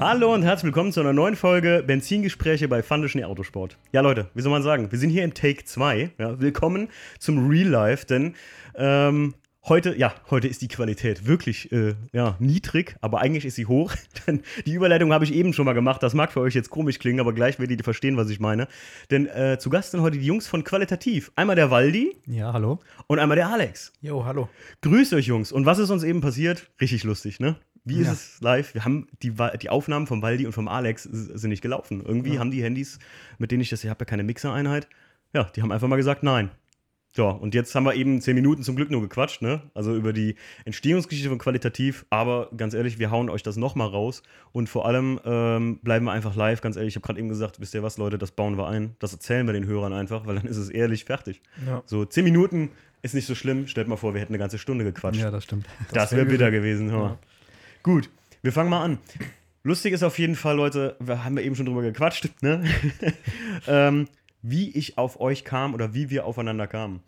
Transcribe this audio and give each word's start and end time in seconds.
Hallo 0.00 0.32
und 0.32 0.42
herzlich 0.42 0.64
willkommen 0.64 0.92
zu 0.92 1.00
einer 1.00 1.12
neuen 1.12 1.36
Folge 1.36 1.84
Benzingespräche 1.86 2.68
bei 2.68 2.82
Fandischen 2.82 3.22
Autosport. 3.22 3.76
Ja, 3.92 4.00
Leute, 4.00 4.30
wie 4.32 4.40
soll 4.40 4.50
man 4.50 4.62
sagen? 4.62 4.90
Wir 4.90 4.98
sind 4.98 5.10
hier 5.10 5.24
im 5.24 5.34
Take 5.34 5.66
2. 5.66 6.12
Ja, 6.16 6.40
willkommen 6.40 6.88
zum 7.18 7.50
Real 7.50 7.68
Life, 7.68 8.06
denn 8.06 8.34
ähm, 8.76 9.34
heute, 9.68 9.94
ja, 9.98 10.14
heute 10.30 10.48
ist 10.48 10.62
die 10.62 10.68
Qualität 10.68 11.26
wirklich 11.26 11.70
äh, 11.70 11.96
ja, 12.12 12.36
niedrig, 12.38 12.96
aber 13.02 13.20
eigentlich 13.20 13.44
ist 13.44 13.56
sie 13.56 13.66
hoch. 13.66 13.92
Denn 14.26 14.40
die 14.64 14.72
Überleitung 14.72 15.12
habe 15.12 15.24
ich 15.24 15.34
eben 15.34 15.52
schon 15.52 15.66
mal 15.66 15.74
gemacht. 15.74 16.02
Das 16.02 16.14
mag 16.14 16.32
für 16.32 16.40
euch 16.40 16.54
jetzt 16.54 16.70
komisch 16.70 16.98
klingen, 16.98 17.20
aber 17.20 17.34
gleich 17.34 17.58
werdet 17.58 17.78
ihr 17.78 17.84
verstehen, 17.84 18.16
was 18.16 18.30
ich 18.30 18.40
meine. 18.40 18.68
Denn 19.10 19.26
äh, 19.26 19.58
zu 19.58 19.68
Gast 19.68 19.90
sind 19.90 20.00
heute 20.00 20.18
die 20.18 20.24
Jungs 20.24 20.48
von 20.48 20.64
Qualitativ. 20.64 21.30
Einmal 21.36 21.56
der 21.56 21.70
Waldi. 21.70 22.16
Ja, 22.26 22.54
hallo. 22.54 22.78
Und 23.06 23.18
einmal 23.18 23.36
der 23.36 23.50
Alex. 23.50 23.92
Jo, 24.00 24.24
hallo. 24.24 24.48
Grüßt 24.80 25.12
euch, 25.12 25.26
Jungs. 25.26 25.52
Und 25.52 25.66
was 25.66 25.78
ist 25.78 25.90
uns 25.90 26.04
eben 26.04 26.22
passiert? 26.22 26.70
Richtig 26.80 27.04
lustig, 27.04 27.38
ne? 27.38 27.56
Wie 27.84 28.00
ist 28.00 28.06
Ja. 28.06 28.12
es 28.12 28.40
live? 28.40 28.74
Wir 28.74 28.84
haben 28.84 29.06
die, 29.22 29.32
die 29.60 29.70
Aufnahmen 29.70 30.06
vom 30.06 30.22
Waldi 30.22 30.46
und 30.46 30.52
vom 30.52 30.68
Alex 30.68 31.04
sind 31.04 31.48
nicht 31.50 31.62
gelaufen. 31.62 32.02
Irgendwie 32.04 32.38
haben 32.38 32.50
die 32.50 32.62
Handys, 32.62 32.98
mit 33.38 33.50
denen 33.50 33.62
ich 33.62 33.70
das, 33.70 33.82
ich 33.84 33.90
habe 33.90 34.00
ja 34.00 34.04
keine 34.06 34.22
Mixereinheit, 34.22 34.88
ja, 35.32 35.44
die 35.44 35.62
haben 35.62 35.72
einfach 35.72 35.88
mal 35.88 35.96
gesagt, 35.96 36.22
nein. 36.22 36.50
So, 37.12 37.26
und 37.26 37.56
jetzt 37.56 37.74
haben 37.74 37.82
wir 37.82 37.94
eben 37.94 38.20
zehn 38.20 38.36
Minuten 38.36 38.62
zum 38.62 38.76
Glück 38.76 38.88
nur 38.92 39.00
gequatscht, 39.00 39.42
ne? 39.42 39.62
Also 39.74 39.96
über 39.96 40.12
die 40.12 40.36
Entstehungsgeschichte 40.64 41.28
von 41.28 41.38
Qualitativ, 41.38 42.06
aber 42.08 42.50
ganz 42.56 42.72
ehrlich, 42.72 43.00
wir 43.00 43.10
hauen 43.10 43.28
euch 43.30 43.42
das 43.42 43.56
nochmal 43.56 43.88
raus 43.88 44.22
und 44.52 44.68
vor 44.68 44.86
allem 44.86 45.18
ähm, 45.24 45.80
bleiben 45.82 46.04
wir 46.04 46.12
einfach 46.12 46.36
live, 46.36 46.60
ganz 46.60 46.76
ehrlich, 46.76 46.92
ich 46.92 46.96
habe 46.96 47.04
gerade 47.06 47.18
eben 47.18 47.28
gesagt, 47.28 47.60
wisst 47.60 47.74
ihr 47.74 47.82
was, 47.82 47.98
Leute, 47.98 48.16
das 48.16 48.30
bauen 48.30 48.56
wir 48.56 48.68
ein, 48.68 48.94
das 49.00 49.12
erzählen 49.12 49.44
wir 49.46 49.52
den 49.54 49.66
Hörern 49.66 49.92
einfach, 49.92 50.24
weil 50.26 50.36
dann 50.36 50.46
ist 50.46 50.56
es 50.56 50.68
ehrlich 50.68 51.04
fertig. 51.04 51.42
Ja. 51.66 51.82
So, 51.84 52.04
zehn 52.04 52.22
Minuten 52.22 52.70
ist 53.02 53.14
nicht 53.14 53.26
so 53.26 53.34
schlimm, 53.34 53.66
stellt 53.66 53.88
mal 53.88 53.96
vor, 53.96 54.14
wir 54.14 54.20
hätten 54.20 54.32
eine 54.34 54.38
ganze 54.38 54.58
Stunde 54.58 54.84
gequatscht. 54.84 55.20
Ja, 55.20 55.32
das 55.32 55.42
stimmt. 55.42 55.66
Das, 55.92 56.12
wär 56.12 56.18
wäre 56.18 56.28
bitter 56.28 56.50
gewesen. 56.52 56.92
Hör 56.92 56.98
mal. 56.98 57.18
Gut, 57.82 58.10
wir 58.42 58.52
fangen 58.52 58.68
mal 58.68 58.82
an. 58.82 58.98
Lustig 59.62 59.94
ist 59.94 60.02
auf 60.02 60.18
jeden 60.18 60.36
Fall, 60.36 60.56
Leute, 60.56 60.96
wir 61.00 61.24
haben 61.24 61.36
ja 61.38 61.44
eben 61.44 61.54
schon 61.54 61.66
drüber 61.66 61.82
gequatscht, 61.82 62.28
ne? 62.42 62.64
ähm, 63.66 64.06
wie 64.42 64.70
ich 64.70 64.98
auf 64.98 65.20
euch 65.20 65.44
kam 65.44 65.72
oder 65.72 65.94
wie 65.94 66.10
wir 66.10 66.26
aufeinander 66.26 66.66
kamen. 66.66 67.00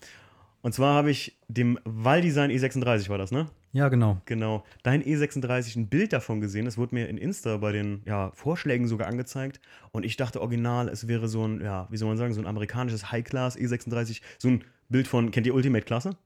Und 0.62 0.72
zwar 0.72 0.94
habe 0.94 1.10
ich 1.10 1.36
dem 1.48 1.78
Walldesign 1.84 2.50
E36 2.50 3.08
war 3.10 3.18
das, 3.18 3.32
ne? 3.32 3.48
Ja, 3.72 3.88
genau. 3.88 4.20
Genau. 4.26 4.64
Dein 4.82 5.02
E36 5.02 5.76
ein 5.76 5.88
Bild 5.88 6.12
davon 6.12 6.40
gesehen. 6.40 6.66
Das 6.66 6.78
wurde 6.78 6.94
mir 6.94 7.08
in 7.08 7.18
Insta 7.18 7.56
bei 7.56 7.72
den 7.72 8.02
ja, 8.04 8.30
Vorschlägen 8.34 8.86
sogar 8.86 9.08
angezeigt. 9.08 9.60
Und 9.90 10.04
ich 10.04 10.16
dachte 10.16 10.40
original, 10.40 10.88
es 10.88 11.08
wäre 11.08 11.28
so 11.28 11.46
ein, 11.46 11.60
ja, 11.60 11.86
wie 11.90 11.96
soll 11.96 12.08
man 12.08 12.18
sagen, 12.18 12.34
so 12.34 12.40
ein 12.40 12.46
amerikanisches 12.46 13.10
High-Class 13.10 13.58
E36. 13.58 14.20
So 14.38 14.48
ein 14.48 14.64
Bild 14.88 15.08
von, 15.08 15.30
kennt 15.30 15.46
ihr 15.46 15.54
Ultimate 15.54 15.84
Klasse? 15.84 16.16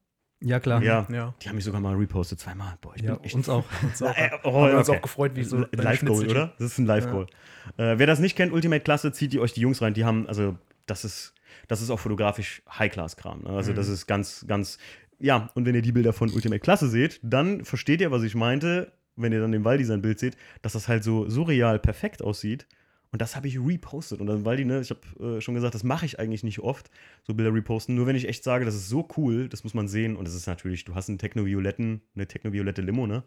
Ja, 0.41 0.61
klar. 0.61 0.83
Ja. 0.83 1.07
Ja. 1.11 1.35
Die 1.43 1.49
haben 1.49 1.57
mich 1.57 1.65
sogar 1.65 1.81
mal 1.81 1.95
repostet, 1.95 2.39
zweimal. 2.39 2.77
Boah, 2.81 2.95
ich 2.95 3.03
Ja, 3.03 3.15
bin 3.15 3.25
echt 3.25 3.35
uns 3.35 3.49
auch. 3.49 3.65
So, 3.95 4.07
äh, 4.07 4.31
oh, 4.43 4.53
haben 4.53 4.73
wir 4.73 4.79
uns 4.79 4.89
okay. 4.89 4.99
auch 4.99 5.03
gefreut, 5.03 5.33
wie 5.35 5.45
so 5.45 5.57
Ein 5.57 5.69
Live-Goal, 5.73 6.29
oder? 6.29 6.55
Das 6.59 6.73
ist 6.73 6.79
ein 6.79 6.87
Live-Goal. 6.87 7.27
Äh, 7.79 7.99
wer 7.99 8.07
das 8.07 8.19
nicht 8.19 8.37
kennt, 8.37 8.53
Ultimate 8.53 8.83
Klasse, 8.83 9.13
zieht 9.13 9.33
ihr 9.33 9.41
euch 9.41 9.55
die 9.55 9.61
Jungs 9.61 9.81
rein. 9.81 9.95
Die 9.95 10.05
haben, 10.05 10.27
also, 10.29 10.57
das 10.87 11.05
ist, 11.05 11.35
das 11.69 11.81
ist 11.81 11.91
auch 11.91 12.01
fotografisch 12.01 12.63
High-Class-Kram. 12.69 13.43
Ne? 13.43 13.51
Also, 13.51 13.73
das 13.73 13.89
ist 13.89 14.07
ganz, 14.07 14.45
ganz, 14.47 14.79
ja. 15.19 15.51
Und 15.55 15.65
wenn 15.65 15.75
ihr 15.75 15.83
die 15.83 15.93
Bilder 15.93 16.13
von 16.13 16.31
Ultimate 16.31 16.61
Klasse 16.61 16.89
seht, 16.89 17.19
dann 17.23 17.65
versteht 17.65 18.01
ihr, 18.01 18.11
was 18.11 18.23
ich 18.23 18.35
meinte, 18.35 18.93
wenn 19.17 19.33
ihr 19.33 19.41
dann 19.41 19.53
den 19.53 19.65
Waldi 19.65 19.85
sein 19.85 20.03
Bild 20.03 20.19
seht, 20.19 20.37
dass 20.61 20.75
das 20.75 20.89
halt 20.89 21.03
so 21.03 21.29
surreal 21.29 21.79
perfekt 21.79 22.23
aussieht. 22.23 22.67
Und 23.13 23.23
das 23.23 23.37
habe 23.37 23.49
ich 23.49 23.59
repostet. 23.59 24.21
Und 24.21 24.27
dann 24.27 24.45
Waldi, 24.45 24.65
ne, 24.65 24.81
ich 24.81 24.91
habe 24.91 25.37
äh, 25.37 25.41
schon 25.41 25.55
gesagt, 25.55 25.75
das 25.75 25.85
mache 25.85 26.07
ich 26.07 26.19
eigentlich 26.19 26.43
nicht 26.43 26.61
oft, 26.61 26.91
so 27.23 27.35
Bilder 27.35 27.55
reposten. 27.55 27.95
Nur 27.95 28.07
wenn 28.07 28.17
ich 28.17 28.29
echt 28.29 28.45
sage, 28.45 28.65
das 28.65 28.75
ist 28.75 28.89
so 28.89 29.09
cool, 29.17 29.49
das 29.49 29.65
muss 29.65 29.75
man 29.75 29.89
sehen. 29.89 30.17
Und 30.17 30.27
das 30.27 30.35
ist 30.35 30.47
natürlich, 30.47 30.85
du 30.85 30.95
hast 30.95 31.09
einen 31.09 31.19
Techno-Violetten, 31.19 32.01
eine 32.15 32.27
Techno-Violette 32.27 32.83
Limo, 32.83 33.07
ne? 33.07 33.23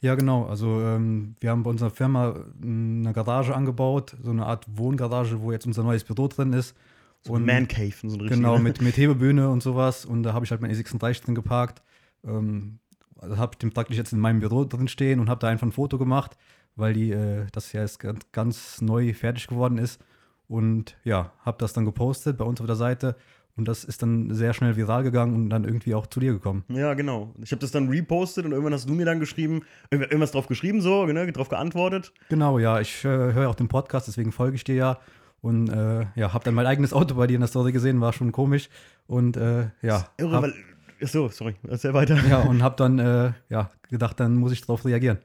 Ja, 0.00 0.16
genau. 0.16 0.46
Also 0.46 0.80
ähm, 0.80 1.36
wir 1.40 1.50
haben 1.50 1.62
bei 1.62 1.70
unserer 1.70 1.90
Firma 1.90 2.34
eine 2.60 3.12
Garage 3.12 3.54
angebaut, 3.54 4.16
so 4.20 4.30
eine 4.30 4.46
Art 4.46 4.66
Wohngarage, 4.68 5.40
wo 5.42 5.52
jetzt 5.52 5.66
unser 5.66 5.84
neues 5.84 6.04
Büro 6.04 6.26
drin 6.28 6.52
ist. 6.52 6.76
So 7.24 7.36
ein 7.36 7.44
Man 7.44 7.68
Cave, 7.68 7.94
so 8.02 8.08
ein 8.08 8.20
richtiger. 8.20 8.34
Genau, 8.34 8.58
mit, 8.58 8.80
mit 8.82 8.96
Hebebühne 8.96 9.48
und 9.48 9.62
sowas. 9.62 10.04
Und 10.04 10.24
da 10.24 10.32
habe 10.32 10.44
ich 10.44 10.50
halt 10.50 10.60
mein 10.60 10.72
E36 10.72 11.24
drin 11.24 11.34
geparkt. 11.36 11.82
Ähm, 12.24 12.80
also 13.16 13.38
habe 13.38 13.52
ich 13.54 13.58
den 13.58 13.70
praktisch 13.70 13.96
jetzt 13.96 14.12
in 14.12 14.18
meinem 14.18 14.40
Büro 14.40 14.64
drin 14.64 14.88
stehen 14.88 15.20
und 15.20 15.30
habe 15.30 15.38
da 15.38 15.48
einfach 15.48 15.66
ein 15.66 15.72
Foto 15.72 15.96
gemacht, 15.96 16.36
weil 16.76 16.92
die, 16.94 17.10
äh, 17.12 17.46
das 17.52 17.72
ja 17.72 17.80
jetzt 17.82 17.98
ganz, 18.00 18.20
ganz 18.32 18.80
neu 18.80 19.12
fertig 19.14 19.46
geworden 19.46 19.78
ist. 19.78 20.00
Und 20.48 20.96
ja, 21.04 21.32
habe 21.44 21.56
das 21.58 21.72
dann 21.72 21.84
gepostet 21.84 22.36
bei 22.36 22.44
uns 22.44 22.60
auf 22.60 22.66
der 22.66 22.76
Seite. 22.76 23.16
Und 23.54 23.68
das 23.68 23.84
ist 23.84 24.02
dann 24.02 24.34
sehr 24.34 24.54
schnell 24.54 24.76
viral 24.76 25.02
gegangen 25.02 25.34
und 25.34 25.50
dann 25.50 25.64
irgendwie 25.64 25.94
auch 25.94 26.06
zu 26.06 26.20
dir 26.20 26.32
gekommen. 26.32 26.64
Ja, 26.68 26.94
genau. 26.94 27.34
Ich 27.42 27.52
habe 27.52 27.60
das 27.60 27.70
dann 27.70 27.88
repostet 27.90 28.46
und 28.46 28.52
irgendwann 28.52 28.72
hast 28.72 28.88
du 28.88 28.94
mir 28.94 29.04
dann 29.04 29.20
geschrieben, 29.20 29.62
irgend- 29.90 30.06
irgendwas 30.10 30.32
drauf 30.32 30.46
geschrieben, 30.48 30.80
so, 30.80 31.04
ne, 31.04 31.30
drauf 31.32 31.50
geantwortet. 31.50 32.12
Genau, 32.30 32.58
ja, 32.58 32.80
ich 32.80 33.04
äh, 33.04 33.08
höre 33.08 33.50
auch 33.50 33.54
den 33.54 33.68
Podcast, 33.68 34.08
deswegen 34.08 34.32
folge 34.32 34.56
ich 34.56 34.64
dir 34.64 34.74
ja. 34.74 34.98
Und 35.42 35.68
äh, 35.68 36.06
ja, 36.14 36.32
habe 36.32 36.44
dann 36.44 36.54
mein 36.54 36.66
eigenes 36.66 36.92
Auto 36.94 37.14
bei 37.16 37.26
dir 37.26 37.34
in 37.34 37.40
der 37.40 37.48
Story 37.48 37.72
gesehen, 37.72 38.00
war 38.00 38.12
schon 38.14 38.32
komisch. 38.32 38.70
Und 39.06 39.36
äh, 39.36 39.68
ja, 39.82 40.06
Irre, 40.16 40.32
hab, 40.36 40.42
weil. 40.44 40.54
Achso, 41.02 41.28
sorry, 41.28 41.56
erzähl 41.68 41.92
weiter. 41.94 42.16
ja, 42.30 42.38
und 42.38 42.62
habe 42.62 42.76
dann 42.76 42.98
äh, 43.00 43.32
ja, 43.50 43.70
gedacht, 43.90 44.18
dann 44.20 44.36
muss 44.36 44.52
ich 44.52 44.60
darauf 44.62 44.84
reagieren. 44.84 45.18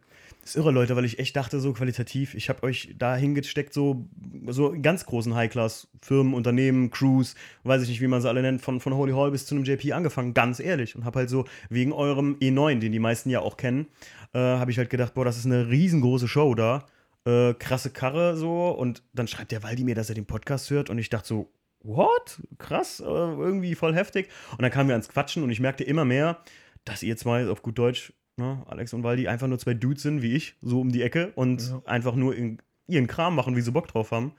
Ist 0.47 0.55
irre, 0.55 0.71
Leute, 0.71 0.95
weil 0.95 1.03
ich 1.03 1.19
echt 1.19 1.35
dachte, 1.35 1.59
so 1.59 1.73
qualitativ, 1.73 2.33
ich 2.33 2.47
habe 2.47 2.63
euch 2.63 2.95
da 2.97 3.17
hingesteckt, 3.17 3.73
so, 3.73 4.07
so 4.47 4.73
ganz 4.81 5.05
großen 5.05 5.35
High-Class-Firmen, 5.35 6.33
Unternehmen, 6.33 6.89
Crews, 6.89 7.35
weiß 7.63 7.81
ich 7.81 7.89
nicht, 7.89 7.99
wie 7.99 8.07
man 8.07 8.21
sie 8.21 8.29
alle 8.29 8.41
nennt, 8.41 8.61
von, 8.61 8.79
von 8.79 8.95
Holy 8.95 9.11
Hall 9.11 9.31
bis 9.31 9.45
zu 9.45 9.55
einem 9.55 9.65
JP 9.65 9.91
angefangen, 9.91 10.33
ganz 10.33 10.61
ehrlich. 10.61 10.95
Und 10.95 11.03
habe 11.03 11.19
halt 11.19 11.29
so, 11.29 11.43
wegen 11.69 11.91
eurem 11.91 12.37
E9, 12.39 12.79
den 12.79 12.93
die 12.93 12.99
meisten 12.99 13.29
ja 13.29 13.41
auch 13.41 13.57
kennen, 13.57 13.87
äh, 14.33 14.39
habe 14.39 14.71
ich 14.71 14.77
halt 14.77 14.89
gedacht, 14.89 15.15
boah, 15.15 15.25
das 15.25 15.37
ist 15.37 15.45
eine 15.45 15.67
riesengroße 15.67 16.29
Show 16.29 16.55
da. 16.55 16.85
Äh, 17.25 17.53
krasse 17.55 17.89
Karre 17.89 18.37
so. 18.37 18.69
Und 18.69 19.03
dann 19.11 19.27
schreibt 19.27 19.51
der 19.51 19.63
Waldi 19.63 19.83
mir, 19.83 19.95
dass 19.95 20.07
er 20.07 20.15
den 20.15 20.27
Podcast 20.27 20.69
hört. 20.69 20.89
Und 20.89 20.97
ich 20.97 21.09
dachte 21.09 21.27
so, 21.27 21.51
what? 21.83 22.41
Krass, 22.57 23.01
äh, 23.01 23.03
irgendwie 23.03 23.75
voll 23.75 23.93
heftig. 23.93 24.29
Und 24.51 24.61
dann 24.61 24.71
kamen 24.71 24.87
wir 24.87 24.95
ans 24.95 25.09
Quatschen 25.09 25.43
und 25.43 25.49
ich 25.49 25.59
merkte 25.59 25.83
immer 25.83 26.05
mehr, 26.05 26.39
dass 26.85 27.03
ihr 27.03 27.17
zwei 27.17 27.49
auf 27.49 27.61
gut 27.61 27.77
Deutsch, 27.77 28.13
ne, 28.37 28.63
Alex 28.67 28.93
und 28.93 29.03
Waldi, 29.03 29.27
einfach 29.27 29.47
nur 29.47 29.59
zwei 29.59 29.73
Dudes 29.73 30.03
sind, 30.03 30.21
wie 30.21 30.33
ich, 30.33 30.55
so 30.61 30.79
um 30.81 30.91
die 30.91 31.01
Ecke 31.01 31.31
und 31.35 31.61
Ja. 31.69 31.81
einfach 31.85 32.15
nur 32.15 32.35
in, 32.35 32.59
ihren 32.87 33.07
Kram 33.07 33.35
machen, 33.35 33.55
wie 33.55 33.61
sie 33.61 33.71
Bock 33.71 33.87
drauf 33.87 34.11
haben. 34.11 34.33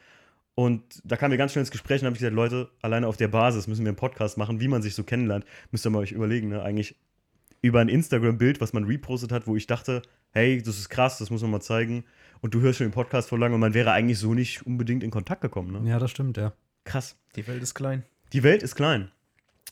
Und 0.55 0.83
da 1.05 1.17
kamen 1.17 1.31
wir 1.31 1.39
ganz 1.39 1.53
schnell 1.53 1.63
ins 1.63 1.71
Gespräch 1.71 2.01
und 2.01 2.07
habe 2.07 2.15
ich 2.15 2.21
gesagt, 2.21 2.35
Leute, 2.35 2.69
alleine 2.83 3.07
auf 3.07 3.17
der 3.17 3.29
Basis 3.29 3.67
müssen 3.69 3.85
wir 3.85 3.91
einen 3.91 3.97
Podcast 3.97 4.39
machen, 4.39 4.59
wie 4.61 4.67
man 4.69 4.83
sich 4.83 4.95
so 4.95 5.05
kennenlernt. 5.05 5.45
Müsst 5.71 5.87
ihr 5.87 5.91
mal 5.91 6.01
euch 6.01 6.13
überlegen, 6.13 6.49
ne? 6.49 6.63
Eigentlich 6.63 6.97
über 7.63 7.81
ein 7.81 7.89
Instagram-Bild, 7.89 8.61
was 8.61 8.73
man 8.73 8.85
repostet 8.85 9.31
hat, 9.33 9.47
wo 9.47 9.55
ich 9.57 9.67
dachte, 9.67 10.03
hey, 10.33 10.61
das 10.63 10.79
ist 10.79 10.89
krass, 10.89 11.19
das 11.19 11.31
muss 11.31 11.43
man 11.43 11.51
mal 11.51 11.61
zeigen. 11.61 12.05
Und 12.41 12.55
du 12.55 12.61
hörst 12.61 12.79
schon 12.79 12.87
den 12.89 12.93
Podcast 12.93 13.29
vor 13.29 13.39
lange 13.39 13.55
und 13.55 13.61
man 13.61 13.75
wäre 13.75 13.93
eigentlich 13.93 14.19
so 14.19 14.35
nicht 14.35 14.65
unbedingt 14.67 15.03
in 15.05 15.11
Kontakt 15.11 15.43
gekommen. 15.43 15.83
Ne? 15.83 15.91
Ja, 15.91 15.99
das 15.99 16.11
stimmt, 16.11 16.37
ja. 16.37 16.53
Krass. 16.85 17.17
Die 17.37 17.47
Welt 17.47 17.63
ist 17.63 17.75
klein. 17.75 18.05
Die 18.33 18.43
Welt 18.43 18.63
ist 18.63 18.75
klein. 18.75 19.11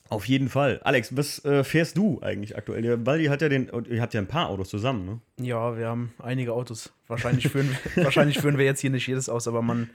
Auf 0.09 0.25
jeden 0.25 0.49
Fall. 0.49 0.79
Alex, 0.83 1.15
was 1.17 1.43
äh, 1.45 1.63
fährst 1.63 1.97
du 1.97 2.19
eigentlich 2.21 2.55
aktuell? 2.57 2.81
Der 2.81 3.05
Waldi 3.05 3.25
hat 3.25 3.41
ja 3.41 3.49
den, 3.49 3.69
ihr 3.89 4.01
habt 4.01 4.13
ja 4.13 4.21
ein 4.21 4.27
paar 4.27 4.49
Autos 4.49 4.69
zusammen, 4.69 5.05
ne? 5.05 5.45
Ja, 5.45 5.77
wir 5.77 5.87
haben 5.87 6.13
einige 6.19 6.53
Autos. 6.53 6.93
Wahrscheinlich 7.07 7.47
führen, 7.49 7.69
wir- 7.95 8.03
wahrscheinlich 8.05 8.39
führen 8.39 8.57
wir 8.57 8.65
jetzt 8.65 8.79
hier 8.81 8.89
nicht 8.89 9.07
jedes 9.07 9.27
aus, 9.29 9.47
aber 9.47 9.61
man 9.61 9.89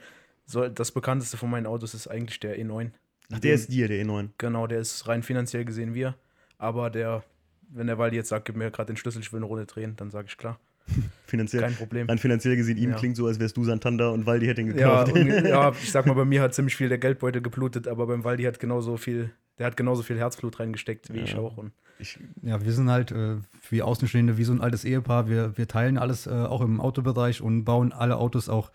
soll, 0.45 0.69
das 0.69 0.91
bekannteste 0.91 1.37
von 1.37 1.49
meinen 1.49 1.65
Autos 1.65 1.93
ist 1.93 2.07
eigentlich 2.07 2.39
der 2.39 2.57
E9. 2.59 2.91
Ach, 3.31 3.39
der 3.39 3.55
ist 3.55 3.71
dir, 3.71 3.87
der 3.87 4.03
E9. 4.05 4.29
Genau, 4.37 4.67
der 4.67 4.79
ist 4.79 5.07
rein 5.07 5.23
finanziell 5.23 5.65
gesehen 5.65 5.93
wir. 5.93 6.15
Aber 6.57 6.89
der, 6.89 7.23
wenn 7.69 7.87
der 7.87 7.97
Waldi 7.97 8.15
jetzt 8.17 8.29
sagt, 8.29 8.45
gib 8.45 8.55
mir 8.55 8.69
gerade 8.69 8.93
den 8.93 8.97
Schlüssel, 8.97 9.21
ich 9.21 9.31
will 9.33 9.37
eine 9.39 9.45
Runde 9.47 9.65
drehen, 9.65 9.95
dann 9.95 10.11
sage 10.11 10.27
ich 10.29 10.37
klar. 10.37 10.59
Finanziell. 11.25 11.63
Kein 11.63 11.75
Problem. 11.75 12.07
Rein 12.09 12.17
finanziell 12.17 12.55
gesehen, 12.57 12.77
ihm 12.77 12.91
Ja. 12.91 12.97
klingt 12.97 13.15
so, 13.15 13.25
als 13.25 13.39
wärst 13.39 13.55
du 13.57 13.63
Santander 13.63 14.11
und 14.11 14.25
Waldi 14.25 14.45
hätte 14.47 14.61
ihn 14.61 14.77
Ja, 14.77 15.03
gekauft. 15.05 15.13
und, 15.13 15.45
ja, 15.47 15.71
ich 15.81 15.91
sag 15.91 16.05
mal, 16.05 16.13
bei 16.13 16.25
mir 16.25 16.41
hat 16.41 16.53
ziemlich 16.53 16.75
viel 16.75 16.89
der 16.89 16.97
Geldbeutel 16.97 17.41
geblutet, 17.41 17.87
aber 17.87 18.05
beim 18.05 18.23
Waldi 18.25 18.43
hat 18.43 18.59
genauso 18.59 18.97
viel, 18.97 19.31
der 19.59 19.67
hat 19.67 19.77
genauso 19.77 20.03
viel 20.03 20.17
Herzblut 20.17 20.59
reingesteckt 20.59 21.13
wie 21.13 21.19
ich 21.19 21.33
Ja. 21.33 21.39
auch. 21.39 21.57
Und 21.57 21.71
ich, 21.99 22.19
Ja, 22.41 22.63
wir 22.63 22.73
sind 22.73 22.89
halt 22.89 23.11
äh, 23.11 23.37
wie 23.69 23.81
Außenstehende, 23.81 24.37
wie 24.37 24.43
so 24.43 24.51
ein 24.53 24.61
altes 24.61 24.83
Ehepaar. 24.85 25.27
Wir, 25.29 25.57
wir 25.57 25.67
teilen 25.67 25.97
alles 25.97 26.27
äh, 26.27 26.31
auch 26.31 26.61
im 26.61 26.81
Autobereich 26.81 27.41
und 27.41 27.63
bauen 27.63 27.93
alle 27.93 28.17
Autos 28.17 28.49
auch 28.49 28.71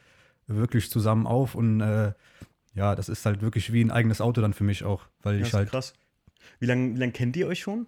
wirklich 0.47 0.91
zusammen 0.91 1.27
auf. 1.27 1.55
Und 1.55 1.81
äh, 1.81 2.13
ja, 2.75 2.95
das 2.95 3.09
ist 3.09 3.27
halt 3.27 3.43
wirklich 3.43 3.73
wie 3.73 3.83
ein 3.85 3.91
eigenes 3.91 4.21
Auto 4.21 4.41
dann 4.41 4.53
für 4.55 4.65
mich 4.65 4.85
auch, 4.85 5.05
weil 5.23 5.39
das 5.39 5.49
ich 5.49 5.53
ist 5.53 5.55
halt 5.55 5.71
krass. 5.71 5.95
Wie 6.61 6.67
lange 6.67 6.95
wie 6.95 6.99
lang 6.99 7.13
kennt 7.13 7.37
ihr 7.37 7.47
euch 7.49 7.61
schon? 7.61 7.87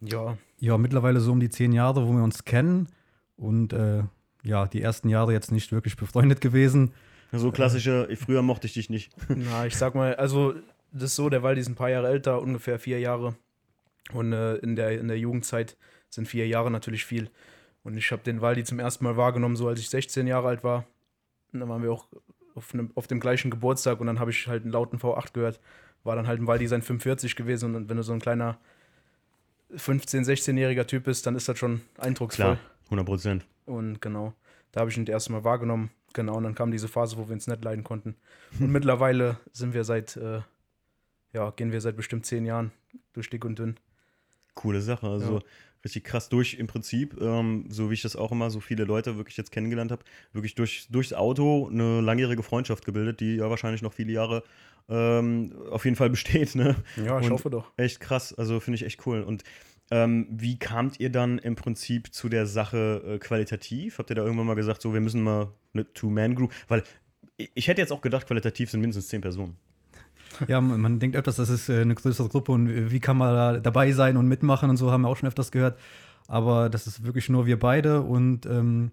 ja, 0.00 0.36
ja 0.58 0.78
mittlerweile 0.78 1.20
so 1.20 1.32
um 1.32 1.40
die 1.40 1.48
zehn 1.50 1.72
Jahre, 1.72 2.06
wo 2.06 2.12
wir 2.12 2.22
uns 2.22 2.44
kennen. 2.44 2.88
Und 3.36 3.72
äh, 3.72 4.02
ja, 4.42 4.66
die 4.66 4.82
ersten 4.82 5.08
Jahre 5.08 5.32
jetzt 5.32 5.50
nicht 5.50 5.72
wirklich 5.72 5.96
befreundet 5.96 6.40
gewesen. 6.40 6.92
So 7.32 7.50
klassische, 7.50 8.08
früher 8.16 8.42
mochte 8.42 8.66
ich 8.66 8.74
dich 8.74 8.90
nicht. 8.90 9.10
Na, 9.28 9.66
ich 9.66 9.76
sag 9.76 9.94
mal, 9.94 10.14
also 10.16 10.54
das 10.94 11.10
ist 11.10 11.16
so, 11.16 11.28
der 11.28 11.42
Waldi 11.42 11.60
ist 11.60 11.68
ein 11.68 11.74
paar 11.74 11.90
Jahre 11.90 12.08
älter, 12.08 12.40
ungefähr 12.40 12.78
vier 12.78 13.00
Jahre. 13.00 13.34
Und 14.12 14.32
äh, 14.32 14.56
in, 14.56 14.76
der, 14.76 14.98
in 14.98 15.08
der 15.08 15.18
Jugendzeit 15.18 15.76
sind 16.08 16.28
vier 16.28 16.46
Jahre 16.46 16.70
natürlich 16.70 17.04
viel. 17.04 17.30
Und 17.82 17.96
ich 17.96 18.10
habe 18.12 18.22
den 18.22 18.40
Waldi 18.40 18.64
zum 18.64 18.78
ersten 18.78 19.04
Mal 19.04 19.16
wahrgenommen, 19.16 19.56
so 19.56 19.68
als 19.68 19.80
ich 19.80 19.90
16 19.90 20.26
Jahre 20.26 20.48
alt 20.48 20.64
war. 20.64 20.86
Und 21.52 21.60
dann 21.60 21.68
waren 21.68 21.82
wir 21.82 21.92
auch 21.92 22.06
auf, 22.54 22.72
einem, 22.72 22.90
auf 22.94 23.06
dem 23.06 23.20
gleichen 23.20 23.50
Geburtstag 23.50 24.00
und 24.00 24.06
dann 24.06 24.20
habe 24.20 24.30
ich 24.30 24.46
halt 24.46 24.62
einen 24.62 24.72
lauten 24.72 24.98
V8 24.98 25.32
gehört. 25.32 25.60
War 26.04 26.16
dann 26.16 26.26
halt 26.26 26.40
ein 26.40 26.46
Waldi 26.46 26.66
sein 26.66 26.82
45 26.82 27.34
gewesen 27.34 27.74
und 27.74 27.88
wenn 27.88 27.96
du 27.96 28.02
so 28.02 28.12
ein 28.12 28.20
kleiner 28.20 28.58
15-, 29.74 30.24
16-jähriger 30.24 30.86
Typ 30.86 31.04
bist, 31.04 31.26
dann 31.26 31.34
ist 31.34 31.48
das 31.48 31.58
schon 31.58 31.80
eindrucksvoll. 31.98 32.56
Klar, 32.56 32.58
100 32.84 33.06
Prozent. 33.06 33.46
Und 33.66 34.00
genau. 34.00 34.34
Da 34.72 34.80
habe 34.80 34.90
ich 34.90 34.96
ihn 34.96 35.04
das 35.04 35.12
erste 35.12 35.32
Mal 35.32 35.44
wahrgenommen. 35.44 35.90
Genau, 36.12 36.36
und 36.36 36.44
dann 36.44 36.54
kam 36.54 36.70
diese 36.70 36.88
Phase, 36.88 37.16
wo 37.16 37.28
wir 37.28 37.32
uns 37.32 37.46
nicht 37.46 37.64
leiden 37.64 37.82
konnten. 37.82 38.16
Und 38.60 38.70
mittlerweile 38.70 39.38
sind 39.52 39.74
wir 39.74 39.84
seit, 39.84 40.16
äh, 40.16 40.42
ja, 41.34 41.50
gehen 41.50 41.72
wir 41.72 41.80
seit 41.80 41.96
bestimmt 41.96 42.24
zehn 42.24 42.46
Jahren 42.46 42.72
durch 43.12 43.28
dick 43.28 43.44
und 43.44 43.58
dünn. 43.58 43.76
Coole 44.54 44.80
Sache. 44.80 45.08
Also 45.08 45.38
Ja. 45.38 45.44
richtig 45.84 46.04
krass 46.04 46.28
durch 46.28 46.54
im 46.54 46.66
Prinzip, 46.68 47.20
ähm, 47.20 47.66
so 47.68 47.90
wie 47.90 47.94
ich 47.94 48.02
das 48.02 48.16
auch 48.16 48.32
immer 48.32 48.50
so 48.50 48.60
viele 48.60 48.84
Leute 48.84 49.16
wirklich 49.16 49.36
jetzt 49.36 49.50
kennengelernt 49.50 49.90
habe, 49.90 50.04
wirklich 50.32 50.54
durch, 50.54 50.86
durchs 50.90 51.12
Auto 51.12 51.68
eine 51.68 52.00
langjährige 52.00 52.42
Freundschaft 52.42 52.84
gebildet, 52.84 53.20
die 53.20 53.36
ja 53.36 53.50
wahrscheinlich 53.50 53.82
noch 53.82 53.92
viele 53.92 54.12
Jahre 54.12 54.44
ähm, 54.88 55.52
auf 55.70 55.84
jeden 55.84 55.96
Fall 55.96 56.10
besteht. 56.10 56.54
Ne? 56.54 56.76
Ja, 56.96 57.18
ich 57.18 57.26
Und 57.26 57.32
hoffe 57.32 57.50
doch. 57.50 57.72
Echt 57.76 58.00
krass, 58.00 58.32
also 58.32 58.60
finde 58.60 58.76
ich 58.76 58.84
echt 58.84 59.04
cool. 59.06 59.22
Und 59.22 59.42
ähm, 59.90 60.26
wie 60.30 60.58
kamt 60.58 61.00
ihr 61.00 61.10
dann 61.10 61.38
im 61.38 61.56
Prinzip 61.56 62.14
zu 62.14 62.28
der 62.28 62.46
Sache 62.46 63.02
äh, 63.06 63.18
qualitativ? 63.18 63.98
Habt 63.98 64.10
ihr 64.10 64.16
da 64.16 64.22
irgendwann 64.22 64.46
mal 64.46 64.54
gesagt, 64.54 64.80
so 64.80 64.94
wir 64.94 65.00
müssen 65.00 65.22
mal 65.22 65.52
eine 65.74 65.92
Two-Man-Group? 65.92 66.52
Weil 66.68 66.84
ich, 67.36 67.50
ich 67.54 67.68
hätte 67.68 67.80
jetzt 67.80 67.92
auch 67.92 68.00
gedacht, 68.00 68.26
qualitativ 68.26 68.70
sind 68.70 68.80
mindestens 68.80 69.08
zehn 69.08 69.20
Personen. 69.20 69.56
Ja, 70.48 70.60
man, 70.60 70.98
denkt 70.98 71.16
öfters, 71.16 71.36
das 71.36 71.48
ist 71.50 71.68
äh, 71.68 71.80
eine 71.82 71.94
größere 71.94 72.28
Gruppe 72.28 72.52
und 72.52 72.90
wie 72.90 73.00
kann 73.00 73.16
man 73.16 73.34
da 73.34 73.58
dabei 73.58 73.92
sein 73.92 74.16
und 74.16 74.26
mitmachen 74.28 74.70
und 74.70 74.76
so, 74.76 74.90
haben 74.90 75.02
wir 75.02 75.08
auch 75.08 75.16
schon 75.16 75.28
öfters 75.28 75.50
gehört. 75.52 75.78
Aber 76.26 76.70
das 76.70 76.86
ist 76.86 77.04
wirklich 77.04 77.28
nur 77.28 77.46
wir 77.46 77.58
beide 77.58 78.00
und 78.02 78.46
ähm, 78.46 78.90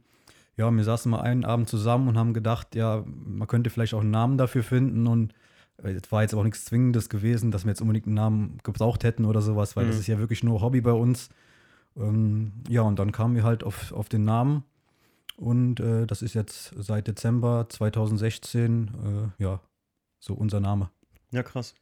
ja, 0.57 0.69
wir 0.69 0.83
saßen 0.83 1.09
mal 1.09 1.21
einen 1.21 1.45
Abend 1.45 1.69
zusammen 1.69 2.07
und 2.09 2.17
haben 2.17 2.33
gedacht, 2.33 2.75
ja, 2.75 3.03
man 3.05 3.47
könnte 3.47 3.69
vielleicht 3.69 3.93
auch 3.93 4.01
einen 4.01 4.11
Namen 4.11 4.37
dafür 4.37 4.63
finden 4.63 5.07
und 5.07 5.33
äh, 5.81 5.91
es 5.93 6.11
war 6.11 6.21
jetzt 6.23 6.35
auch 6.35 6.43
nichts 6.43 6.65
Zwingendes 6.65 7.09
gewesen, 7.09 7.51
dass 7.51 7.63
wir 7.65 7.69
jetzt 7.71 7.81
unbedingt 7.81 8.05
einen 8.05 8.15
Namen 8.15 8.57
gebraucht 8.63 9.03
hätten 9.03 9.25
oder 9.25 9.41
sowas, 9.41 9.75
weil 9.75 9.85
das 9.85 9.95
Mhm. 9.95 10.01
ist 10.01 10.07
ja 10.07 10.19
wirklich 10.19 10.43
nur 10.43 10.61
Hobby 10.61 10.81
bei 10.81 10.91
uns. 10.91 11.29
Ähm, 11.97 12.51
ja, 12.69 12.81
und 12.81 12.99
dann 12.99 13.11
kamen 13.11 13.35
wir 13.35 13.43
halt 13.43 13.63
auf, 13.63 13.91
auf 13.93 14.09
den 14.09 14.25
Namen 14.25 14.63
und 15.37 15.79
äh, 15.79 16.05
das 16.05 16.21
ist 16.21 16.33
jetzt 16.33 16.73
seit 16.77 17.07
Dezember 17.07 17.67
2016, 17.69 18.91
äh, 19.39 19.43
ja, 19.43 19.59
so 20.19 20.33
unser 20.33 20.59
Name. 20.59 20.89
Ja, 21.31 21.43
krass. 21.43 21.75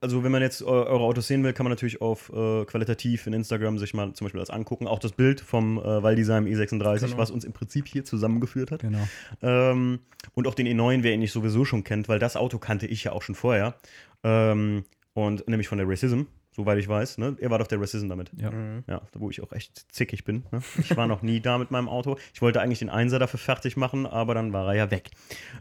Also, 0.00 0.24
wenn 0.24 0.32
man 0.32 0.42
jetzt 0.42 0.62
eure 0.62 1.00
Autos 1.00 1.28
sehen 1.28 1.44
will, 1.44 1.52
kann 1.52 1.64
man 1.64 1.70
natürlich 1.70 2.00
auf 2.00 2.28
äh, 2.30 2.64
qualitativ 2.64 3.26
in 3.26 3.32
Instagram 3.32 3.78
sich 3.78 3.94
mal 3.94 4.12
zum 4.12 4.24
Beispiel 4.26 4.40
das 4.40 4.50
angucken. 4.50 4.86
Auch 4.88 4.98
das 4.98 5.12
Bild 5.12 5.40
vom 5.40 5.78
äh, 5.78 6.02
Valdesign 6.02 6.46
E36, 6.46 7.00
Genau. 7.06 7.18
was 7.18 7.30
uns 7.30 7.44
im 7.44 7.52
Prinzip 7.52 7.86
hier 7.86 8.04
zusammengeführt 8.04 8.72
hat. 8.72 8.80
Genau. 8.80 9.06
Ähm, 9.42 10.00
und 10.34 10.46
auch 10.48 10.54
den 10.54 10.66
E9, 10.66 11.02
wer 11.02 11.14
ihn 11.14 11.20
nicht 11.20 11.32
sowieso 11.32 11.64
schon 11.64 11.84
kennt, 11.84 12.08
weil 12.08 12.18
das 12.18 12.36
Auto 12.36 12.58
kannte 12.58 12.86
ich 12.86 13.04
ja 13.04 13.12
auch 13.12 13.22
schon 13.22 13.34
vorher. 13.36 13.76
Ähm, 14.24 14.84
und 15.12 15.46
nämlich 15.46 15.68
von 15.68 15.78
der 15.78 15.88
Racism, 15.88 16.22
soweit 16.50 16.78
ich 16.78 16.88
weiß. 16.88 17.18
Ne? 17.18 17.36
Er 17.40 17.50
war 17.50 17.58
doch 17.60 17.68
der 17.68 17.80
Racism 17.80 18.08
damit. 18.08 18.32
Ja. 18.36 18.50
Mhm. 18.50 18.82
Ja, 18.88 19.02
wo 19.14 19.30
ich 19.30 19.40
auch 19.42 19.52
echt 19.52 19.86
zickig 19.92 20.24
bin. 20.24 20.44
Ne? 20.50 20.60
Ich 20.78 20.96
war 20.96 21.06
noch 21.06 21.22
nie 21.22 21.40
da 21.40 21.58
mit 21.58 21.70
meinem 21.70 21.88
Auto. 21.88 22.16
Ich 22.34 22.42
wollte 22.42 22.60
eigentlich 22.60 22.80
den 22.80 22.90
Einser 22.90 23.18
dafür 23.20 23.38
fertig 23.38 23.76
machen, 23.76 24.04
aber 24.06 24.34
dann 24.34 24.52
war 24.52 24.66
er 24.68 24.74
ja 24.74 24.90
weg. 24.90 25.10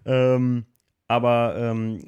Ähm, 0.06 0.66
aber 1.14 1.56
ähm, 1.58 2.00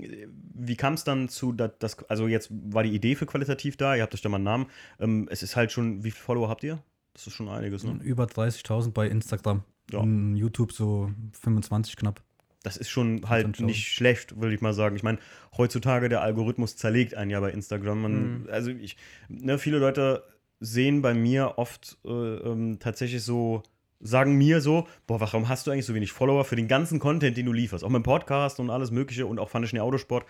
wie 0.56 0.75
kam 0.75 0.96
es 0.96 1.04
dann 1.04 1.30
zu, 1.30 1.52
dass 1.52 1.72
das, 1.78 2.10
also 2.10 2.28
jetzt 2.28 2.50
war 2.52 2.81
die 2.81 2.90
Idee 2.90 3.13
für 3.13 3.28
qualitativ 3.28 3.78
da, 3.78 3.96
ihr 3.96 4.02
habt 4.02 4.16
euch 4.16 4.22
da 4.22 4.30
mal 4.30 4.38
einen 4.38 4.46
Namen. 4.46 4.66
Ähm, 5.00 5.28
es 5.30 5.44
ist 5.44 5.56
halt 5.56 5.72
schon, 5.72 6.04
wie 6.04 6.10
viele 6.10 6.24
Follower 6.24 6.50
habt 6.50 6.63
ihr? 6.63 6.80
Das 7.13 7.28
ist 7.28 7.34
schon 7.34 7.48
einiges, 7.48 7.84
ne? 7.84 8.00
Über 8.02 8.25
30.000 8.25 8.92
bei 8.92 9.07
Instagram. 9.07 9.63
Ja. 9.92 10.00
Und 10.00 10.36
YouTube 10.36 10.72
so 10.72 11.12
25 11.40 11.98
knapp. 11.98 12.22
Das 12.63 12.78
ist 12.78 12.90
schon 12.90 13.30
halt 13.30 13.60
nicht 13.60 13.90
schlecht, 13.90 14.42
würde 14.42 14.56
ich 14.56 14.62
mal 14.62 14.74
sagen. 14.74 14.96
Ich 14.96 15.04
meine, 15.04 15.19
heutzutage 15.56 16.10
der 16.10 16.22
Algorithmus 16.24 16.75
zerlegt 16.75 17.13
einen 17.13 17.30
ja 17.30 17.40
bei 17.40 17.52
Instagram. 17.52 18.02
Man, 18.02 18.13
Mhm. 18.13 18.48
Also 18.50 18.72
ich, 18.72 18.98
ne, 19.30 19.60
viele 19.60 19.78
Leute 19.78 20.24
sehen 20.60 21.04
bei 21.04 21.13
mir 21.13 21.60
oft 21.60 22.00
äh, 22.06 22.10
ähm, 22.10 22.80
tatsächlich 22.80 23.22
so, 23.22 23.62
sagen 24.00 24.36
mir 24.36 24.62
so, 24.62 24.88
boah, 25.07 25.19
warum 25.19 25.50
hast 25.50 25.65
du 25.65 25.71
eigentlich 25.71 25.86
so 25.86 25.95
wenig 25.95 26.12
Follower 26.12 26.44
für 26.45 26.56
den 26.56 26.68
ganzen 26.68 27.00
Content, 27.00 27.38
den 27.38 27.45
du 27.45 27.53
lieferst? 27.53 27.83
Auch 27.83 27.89
mit 27.89 28.01
dem 28.01 28.03
Podcast 28.03 28.59
und 28.59 28.69
alles 28.69 28.92
mögliche 28.92 29.25
und 29.25 29.39
auch 29.39 29.50
Fand 29.50 29.80
Autosport. 29.80 30.25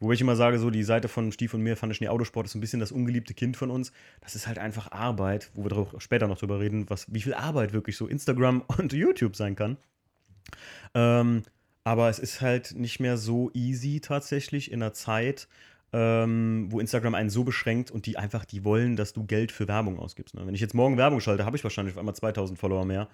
Wo 0.00 0.12
ich 0.12 0.20
immer 0.20 0.36
sage, 0.36 0.58
so 0.60 0.70
die 0.70 0.84
Seite 0.84 1.08
von 1.08 1.32
Stief 1.32 1.54
und 1.54 1.62
mir, 1.62 1.76
Fand 1.76 2.00
Autosport, 2.08 2.46
ist 2.46 2.54
ein 2.54 2.60
bisschen 2.60 2.80
das 2.80 2.92
ungeliebte 2.92 3.34
Kind 3.34 3.56
von 3.56 3.70
uns. 3.70 3.92
Das 4.20 4.36
ist 4.36 4.46
halt 4.46 4.58
einfach 4.58 4.92
Arbeit, 4.92 5.50
wo 5.54 5.64
wir 5.64 5.70
drauf, 5.70 5.94
später 5.98 6.28
noch 6.28 6.38
drüber 6.38 6.60
reden, 6.60 6.88
was, 6.88 7.12
wie 7.12 7.20
viel 7.20 7.34
Arbeit 7.34 7.72
wirklich 7.72 7.96
so 7.96 8.06
Instagram 8.06 8.62
und 8.78 8.92
YouTube 8.92 9.34
sein 9.36 9.56
kann. 9.56 9.76
Ähm, 10.94 11.42
aber 11.84 12.08
es 12.10 12.18
ist 12.18 12.40
halt 12.40 12.74
nicht 12.76 13.00
mehr 13.00 13.16
so 13.16 13.50
easy 13.54 14.00
tatsächlich 14.00 14.70
in 14.70 14.82
einer 14.82 14.92
Zeit, 14.92 15.48
ähm, 15.92 16.66
wo 16.70 16.80
Instagram 16.80 17.14
einen 17.14 17.30
so 17.30 17.44
beschränkt 17.44 17.90
und 17.90 18.06
die 18.06 18.18
einfach, 18.18 18.44
die 18.44 18.64
wollen, 18.64 18.96
dass 18.96 19.12
du 19.12 19.24
Geld 19.24 19.52
für 19.52 19.68
Werbung 19.68 19.98
ausgibst. 19.98 20.34
Ne? 20.34 20.46
Wenn 20.46 20.54
ich 20.54 20.60
jetzt 20.60 20.74
morgen 20.74 20.96
Werbung 20.96 21.20
schalte, 21.20 21.44
habe 21.44 21.56
ich 21.56 21.64
wahrscheinlich 21.64 21.94
auf 21.94 21.98
einmal 21.98 22.14
2000 22.14 22.58
Follower 22.58 22.84
mehr. 22.84 23.08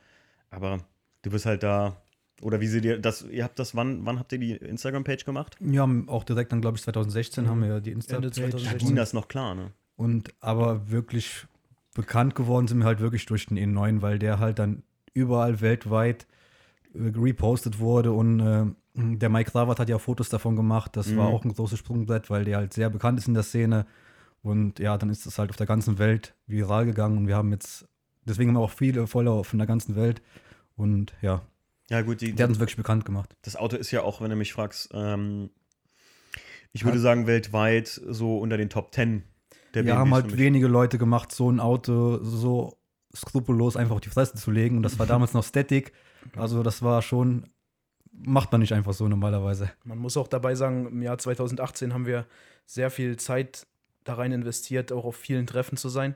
Aber 0.50 0.78
du 1.22 1.32
wirst 1.32 1.46
halt 1.46 1.62
da, 1.62 1.96
oder 2.42 2.60
wie 2.60 2.66
seht 2.66 2.84
ihr 2.84 2.98
das, 2.98 3.22
ihr 3.22 3.44
habt 3.44 3.58
das, 3.58 3.74
wann, 3.76 4.04
wann 4.04 4.18
habt 4.18 4.32
ihr 4.32 4.38
die 4.38 4.52
Instagram-Page 4.52 5.24
gemacht? 5.24 5.56
Ja, 5.60 5.88
auch 6.08 6.24
direkt 6.24 6.52
dann, 6.52 6.60
glaube 6.60 6.76
ich, 6.76 6.82
2016 6.82 7.48
haben 7.48 7.60
wir 7.60 7.68
ja 7.68 7.80
die. 7.80 7.96
2016. 7.96 8.64
Da 8.64 8.72
ging 8.74 8.96
das 8.96 9.12
noch 9.12 9.28
klar, 9.28 9.54
ne? 9.54 9.72
Und 9.96 10.34
aber 10.40 10.90
wirklich 10.90 11.46
bekannt 11.94 12.34
geworden 12.34 12.66
sind 12.66 12.78
wir 12.78 12.86
halt 12.86 13.00
wirklich 13.00 13.26
durch 13.26 13.46
den 13.46 13.56
E9, 13.56 14.02
weil 14.02 14.18
der 14.18 14.40
halt 14.40 14.58
dann 14.58 14.82
überall 15.12 15.60
weltweit 15.60 16.26
äh, 16.94 17.12
repostet 17.16 17.78
wurde 17.78 18.12
und 18.12 18.40
äh, 18.40 18.66
der 18.94 19.28
Mike 19.28 19.54
Ravat 19.54 19.80
hat 19.80 19.88
ja 19.88 19.98
Fotos 19.98 20.28
davon 20.28 20.54
gemacht. 20.56 20.96
Das 20.96 21.16
war 21.16 21.28
Mhm. 21.28 21.34
auch 21.34 21.44
ein 21.44 21.52
großes 21.54 21.78
Sprungbrett, 21.78 22.30
weil 22.30 22.44
der 22.44 22.58
halt 22.58 22.72
sehr 22.72 22.90
bekannt 22.90 23.18
ist 23.18 23.26
in 23.28 23.34
der 23.34 23.42
Szene. 23.42 23.86
Und 24.42 24.78
ja, 24.78 24.96
dann 24.98 25.10
ist 25.10 25.26
das 25.26 25.38
halt 25.38 25.50
auf 25.50 25.56
der 25.56 25.66
ganzen 25.66 25.98
Welt 25.98 26.34
viral 26.46 26.84
gegangen 26.86 27.16
und 27.18 27.26
wir 27.26 27.34
haben 27.36 27.50
jetzt, 27.50 27.86
deswegen 28.24 28.50
haben 28.50 28.56
wir 28.56 28.60
auch 28.60 28.70
viele 28.70 29.06
Follower 29.06 29.44
von 29.44 29.58
der 29.58 29.66
ganzen 29.66 29.96
Welt. 29.96 30.22
Und 30.76 31.12
ja, 31.22 31.42
Ja, 31.90 32.02
gut, 32.02 32.20
die, 32.20 32.32
der 32.34 32.44
hat 32.44 32.50
uns 32.50 32.58
wirklich 32.60 32.76
bekannt 32.76 33.04
gemacht. 33.04 33.34
das 33.42 33.56
Auto 33.56 33.76
ist 33.76 33.90
ja 33.90 34.02
auch, 34.02 34.20
wenn 34.20 34.30
du 34.30 34.36
mich 34.36 34.52
fragst, 34.52 34.90
ähm, 34.92 35.50
ich 36.72 36.84
würde 36.84 36.98
sagen, 36.98 37.26
weltweit 37.26 37.88
so 37.88 38.38
unter 38.38 38.56
den 38.56 38.68
Top 38.70 38.92
10 38.94 39.22
der 39.74 39.84
Wir 39.84 39.96
haben 39.96 40.10
BMWs 40.10 40.14
halt 40.14 40.24
für 40.26 40.30
mich. 40.36 40.40
wenige 40.40 40.66
Leute 40.68 40.98
gemacht, 40.98 41.32
so 41.32 41.50
ein 41.50 41.58
Auto 41.60 42.22
so 42.22 42.76
skrupellos 43.16 43.76
einfach 43.76 43.94
auf 43.96 44.00
die 44.00 44.08
Fresse 44.08 44.34
zu 44.36 44.50
legen. 44.50 44.76
Und 44.76 44.82
das 44.82 44.98
war 44.98 45.06
damals 45.06 45.32
noch 45.34 45.44
Static. 45.44 45.92
Also 46.36 46.62
das 46.62 46.82
war 46.82 47.00
schon, 47.02 47.46
macht 48.24 48.52
man 48.52 48.60
nicht 48.60 48.72
einfach 48.72 48.92
so 48.94 49.08
normalerweise. 49.08 49.70
Man 49.84 49.98
muss 49.98 50.16
auch 50.16 50.28
dabei 50.28 50.54
sagen, 50.54 50.86
im 50.86 51.02
Jahr 51.02 51.18
2018 51.18 51.92
haben 51.94 52.06
wir 52.06 52.26
sehr 52.66 52.90
viel 52.90 53.16
Zeit 53.16 53.66
da 54.04 54.14
rein 54.14 54.32
investiert, 54.32 54.92
auch 54.92 55.04
auf 55.04 55.16
vielen 55.16 55.46
Treffen 55.46 55.76
zu 55.76 55.88
sein. 55.88 56.14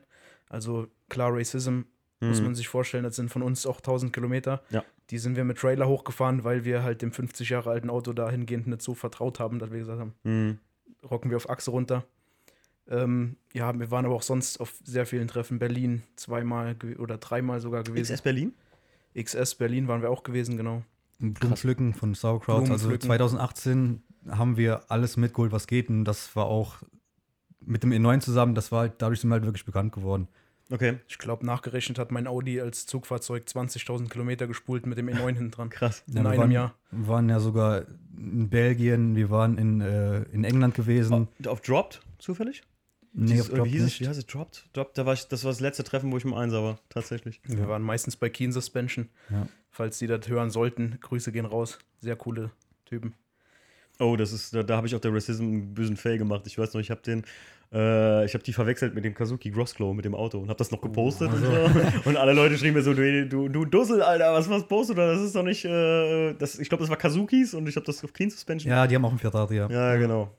Also 0.49 0.89
klar, 1.09 1.31
Racism 1.35 1.83
muss 2.21 2.39
Mhm. 2.41 2.47
man 2.47 2.55
sich 2.55 2.69
vorstellen, 2.69 3.05
das 3.05 3.17
sind 3.17 3.31
von 3.31 3.43
uns 3.43 3.65
auch 3.67 3.81
1000 3.81 4.13
Kilometer. 4.13 4.63
Ja. 4.71 4.85
Die 5.11 5.19
sind 5.19 5.37
wir 5.37 5.45
mit 5.45 5.59
Trailer 5.59 5.87
hochgefahren, 5.89 6.45
weil 6.45 6.65
wir 6.65 6.83
halt 6.83 7.01
dem 7.03 7.13
50 7.13 7.49
Jahre 7.51 7.71
alten 7.71 7.91
Auto 7.91 8.13
dahingehend 8.13 8.67
nicht 8.67 8.83
so 8.83 8.95
vertraut 8.95 9.39
haben, 9.41 9.59
dass 9.59 9.71
wir 9.71 9.79
gesagt 9.79 10.01
haben, 10.01 10.15
Mhm. 10.25 10.59
rocken 11.09 11.31
wir 11.31 11.37
auf 11.37 11.49
Achse 11.49 11.71
runter. 11.71 12.05
Ähm, 12.89 13.37
ja, 13.53 13.79
wir 13.79 13.91
waren 13.91 14.05
aber 14.07 14.15
auch 14.15 14.23
sonst 14.23 14.61
auf 14.61 14.75
sehr 14.83 15.07
vielen 15.07 15.29
Treffen. 15.29 15.59
Berlin 15.59 16.03
zweimal 16.17 16.75
oder 16.99 17.19
dreimal 17.19 17.61
sogar 17.61 17.83
gewesen. 17.85 18.13
XS 18.15 18.23
Berlin? 18.23 18.55
XS 19.15 19.55
Berlin 19.57 19.89
waren 19.89 20.01
wir 20.03 20.11
auch 20.11 20.23
gewesen, 20.23 20.57
genau. 20.57 20.83
Blumenpflücken 21.19 21.95
von 21.95 22.15
Sauerkraut. 22.15 22.63
Also 22.71 22.89
Blumenpflücken. 22.89 23.07
2018 23.07 24.03
haben 24.31 24.57
wir 24.57 24.91
alles 24.91 25.17
mitgeholt, 25.17 25.53
was 25.53 25.67
geht. 25.67 25.89
Und 25.89 26.05
das 26.05 26.35
war 26.37 26.47
auch 26.47 26.77
mit 27.61 27.83
dem 27.83 27.91
E9 27.93 28.21
zusammen, 28.21 28.55
das 28.55 28.71
war 28.73 28.81
halt, 28.81 28.95
dadurch 28.99 29.21
sind 29.21 29.31
wir 29.31 29.35
halt 29.35 29.45
wirklich 29.45 29.65
bekannt 29.65 29.93
geworden. 29.93 30.29
Okay, 30.71 30.99
Ich 31.09 31.17
glaube, 31.19 31.47
nachgerechnet 31.47 31.99
hat 31.99 32.13
mein 32.13 32.27
Audi 32.27 32.61
als 32.61 32.85
Zugfahrzeug 32.87 33.45
20.000 33.47 34.09
Kilometer 34.11 34.47
gespult 34.47 34.85
mit 34.87 34.99
dem 34.99 35.09
E9 35.09 35.27
hinten 35.35 35.51
dran. 35.51 35.71
krass. 35.71 36.03
In 36.07 36.17
Ja, 36.19 36.23
wir 36.25 36.31
einem 36.31 36.41
waren, 36.41 36.51
Jahr. 36.51 36.75
Wir 36.91 37.09
waren 37.09 37.29
ja 37.31 37.41
sogar 37.41 37.85
in 38.19 38.49
Belgien, 38.51 39.17
wir 39.17 39.31
waren 39.31 39.57
in, 39.59 39.81
äh, 39.81 40.23
in 40.25 40.45
England 40.45 40.75
gewesen. 40.75 41.29
Oh, 41.45 41.49
auf 41.49 41.63
Dropped, 41.63 42.01
zufällig? 42.19 42.63
nee, 43.15 43.33
Dieses- 43.33 43.51
auf 43.51 43.65
wie, 43.65 43.71
hieß 43.71 43.81
es, 43.81 43.85
nicht. 43.87 44.01
wie 44.03 44.09
heißt 44.09 44.19
es? 44.19 44.27
Dropped? 44.27 44.69
Dropped, 44.75 44.99
da 44.99 45.07
war 45.07 45.15
ich, 45.15 45.27
das 45.29 45.43
war 45.45 45.51
das 45.51 45.61
letzte 45.61 45.85
Treffen, 45.85 46.13
wo 46.13 46.19
ich 46.19 46.25
im 46.25 46.35
Einser 46.35 46.63
war, 46.63 46.79
tatsächlich. 46.91 47.41
Wir 47.45 47.67
waren 47.67 47.83
meistens 47.83 48.17
bei 48.17 48.29
Keen 48.29 48.53
Suspension. 48.53 49.09
Ja. 49.31 49.49
Falls 49.79 49.97
die 50.01 50.09
das 50.09 50.27
hören 50.27 50.51
sollten, 50.51 50.99
Grüße 51.01 51.31
gehen 51.31 51.47
raus. 51.47 51.79
Sehr 52.01 52.17
coole 52.17 52.51
Typen. 52.85 53.15
Oh, 54.01 54.17
das 54.17 54.33
ist, 54.33 54.53
da, 54.53 54.65
da 54.65 54.77
habe 54.77 54.89
ich 54.89 54.97
auch 54.97 55.01
der 55.01 55.15
Racism 55.15 55.45
einen 55.45 55.75
bösen 55.75 55.97
Fail 55.97 56.19
gemacht. 56.19 56.49
Ich 56.49 56.59
weiß 56.59 56.75
noch, 56.75 56.81
ich 56.81 56.91
habe 56.91 57.01
den, 57.03 57.23
äh, 57.73 58.25
ich 58.25 58.35
habe 58.35 58.43
die 58.43 58.53
verwechselt 58.53 58.97
mit 58.97 59.05
dem 59.05 59.15
Kazuki 59.15 59.53
Grossclaw, 59.53 59.95
mit 59.95 60.05
dem 60.05 60.17
Auto 60.17 60.41
und 60.41 60.49
habe 60.49 60.59
das 60.59 60.73
noch 60.73 60.81
gepostet 60.81 61.33
und, 61.33 61.45
so. 61.45 61.53
und 62.07 62.17
alle 62.17 62.33
Leute 62.33 62.59
schrieben 62.59 62.75
mir 62.75 62.83
so, 62.83 62.93
du, 62.93 63.29
du, 63.29 63.49
du 63.49 63.65
Dussel, 63.67 64.03
Alter, 64.03 64.33
was, 64.35 64.51
was 64.51 64.67
postet 64.67 64.99
du? 64.99 65.03
Das 65.03 65.21
ist 65.21 65.37
doch 65.37 65.45
nicht, 65.45 65.65
äh, 65.65 66.35
das, 66.35 66.59
ich 66.59 66.69
glaube, 66.69 66.83
das 66.83 66.91
war 66.91 66.97
Kazukis 66.97 67.55
und 67.55 67.69
ich 67.69 67.77
habe 67.77 67.87
das 67.87 68.03
auf 68.03 68.13
Clean 68.13 68.31
Suspension. 68.31 68.73
Ja, 68.73 68.85
die 68.89 68.97
haben 68.97 69.05
auch 69.05 69.11
einen 69.11 69.21
Ferrari, 69.21 69.59
ja. 69.59 69.71
Ja, 69.71 69.95
genau. 69.95 70.37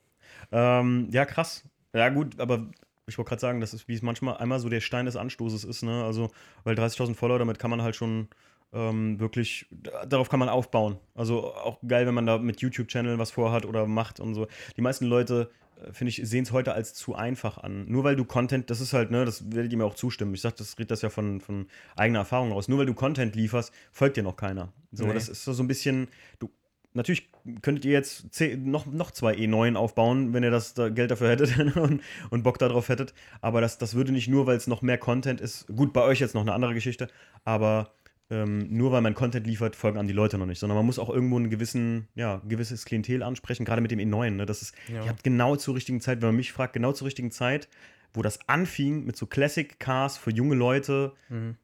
Ähm, 0.52 1.08
ja, 1.12 1.24
krass. 1.24 1.64
Ja, 1.94 2.10
gut, 2.10 2.38
aber 2.42 2.68
ich 3.08 3.18
wollte 3.18 3.30
gerade 3.30 3.40
sagen, 3.40 3.62
das 3.62 3.74
ist, 3.74 3.88
wie 3.88 3.94
es 3.94 4.02
manchmal 4.02 4.36
einmal 4.36 4.60
so 4.60 4.68
der 4.68 4.82
Stein 4.82 5.06
des 5.06 5.16
Anstoßes 5.16 5.64
ist, 5.64 5.84
ne? 5.84 6.04
Also, 6.04 6.30
weil 6.66 6.76
30.000 6.76 7.16
Follower, 7.16 7.40
damit 7.40 7.58
kann 7.58 7.72
man 7.72 7.82
halt 7.82 7.96
schon 7.96 8.28
ähm, 8.72 9.20
wirklich, 9.20 9.66
darauf 10.08 10.30
kann 10.30 10.40
man 10.40 10.50
aufbauen. 10.50 10.98
Also 11.16 11.54
auch 11.54 11.80
geil, 11.88 12.06
wenn 12.06 12.14
man 12.14 12.26
da 12.26 12.38
mit 12.38 12.62
YouTube-Channel 12.62 13.18
was 13.18 13.32
vorhat 13.32 13.66
oder 13.66 13.86
macht 13.88 14.20
und 14.20 14.36
so. 14.36 14.48
Die 14.78 14.82
meisten 14.82 15.06
Leute, 15.06 15.50
äh, 15.84 15.92
finde 15.92 16.10
ich, 16.10 16.22
sehen 16.24 16.44
es 16.44 16.52
heute 16.52 16.74
als 16.74 16.94
zu 16.94 17.16
einfach 17.16 17.58
an. 17.58 17.86
Nur 17.88 18.04
weil 18.04 18.16
du 18.16 18.26
Content, 18.26 18.70
das 18.70 18.80
ist 18.80 18.94
halt, 18.94 19.10
ne, 19.12 19.26
das 19.26 19.52
werdet 19.52 19.72
ihr 19.72 19.78
mir 19.78 19.86
auch 19.86 19.96
zustimmen. 19.96 20.34
Ich 20.36 20.42
sag, 20.42 20.56
das 20.58 20.78
redet 20.78 20.92
das 20.92 21.02
ja 21.02 21.10
von, 21.10 21.42
von 21.42 21.68
eigener 21.96 22.20
Erfahrung 22.20 22.52
aus. 22.52 22.68
Nur 22.68 22.80
weil 22.80 22.86
du 22.86 22.94
Content 22.94 23.36
lieferst, 23.36 23.74
folgt 23.92 24.18
dir 24.18 24.24
noch 24.24 24.36
keiner. 24.36 24.72
So, 24.92 25.06
Nee. 25.08 25.14
das 25.14 25.30
ist 25.30 25.46
so 25.46 25.64
ein 25.64 25.68
bisschen, 25.68 26.08
du, 26.38 26.50
natürlich 26.94 27.30
könntet 27.62 27.86
ihr 27.86 27.94
jetzt 27.94 28.26
noch, 28.58 28.86
noch 28.86 29.10
zwei 29.12 29.34
E9 29.34 29.76
aufbauen, 29.76 30.34
wenn 30.34 30.44
ihr 30.44 30.52
das 30.52 30.76
da 30.76 30.90
Geld 30.90 31.10
dafür 31.10 31.30
hättet 31.30 31.58
und, 31.76 32.02
und 32.30 32.44
Bock 32.44 32.60
darauf 32.60 32.90
hättet. 32.90 33.16
Aber 33.42 33.62
das, 33.62 33.80
das 33.80 33.96
würde 33.96 34.12
nicht 34.12 34.28
nur, 34.28 34.46
weil 34.46 34.58
es 34.58 34.68
noch 34.68 34.84
mehr 34.84 35.00
Content 35.00 35.42
ist. 35.42 35.66
Gut, 35.68 35.92
bei 35.94 36.04
euch 36.04 36.20
jetzt 36.20 36.36
noch 36.36 36.42
eine 36.42 36.54
andere 36.54 36.76
Geschichte, 36.76 37.08
aber 37.46 37.92
ähm, 38.30 38.68
nur 38.70 38.92
weil 38.92 39.02
man 39.02 39.16
Content 39.16 39.48
liefert, 39.48 39.76
folgen 39.76 39.98
an 39.98 40.08
die 40.08 40.14
Leute 40.14 40.38
noch 40.38 40.46
nicht, 40.46 40.60
sondern 40.60 40.78
man 40.78 40.86
muss 40.86 41.00
auch 41.00 41.10
irgendwo 41.10 41.38
einen 41.38 41.50
gewissen, 41.50 42.08
ja, 42.16 42.42
gewisses 42.48 42.86
Klientel 42.86 43.24
ansprechen, 43.24 43.66
gerade 43.66 43.82
mit 43.82 43.92
dem 43.92 44.00
E9. 44.00 44.32
Ne? 44.32 44.46
Das 44.46 44.62
ist, 44.62 44.76
Ja. 44.88 45.04
ihr 45.04 45.10
habt 45.10 45.24
genau 45.24 45.56
zur 45.56 45.76
richtigen 45.76 46.00
Zeit, 46.02 46.22
wenn 46.22 46.30
man 46.30 46.36
mich 46.36 46.52
fragt, 46.52 46.74
genau 46.74 46.92
zur 46.92 47.06
richtigen 47.08 47.32
Zeit, 47.32 47.68
wo 48.14 48.22
das 48.22 48.40
anfing 48.48 49.06
mit 49.06 49.16
so 49.18 49.26
Classic 49.26 49.80
Cars 49.80 50.18
für 50.18 50.32
junge 50.32 50.56
Leute, 50.56 51.14
Mhm. 51.30 51.56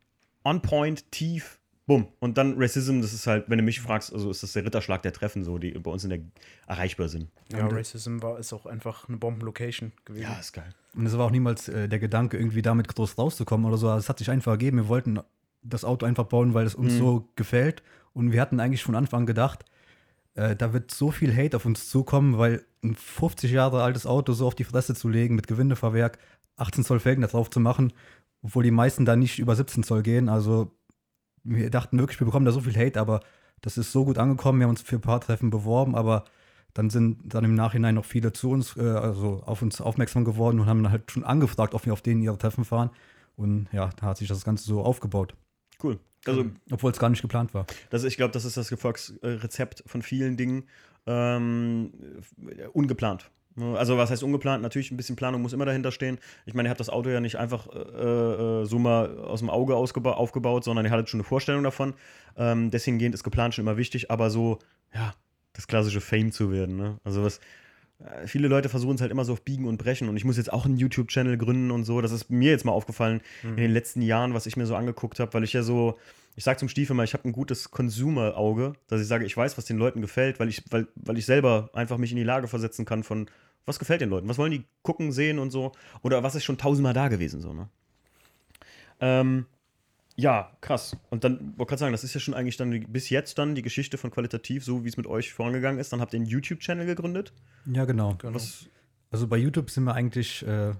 on 0.44 0.62
point, 0.62 1.12
tief, 1.12 1.60
bumm. 1.88 2.08
Und 2.20 2.38
dann 2.40 2.56
Racism, 2.58 3.02
das 3.02 3.14
ist 3.14 3.28
halt, 3.28 3.46
wenn 3.48 3.60
du 3.60 3.64
mich 3.64 3.80
fragst, 3.82 4.12
also 4.14 4.32
ist 4.32 4.42
das 4.42 4.54
der 4.54 4.66
Ritterschlag 4.66 5.04
der 5.04 5.14
Treffen, 5.14 5.44
so, 5.44 5.58
die 5.60 5.72
bei 5.72 5.92
uns 5.92 6.04
in 6.04 6.10
der 6.10 6.20
erreichbar 6.68 7.10
sind. 7.10 7.30
Ja, 7.52 7.68
Racism 7.68 8.22
war, 8.24 8.40
ist 8.40 8.54
auch 8.54 8.66
einfach 8.66 9.08
eine 9.08 9.18
Bombenlocation 9.18 9.92
gewesen. 10.06 10.24
Ja, 10.24 10.40
ist 10.40 10.54
geil. 10.54 10.70
Und 10.96 11.06
es 11.06 11.16
war 11.18 11.26
auch 11.26 11.32
niemals 11.32 11.68
äh, 11.68 11.88
der 11.90 12.00
Gedanke, 12.00 12.38
irgendwie 12.38 12.62
damit 12.62 12.88
groß 12.88 13.18
rauszukommen 13.20 13.66
oder 13.68 13.78
so. 13.78 13.92
Es 13.92 14.10
hat 14.10 14.18
sich 14.20 14.30
einfach 14.32 14.54
ergeben. 14.54 14.78
Wir 14.78 14.88
wollten 14.88 15.20
das 15.68 15.84
Auto 15.86 16.06
einfach 16.06 16.26
bauen, 16.26 16.54
weil 16.54 16.66
es 16.66 16.76
uns 16.76 16.94
Mhm. 16.94 16.98
so 16.98 17.30
gefällt. 17.36 17.84
Und 18.14 18.32
wir 18.32 18.42
hatten 18.42 18.60
eigentlich 18.60 18.84
von 18.84 18.96
Anfang 18.96 19.22
an 19.22 19.26
gedacht, 19.26 19.66
äh, 20.36 20.56
da 20.56 20.74
wird 20.74 20.92
so 20.92 21.12
viel 21.12 21.36
Hate 21.36 21.58
auf 21.58 21.66
uns 21.66 21.90
zukommen, 21.90 22.38
weil 22.38 22.64
ein 22.84 22.96
50 22.96 23.52
Jahre 23.52 23.84
altes 23.84 24.06
Auto 24.06 24.34
so 24.34 24.48
auf 24.48 24.56
die 24.56 24.64
Fresse 24.64 24.96
zu 24.96 25.10
legen, 25.10 25.36
mit 25.36 25.48
Gewindefahrwerk, 25.48 26.18
18 26.58 26.84
Zoll 26.84 27.00
Felgen 27.00 27.22
da 27.22 27.28
drauf 27.28 27.50
zu 27.50 27.60
machen, 27.60 27.94
obwohl 28.42 28.64
die 28.64 28.72
meisten 28.72 29.06
da 29.06 29.16
nicht 29.16 29.40
über 29.40 29.56
17 29.56 29.84
Zoll 29.84 30.04
gehen. 30.04 30.30
Also 30.30 30.72
wir 31.44 31.70
dachten 31.70 31.98
wirklich, 32.00 32.20
wir 32.20 32.26
bekommen 32.26 32.46
da 32.46 32.52
so 32.52 32.62
viel 32.62 32.76
Hate, 32.76 33.00
aber 33.00 33.22
das 33.62 33.78
ist 33.78 33.92
so 33.92 34.06
gut 34.06 34.18
angekommen. 34.18 34.60
Wir 34.60 34.66
haben 34.66 34.72
uns 34.72 34.82
für 34.82 34.96
ein 34.98 35.02
paar 35.02 35.22
Treffen 35.22 35.50
beworben, 35.50 35.96
aber 35.96 36.26
dann 36.74 36.90
sind 36.90 37.34
dann 37.34 37.44
im 37.46 37.56
Nachhinein 37.56 37.96
noch 37.96 38.06
viele 38.06 38.34
zu 38.34 38.50
uns, 38.50 38.76
äh, 38.78 38.82
also 38.82 39.42
auf 39.46 39.62
uns 39.62 39.80
aufmerksam 39.82 40.26
geworden 40.26 40.60
und 40.60 40.66
haben 40.68 40.84
dann 40.84 40.92
halt 40.92 41.10
schon 41.12 41.24
angefragt, 41.24 41.74
ob 41.74 41.86
wir 41.86 41.94
auf 41.94 42.02
denen 42.02 42.22
ihre 42.22 42.38
Treffen 42.38 42.66
fahren. 42.66 42.90
Und 43.38 43.68
ja, 43.72 43.90
da 43.98 44.08
hat 44.08 44.18
sich 44.18 44.28
das 44.28 44.44
Ganze 44.44 44.66
so 44.66 44.82
aufgebaut, 44.84 45.34
Cool. 45.84 46.00
Also, 46.25 46.46
obwohl 46.72 46.91
es 46.91 47.00
gar 47.00 47.10
nicht 47.10 47.22
geplant 47.22 47.53
war. 47.53 47.65
das, 47.91 48.03
ich 48.03 48.17
glaube, 48.17 48.32
das 48.32 48.46
ist 48.46 48.58
das 48.58 48.72
Erfolgsrezept 48.72 49.84
von 49.86 50.01
vielen 50.01 50.38
Dingen. 50.38 50.63
Ähm, 51.08 51.91
äh, 52.48 52.65
ungeplant. 52.74 53.29
Also, 53.58 53.98
was 53.98 54.10
heißt 54.10 54.24
ungeplant? 54.24 54.62
Natürlich, 54.63 54.91
ein 54.91 54.98
bisschen 54.98 55.15
Planung 55.15 55.41
muss 55.41 55.53
immer 55.53 55.65
dahinter 55.65 55.91
stehen. 55.91 56.17
Ich 56.46 56.53
meine, 56.53 56.67
ihr 56.67 56.72
habt 56.72 56.79
das 56.79 56.89
Auto 56.89 57.10
ja 57.10 57.22
nicht 57.22 57.38
einfach 57.38 57.67
äh, 57.67 58.62
äh, 58.62 58.65
so 58.65 58.79
mal 58.79 59.17
aus 59.20 59.39
dem 59.39 59.50
Auge 59.50 59.75
aufgebaut, 59.75 60.63
sondern 60.63 60.86
ihr 60.86 60.91
hattet 60.91 61.10
schon 61.10 61.20
eine 61.20 61.27
Vorstellung 61.27 61.63
davon. 61.63 61.94
Ähm, 62.36 62.72
deswegen 62.72 63.00
ist 63.13 63.24
geplant 63.24 63.53
schon 63.53 63.63
immer 63.63 63.77
wichtig, 63.77 64.12
aber 64.12 64.29
so, 64.29 64.60
ja, 64.94 65.13
das 65.53 65.67
klassische 65.67 66.01
Fame 66.01 66.32
zu 66.32 66.51
werden. 66.51 66.75
Ne? 66.75 67.00
Also, 67.03 67.24
was. 67.24 67.39
Äh, 68.00 68.28
Viele 68.28 68.48
Leute 68.48 68.70
versuchen 68.70 68.96
es 68.96 69.02
halt 69.02 69.12
immer 69.12 69.25
so 69.25 69.34
auf 69.34 69.42
Biegen 69.42 69.66
und 69.66 69.78
Brechen 69.78 70.10
und 70.10 70.18
ich 70.18 70.25
muss 70.25 70.38
jetzt 70.38 70.52
auch 70.52 70.66
einen 70.66 70.78
YouTube-Channel 70.78 71.38
gründen 71.38 71.72
und 71.72 71.84
so. 71.84 72.02
Das 72.02 72.12
ist 72.12 72.30
mir 72.30 72.52
jetzt 72.52 72.66
mal 72.66 72.72
aufgefallen 72.72 73.22
in 73.44 73.58
den 73.58 73.72
letzten 73.72 74.02
Jahren, 74.02 74.34
was 74.34 74.46
ich 74.46 74.58
mir 74.58 74.66
so 74.66 74.75
angeguckt 74.75 75.20
habe, 75.20 75.34
weil 75.34 75.44
ich 75.44 75.54
ja 75.54 75.64
so, 75.64 75.98
ich 76.36 76.44
sage 76.44 76.60
zum 76.60 76.70
Stiefel 76.70 76.96
mal, 76.96 77.04
ich 77.04 77.14
habe 77.14 77.28
ein 77.28 77.32
gutes 77.32 77.72
Consumer-Auge, 77.72 78.74
dass 78.88 79.02
ich 79.02 79.08
sage, 79.08 79.25
ich 79.25 79.36
weiß, 79.36 79.58
was 79.58 79.66
den 79.66 79.78
Leuten 79.78 80.02
gefällt, 80.02 80.40
weil 80.40 80.50
ich, 80.50 80.64
weil, 80.70 80.88
weil 80.96 81.18
ich 81.18 81.25
selber 81.25 81.70
einfach 81.74 81.98
mich 81.98 82.12
in 82.12 82.18
die 82.18 82.24
Lage 82.24 82.48
versetzen 82.48 82.86
kann 82.86 83.04
von, 83.04 83.28
was 83.66 83.80
gefällt 83.80 84.02
den 84.02 84.10
Leuten, 84.10 84.28
was 84.28 84.38
wollen 84.38 84.52
die 84.52 84.66
gucken, 84.82 85.12
sehen 85.12 85.40
und 85.40 85.52
so, 85.52 85.72
oder 86.02 86.24
was 86.24 86.36
ist 86.36 86.44
schon 86.44 86.58
tausendmal 86.58 86.94
da 86.94 87.08
gewesen, 87.08 87.42
so, 87.42 87.54
ne? 87.54 87.70
Ähm, 89.02 89.46
ja, 90.18 90.52
krass. 90.62 90.96
Und 91.10 91.24
dann, 91.24 91.54
wollte 91.58 91.72
gerade 91.72 91.80
sagen, 91.80 91.92
das 91.92 92.04
ist 92.04 92.14
ja 92.14 92.20
schon 92.20 92.34
eigentlich 92.34 92.58
dann 92.58 92.72
die, 92.72 92.80
bis 92.80 93.10
jetzt 93.10 93.38
dann 93.38 93.54
die 93.54 93.62
Geschichte 93.62 93.98
von 93.98 94.12
Qualitativ, 94.12 94.64
so 94.64 94.84
wie 94.84 94.90
es 94.90 94.98
mit 94.98 95.08
euch 95.08 95.34
vorangegangen 95.34 95.80
ist. 95.80 95.92
Dann 95.92 96.00
habt 96.00 96.14
ihr 96.14 96.18
einen 96.18 96.26
YouTube-Channel 96.26 96.86
gegründet. 96.86 97.34
Ja, 97.66 97.86
genau. 97.86 98.16
Genau. 98.16 98.36
Was, 98.36 98.68
Also 99.12 99.28
bei 99.28 99.38
YouTube 99.38 99.70
sind 99.70 99.84
wir 99.84 99.94
eigentlich, 99.94 100.46
äh, 100.48 100.74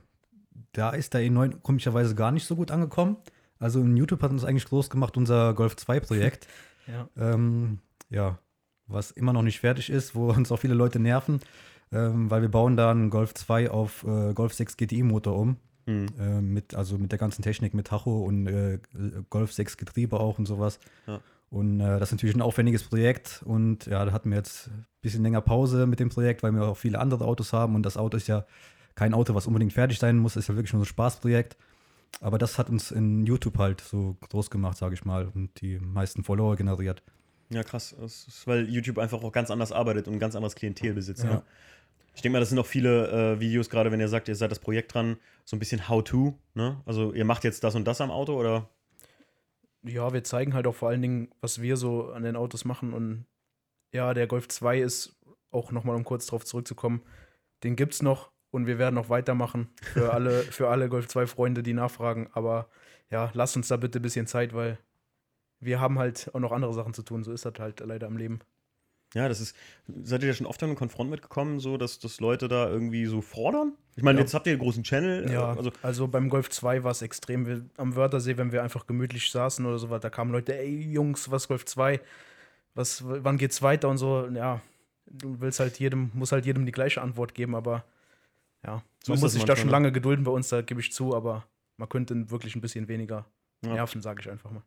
da 0.72 0.92
ist 0.92 1.14
der 1.14 1.22
E9 1.22 1.60
komischerweise 1.62 2.16
gar 2.16 2.32
nicht 2.32 2.46
so 2.46 2.56
gut 2.56 2.72
angekommen. 2.72 3.18
Also 3.60 3.82
in 3.82 3.98
YouTube 3.98 4.22
hat 4.22 4.32
uns 4.32 4.46
eigentlich 4.46 4.66
groß 4.66 4.90
gemacht 4.90 5.18
unser 5.18 5.54
Golf 5.54 5.76
2 5.76 6.00
Projekt. 6.00 6.48
Ja. 6.88 7.10
ähm, 7.18 7.80
ja, 8.12 8.38
was 8.86 9.10
immer 9.10 9.34
noch 9.34 9.42
nicht 9.42 9.60
fertig 9.60 9.90
ist, 9.90 10.14
wo 10.14 10.30
uns 10.30 10.52
auch 10.52 10.60
viele 10.60 10.76
Leute 10.76 11.00
nerven, 11.00 11.40
ähm, 11.92 12.30
weil 12.30 12.44
wir 12.44 12.50
bauen 12.50 12.78
da 12.78 12.92
einen 12.92 13.10
Golf 13.10 13.34
2 13.34 13.72
auf 13.72 14.04
äh, 14.04 14.36
Golf 14.36 14.54
6 14.54 14.78
GTI 14.78 15.02
Motor 15.02 15.36
um. 15.36 15.58
Hm, 15.86 16.08
Äh, 16.20 16.42
mit, 16.42 16.76
also 16.76 16.98
mit 16.98 17.12
der 17.12 17.20
ganzen 17.20 17.42
Technik, 17.42 17.74
mit 17.74 17.88
Tacho 17.88 18.24
und 18.24 18.48
äh, 18.48 18.80
Golf 19.30 19.54
6 19.54 19.78
Getriebe 19.78 20.20
auch 20.20 20.40
und 20.40 20.46
sowas. 20.46 20.80
Ja. 21.08 21.22
Und 21.50 21.80
äh, 21.80 22.00
das 22.00 22.10
ist 22.10 22.14
natürlich 22.14 22.36
ein 22.36 22.42
aufwendiges 22.42 22.84
Projekt 22.84 23.42
und 23.46 23.86
ja, 23.86 24.04
da 24.04 24.12
hatten 24.12 24.30
wir 24.30 24.38
jetzt 24.38 24.68
ein 24.68 24.86
bisschen 25.02 25.24
länger 25.24 25.42
Pause 25.42 25.86
mit 25.86 26.00
dem 26.00 26.10
Projekt, 26.10 26.44
weil 26.44 26.52
wir 26.52 26.64
auch 26.64 26.78
viele 26.78 27.00
andere 27.00 27.26
Autos 27.26 27.54
haben 27.54 27.76
und 27.76 27.84
das 27.84 27.98
Auto 27.98 28.18
ist 28.18 28.28
ja 28.28 28.46
kein 28.96 29.14
Auto, 29.14 29.36
was 29.36 29.46
unbedingt 29.46 29.74
fertig 29.74 30.00
sein 30.00 30.18
muss, 30.18 30.36
ist 30.36 30.48
ja 30.48 30.56
wirklich 30.56 30.74
nur 30.74 30.82
so 30.82 30.86
ein 30.86 30.90
Spaßprojekt. 30.90 31.58
Aber 32.22 32.38
das 32.38 32.58
hat 32.58 32.70
uns 32.70 32.92
in 32.92 33.26
YouTube 33.26 33.58
halt 33.58 33.82
so 33.82 34.16
groß 34.30 34.50
gemacht, 34.50 34.78
sage 34.78 34.94
ich 34.94 35.04
mal, 35.04 35.28
und 35.34 35.62
die 35.62 35.80
meisten 35.80 36.24
Follower 36.24 36.56
generiert. 36.56 37.04
Ja, 37.50 37.64
krass. 37.64 37.92
Ist, 37.92 38.48
weil 38.48 38.70
YouTube 38.70 38.98
einfach 38.98 39.22
auch 39.22 39.32
ganz 39.32 39.52
anders 39.52 39.72
arbeitet 39.72 40.08
und 40.08 40.14
ein 40.14 40.20
ganz 40.20 40.36
anderes 40.36 40.56
Klientel 40.56 40.94
besitzt. 40.94 41.24
Ja. 41.24 41.36
Ne? 41.36 41.42
Ich 42.16 42.22
denke 42.22 42.34
mal, 42.34 42.40
das 42.40 42.50
sind 42.50 42.60
auch 42.60 42.66
viele 42.66 43.36
äh, 43.36 43.40
Videos, 43.40 43.70
gerade 43.70 43.92
wenn 43.92 44.00
ihr 44.00 44.08
sagt, 44.08 44.28
ihr 44.28 44.36
seid 44.36 44.50
das 44.50 44.60
Projekt 44.60 44.94
dran, 44.94 45.18
so 45.44 45.56
ein 45.56 45.60
bisschen 45.60 45.88
How-To. 45.88 46.40
Ne? 46.54 46.82
Also 46.86 47.14
ihr 47.14 47.26
macht 47.26 47.44
jetzt 47.44 47.64
das 47.64 47.76
und 47.76 47.86
das 47.86 48.02
am 48.02 48.10
Auto 48.10 48.40
oder? 48.40 48.70
ja, 49.88 50.12
wir 50.14 50.24
zeigen 50.24 50.54
halt 50.54 50.68
auch 50.68 50.76
vor 50.76 50.90
allen 50.90 51.02
Dingen, 51.02 51.30
was 51.42 51.62
wir 51.62 51.78
so 51.78 52.12
an 52.12 52.24
den 52.24 52.36
Autos 52.36 52.66
machen. 52.66 52.94
Und 52.94 53.26
ja, 53.92 54.14
der 54.14 54.28
Golf 54.28 54.48
2 54.48 54.80
ist 54.80 55.20
auch 55.52 55.72
nochmal, 55.72 55.96
um 55.96 56.04
kurz 56.04 56.26
drauf 56.26 56.46
zurückzukommen, 56.46 57.02
den 57.64 57.76
gibt's 57.76 58.02
noch 58.02 58.32
und 58.52 58.68
wir 58.68 58.78
werden 58.78 58.96
noch 58.96 59.10
weitermachen 59.10 59.70
für 59.82 60.14
alle, 60.14 60.42
für 60.44 60.70
alle 60.70 60.90
Golf 60.90 61.08
2-Freunde, 61.08 61.64
die 61.64 61.74
nachfragen. 61.74 62.30
Aber 62.34 62.70
ja, 63.10 63.32
lasst 63.34 63.56
uns 63.56 63.68
da 63.68 63.78
bitte 63.78 64.00
ein 64.00 64.02
bisschen 64.02 64.28
Zeit, 64.28 64.54
weil 64.54 64.80
wir 65.60 65.80
haben 65.80 66.00
halt 66.00 66.32
auch 66.34 66.40
noch 66.40 66.52
andere 66.52 66.74
Sachen 66.74 66.94
zu 66.94 67.04
tun. 67.04 67.24
So 67.24 67.32
ist 67.32 67.46
das 67.46 67.54
halt 67.60 67.80
leider 67.80 68.08
im 68.08 68.18
Leben. 68.18 68.40
Ja, 69.16 69.30
das 69.30 69.40
ist. 69.40 69.56
Seid 70.04 70.22
ihr 70.24 70.28
da 70.28 70.34
schon 70.36 70.46
oft 70.46 70.62
in 70.62 70.76
Konfront 70.76 71.10
mitgekommen, 71.10 71.60
so 71.62 71.78
dass, 71.78 72.00
dass 72.00 72.20
Leute 72.20 72.48
da 72.50 72.70
irgendwie 72.70 73.06
so 73.06 73.22
fordern? 73.22 73.74
Ich 73.96 74.04
meine, 74.04 74.20
Ja. 74.20 74.24
jetzt 74.26 74.34
habt 74.34 74.46
ihr 74.46 74.52
einen 74.52 74.62
großen 74.62 74.84
Channel. 74.84 75.32
Ja, 75.32 75.54
also, 75.54 75.72
also, 75.82 76.08
beim 76.10 76.30
Golf 76.30 76.50
2 76.50 76.84
war 76.84 76.92
es 76.92 77.02
extrem. 77.02 77.48
Wir, 77.48 77.66
am 77.78 77.96
Wörthersee, 77.96 78.36
wenn 78.38 78.52
wir 78.52 78.62
einfach 78.62 78.86
gemütlich 78.88 79.32
saßen 79.32 79.66
oder 79.66 79.80
sowas, 79.80 80.02
da 80.02 80.10
kamen 80.10 80.32
Leute, 80.32 80.58
ey 80.58 80.92
Jungs, 80.92 81.32
was 81.32 81.48
Golf 81.48 81.66
2? 81.66 82.02
Was, 82.74 83.04
wann 83.06 83.38
geht's 83.38 83.62
weiter 83.62 83.88
und 83.88 83.98
so? 83.98 84.28
Ja, 84.28 84.62
du 85.06 85.40
willst 85.40 85.62
halt 85.62 85.80
jedem, 85.80 86.12
muss 86.14 86.34
halt 86.34 86.46
jedem 86.46 86.66
die 86.66 86.74
gleiche 86.74 87.02
Antwort 87.02 87.34
geben, 87.34 87.56
aber 87.56 87.86
ja, 88.66 88.84
So 89.02 89.14
man 89.14 89.22
muss 89.22 89.32
sich 89.32 89.46
da 89.46 89.56
schon 89.56 89.68
ne? 89.68 89.72
lange 89.72 89.92
gedulden 89.94 90.26
bei 90.26 90.32
uns, 90.32 90.50
da 90.50 90.62
gebe 90.62 90.82
ich 90.82 90.92
zu, 90.92 91.16
aber 91.16 91.46
man 91.78 91.88
könnte 91.88 92.30
wirklich 92.32 92.54
ein 92.58 92.62
bisschen 92.62 92.90
weniger 92.90 93.26
Ja. 93.64 93.76
nerven, 93.76 94.02
sage 94.02 94.20
ich 94.22 94.30
einfach 94.30 94.52
mal. 94.52 94.64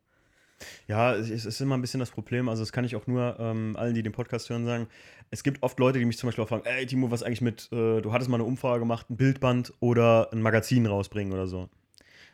Ja, 0.86 1.14
es 1.14 1.30
ist 1.30 1.60
immer 1.60 1.76
ein 1.76 1.80
bisschen 1.80 2.00
das 2.00 2.10
Problem. 2.10 2.48
Also, 2.48 2.62
das 2.62 2.72
kann 2.72 2.84
ich 2.84 2.96
auch 2.96 3.06
nur 3.06 3.36
ähm, 3.38 3.76
allen, 3.76 3.94
die 3.94 4.02
den 4.02 4.12
Podcast 4.12 4.50
hören, 4.50 4.64
sagen. 4.64 4.88
Es 5.30 5.42
gibt 5.42 5.62
oft 5.62 5.78
Leute, 5.78 5.98
die 5.98 6.04
mich 6.04 6.18
zum 6.18 6.28
Beispiel 6.28 6.44
auch 6.44 6.48
fragen: 6.48 6.64
Ey, 6.64 6.86
Timo, 6.86 7.10
was 7.10 7.22
eigentlich 7.22 7.40
mit, 7.42 7.68
äh, 7.72 8.00
du 8.00 8.12
hattest 8.12 8.30
mal 8.30 8.36
eine 8.36 8.44
Umfrage 8.44 8.80
gemacht, 8.80 9.08
ein 9.10 9.16
Bildband 9.16 9.72
oder 9.80 10.30
ein 10.32 10.42
Magazin 10.42 10.86
rausbringen 10.86 11.32
oder 11.32 11.46
so. 11.46 11.68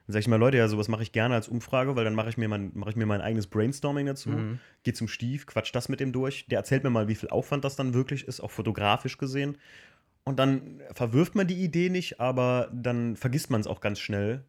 Dann 0.07 0.12
sage 0.12 0.21
ich 0.21 0.28
mal, 0.28 0.37
Leute, 0.37 0.59
ja, 0.59 0.69
sowas 0.69 0.88
mache 0.88 1.02
ich 1.02 1.12
gerne 1.12 1.35
als 1.35 1.49
Umfrage, 1.49 1.97
weil 1.97 2.04
dann 2.04 2.14
mache 2.14 2.28
ich, 2.28 2.37
mir 2.37 2.47
mein- 2.49 2.73
mache 2.75 2.90
ich 2.90 2.97
mir 2.97 3.07
mein 3.07 3.23
eigenes 3.23 3.47
Brainstorming 3.47 4.04
dazu, 4.07 4.28
Mhm. 4.31 4.59
gehe 4.83 4.93
zum 4.93 5.09
Stief, 5.09 5.47
quatsch 5.47 5.75
das 5.75 5.88
mit 5.88 5.99
dem 5.99 6.12
durch. 6.12 6.45
Der 6.47 6.59
erzählt 6.59 6.85
mir 6.85 6.90
mal, 6.90 7.09
wie 7.09 7.14
viel 7.14 7.31
Aufwand 7.31 7.64
das 7.64 7.75
dann 7.76 7.95
wirklich 7.95 8.28
ist, 8.28 8.40
auch 8.40 8.50
fotografisch 8.50 9.16
gesehen. 9.16 9.57
Und 10.25 10.38
dann 10.38 10.81
verwirft 10.93 11.35
man 11.35 11.47
die 11.47 11.62
Idee 11.62 11.88
nicht, 11.90 12.21
aber 12.21 12.69
dann 12.73 13.16
vergisst 13.16 13.50
man 13.50 13.61
es 13.62 13.66
auch 13.66 13.81
ganz 13.81 13.99
schnell. 13.99 14.45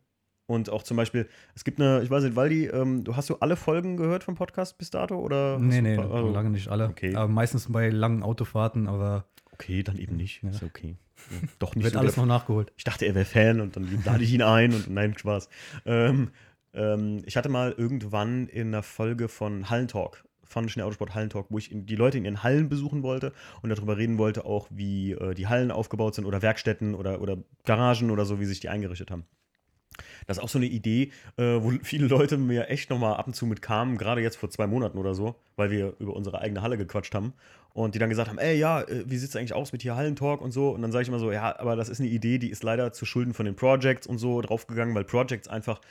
Und 0.47 0.69
auch 0.69 0.83
zum 0.83 0.97
Beispiel, 0.97 1.27
es 1.55 1.63
gibt 1.63 1.79
eine, 1.79 2.03
ich 2.03 2.09
weiß 2.09 2.23
nicht, 2.23 2.35
Waldi, 2.35 2.67
ähm, 2.67 3.03
du 3.03 3.15
hast 3.15 3.29
du 3.29 3.37
alle 3.37 3.55
Folgen 3.55 3.97
gehört 3.97 4.23
vom 4.23 4.35
Podcast 4.35 4.77
bis 4.77 4.91
dato? 4.91 5.17
Oder 5.17 5.57
Nee, 5.57 5.81
nee, 5.81 5.95
du, 5.95 6.03
also, 6.03 6.29
lange 6.29 6.51
nicht 6.51 6.67
alle. 6.67 6.87
okay. 6.87 7.15
Aber 7.15 7.27
meistens 7.27 7.71
bei 7.71 7.89
langen 7.89 8.21
Autofahrten, 8.21 8.87
aber 8.87 9.25
Okay, 9.55 9.83
dann 9.83 9.97
eben 9.97 10.17
nicht. 10.17 10.43
Ja. 10.43 10.49
Ist 10.49 10.63
okay. 10.63 10.97
Ja, 11.31 11.47
Doch 11.59 11.75
nicht 11.75 11.85
wird 11.85 11.93
so 11.93 11.99
alles 11.99 12.17
noch 12.17 12.25
nachgeholt. 12.25 12.73
Ich 12.75 12.83
dachte, 12.83 13.05
er 13.05 13.15
wäre 13.15 13.25
Fan 13.25 13.61
und 13.61 13.75
dann 13.75 14.03
lade 14.03 14.23
ich 14.23 14.33
ihn 14.33 14.41
ein 14.41 14.73
und 14.73 14.89
nein, 14.89 15.17
Spaß. 15.17 15.47
Ähm, 15.85 16.31
ähm, 16.73 17.21
ich 17.25 17.37
hatte 17.37 17.47
mal 17.47 17.71
irgendwann 17.71 18.47
in 18.47 18.67
einer 18.67 18.83
Folge 18.83 19.29
von 19.29 19.69
Hallentalk, 19.69 20.25
von 20.43 20.67
Schnell 20.67 20.85
Autosport 20.85 21.15
Hallentalk, 21.15 21.47
wo 21.49 21.57
ich 21.57 21.69
die 21.71 21.95
Leute 21.95 22.17
in 22.17 22.25
ihren 22.25 22.43
Hallen 22.43 22.67
besuchen 22.67 23.01
wollte 23.01 23.31
und 23.61 23.69
darüber 23.69 23.97
reden 23.97 24.17
wollte, 24.17 24.43
auch 24.45 24.67
wie 24.69 25.13
äh, 25.13 25.33
die 25.33 25.47
Hallen 25.47 25.71
aufgebaut 25.71 26.15
sind 26.15 26.25
oder 26.25 26.41
Werkstätten 26.41 26.93
oder, 26.93 27.21
oder 27.21 27.37
Garagen 27.63 28.11
oder 28.11 28.25
so, 28.25 28.41
wie 28.41 28.45
sich 28.45 28.59
die 28.59 28.69
eingerichtet 28.69 29.09
haben. 29.09 29.23
Das 30.27 30.37
ist 30.37 30.43
auch 30.43 30.49
so 30.49 30.57
eine 30.59 30.65
Idee, 30.67 31.11
äh, 31.37 31.43
wo 31.43 31.71
viele 31.83 32.07
Leute 32.07 32.37
mir 32.37 32.67
echt 32.69 32.89
nochmal 32.89 33.15
ab 33.15 33.27
und 33.27 33.33
zu 33.35 33.45
mit 33.45 33.61
kamen, 33.61 33.97
gerade 33.97 34.21
jetzt 34.21 34.35
vor 34.37 34.49
zwei 34.49 34.67
Monaten 34.67 34.97
oder 34.97 35.13
so, 35.13 35.35
weil 35.55 35.71
wir 35.71 35.93
über 35.99 36.13
unsere 36.15 36.39
eigene 36.41 36.61
Halle 36.61 36.77
gequatscht 36.77 37.13
haben. 37.15 37.33
Und 37.73 37.93
die 37.93 37.99
dann 37.99 38.09
gesagt 38.09 38.29
haben, 38.29 38.37
ey, 38.37 38.57
ja, 38.57 38.81
äh, 38.83 39.03
wie 39.05 39.17
sieht 39.17 39.29
es 39.29 39.35
eigentlich 39.35 39.53
aus 39.53 39.73
mit 39.73 39.81
hier 39.81 39.97
Hallentalk 39.97 40.39
und 40.39 40.51
so? 40.51 40.69
Und 40.69 40.81
dann 40.81 40.93
sage 40.93 41.03
ich 41.03 41.09
immer 41.09 41.19
so, 41.19 41.31
ja, 41.33 41.59
aber 41.59 41.75
das 41.75 41.89
ist 41.89 41.99
eine 41.99 42.07
Idee, 42.09 42.37
die 42.37 42.49
ist 42.49 42.63
leider 42.63 42.93
zu 42.93 43.05
Schulden 43.05 43.33
von 43.33 43.45
den 43.45 43.55
Projects 43.55 44.07
und 44.07 44.17
so 44.17 44.39
draufgegangen, 44.41 44.95
weil 44.95 45.03
Projects 45.03 45.49
einfach 45.49 45.81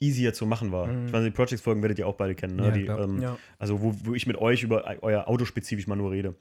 easier 0.00 0.32
zu 0.32 0.46
machen 0.46 0.72
war. 0.72 0.88
Ich 1.06 1.12
weiß, 1.12 1.22
die 1.22 1.30
Projects-Folgen 1.30 1.82
werdet 1.82 1.98
ihr 1.98 2.06
auch 2.06 2.14
beide 2.14 2.34
kennen, 2.34 2.56
ne? 2.56 2.64
Ja, 2.68 2.70
die, 2.70 2.86
ähm, 2.86 3.20
Ja. 3.20 3.36
Also 3.58 3.82
wo, 3.82 3.94
wo 4.04 4.14
ich 4.14 4.26
mit 4.26 4.38
euch 4.38 4.62
über 4.62 4.86
eu- 4.86 4.96
euer 5.02 5.28
Auto 5.28 5.44
spezifisch 5.44 5.86
mal 5.86 5.96
nur 5.96 6.12
rede. 6.12 6.34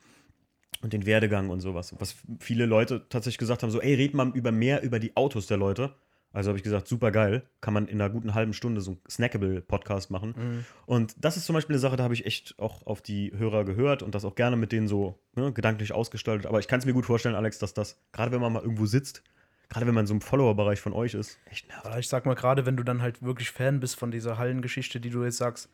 Und 0.82 0.94
den 0.94 1.06
Werdegang 1.06 1.50
und 1.50 1.60
sowas. 1.60 1.94
Was 2.00 2.16
viele 2.40 2.66
Leute 2.66 3.04
tatsächlich 3.10 3.38
gesagt 3.40 3.62
haben, 3.64 3.72
so, 3.72 3.82
ey, 3.82 3.96
red 3.96 4.14
mal 4.14 4.32
über 4.34 4.54
mehr 4.54 4.84
über 4.84 5.00
die 5.00 5.16
Autos 5.18 5.48
der 5.48 5.58
Leute. 5.58 5.94
Also 6.34 6.50
habe 6.50 6.58
ich 6.58 6.64
gesagt, 6.64 6.88
super 6.88 7.12
geil. 7.12 7.44
Kann 7.62 7.76
man 7.76 7.88
in 7.88 8.02
einer 8.02 8.10
guten 8.10 8.34
halben 8.34 8.54
Stunde 8.54 8.82
so 8.82 8.92
einen 8.92 9.02
Snackable-Podcast 9.08 10.10
machen. 10.10 10.34
Mhm. 10.36 10.66
Und 10.88 11.16
das 11.24 11.38
ist 11.38 11.46
zum 11.46 11.54
Beispiel 11.54 11.76
eine 11.76 11.80
Sache, 11.80 11.96
da 11.96 12.04
habe 12.04 12.16
ich 12.16 12.26
echt 12.26 12.56
auch 12.58 12.86
auf 12.88 13.02
die 13.02 13.32
Hörer 13.38 13.64
gehört 13.64 14.02
und 14.02 14.16
das 14.16 14.26
auch 14.26 14.34
gerne 14.34 14.56
mit 14.56 14.72
denen 14.72 14.88
so 14.88 15.20
ne, 15.36 15.54
gedanklich 15.54 15.94
ausgestaltet. 15.94 16.48
Aber 16.48 16.60
ich 16.60 16.68
kann 16.68 16.80
es 16.80 16.86
mir 16.86 16.94
gut 16.94 17.06
vorstellen, 17.06 17.36
Alex, 17.36 17.60
dass 17.60 17.76
das, 17.76 18.02
gerade 18.12 18.32
wenn 18.32 18.42
man 18.42 18.52
mal 18.52 18.64
irgendwo 18.64 18.88
sitzt, 18.88 19.24
gerade 19.70 19.86
wenn 19.86 19.94
man 19.94 20.04
in 20.04 20.08
so 20.08 20.14
einem 20.14 20.22
Follower-Bereich 20.22 20.82
von 20.82 20.94
euch 20.94 21.14
ist, 21.14 21.38
echt 21.52 21.68
nervt. 21.68 21.86
Aber 21.86 22.00
ich 22.00 22.08
sag 22.08 22.26
mal, 22.26 22.34
gerade 22.34 22.66
wenn 22.66 22.78
du 22.78 22.84
dann 22.84 23.04
halt 23.04 23.22
wirklich 23.22 23.52
Fan 23.52 23.80
bist 23.80 23.98
von 23.98 24.10
dieser 24.10 24.40
Hallengeschichte, 24.40 25.00
die 25.00 25.12
du 25.12 25.24
jetzt 25.24 25.38
sagst, 25.38 25.70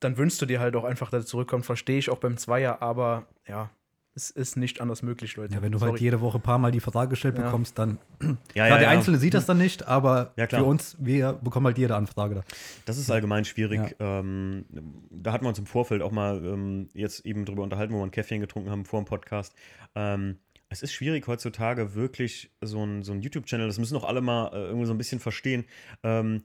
dann 0.00 0.18
wünschst 0.18 0.42
du 0.42 0.46
dir 0.46 0.60
halt 0.60 0.76
auch 0.76 0.84
einfach, 0.84 1.10
dass 1.10 1.24
er 1.24 1.26
zurückkommt. 1.26 1.64
Verstehe 1.64 1.98
ich 1.98 2.10
auch 2.10 2.18
beim 2.18 2.36
Zweier, 2.36 2.82
aber 2.82 3.26
ja, 3.46 3.70
es 4.14 4.30
ist 4.30 4.56
nicht 4.56 4.80
anders 4.80 5.02
möglich, 5.02 5.36
Leute. 5.36 5.54
Ja, 5.54 5.62
wenn 5.62 5.72
du 5.72 5.78
Sorry. 5.78 5.92
halt 5.92 6.00
jede 6.00 6.20
Woche 6.20 6.38
ein 6.38 6.42
paar 6.42 6.58
Mal 6.58 6.70
die 6.70 6.80
Frage 6.80 7.10
gestellt 7.10 7.38
Ja. 7.38 7.44
bekommst, 7.44 7.78
dann. 7.78 7.98
Ja, 8.54 8.66
Klar, 8.66 8.78
der 8.78 8.90
Einzelne 8.90 9.16
sieht 9.18 9.34
das 9.34 9.46
dann 9.46 9.58
nicht, 9.58 9.86
aber 9.88 10.32
Ja, 10.36 10.46
für 10.46 10.64
uns, 10.64 10.96
wir 11.00 11.32
bekommen 11.34 11.66
halt 11.66 11.78
jede 11.78 11.96
Anfrage 11.96 12.34
da. 12.36 12.44
Das 12.84 12.98
ist 12.98 13.10
allgemein 13.10 13.44
schwierig. 13.44 13.96
Ähm, 13.98 14.64
da 15.10 15.32
hatten 15.32 15.44
wir 15.44 15.48
uns 15.48 15.58
im 15.58 15.66
Vorfeld 15.66 16.02
auch 16.02 16.12
mal 16.12 16.44
ähm, 16.44 16.88
jetzt 16.94 17.24
eben 17.24 17.44
drüber 17.44 17.62
unterhalten, 17.62 17.94
wo 17.94 17.98
wir 17.98 18.04
ein 18.04 18.10
Käffchen 18.10 18.40
getrunken 18.40 18.70
haben 18.70 18.84
vor 18.84 19.00
dem 19.00 19.06
Podcast. 19.06 19.54
Ähm, 19.94 20.36
es 20.68 20.82
ist 20.82 20.92
schwierig 20.92 21.26
heutzutage 21.26 21.94
wirklich 21.94 22.50
so 22.62 22.84
ein, 22.84 23.02
so 23.02 23.12
ein 23.12 23.20
YouTube-Channel, 23.20 23.66
das 23.66 23.78
müssen 23.78 23.96
auch 23.96 24.04
alle 24.04 24.20
mal 24.20 24.48
äh, 24.52 24.66
irgendwie 24.66 24.86
so 24.86 24.92
ein 24.94 24.98
bisschen 24.98 25.20
verstehen. 25.20 25.64
Ähm, 26.02 26.42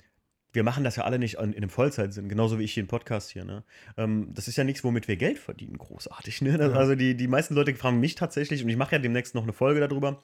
wir 0.58 0.64
machen 0.64 0.84
das 0.84 0.96
ja 0.96 1.04
alle 1.04 1.20
nicht 1.20 1.36
in, 1.36 1.54
in 1.54 1.58
einem 1.58 1.70
Vollzeitsinn, 1.70 2.30
genauso 2.30 2.58
wie 2.58 2.64
ich 2.64 2.74
hier 2.74 2.82
im 2.82 2.88
Podcast 2.88 3.30
hier. 3.30 3.46
Ne? 3.46 3.64
Ähm, 3.96 4.34
das 4.34 4.48
ist 4.48 4.58
ja 4.58 4.64
nichts, 4.64 4.84
womit 4.84 5.08
wir 5.08 5.16
Geld 5.16 5.38
verdienen, 5.38 5.78
großartig. 5.78 6.42
Ne? 6.42 6.58
Das, 6.58 6.74
Also 6.74 6.96
die, 6.96 7.16
die 7.16 7.28
meisten 7.28 7.54
Leute 7.54 7.76
fragen 7.76 8.00
mich 8.00 8.16
tatsächlich, 8.16 8.64
und 8.64 8.70
ich 8.70 8.76
mache 8.76 8.96
ja 8.96 9.00
demnächst 9.00 9.36
noch 9.36 9.44
eine 9.44 9.54
Folge 9.54 9.80
darüber, 9.80 10.24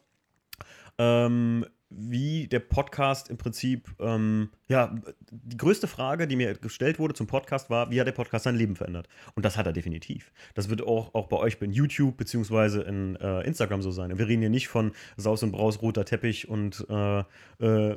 ähm, 0.97 1.67
wie 1.95 2.47
der 2.47 2.59
Podcast 2.59 3.29
im 3.29 3.37
Prinzip, 3.37 3.89
ähm, 3.99 4.49
ja, 4.67 4.95
die 5.31 5.57
größte 5.57 5.87
Frage, 5.87 6.27
die 6.27 6.35
mir 6.35 6.53
gestellt 6.55 6.99
wurde 6.99 7.13
zum 7.13 7.27
Podcast 7.27 7.69
war, 7.69 7.91
wie 7.91 7.99
hat 7.99 8.07
der 8.07 8.13
Podcast 8.13 8.45
sein 8.45 8.55
Leben 8.55 8.75
verändert? 8.75 9.07
Und 9.35 9.45
das 9.45 9.57
hat 9.57 9.65
er 9.65 9.73
definitiv. 9.73 10.31
Das 10.53 10.69
wird 10.69 10.81
auch, 10.81 11.13
auch 11.13 11.27
bei 11.27 11.37
euch 11.37 11.61
in 11.61 11.71
YouTube 11.71 12.17
beziehungsweise 12.17 12.81
in 12.81 13.15
äh, 13.17 13.41
Instagram 13.41 13.81
so 13.81 13.91
sein. 13.91 14.17
Wir 14.17 14.27
reden 14.27 14.41
hier 14.41 14.49
nicht 14.49 14.67
von 14.67 14.91
Saus 15.17 15.43
und 15.43 15.51
Braus, 15.51 15.81
roter 15.81 16.05
Teppich 16.05 16.49
und 16.49 16.85
äh, 16.89 17.19
äh, 17.59 17.95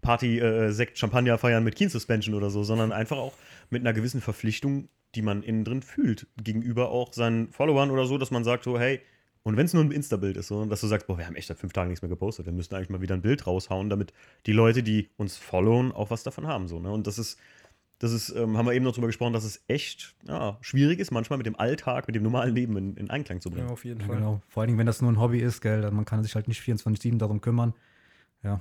Party, 0.00 0.38
äh, 0.38 0.70
Sekt, 0.70 0.98
Champagner 0.98 1.38
feiern 1.38 1.64
mit 1.64 1.76
Keen 1.76 1.88
Suspension 1.88 2.34
oder 2.34 2.50
so, 2.50 2.62
sondern 2.62 2.92
einfach 2.92 3.18
auch 3.18 3.34
mit 3.70 3.82
einer 3.82 3.92
gewissen 3.92 4.20
Verpflichtung, 4.20 4.88
die 5.14 5.22
man 5.22 5.42
innen 5.42 5.64
drin 5.64 5.82
fühlt, 5.82 6.26
gegenüber 6.42 6.90
auch 6.90 7.12
seinen 7.12 7.52
Followern 7.52 7.90
oder 7.90 8.06
so, 8.06 8.18
dass 8.18 8.30
man 8.30 8.44
sagt 8.44 8.64
so, 8.64 8.78
hey, 8.78 9.00
und 9.44 9.56
wenn 9.56 9.66
es 9.66 9.74
nur 9.74 9.82
ein 9.82 9.90
Insta-Bild 9.90 10.36
ist, 10.36 10.48
so, 10.48 10.64
dass 10.66 10.80
du 10.80 10.86
sagst, 10.86 11.06
boah, 11.06 11.18
wir 11.18 11.26
haben 11.26 11.34
echt 11.36 11.48
seit 11.48 11.58
fünf 11.58 11.72
Tagen 11.72 11.88
nichts 11.88 12.02
mehr 12.02 12.08
gepostet, 12.08 12.46
wir 12.46 12.52
müssten 12.52 12.74
eigentlich 12.74 12.90
mal 12.90 13.00
wieder 13.00 13.14
ein 13.14 13.22
Bild 13.22 13.46
raushauen, 13.46 13.90
damit 13.90 14.12
die 14.46 14.52
Leute, 14.52 14.82
die 14.82 15.08
uns 15.16 15.36
followen, 15.36 15.92
auch 15.92 16.10
was 16.10 16.22
davon 16.22 16.46
haben. 16.46 16.68
So, 16.68 16.78
ne? 16.78 16.90
Und 16.92 17.06
das 17.06 17.18
ist, 17.18 17.38
das 17.98 18.12
ist, 18.12 18.30
ähm, 18.30 18.56
haben 18.56 18.66
wir 18.66 18.72
eben 18.72 18.84
noch 18.84 18.94
drüber 18.94 19.06
gesprochen, 19.06 19.32
dass 19.32 19.44
es 19.44 19.62
echt 19.68 20.14
ja, 20.26 20.58
schwierig 20.60 20.98
ist, 20.98 21.10
manchmal 21.12 21.36
mit 21.38 21.46
dem 21.46 21.56
Alltag, 21.56 22.06
mit 22.06 22.16
dem 22.16 22.22
normalen 22.22 22.54
Leben 22.54 22.76
in, 22.76 22.96
in 22.96 23.10
Einklang 23.10 23.40
zu 23.40 23.48
Ja, 23.48 23.54
bringen. 23.56 23.70
auf 23.70 23.84
jeden 23.84 24.00
Ja, 24.00 24.06
Fall. 24.06 24.16
genau. 24.16 24.42
Vor 24.48 24.62
allen 24.62 24.68
Dingen, 24.68 24.78
wenn 24.78 24.86
das 24.86 25.00
nur 25.02 25.10
ein 25.12 25.20
Hobby 25.20 25.38
ist, 25.40 25.60
gell, 25.60 25.82
dann 25.82 25.94
man 25.94 26.04
kann 26.04 26.22
sich 26.22 26.34
halt 26.34 26.48
nicht 26.48 26.60
24-7 26.62 27.18
darum 27.18 27.40
kümmern. 27.40 27.74
Ja. 28.42 28.60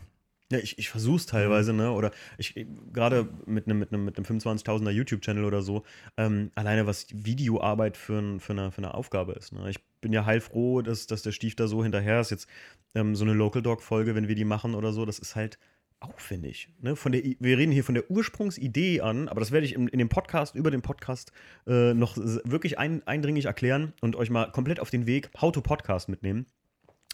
Ja, 0.52 0.60
ich, 0.60 0.78
ich 0.78 0.90
versuche 0.90 1.16
es 1.18 1.26
teilweise, 1.26 1.74
ne? 1.74 1.92
Oder 1.92 2.12
ich 2.38 2.66
gerade 2.94 3.30
mit 3.46 3.66
einem 3.66 3.80
mit 3.80 3.94
einem 3.94 4.06
mit 4.06 4.18
einem 4.18 4.26
25.000er 4.26 4.92
YouTube-Channel 4.92 5.46
oder 5.46 5.62
so, 5.62 5.84
ähm, 6.18 6.52
alleine 6.56 6.86
was 6.86 7.08
Videoarbeit 7.12 7.98
für, 7.98 8.20
ein, 8.20 8.40
für, 8.40 8.54
eine, 8.54 8.72
für 8.72 8.80
eine 8.80 8.94
Aufgabe 8.94 9.34
ist. 9.34 9.54
Ne? 9.54 9.70
Ich 9.70 9.80
bin 10.02 10.14
ja 10.14 10.26
heilfroh, 10.26 10.82
dass, 10.82 11.08
dass 11.08 11.22
der 11.22 11.32
Stief 11.32 11.56
da 11.56 11.68
so 11.68 11.84
hinterher 11.84 12.20
ist. 12.20 12.32
Jetzt 12.32 12.48
ähm, 12.96 13.16
so 13.16 13.24
eine 13.24 13.34
Local 13.34 13.62
Dog-Folge, 13.62 14.14
wenn 14.16 14.28
wir 14.28 14.36
die 14.36 14.46
machen 14.46 14.76
oder 14.76 14.92
so, 14.94 15.06
das 15.06 15.20
ist 15.20 15.36
halt 15.36 15.58
aufwendig. 16.02 16.70
Ne? 16.82 16.96
Von 16.96 17.12
der, 17.12 17.22
wir 17.24 17.58
reden 17.58 17.72
hier 17.72 17.84
von 17.84 17.96
der 17.96 18.10
Ursprungsidee 18.10 19.02
an, 19.02 19.28
aber 19.30 19.40
das 19.40 19.52
werde 19.52 19.66
ich 19.66 19.76
in, 19.76 19.88
in 19.88 20.00
dem 20.00 20.10
Podcast, 20.10 20.56
über 20.56 20.72
den 20.72 20.82
Podcast 20.82 21.32
äh, 21.68 21.94
noch 21.94 22.18
wirklich 22.18 22.80
ein, 22.80 23.06
eindringlich 23.08 23.46
erklären 23.46 23.94
und 24.02 24.16
euch 24.16 24.30
mal 24.30 24.52
komplett 24.52 24.80
auf 24.80 24.90
den 24.90 25.06
Weg 25.06 25.30
How 25.40 25.52
to 25.52 25.62
Podcast 25.62 26.10
mitnehmen. 26.10 26.48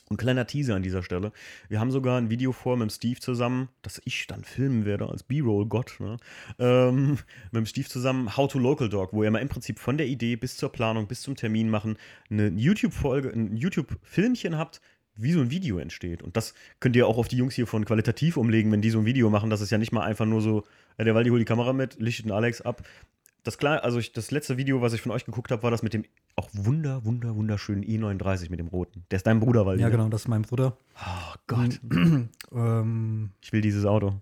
Und 0.10 0.18
kleiner 0.18 0.48
Teaser 0.48 0.76
an 0.76 0.84
dieser 0.84 1.04
Stelle. 1.04 1.34
Wir 1.68 1.80
haben 1.82 1.92
sogar 1.92 2.18
ein 2.18 2.30
Video 2.30 2.54
vor 2.54 2.78
mit 2.78 2.92
Steve 2.94 3.20
zusammen, 3.20 3.68
das 3.82 4.02
ich 4.06 4.26
dann 4.28 4.46
filmen 4.46 4.86
werde 4.86 5.10
als 5.10 5.24
B-Roll-Gott, 5.24 5.98
ne? 6.00 6.18
ähm, 6.60 7.18
mit 7.52 7.60
dem 7.62 7.66
Steve 7.66 7.90
zusammen 7.90 8.38
How 8.38 8.50
to 8.50 8.58
Local 8.58 8.88
Dog, 8.88 9.12
wo 9.12 9.24
ihr 9.24 9.32
mal 9.32 9.40
im 9.40 9.50
Prinzip 9.50 9.80
von 9.80 9.98
der 9.98 10.08
Idee 10.08 10.38
bis 10.38 10.56
zur 10.56 10.72
Planung, 10.72 11.08
bis 11.08 11.22
zum 11.22 11.36
Termin 11.36 11.70
machen, 11.70 11.98
eine 12.30 12.48
YouTube-Folge, 12.48 13.30
ein 13.30 13.58
YouTube-Filmchen 13.58 14.58
habt, 14.58 14.80
wie 15.18 15.34
so 15.34 15.42
ein 15.42 15.52
Video 15.52 15.78
entsteht. 15.78 16.24
Und 16.24 16.38
das 16.38 16.54
könnt 16.80 16.96
ihr 16.96 17.08
auch 17.08 17.18
auf 17.18 17.28
die 17.28 17.38
Jungs 17.38 17.56
hier 17.56 17.68
von 17.68 17.84
qualitativ 17.84 18.38
umlegen, 18.38 18.72
wenn 18.72 18.82
die 18.82 18.92
so 18.92 19.00
ein 19.00 19.06
Video 19.06 19.30
machen. 19.30 19.50
Das 19.50 19.62
ist 19.62 19.72
ja 19.72 19.78
nicht 19.78 19.92
mal 19.92 20.04
einfach 20.04 20.26
nur 20.26 20.42
so, 20.42 20.64
ja, 20.98 21.04
der 21.04 21.16
Waldi 21.16 21.32
holt 21.32 21.42
die 21.42 21.46
Kamera 21.46 21.74
mit, 21.74 22.00
lichtet 22.00 22.26
den 22.26 22.32
Alex 22.32 22.62
ab. 22.62 22.84
Das 23.48 23.58
klar, 23.58 23.82
also 23.86 23.98
ich, 23.98 24.12
das 24.12 24.30
letzte 24.30 24.58
Video, 24.58 24.82
was 24.82 24.92
ich 24.92 25.02
von 25.02 25.14
euch 25.14 25.24
geguckt 25.24 25.52
habe, 25.52 25.64
war 25.64 25.72
das 25.72 25.82
mit 25.82 25.94
dem 25.94 26.04
auch 26.36 26.50
wunder, 26.52 27.06
wunder, 27.06 27.34
wunderschönen 27.34 27.82
E39 27.86 28.50
mit 28.50 28.60
dem 28.60 28.68
roten. 28.68 29.06
Der 29.10 29.16
ist 29.18 29.26
dein 29.26 29.40
Bruder, 29.40 29.66
Waldi. 29.66 29.82
ja, 29.82 29.88
genau, 29.88 30.10
das 30.10 30.24
ist 30.24 30.28
mein 30.28 30.42
Bruder. 30.42 30.76
Oh 31.00 31.36
Gott, 31.48 31.80
Ähm, 32.54 33.30
ich 33.42 33.54
will 33.54 33.62
dieses 33.62 33.86
Auto. 33.86 34.16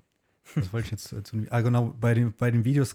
was 0.53 0.71
wollte 0.71 0.85
ich 0.85 0.91
jetzt 0.91 1.11
äh, 1.11 1.23
zu, 1.23 1.37
ah, 1.49 1.61
genau, 1.61 1.95
bei 1.99 2.13
den, 2.13 2.33
bei 2.37 2.51
den 2.51 2.65
Videos, 2.65 2.93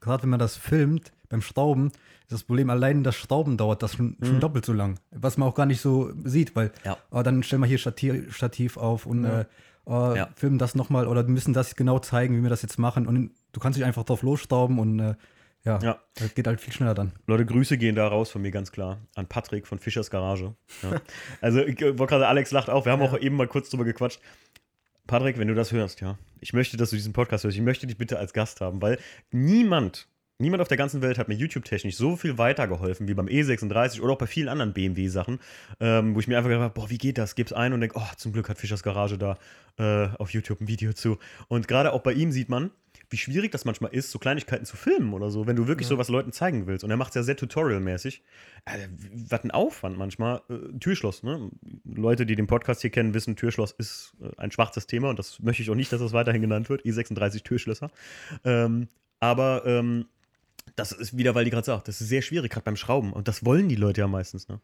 gerade 0.00 0.22
wenn 0.24 0.28
man 0.30 0.38
das 0.38 0.56
filmt, 0.56 1.10
beim 1.30 1.40
Schrauben, 1.40 1.86
ist 1.86 2.32
das 2.32 2.42
Problem, 2.44 2.68
allein 2.68 3.02
das 3.02 3.16
Schrauben 3.16 3.56
dauert 3.56 3.82
das 3.82 3.94
schon, 3.94 4.18
schon 4.22 4.40
doppelt 4.40 4.66
so 4.66 4.74
lang. 4.74 4.98
Was 5.10 5.38
man 5.38 5.48
auch 5.48 5.54
gar 5.54 5.64
nicht 5.64 5.80
so 5.80 6.12
sieht, 6.24 6.54
weil 6.54 6.70
Ja. 6.84 6.98
oh, 7.10 7.22
dann 7.22 7.42
stellen 7.42 7.62
wir 7.62 7.66
hier 7.66 7.78
Stativ, 7.78 8.36
Stativ 8.36 8.76
auf 8.76 9.06
und 9.06 9.24
äh, 9.24 9.46
oh, 9.86 10.12
Ja. 10.14 10.28
filmen 10.36 10.58
das 10.58 10.74
nochmal 10.74 11.06
oder 11.08 11.22
müssen 11.22 11.54
das 11.54 11.76
genau 11.76 11.98
zeigen, 11.98 12.36
wie 12.36 12.42
wir 12.42 12.50
das 12.50 12.60
jetzt 12.60 12.78
machen. 12.78 13.06
Und 13.06 13.30
du 13.52 13.60
kannst 13.60 13.78
dich 13.78 13.86
einfach 13.86 14.04
drauf 14.04 14.20
losstauben 14.22 14.78
und 14.78 14.98
äh, 15.00 15.14
ja, 15.64 15.78
Ja. 15.82 16.00
das 16.14 16.34
geht 16.34 16.46
halt 16.46 16.60
viel 16.60 16.72
schneller 16.72 16.94
dann. 16.94 17.12
Leute, 17.26 17.46
Grüße 17.46 17.78
gehen 17.78 17.94
da 17.94 18.06
raus 18.08 18.30
von 18.30 18.42
mir 18.42 18.50
ganz 18.50 18.72
klar 18.72 18.98
an 19.14 19.26
Patrick 19.26 19.66
von 19.66 19.78
Fischers 19.78 20.10
Garage. 20.10 20.54
Ja. 20.82 21.00
also, 21.40 21.60
ich 21.60 21.80
wollte 21.80 22.06
gerade, 22.06 22.26
Alex 22.28 22.50
lacht 22.50 22.68
auch. 22.70 22.84
Wir 22.84 22.92
haben 22.92 23.02
auch 23.02 23.18
eben 23.18 23.36
mal 23.36 23.46
kurz 23.48 23.70
drüber 23.70 23.84
gequatscht. 23.84 24.20
Patrick, 25.06 25.38
wenn 25.38 25.48
du 25.48 25.54
das 25.54 25.72
hörst, 25.72 26.00
ja, 26.00 26.16
ich 26.40 26.52
möchte, 26.52 26.76
dass 26.76 26.90
du 26.90 26.96
diesen 26.96 27.12
Podcast 27.12 27.44
hörst. 27.44 27.56
Ich 27.56 27.62
möchte 27.62 27.86
dich 27.86 27.98
bitte 27.98 28.18
als 28.18 28.32
Gast 28.32 28.60
haben, 28.60 28.80
weil 28.80 28.98
niemand, 29.32 30.06
niemand 30.38 30.60
auf 30.62 30.68
der 30.68 30.76
ganzen 30.76 31.02
Welt 31.02 31.18
hat 31.18 31.28
mir 31.28 31.34
YouTube-technisch 31.34 31.96
so 31.96 32.16
viel 32.16 32.38
weitergeholfen 32.38 33.08
wie 33.08 33.14
beim 33.14 33.26
E36 33.26 34.00
oder 34.00 34.12
auch 34.12 34.18
bei 34.18 34.26
vielen 34.28 34.48
anderen 34.48 34.72
BMW-Sachen, 34.72 35.40
ähm, 35.80 36.14
wo 36.14 36.20
ich 36.20 36.28
mir 36.28 36.36
einfach 36.38 36.48
gedacht 36.50 36.62
habe, 36.64 36.74
boah, 36.74 36.88
wie 36.88 36.98
geht 36.98 37.18
das? 37.18 37.34
Gib's 37.34 37.52
ein 37.52 37.72
und 37.72 37.80
denk, 37.80 37.92
oh, 37.96 38.06
zum 38.16 38.32
Glück 38.32 38.48
hat 38.48 38.58
Fischers 38.58 38.82
Garage 38.84 39.18
da 39.18 39.38
äh, 39.78 40.08
auf 40.18 40.30
YouTube 40.30 40.60
ein 40.60 40.68
Video 40.68 40.92
zu. 40.92 41.18
Und 41.48 41.66
gerade 41.68 41.92
auch 41.92 42.00
bei 42.02 42.12
ihm 42.12 42.30
sieht 42.30 42.48
man, 42.48 42.70
wie 43.12 43.16
schwierig 43.18 43.52
das 43.52 43.64
manchmal 43.64 43.92
ist, 43.92 44.10
so 44.10 44.18
Kleinigkeiten 44.18 44.64
zu 44.64 44.76
filmen 44.76 45.12
oder 45.12 45.30
so, 45.30 45.46
wenn 45.46 45.56
du 45.56 45.68
wirklich 45.68 45.86
sowas 45.86 46.08
Leuten 46.08 46.32
zeigen 46.32 46.66
willst. 46.66 46.82
Und 46.82 46.90
er 46.90 46.96
macht 46.96 47.10
es 47.10 47.14
ja 47.16 47.22
sehr 47.22 47.36
tutorialmäßig. 47.36 48.22
Äh, 48.64 48.88
was 49.12 49.44
ein 49.44 49.50
Aufwand 49.50 49.98
manchmal. 49.98 50.42
Äh, 50.48 50.78
Türschloss, 50.78 51.22
ne? 51.22 51.50
Leute, 51.84 52.26
die 52.26 52.34
den 52.34 52.46
Podcast 52.46 52.80
hier 52.80 52.90
kennen, 52.90 53.14
wissen, 53.14 53.36
Türschloss 53.36 53.72
ist 53.72 54.14
äh, 54.20 54.30
ein 54.38 54.50
schwarzes 54.50 54.86
Thema 54.86 55.10
und 55.10 55.18
das 55.18 55.40
möchte 55.40 55.62
ich 55.62 55.70
auch 55.70 55.74
nicht, 55.74 55.92
dass 55.92 56.00
das 56.00 56.12
weiterhin 56.12 56.40
genannt 56.40 56.68
wird. 56.70 56.84
E36 56.84 57.42
Türschlösser. 57.44 57.90
Ähm, 58.44 58.88
aber 59.20 59.64
ähm, 59.66 60.06
das 60.74 60.92
ist 60.92 61.16
wieder, 61.16 61.34
weil 61.34 61.44
die 61.44 61.50
gerade 61.50 61.66
sagt, 61.66 61.88
das 61.88 62.00
ist 62.00 62.08
sehr 62.08 62.22
schwierig, 62.22 62.50
gerade 62.50 62.64
beim 62.64 62.76
Schrauben. 62.76 63.12
Und 63.12 63.28
das 63.28 63.44
wollen 63.44 63.68
die 63.68 63.76
Leute 63.76 64.00
ja 64.00 64.08
meistens, 64.08 64.48
ne? 64.48 64.60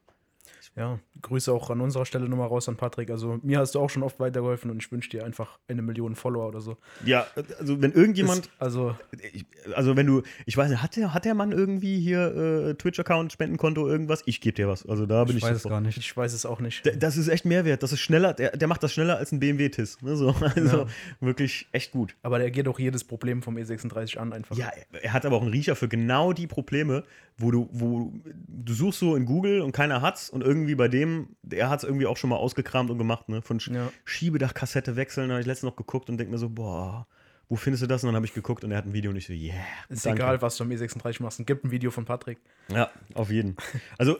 Ja, 0.78 0.98
Grüße 1.22 1.52
auch 1.52 1.70
an 1.70 1.80
unserer 1.80 2.06
Stelle 2.06 2.28
nochmal 2.28 2.46
raus 2.48 2.68
an 2.68 2.76
Patrick. 2.76 3.10
Also 3.10 3.38
mir 3.42 3.58
hast 3.58 3.74
du 3.74 3.80
auch 3.80 3.90
schon 3.90 4.02
oft 4.04 4.20
weitergeholfen 4.20 4.70
und 4.70 4.80
ich 4.82 4.92
wünsche 4.92 5.10
dir 5.10 5.24
einfach 5.24 5.58
eine 5.66 5.82
Million 5.82 6.14
Follower 6.14 6.46
oder 6.48 6.60
so. 6.60 6.76
Ja, 7.04 7.26
also 7.58 7.82
wenn 7.82 7.92
irgendjemand. 7.92 8.46
Ist, 8.46 8.50
also 8.58 8.94
Ich, 9.32 9.44
also 9.74 9.96
wenn 9.96 10.06
du, 10.06 10.22
ich 10.46 10.56
weiß 10.56 10.70
nicht, 10.70 10.80
hat 10.82 10.94
der, 10.96 11.12
hat 11.14 11.24
der 11.24 11.34
Mann 11.34 11.50
irgendwie 11.52 11.98
hier 11.98 12.68
äh, 12.70 12.74
Twitch-Account, 12.74 13.32
Spendenkonto, 13.32 13.88
irgendwas? 13.88 14.22
Ich 14.26 14.40
gebe 14.40 14.54
dir 14.54 14.68
was. 14.68 14.86
Also 14.86 15.06
da 15.06 15.24
bin 15.24 15.36
Ich 15.36 15.42
ich, 15.42 15.48
weiß 15.50 15.56
es 15.56 15.62
gar 15.64 15.80
nicht. 15.80 15.98
ich 15.98 16.16
weiß 16.16 16.32
es 16.32 16.46
auch 16.46 16.60
nicht. 16.60 16.86
D- 16.86 16.96
Das 16.96 17.16
ist 17.16 17.26
echt 17.28 17.44
Mehrwert. 17.44 17.82
Das 17.82 17.92
ist 17.92 18.00
schneller, 18.00 18.32
der, 18.32 18.56
der 18.56 18.68
macht 18.68 18.82
das 18.84 18.92
schneller 18.92 19.16
als 19.16 19.32
ein 19.32 19.40
BMW-TIS. 19.40 20.02
Ne? 20.02 20.16
So, 20.16 20.28
also 20.54 20.76
Ja. 20.82 20.86
wirklich 21.20 21.66
echt 21.72 21.90
gut. 21.90 22.14
Aber 22.22 22.38
der 22.38 22.50
geht 22.52 22.68
auch 22.68 22.78
jedes 22.78 23.02
Problem 23.04 23.42
vom 23.42 23.56
E36 23.56 24.18
an 24.18 24.32
einfach. 24.32 24.56
Ja, 24.56 24.68
er- 24.92 25.02
er 25.04 25.12
hat 25.12 25.26
aber 25.26 25.36
auch 25.36 25.42
einen 25.42 25.50
Riecher 25.50 25.74
für 25.74 25.88
genau 25.88 26.32
die 26.32 26.46
Probleme, 26.46 27.02
wo 27.40 27.50
du, 27.50 27.68
wo 27.72 28.12
du 28.48 28.72
suchst 28.72 28.98
so 29.00 29.14
in 29.16 29.24
Google 29.24 29.60
und 29.60 29.72
keiner 29.72 30.02
hat's 30.02 30.28
und 30.30 30.42
irgendwie 30.42 30.67
irgendwie 30.68 30.74
bei 30.74 30.88
dem, 30.88 31.36
er 31.50 31.70
hat 31.70 31.78
es 31.80 31.84
irgendwie 31.84 32.06
auch 32.06 32.16
schon 32.16 32.30
mal 32.30 32.36
ausgekramt 32.36 32.90
und 32.90 32.98
gemacht, 32.98 33.28
ne? 33.28 33.40
Von 33.42 33.58
Sch 33.60 33.68
Ja. 33.68 33.90
Schiebedachkassette 34.04 34.96
wechseln, 34.96 35.28
da 35.28 35.34
habe 35.34 35.40
ich 35.40 35.46
letztens 35.46 35.70
noch 35.70 35.76
geguckt 35.76 36.10
und 36.10 36.18
denke 36.18 36.30
mir 36.30 36.38
so, 36.38 36.50
boah, 36.50 37.06
wo 37.48 37.56
findest 37.56 37.82
du 37.82 37.86
das? 37.86 38.02
Und 38.04 38.08
dann 38.08 38.16
habe 38.16 38.26
ich 38.26 38.34
geguckt 38.34 38.62
und 38.64 38.70
er 38.70 38.78
hat 38.78 38.86
ein 38.86 38.92
Video 38.92 39.10
und 39.10 39.16
ich 39.16 39.26
so, 39.26 39.32
yeah. 39.32 39.54
Ist 39.88 40.04
danke. 40.04 40.22
egal, 40.22 40.42
was 40.42 40.56
du 40.56 40.64
am 40.64 40.70
E36 40.70 41.22
machst. 41.22 41.40
Es 41.40 41.46
gibt 41.46 41.64
ein 41.64 41.70
Video 41.70 41.90
von 41.90 42.04
Patrick. 42.04 42.38
Ja, 42.70 42.90
auf 43.14 43.30
jeden. 43.30 43.56
Also, 43.96 44.18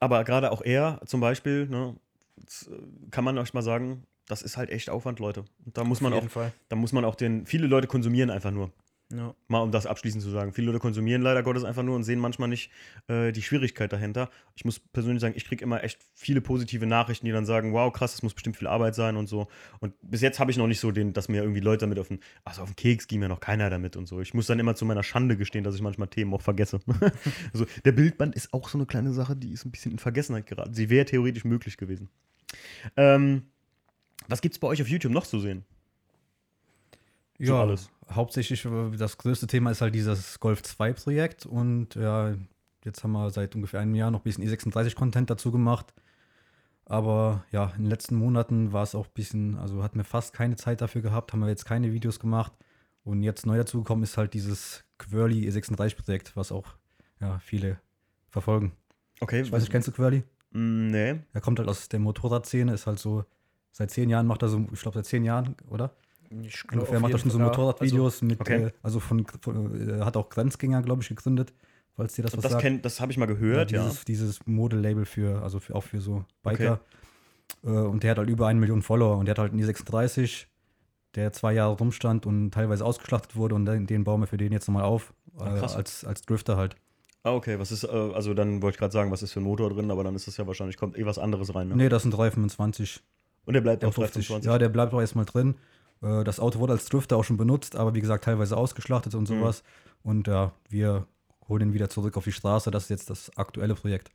aber 0.00 0.24
gerade 0.24 0.50
auch 0.50 0.62
er 0.62 1.00
zum 1.04 1.20
Beispiel, 1.20 1.66
ne, 1.68 1.94
kann 3.10 3.24
man 3.24 3.36
euch 3.38 3.52
mal 3.52 3.62
sagen, 3.62 4.04
das 4.26 4.42
ist 4.42 4.56
halt 4.56 4.70
echt 4.70 4.88
Aufwand, 4.88 5.18
Leute. 5.18 5.44
Und 5.66 5.76
da 5.76 5.84
muss 5.84 6.00
man 6.00 6.12
Auf 6.12 6.18
auch, 6.18 6.22
jeden 6.22 6.32
Fall. 6.32 6.52
da 6.68 6.76
muss 6.76 6.92
man 6.92 7.04
auch 7.04 7.14
den, 7.14 7.44
viele 7.44 7.66
Leute 7.66 7.86
konsumieren 7.86 8.30
einfach 8.30 8.50
nur. 8.50 8.72
Ja. 9.14 9.34
Mal 9.48 9.60
um 9.60 9.70
das 9.70 9.86
abschließend 9.86 10.22
zu 10.22 10.30
sagen. 10.30 10.52
Viele 10.54 10.68
Leute 10.68 10.78
konsumieren 10.78 11.20
leider 11.20 11.42
Gottes 11.42 11.64
einfach 11.64 11.82
nur 11.82 11.96
und 11.96 12.02
sehen 12.02 12.18
manchmal 12.18 12.48
nicht 12.48 12.70
äh, 13.08 13.30
die 13.32 13.42
Schwierigkeit 13.42 13.92
dahinter. 13.92 14.30
Ich 14.54 14.64
muss 14.64 14.78
persönlich 14.80 15.20
sagen, 15.20 15.34
ich 15.36 15.44
kriege 15.44 15.62
immer 15.62 15.84
echt 15.84 16.00
viele 16.14 16.40
positive 16.40 16.86
Nachrichten, 16.86 17.26
die 17.26 17.32
dann 17.32 17.44
sagen, 17.44 17.74
wow, 17.74 17.92
krass, 17.92 18.12
das 18.12 18.22
muss 18.22 18.32
bestimmt 18.32 18.56
viel 18.56 18.66
Arbeit 18.66 18.94
sein 18.94 19.16
und 19.16 19.28
so. 19.28 19.48
Und 19.80 19.94
bis 20.00 20.22
jetzt 20.22 20.40
habe 20.40 20.50
ich 20.50 20.56
noch 20.56 20.66
nicht 20.66 20.80
so 20.80 20.90
den, 20.92 21.12
dass 21.12 21.28
mir 21.28 21.42
irgendwie 21.42 21.60
Leute 21.60 21.80
damit 21.80 21.98
auf 21.98 22.08
den, 22.08 22.20
also 22.44 22.62
auf 22.62 22.70
den 22.70 22.76
Keks 22.76 23.06
ging 23.06 23.20
mir 23.20 23.28
noch 23.28 23.40
keiner 23.40 23.68
damit 23.68 23.96
und 23.96 24.06
so. 24.06 24.20
Ich 24.20 24.32
muss 24.32 24.46
dann 24.46 24.58
immer 24.58 24.74
zu 24.74 24.86
meiner 24.86 25.02
Schande 25.02 25.36
gestehen, 25.36 25.62
dass 25.62 25.74
ich 25.74 25.82
manchmal 25.82 26.08
Themen 26.08 26.32
auch 26.32 26.42
vergesse. 26.42 26.80
also 27.52 27.66
der 27.84 27.92
Bildband 27.92 28.34
ist 28.34 28.54
auch 28.54 28.68
so 28.68 28.78
eine 28.78 28.86
kleine 28.86 29.12
Sache, 29.12 29.36
die 29.36 29.52
ist 29.52 29.66
ein 29.66 29.70
bisschen 29.70 29.92
in 29.92 29.98
Vergessenheit 29.98 30.46
geraten. 30.46 30.72
Sie 30.72 30.88
wäre 30.88 31.04
theoretisch 31.04 31.44
möglich 31.44 31.76
gewesen. 31.76 32.08
Ähm, 32.96 33.42
was 34.28 34.40
gibt 34.40 34.54
es 34.54 34.58
bei 34.58 34.68
euch 34.68 34.80
auf 34.80 34.88
YouTube 34.88 35.12
noch 35.12 35.26
zu 35.26 35.38
sehen? 35.38 35.64
So 37.38 37.54
Ja, 37.54 37.60
alles. 37.60 37.90
Hauptsächlich 38.10 38.64
äh, 38.64 38.90
das 38.96 39.18
größte 39.18 39.46
Thema 39.46 39.70
ist 39.70 39.80
halt 39.80 39.94
dieses 39.94 40.40
Golf 40.40 40.62
2 40.62 40.92
Projekt 40.94 41.46
und 41.46 41.94
ja, 41.94 42.34
jetzt 42.84 43.04
haben 43.04 43.12
wir 43.12 43.30
seit 43.30 43.54
ungefähr 43.54 43.80
einem 43.80 43.94
Jahr 43.94 44.10
noch 44.10 44.20
ein 44.20 44.24
bisschen 44.24 44.44
E36-Content 44.44 45.30
dazu 45.30 45.52
gemacht. 45.52 45.92
Aber 46.84 47.44
ja, 47.52 47.66
in 47.76 47.84
den 47.84 47.90
letzten 47.90 48.16
Monaten 48.16 48.72
war 48.72 48.82
es 48.82 48.94
auch 48.94 49.06
ein 49.06 49.14
bisschen, 49.14 49.56
also 49.56 49.82
hatten 49.82 49.98
wir 49.98 50.04
fast 50.04 50.32
keine 50.34 50.56
Zeit 50.56 50.80
dafür 50.80 51.00
gehabt, 51.00 51.32
haben 51.32 51.40
wir 51.40 51.48
jetzt 51.48 51.64
keine 51.64 51.92
Videos 51.92 52.18
gemacht. 52.18 52.52
Und 53.04 53.22
jetzt 53.22 53.46
neu 53.46 53.56
dazugekommen 53.56 54.02
ist 54.04 54.16
halt 54.16 54.34
dieses 54.34 54.84
Quirly 54.98 55.48
E36-Projekt, 55.48 56.36
was 56.36 56.52
auch 56.52 56.74
ja, 57.20 57.38
viele 57.38 57.78
verfolgen. 58.28 58.72
Okay, 59.20 59.42
Ich 59.42 59.52
weiß 59.52 59.62
nicht, 59.62 59.72
kennst 59.72 59.88
du 59.88 59.92
Quirly? 59.92 60.24
Mm, 60.50 60.88
Nee. 60.88 61.20
Er 61.32 61.40
kommt 61.40 61.58
halt 61.58 61.68
aus 61.68 61.88
der 61.88 62.00
Motorradszene, 62.00 62.74
ist 62.74 62.86
halt 62.86 62.98
so, 62.98 63.24
seit 63.70 63.90
zehn 63.90 64.10
Jahren 64.10 64.26
macht 64.26 64.42
er 64.42 64.48
so, 64.48 64.66
ich 64.72 64.80
glaube 64.80 64.98
seit 64.98 65.06
zehn 65.06 65.24
Jahren, 65.24 65.56
oder? 65.68 65.94
Ich 66.40 66.62
glaub, 66.62 66.72
Ungefähr 66.74 66.96
auf 66.96 67.02
macht 67.02 67.12
er 67.12 67.16
jeden 67.18 67.20
schon 67.20 67.30
so 67.30 67.38
ja. 67.38 67.44
Motorradvideos 67.44 68.22
mit, 68.22 68.40
okay. 68.40 68.64
äh, 68.66 68.70
also 68.82 69.00
von, 69.00 69.26
von 69.40 70.00
äh, 70.00 70.04
hat 70.04 70.16
auch 70.16 70.28
Grenzgänger, 70.28 70.82
glaube 70.82 71.02
ich, 71.02 71.08
gegründet, 71.08 71.52
falls 71.94 72.14
dir 72.14 72.22
das 72.22 72.36
was 72.36 72.42
Das, 72.42 72.52
sagt. 72.52 72.64
kenn- 72.64 72.80
das 72.80 73.00
habe 73.00 73.12
ich 73.12 73.18
mal 73.18 73.26
gehört, 73.26 73.70
ja. 73.72 73.84
Dieses, 73.84 74.04
dieses 74.04 74.46
Modelabel 74.46 75.04
für, 75.04 75.42
also 75.42 75.60
für, 75.60 75.74
auch 75.74 75.82
für 75.84 76.00
so 76.00 76.24
Biker. 76.42 76.80
Äh, 77.64 77.68
und 77.68 78.02
der 78.02 78.12
hat 78.12 78.18
halt 78.18 78.30
über 78.30 78.46
eine 78.46 78.58
Million 78.60 78.82
Follower 78.82 79.16
und 79.18 79.26
der 79.26 79.32
hat 79.32 79.38
halt 79.38 79.52
einen 79.52 79.62
E36, 79.62 80.46
der 81.14 81.32
zwei 81.32 81.52
Jahre 81.52 81.76
rumstand 81.76 82.24
und 82.24 82.52
teilweise 82.52 82.84
ausgeschlachtet 82.84 83.36
wurde 83.36 83.54
und 83.54 83.66
den, 83.66 83.86
den 83.86 84.04
bauen 84.04 84.20
wir 84.22 84.26
für 84.26 84.38
den 84.38 84.52
jetzt 84.52 84.68
nochmal 84.68 84.84
auf, 84.84 85.12
Ah, 85.38 85.56
äh, 85.56 85.60
als, 85.60 86.04
als 86.04 86.22
Drifter 86.22 86.56
halt. 86.56 86.76
Ah, 87.22 87.32
okay, 87.34 87.58
was 87.58 87.70
ist, 87.72 87.84
äh, 87.84 87.88
also 87.88 88.34
dann 88.34 88.60
wollte 88.62 88.74
ich 88.74 88.78
gerade 88.78 88.92
sagen, 88.92 89.10
was 89.10 89.22
ist 89.22 89.32
für 89.32 89.40
ein 89.40 89.44
Motor 89.44 89.70
drin, 89.70 89.90
aber 89.90 90.02
dann 90.04 90.14
ist 90.14 90.26
das 90.26 90.36
ja 90.36 90.46
wahrscheinlich, 90.46 90.76
kommt 90.76 90.98
eh 90.98 91.06
was 91.06 91.18
anderes 91.18 91.54
rein, 91.54 91.68
ne? 91.68 91.76
Nee, 91.76 91.88
das 91.88 92.02
sind 92.02 92.10
325. 92.12 93.00
Und 93.44 93.54
der 93.54 93.60
bleibt 93.60 93.84
auf 93.84 93.94
50. 93.94 94.26
325. 94.26 94.46
Ja, 94.52 94.58
der 94.58 94.68
bleibt 94.68 94.92
auch 94.92 95.00
erstmal 95.00 95.24
drin. 95.24 95.54
Äh, 96.02 96.24
Das 96.24 96.40
Auto 96.40 96.58
wurde 96.58 96.72
als 96.74 96.86
Drifter 96.86 97.16
auch 97.16 97.24
schon 97.24 97.36
benutzt, 97.36 97.76
aber 97.76 97.94
wie 97.94 98.00
gesagt, 98.00 98.24
teilweise 98.24 98.56
ausgeschlachtet 98.56 99.12
Mhm. 99.12 99.18
und 99.20 99.26
sowas. 99.26 99.62
Und 100.02 100.26
ja, 100.28 100.52
wir 100.68 101.06
holen 101.48 101.68
ihn 101.68 101.74
wieder 101.74 101.88
zurück 101.88 102.16
auf 102.16 102.24
die 102.24 102.32
Straße. 102.32 102.70
Das 102.70 102.84
ist 102.84 102.90
jetzt 102.90 103.10
das 103.10 103.36
aktuelle 103.36 103.74
Projekt. 103.74 104.10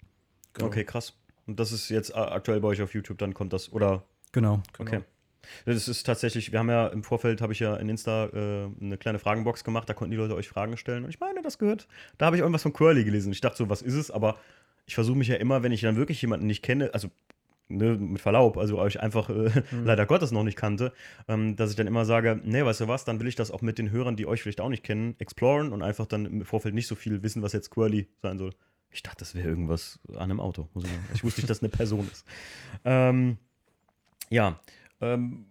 Genau. 0.53 0.67
Okay, 0.67 0.83
krass. 0.83 1.13
Und 1.45 1.59
das 1.59 1.71
ist 1.71 1.89
jetzt 1.89 2.15
aktuell 2.15 2.59
bei 2.59 2.67
euch 2.67 2.81
auf 2.81 2.93
YouTube, 2.93 3.17
dann 3.19 3.33
kommt 3.33 3.53
das, 3.53 3.71
oder? 3.71 4.03
Genau. 4.33 4.61
Genau. 4.77 4.89
Okay. 4.91 5.01
Das 5.65 5.87
ist 5.87 6.03
tatsächlich, 6.03 6.51
wir 6.51 6.59
haben 6.59 6.69
ja 6.69 6.87
im 6.87 7.03
Vorfeld, 7.05 7.41
habe 7.41 7.53
ich 7.53 7.59
ja 7.59 7.77
in 7.77 7.87
Insta 7.87 8.25
äh, 8.25 8.67
eine 8.81 8.97
kleine 8.97 9.17
Fragenbox 9.17 9.63
gemacht, 9.63 9.87
da 9.87 9.93
konnten 9.93 10.11
die 10.11 10.17
Leute 10.17 10.35
euch 10.35 10.49
Fragen 10.49 10.75
stellen. 10.75 11.05
Und 11.05 11.09
ich 11.09 11.21
meine, 11.21 11.41
das 11.41 11.57
gehört, 11.57 11.87
da 12.17 12.25
habe 12.25 12.35
ich 12.35 12.41
irgendwas 12.41 12.63
von 12.63 12.73
Quirly 12.73 13.05
gelesen. 13.05 13.31
Ich 13.31 13.39
dachte 13.39 13.55
so, 13.57 13.69
was 13.69 13.81
ist 13.81 13.93
es? 13.93 14.11
Aber 14.11 14.37
ich 14.85 14.95
versuche 14.95 15.17
mich 15.17 15.29
ja 15.29 15.35
immer, 15.35 15.63
wenn 15.63 15.71
ich 15.71 15.79
dann 15.81 15.95
wirklich 15.95 16.21
jemanden 16.21 16.47
nicht 16.47 16.63
kenne, 16.63 16.93
also 16.93 17.09
ne, 17.69 17.97
mit 17.97 18.21
Verlaub, 18.21 18.57
also 18.57 18.77
euch 18.77 18.99
einfach 18.99 19.29
äh, 19.29 19.51
leider 19.83 20.05
Gottes 20.05 20.31
noch 20.31 20.43
nicht 20.43 20.57
kannte, 20.57 20.93
ähm, 21.27 21.55
dass 21.55 21.69
ich 21.69 21.75
dann 21.75 21.87
immer 21.87 22.05
sage, 22.05 22.39
nee, 22.43 22.63
weißt 22.63 22.81
du 22.81 22.87
was, 22.87 23.05
dann 23.05 23.19
will 23.19 23.27
ich 23.27 23.35
das 23.35 23.51
auch 23.51 23.61
mit 23.61 23.77
den 23.77 23.91
Hörern, 23.91 24.15
die 24.15 24.25
euch 24.25 24.41
vielleicht 24.41 24.61
auch 24.61 24.69
nicht 24.69 24.83
kennen, 24.83 25.15
exploren 25.19 25.71
und 25.71 25.81
einfach 25.81 26.05
dann 26.05 26.25
im 26.25 26.45
Vorfeld 26.45 26.75
nicht 26.75 26.87
so 26.87 26.95
viel 26.95 27.23
wissen, 27.23 27.41
was 27.41 27.53
jetzt 27.53 27.69
Quirly 27.71 28.07
sein 28.21 28.37
soll. 28.37 28.51
Ich 28.89 29.03
dachte, 29.03 29.19
das 29.19 29.35
wäre 29.35 29.47
irgendwas 29.49 29.99
an 30.13 30.31
einem 30.31 30.39
Auto. 30.39 30.69
Ich, 30.75 30.85
ich 31.15 31.23
wusste 31.23 31.41
nicht, 31.41 31.49
dass 31.49 31.57
es 31.57 31.63
eine 31.63 31.69
Person 31.69 32.07
ist. 32.11 32.25
Ähm, 32.85 33.37
ja, 34.29 34.59
ähm, 35.01 35.47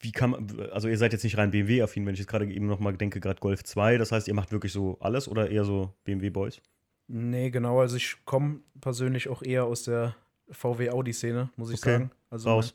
wie 0.00 0.12
kann 0.12 0.30
man, 0.30 0.60
also 0.72 0.88
ihr 0.88 0.98
seid 0.98 1.12
jetzt 1.12 1.24
nicht 1.24 1.38
rein 1.38 1.50
BMW-affin, 1.50 2.04
wenn 2.06 2.14
ich 2.14 2.20
jetzt 2.20 2.28
gerade 2.28 2.50
eben 2.50 2.66
nochmal 2.66 2.96
denke, 2.96 3.20
gerade 3.20 3.40
Golf 3.40 3.64
2, 3.64 3.98
das 3.98 4.12
heißt, 4.12 4.28
ihr 4.28 4.34
macht 4.34 4.52
wirklich 4.52 4.72
so 4.72 4.98
alles 5.00 5.28
oder 5.28 5.50
eher 5.50 5.64
so 5.64 5.94
BMW-Boys? 6.04 6.60
Nee, 7.08 7.50
genau. 7.50 7.80
Also 7.80 7.96
ich 7.96 8.16
komme 8.24 8.60
persönlich 8.80 9.28
auch 9.28 9.42
eher 9.42 9.64
aus 9.64 9.84
der 9.84 10.16
VW-Audi-Szene, 10.50 11.50
muss 11.56 11.70
ich 11.70 11.78
Okay. 11.78 11.92
sagen. 11.92 12.10
Also 12.30 12.50
Raus. 12.50 12.74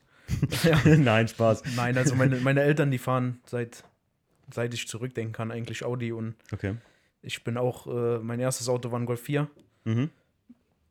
Mein. 0.63 1.03
Nein, 1.03 1.27
Spaß. 1.27 1.63
Nein, 1.75 1.97
also 1.97 2.15
meine, 2.15 2.35
meine 2.41 2.61
Eltern, 2.61 2.91
die 2.91 2.97
fahren 2.97 3.39
seit, 3.45 3.83
seit 4.53 4.73
ich 4.73 4.87
zurückdenken 4.87 5.33
kann, 5.33 5.51
eigentlich 5.51 5.83
Audi 5.83 6.11
und 6.11 6.35
Okay. 6.51 6.75
ich 7.21 7.43
bin 7.43 7.57
auch, 7.57 7.87
äh, 7.87 8.19
mein 8.19 8.39
erstes 8.39 8.69
Auto 8.69 8.91
war 8.91 8.99
ein 8.99 9.05
Golf 9.05 9.21
4. 9.21 9.49
Mhm. 9.85 10.09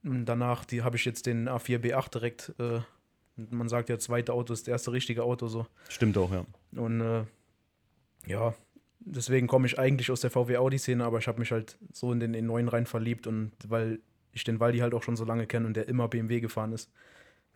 Und 0.02 0.24
danach 0.26 0.64
die 0.64 0.82
habe 0.82 0.96
ich 0.96 1.04
jetzt 1.04 1.26
den 1.26 1.48
A4 1.48 1.78
B8 1.78 2.10
direkt. 2.12 2.52
Äh, 2.58 2.80
man 3.50 3.68
sagt 3.68 3.88
ja, 3.88 3.96
das 3.96 4.04
zweite 4.04 4.32
Auto 4.32 4.52
ist 4.52 4.66
das 4.66 4.72
erste 4.72 4.92
richtige 4.92 5.22
Auto 5.22 5.48
so. 5.48 5.66
Stimmt 5.88 6.16
auch, 6.18 6.32
ja. 6.32 6.44
Und 6.72 7.00
äh, 7.00 7.24
ja, 8.26 8.54
deswegen 9.00 9.46
komme 9.46 9.66
ich 9.66 9.78
eigentlich 9.78 10.10
aus 10.10 10.20
der 10.20 10.30
VW 10.30 10.56
Audi-Szene, 10.58 11.04
aber 11.04 11.18
ich 11.18 11.28
habe 11.28 11.38
mich 11.38 11.52
halt 11.52 11.78
so 11.92 12.12
in 12.12 12.20
den 12.20 12.34
E9 12.34 12.70
rein 12.72 12.86
verliebt 12.86 13.26
und 13.26 13.52
weil 13.66 14.00
ich 14.32 14.44
den 14.44 14.60
Waldi 14.60 14.78
halt 14.78 14.94
auch 14.94 15.02
schon 15.02 15.16
so 15.16 15.24
lange 15.24 15.46
kenne 15.46 15.66
und 15.66 15.74
der 15.76 15.88
immer 15.88 16.08
BMW 16.08 16.40
gefahren 16.40 16.72
ist, 16.72 16.90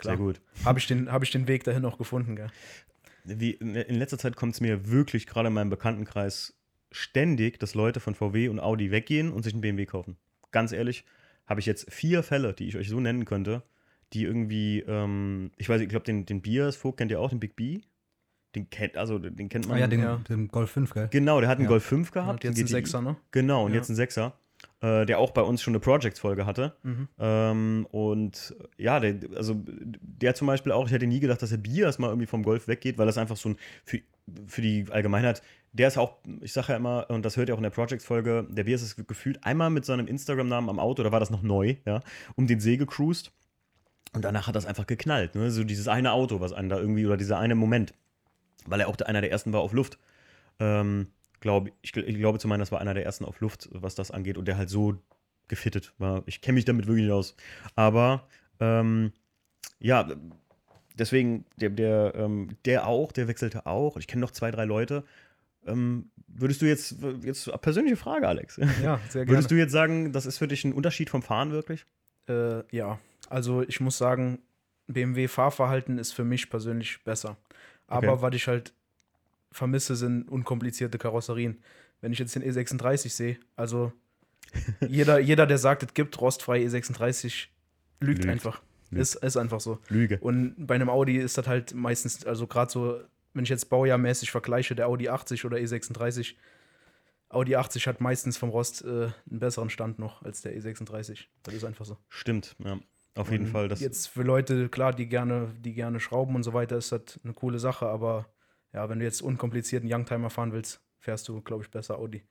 Sehr 0.01 0.17
gut. 0.17 0.41
habe 0.63 0.79
ich, 0.79 0.87
den- 0.87 1.11
hab 1.11 1.23
ich 1.23 1.31
den 1.31 1.47
Weg 1.47 1.63
dahin 1.63 1.85
auch 1.85 1.97
gefunden. 1.97 2.35
Gell? 2.35 2.49
Wie, 3.23 3.51
in 3.51 3.95
letzter 3.95 4.17
Zeit 4.17 4.35
kommt 4.35 4.53
es 4.53 4.61
mir 4.61 4.87
wirklich 4.89 5.25
gerade 5.27 5.47
in 5.47 5.53
meinem 5.53 5.69
Bekanntenkreis 5.69 6.53
ständig, 6.91 7.59
dass 7.59 7.73
Leute 7.75 7.99
von 7.99 8.15
VW 8.15 8.47
und 8.49 8.59
Audi 8.59 8.91
weggehen 8.91 9.31
und 9.31 9.43
sich 9.43 9.53
einen 9.53 9.61
BMW 9.61 9.85
kaufen. 9.85 10.17
Ganz 10.51 10.71
ehrlich, 10.71 11.05
habe 11.47 11.59
ich 11.59 11.65
jetzt 11.65 11.91
vier 11.91 12.23
Fälle, 12.23 12.53
die 12.53 12.67
ich 12.67 12.77
euch 12.77 12.89
so 12.89 12.99
nennen 12.99 13.25
könnte, 13.25 13.63
die 14.13 14.23
irgendwie, 14.23 14.79
ähm, 14.87 15.51
ich 15.57 15.67
weiß, 15.67 15.81
ich 15.81 15.89
glaube, 15.89 16.05
den, 16.05 16.25
den 16.25 16.41
Bias 16.41 16.75
Vogt 16.75 16.97
kennt 16.97 17.11
ihr 17.11 17.19
auch, 17.19 17.29
den 17.29 17.39
Big 17.39 17.55
B. 17.55 17.81
Den 18.55 18.69
kennt, 18.69 18.95
also 18.95 19.19
den 19.19 19.49
kennt 19.49 19.67
man. 19.67 19.75
Ah 19.77 19.79
ja, 19.81 19.87
den, 19.87 19.99
Ja. 19.99 20.21
den 20.29 20.47
Golf 20.47 20.71
5, 20.71 20.93
gell? 20.93 21.09
Genau, 21.11 21.41
der 21.41 21.49
hat 21.49 21.57
einen 21.57 21.65
Ja. 21.65 21.69
Golf 21.69 21.83
5 21.83 22.11
gehabt. 22.11 22.29
Hat 22.35 22.43
jetzt 22.45 22.51
einen 22.55 22.61
ein 22.63 22.65
GTI. 22.67 22.71
Sechser, 22.71 23.01
ne? 23.01 23.17
Genau, 23.31 23.65
und 23.65 23.71
Ja. 23.71 23.77
jetzt 23.77 23.89
ein 23.89 23.95
Sechser, 23.95 24.37
äh, 24.81 25.05
der 25.05 25.19
auch 25.19 25.31
bei 25.31 25.41
uns 25.41 25.61
schon 25.61 25.71
eine 25.71 25.79
Projects-Folge 25.79 26.45
hatte. 26.45 26.75
Mhm. 26.83 27.07
Ähm, 27.19 27.87
und 27.91 28.55
ja, 28.77 28.99
der, 28.99 29.15
also 29.35 29.55
der 29.65 30.35
zum 30.35 30.47
Beispiel 30.47 30.71
auch, 30.71 30.87
ich 30.87 30.93
hätte 30.93 31.07
nie 31.07 31.19
gedacht, 31.19 31.41
dass 31.41 31.49
der 31.49 31.57
Bias 31.57 31.99
mal 31.99 32.07
irgendwie 32.09 32.27
vom 32.27 32.43
Golf 32.43 32.67
weggeht, 32.67 32.97
weil 32.97 33.05
das 33.05 33.17
einfach 33.17 33.37
so 33.37 33.49
ein, 33.49 33.57
für, 33.83 33.99
für 34.47 34.61
die 34.61 34.85
Allgemeinheit, 34.89 35.41
der 35.73 35.89
ist 35.89 35.97
auch, 35.97 36.17
ich 36.41 36.53
sage 36.53 36.69
ja 36.69 36.77
immer, 36.77 37.09
und 37.09 37.25
das 37.25 37.35
hört 37.35 37.49
ihr 37.49 37.53
auch 37.53 37.59
in 37.59 37.63
der 37.63 37.69
Projects-Folge, 37.69 38.47
der 38.49 38.63
Bias 38.63 38.81
ist 38.81 39.07
gefühlt 39.07 39.43
einmal 39.43 39.69
mit 39.69 39.85
seinem 39.85 40.07
Instagram-Namen 40.07 40.69
am 40.69 40.79
Auto, 40.79 41.03
da 41.03 41.11
war 41.11 41.19
das 41.19 41.29
noch 41.29 41.41
neu, 41.41 41.75
ja, 41.85 42.01
um 42.35 42.47
den 42.47 42.59
See 42.59 42.77
gecruised. 42.77 43.31
Und 44.13 44.23
danach 44.23 44.47
hat 44.47 44.55
das 44.55 44.65
einfach 44.65 44.87
geknallt, 44.87 45.35
ne? 45.35 45.51
So 45.51 45.65
dieses 45.65 45.89
eine 45.89 46.13
Auto, 46.13 46.39
was 46.39 46.53
einen 46.53 46.69
da 46.69 46.79
irgendwie, 46.79 47.05
oder 47.05 47.17
dieser 47.17 47.37
eine 47.37 47.53
Moment, 47.53 47.93
weil 48.65 48.79
er 48.79 48.87
auch 48.87 48.95
der- 48.95 49.09
einer 49.09 49.19
der 49.19 49.29
ersten 49.29 49.51
war 49.51 49.59
auf 49.59 49.73
Luft. 49.73 49.97
Ähm, 50.57 51.07
glaub, 51.45 51.69
ich, 51.83 51.95
ich 51.95 52.17
glaube 52.17 52.39
zu 52.39 52.47
meinen, 52.47 52.59
das 52.61 52.71
war 52.71 52.81
einer 52.81 52.95
der 52.95 53.05
ersten 53.05 53.23
auf 53.23 53.39
Luft, 53.39 53.69
was 53.71 53.93
das 53.93 54.09
angeht, 54.09 54.39
und 54.39 54.47
der 54.47 54.57
halt 54.57 54.71
so 54.71 54.97
gefittet 55.47 55.93
war. 55.99 56.23
Ich 56.25 56.41
kenne 56.41 56.55
mich 56.55 56.65
damit 56.65 56.87
wirklich 56.87 57.05
nicht 57.05 57.13
aus. 57.13 57.35
Aber 57.75 58.27
ähm, 58.59 59.11
ja, 59.77 60.09
deswegen, 60.97 61.45
der, 61.57 61.69
der, 61.69 62.13
ähm, 62.15 62.57
der 62.65 62.87
auch, 62.87 63.11
der 63.11 63.27
wechselte 63.27 63.67
auch. 63.67 63.95
Ich 63.97 64.07
kenne 64.07 64.21
noch 64.21 64.31
zwei, 64.31 64.49
drei 64.49 64.65
Leute. 64.65 65.03
Ähm, 65.67 66.09
würdest 66.27 66.63
du 66.63 66.65
jetzt, 66.65 66.95
jetzt 67.21 67.45
persönliche 67.61 67.95
Frage, 67.95 68.27
Alex, 68.27 68.57
Ja, 68.57 68.99
sehr 69.09 69.25
gerne. 69.25 69.29
würdest 69.29 69.51
du 69.51 69.55
jetzt 69.55 69.71
sagen, 69.71 70.13
das 70.13 70.25
ist 70.25 70.39
für 70.39 70.47
dich 70.47 70.65
ein 70.65 70.73
Unterschied 70.73 71.11
vom 71.11 71.21
Fahren 71.21 71.51
wirklich? 71.51 71.85
Äh, 72.27 72.63
ja, 72.75 72.97
also 73.29 73.61
ich 73.61 73.79
muss 73.79 73.99
sagen, 73.99 74.39
BMW-Fahrverhalten 74.87 75.99
ist 75.99 76.13
für 76.13 76.23
mich 76.23 76.49
persönlich 76.49 77.03
besser. 77.03 77.37
Aber 77.85 78.13
Okay. 78.13 78.21
was 78.23 78.33
ich 78.33 78.47
halt 78.47 78.73
vermisse, 79.55 79.95
sind 79.95 80.29
unkomplizierte 80.29 80.97
Karosserien. 80.97 81.57
Wenn 82.01 82.11
ich 82.11 82.19
jetzt 82.19 82.35
den 82.35 82.43
E36 82.43 83.09
sehe, 83.09 83.39
also 83.55 83.91
jeder, 84.87 85.19
jeder, 85.31 85.47
der 85.47 85.57
sagt, 85.57 85.83
es 85.83 85.93
gibt 85.93 86.19
rostfrei 86.19 86.63
E36, 86.63 87.47
lügt, 87.99 88.19
Lügt. 88.19 88.25
einfach. 88.27 88.61
Lügt. 88.89 89.01
Ist, 89.01 89.15
ist 89.15 89.37
einfach 89.37 89.59
so. 89.59 89.79
Lüge. 89.89 90.19
Und 90.19 90.67
bei 90.67 90.75
einem 90.75 90.89
Audi 90.89 91.17
ist 91.17 91.37
das 91.37 91.47
halt 91.47 91.73
meistens, 91.73 92.25
also 92.25 92.47
gerade 92.47 92.71
so, 92.71 92.99
wenn 93.33 93.43
ich 93.43 93.49
jetzt 93.49 93.69
baujahrmäßig 93.69 94.29
vergleiche, 94.31 94.75
der 94.75 94.87
Audi 94.87 95.09
80 95.09 95.45
oder 95.45 95.57
E36, 95.57 96.35
Audi 97.29 97.55
80 97.55 97.87
hat 97.87 98.01
meistens 98.01 98.37
vom 98.37 98.49
Rost 98.49 98.83
äh, 98.83 98.87
einen 99.29 99.39
besseren 99.39 99.69
Stand 99.69 99.99
noch 99.99 100.21
als 100.21 100.41
der 100.41 100.55
E36. 100.55 101.25
Das 101.43 101.53
ist 101.53 101.63
einfach 101.63 101.85
so. 101.85 101.97
Stimmt, 102.09 102.55
ja. 102.59 102.79
Auf 103.15 103.31
jeden 103.31 103.45
Und 103.45 103.51
Fall. 103.51 103.67
Das, 103.69 103.79
jetzt 103.79 104.07
für 104.07 104.23
Leute, 104.23 104.67
klar, 104.67 104.93
die 104.93 105.07
gerne, 105.07 105.53
die 105.59 105.73
gerne 105.73 106.01
schrauben 106.01 106.35
und 106.35 106.43
so 106.43 106.53
weiter, 106.53 106.77
ist 106.77 106.91
das 106.91 107.19
eine 107.23 107.33
coole 107.33 107.59
Sache, 107.59 107.87
aber 107.87 108.27
ja, 108.75 108.89
wenn 108.89 108.99
du 108.99 109.05
jetzt 109.05 109.21
unkomplizierten 109.21 109.91
Youngtimer 109.91 110.29
fahren 110.29 110.51
willst, 110.51 110.81
fährst 110.99 111.27
du, 111.29 111.41
glaube 111.41 111.63
ich, 111.63 111.71
besser 111.71 111.97
Audi. 111.97 112.23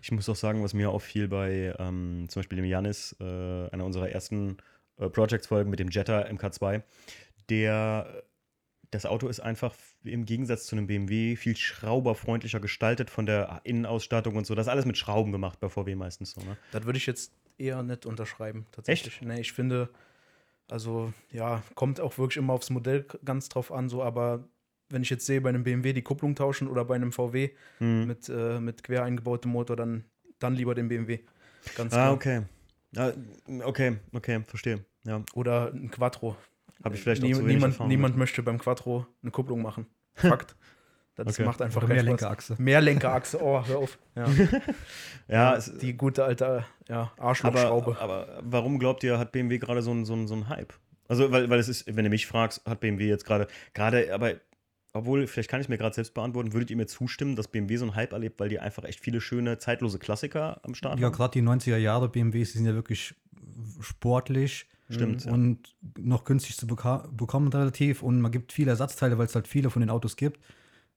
Ich 0.00 0.12
muss 0.12 0.28
auch 0.28 0.36
sagen, 0.36 0.62
was 0.62 0.72
mir 0.72 0.90
auffiel 0.90 1.28
bei 1.28 1.74
ähm, 1.78 2.26
zum 2.28 2.40
Beispiel 2.40 2.56
dem 2.56 2.64
Janis, 2.64 3.16
äh, 3.20 3.24
einer 3.24 3.84
unserer 3.84 4.08
ersten 4.08 4.58
äh, 4.96 5.10
Projects-Folgen 5.10 5.68
mit 5.68 5.80
dem 5.80 5.90
Jetta 5.90 6.22
MK2, 6.22 6.82
der 7.50 8.22
das 8.90 9.04
Auto 9.04 9.28
ist 9.28 9.40
einfach 9.40 9.74
im 10.02 10.24
Gegensatz 10.24 10.66
zu 10.66 10.76
einem 10.76 10.86
BMW 10.86 11.36
viel 11.36 11.56
schrauberfreundlicher 11.56 12.60
gestaltet 12.60 13.10
von 13.10 13.26
der 13.26 13.60
Innenausstattung 13.64 14.36
und 14.36 14.46
so. 14.46 14.54
Das 14.54 14.66
ist 14.66 14.70
alles 14.70 14.86
mit 14.86 14.96
Schrauben 14.96 15.32
gemacht 15.32 15.60
bei 15.60 15.68
VW 15.68 15.94
meistens 15.94 16.30
so. 16.30 16.40
Ne? 16.40 16.56
Das 16.72 16.84
würde 16.84 16.96
ich 16.96 17.04
jetzt 17.04 17.32
eher 17.58 17.82
nicht 17.82 18.06
unterschreiben, 18.06 18.66
tatsächlich. 18.72 19.20
Nee, 19.20 19.40
ich 19.40 19.52
finde, 19.52 19.90
also 20.70 21.12
ja, 21.30 21.62
kommt 21.74 22.00
auch 22.00 22.16
wirklich 22.16 22.38
immer 22.38 22.54
aufs 22.54 22.70
Modell 22.70 23.04
ganz 23.24 23.50
drauf 23.50 23.72
an, 23.72 23.90
so, 23.90 24.02
aber 24.02 24.48
wenn 24.90 25.02
ich 25.02 25.10
jetzt 25.10 25.26
sehe, 25.26 25.40
bei 25.40 25.48
einem 25.50 25.64
BMW 25.64 25.92
die 25.92 26.02
Kupplung 26.02 26.34
tauschen 26.34 26.68
oder 26.68 26.84
bei 26.84 26.94
einem 26.94 27.12
VW 27.12 27.50
Hm. 27.78 28.06
mit, 28.06 28.28
äh, 28.28 28.60
mit 28.60 28.82
quer 28.82 29.04
eingebautem 29.04 29.50
Motor, 29.50 29.76
dann, 29.76 30.04
dann 30.38 30.54
lieber 30.54 30.74
den 30.74 30.88
BMW. 30.88 31.20
Ganz 31.76 31.92
Ah, 31.92 31.96
klar. 31.96 32.12
okay. 32.14 32.42
Ah, 32.96 33.12
okay, 33.64 33.98
okay, 34.12 34.40
verstehe. 34.46 34.84
Ja, 35.04 35.22
Oder 35.34 35.72
ein 35.74 35.90
Quattro. 35.90 36.36
habe 36.82 36.94
ich 36.94 37.02
vielleicht 37.02 37.22
auch 37.22 37.26
Nie, 37.26 37.34
zu 37.34 37.40
wenig 37.40 37.54
niemand, 37.56 37.80
niemand 37.88 38.16
möchte 38.16 38.42
beim 38.42 38.58
Quattro 38.58 39.06
eine 39.22 39.30
Kupplung 39.30 39.60
machen. 39.62 39.86
Fakt. 40.14 40.56
Das 41.16 41.26
Okay. 41.34 41.44
macht 41.44 41.60
einfach 41.60 41.82
Oder 41.82 41.94
mehr. 41.94 42.02
Lenkerachse. 42.04 42.54
Mehrlenkerachse, 42.58 43.42
oh, 43.42 43.66
hör 43.66 43.78
auf. 43.78 43.98
Ja, 44.14 44.26
Ja, 45.28 45.58
die 45.80 45.96
gute 45.96 46.24
alte 46.24 46.64
ja, 46.88 47.12
aber, 47.16 47.22
Arschlochschraube. 47.22 47.98
aber 48.00 48.38
warum 48.42 48.78
glaubt 48.78 49.02
ihr, 49.04 49.18
hat 49.18 49.32
BMW 49.32 49.58
gerade 49.58 49.82
so 49.82 49.90
einen 49.90 50.04
so 50.04 50.26
so 50.26 50.34
einen 50.34 50.48
Hype? 50.48 50.72
Also, 51.08 51.30
weil, 51.32 51.48
weil 51.50 51.58
es 51.58 51.68
ist, 51.68 51.86
wenn 51.96 52.04
du 52.04 52.10
mich 52.10 52.26
fragst, 52.26 52.64
hat 52.66 52.80
BMW 52.80 53.08
jetzt 53.08 53.24
gerade, 53.24 53.48
gerade, 53.74 54.12
aber 54.14 54.34
obwohl, 54.98 55.26
vielleicht 55.26 55.50
kann 55.50 55.60
ich 55.60 55.68
mir 55.68 55.78
gerade 55.78 55.94
selbst 55.94 56.14
beantworten, 56.14 56.52
würdet 56.52 56.70
ihr 56.70 56.76
mir 56.76 56.86
zustimmen, 56.86 57.36
dass 57.36 57.48
BMW 57.48 57.76
so 57.76 57.84
einen 57.84 57.94
Hype 57.94 58.12
erlebt, 58.12 58.38
weil 58.40 58.48
die 58.48 58.58
einfach 58.60 58.84
echt 58.84 59.00
viele 59.00 59.20
schöne, 59.20 59.58
zeitlose 59.58 59.98
Klassiker 59.98 60.60
am 60.64 60.74
Start 60.74 60.98
Ja, 60.98 61.06
haben? 61.06 61.12
gerade 61.14 61.32
die 61.32 61.42
90er 61.46 61.76
Jahre 61.76 62.08
BMWs, 62.08 62.52
die 62.52 62.58
sind 62.58 62.66
ja 62.66 62.74
wirklich 62.74 63.14
sportlich. 63.80 64.66
Stimmt, 64.90 65.24
ja. 65.26 65.32
Und 65.32 65.74
noch 65.98 66.24
günstig 66.24 66.56
zu 66.56 66.66
bekommen 66.66 67.48
relativ. 67.48 68.02
Und 68.02 68.20
man 68.22 68.32
gibt 68.32 68.52
viele 68.52 68.70
Ersatzteile, 68.70 69.18
weil 69.18 69.26
es 69.26 69.34
halt 69.34 69.46
viele 69.46 69.68
von 69.68 69.80
den 69.80 69.90
Autos 69.90 70.16
gibt. 70.16 70.40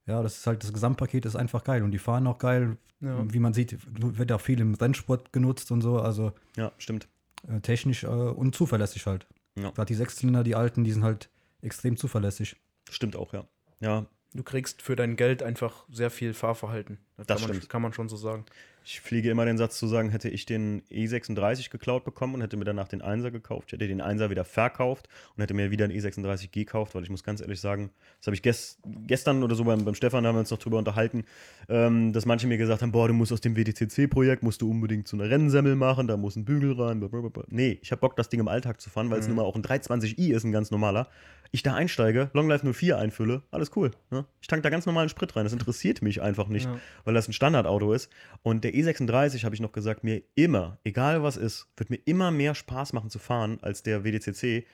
Ja, 0.07 0.23
das 0.23 0.37
ist 0.37 0.47
halt, 0.47 0.63
das 0.63 0.71
Gesamtpaket 0.71 1.25
ist 1.25 1.35
einfach 1.35 1.63
geil. 1.65 1.83
Und 1.83 1.91
die 1.91 1.99
fahren 1.99 2.25
auch 2.27 2.37
geil. 2.37 2.77
Ja. 3.01 3.21
Wie 3.33 3.39
man 3.39 3.53
sieht, 3.53 3.77
wird 3.89 4.31
auch 4.31 4.39
viel 4.41 4.61
im 4.61 4.75
Rennsport 4.75 5.33
genutzt 5.33 5.71
und 5.71 5.81
so. 5.81 5.99
Also 5.99 6.31
Ja, 6.55 6.71
stimmt. 6.77 7.07
äh, 7.49 7.59
technisch 7.59 8.03
äh, 8.03 8.07
und 8.07 8.55
zuverlässig 8.55 9.05
halt. 9.07 9.27
Ja. 9.57 9.71
Gerade 9.71 9.87
die 9.87 9.95
Sechszylinder, 9.95 10.43
die 10.45 10.55
alten, 10.55 10.83
die 10.85 10.91
sind 10.91 11.03
halt 11.03 11.29
extrem 11.61 11.97
zuverlässig. 11.97 12.55
Stimmt 12.89 13.15
auch, 13.17 13.33
ja. 13.33 13.43
Ja, 13.81 14.05
Du 14.33 14.43
kriegst 14.43 14.81
für 14.81 14.95
dein 14.95 15.17
Geld 15.17 15.43
einfach 15.43 15.85
sehr 15.89 16.09
viel 16.09 16.33
Fahrverhalten. 16.33 16.99
Das 17.27 17.39
kann, 17.39 17.49
man, 17.49 17.57
stimmt. 17.57 17.69
kann 17.69 17.81
man 17.81 17.93
schon 17.93 18.09
so 18.09 18.15
sagen. 18.15 18.45
Ich 18.83 18.99
fliege 18.99 19.29
immer 19.29 19.45
den 19.45 19.59
Satz 19.59 19.77
zu 19.77 19.85
sagen, 19.85 20.09
hätte 20.09 20.27
ich 20.27 20.47
den 20.47 20.81
E36 20.89 21.69
geklaut 21.69 22.03
bekommen 22.03 22.33
und 22.33 22.41
hätte 22.41 22.57
mir 22.57 22.65
danach 22.65 22.87
den 22.87 23.03
1er 23.03 23.29
gekauft, 23.29 23.67
ich 23.67 23.73
hätte 23.73 23.87
den 23.87 24.01
1er 24.01 24.31
wieder 24.31 24.43
verkauft 24.43 25.07
und 25.35 25.41
hätte 25.43 25.53
mir 25.53 25.69
wieder 25.69 25.85
einen 25.85 25.93
E36 25.93 26.49
gekauft, 26.51 26.95
weil 26.95 27.03
ich 27.03 27.11
muss 27.11 27.23
ganz 27.23 27.41
ehrlich 27.41 27.61
sagen, 27.61 27.91
das 28.19 28.27
habe 28.27 28.35
ich 28.35 28.41
ges 28.41 28.79
gestern 29.05 29.43
oder 29.43 29.53
so 29.53 29.65
beim, 29.65 29.85
beim 29.85 29.93
Stefan, 29.93 30.23
da 30.23 30.29
haben 30.29 30.35
wir 30.35 30.39
uns 30.39 30.49
noch 30.49 30.57
drüber 30.57 30.79
unterhalten, 30.79 31.25
ähm, 31.69 32.11
dass 32.11 32.25
manche 32.25 32.47
mir 32.47 32.57
gesagt 32.57 32.81
haben, 32.81 32.91
boah, 32.91 33.07
du 33.07 33.13
musst 33.13 33.31
aus 33.31 33.41
dem 33.41 33.55
WTCC-Projekt, 33.55 34.41
musst 34.41 34.63
du 34.63 34.71
unbedingt 34.71 35.07
so 35.07 35.15
eine 35.15 35.29
Rennsemmel 35.29 35.75
machen, 35.75 36.07
da 36.07 36.17
muss 36.17 36.35
ein 36.35 36.45
Bügel 36.45 36.73
rein, 36.73 36.99
blablabla. 36.99 37.43
Nee, 37.49 37.77
ich 37.83 37.91
habe 37.91 37.99
Bock, 37.99 38.15
das 38.15 38.29
Ding 38.29 38.39
im 38.39 38.47
Alltag 38.47 38.81
zu 38.81 38.89
fahren, 38.89 39.11
weil 39.11 39.19
es 39.19 39.27
nun 39.27 39.35
mal 39.35 39.43
auch 39.43 39.55
ein 39.55 39.61
320i 39.63 40.33
ist, 40.33 40.43
ein 40.43 40.51
ganz 40.51 40.71
normaler. 40.71 41.07
Ich 41.53 41.63
da 41.63 41.75
einsteige, 41.75 42.31
Long 42.33 42.47
Life 42.47 42.65
04 42.65 42.97
einfülle, 42.97 43.43
alles 43.51 43.71
cool. 43.75 43.91
Ne? 44.09 44.25
Ich 44.39 44.47
tank 44.47 44.63
da 44.63 44.69
ganz 44.69 44.85
normalen 44.85 45.09
Sprit 45.09 45.35
rein, 45.35 45.43
das 45.43 45.51
interessiert 45.51 46.01
mich 46.01 46.21
einfach 46.21 46.47
nicht 46.47 46.65
Ja. 46.65 46.79
weil 47.03 47.10
das 47.13 47.27
ein 47.27 47.33
Standardauto 47.33 47.93
ist. 47.93 48.09
Und 48.43 48.63
der 48.63 48.73
E36, 48.73 49.43
habe 49.43 49.55
ich 49.55 49.61
noch 49.61 49.71
gesagt, 49.71 50.03
mir 50.03 50.21
immer, 50.35 50.77
egal 50.83 51.23
was 51.23 51.37
ist, 51.37 51.67
wird 51.77 51.89
mir 51.89 51.99
immer 52.05 52.31
mehr 52.31 52.55
Spaß 52.55 52.93
machen 52.93 53.09
zu 53.09 53.19
fahren 53.19 53.59
als 53.61 53.83
der 53.83 54.03
WDCC. 54.03 54.65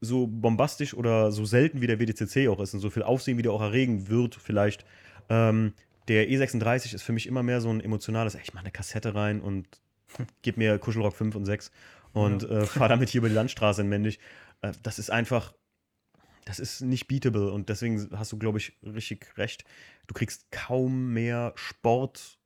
So 0.00 0.26
bombastisch 0.26 0.94
oder 0.94 1.30
so 1.30 1.44
selten 1.44 1.80
wie 1.80 1.86
der 1.86 2.00
WDCC 2.00 2.48
auch 2.48 2.60
ist 2.60 2.74
und 2.74 2.80
so 2.80 2.90
viel 2.90 3.02
Aufsehen, 3.02 3.38
wie 3.38 3.42
der 3.42 3.52
auch 3.52 3.62
erregen 3.62 4.08
wird, 4.08 4.34
vielleicht. 4.34 4.84
Ähm, 5.28 5.72
der 6.08 6.28
E36 6.28 6.94
ist 6.94 7.02
für 7.02 7.12
mich 7.12 7.26
immer 7.26 7.42
mehr 7.42 7.60
so 7.60 7.68
ein 7.68 7.80
emotionales, 7.80 8.34
ey, 8.34 8.40
ich 8.42 8.54
mache 8.54 8.64
eine 8.64 8.72
Kassette 8.72 9.14
rein 9.14 9.40
und 9.40 9.66
gib 10.42 10.56
mir 10.56 10.78
Kuschelrock 10.78 11.14
5 11.14 11.36
und 11.36 11.44
6 11.44 11.70
und 12.12 12.48
äh, 12.48 12.64
fahre 12.64 12.88
damit 12.88 13.10
hier 13.10 13.20
über 13.20 13.28
die 13.28 13.34
Landstraße 13.34 13.82
in 13.82 13.88
Mendig. 13.88 14.18
Äh, 14.62 14.72
das 14.82 14.98
ist 14.98 15.10
einfach, 15.10 15.54
das 16.48 16.58
ist 16.58 16.80
nicht 16.80 17.06
beatable 17.08 17.52
und 17.52 17.68
deswegen 17.68 18.08
hast 18.16 18.32
du, 18.32 18.38
glaube 18.38 18.56
ich, 18.56 18.72
richtig 18.82 19.36
recht. 19.36 19.64
Du 20.06 20.14
kriegst 20.14 20.50
kaum 20.50 21.12
mehr 21.12 21.52
Sportwagen, 21.56 22.36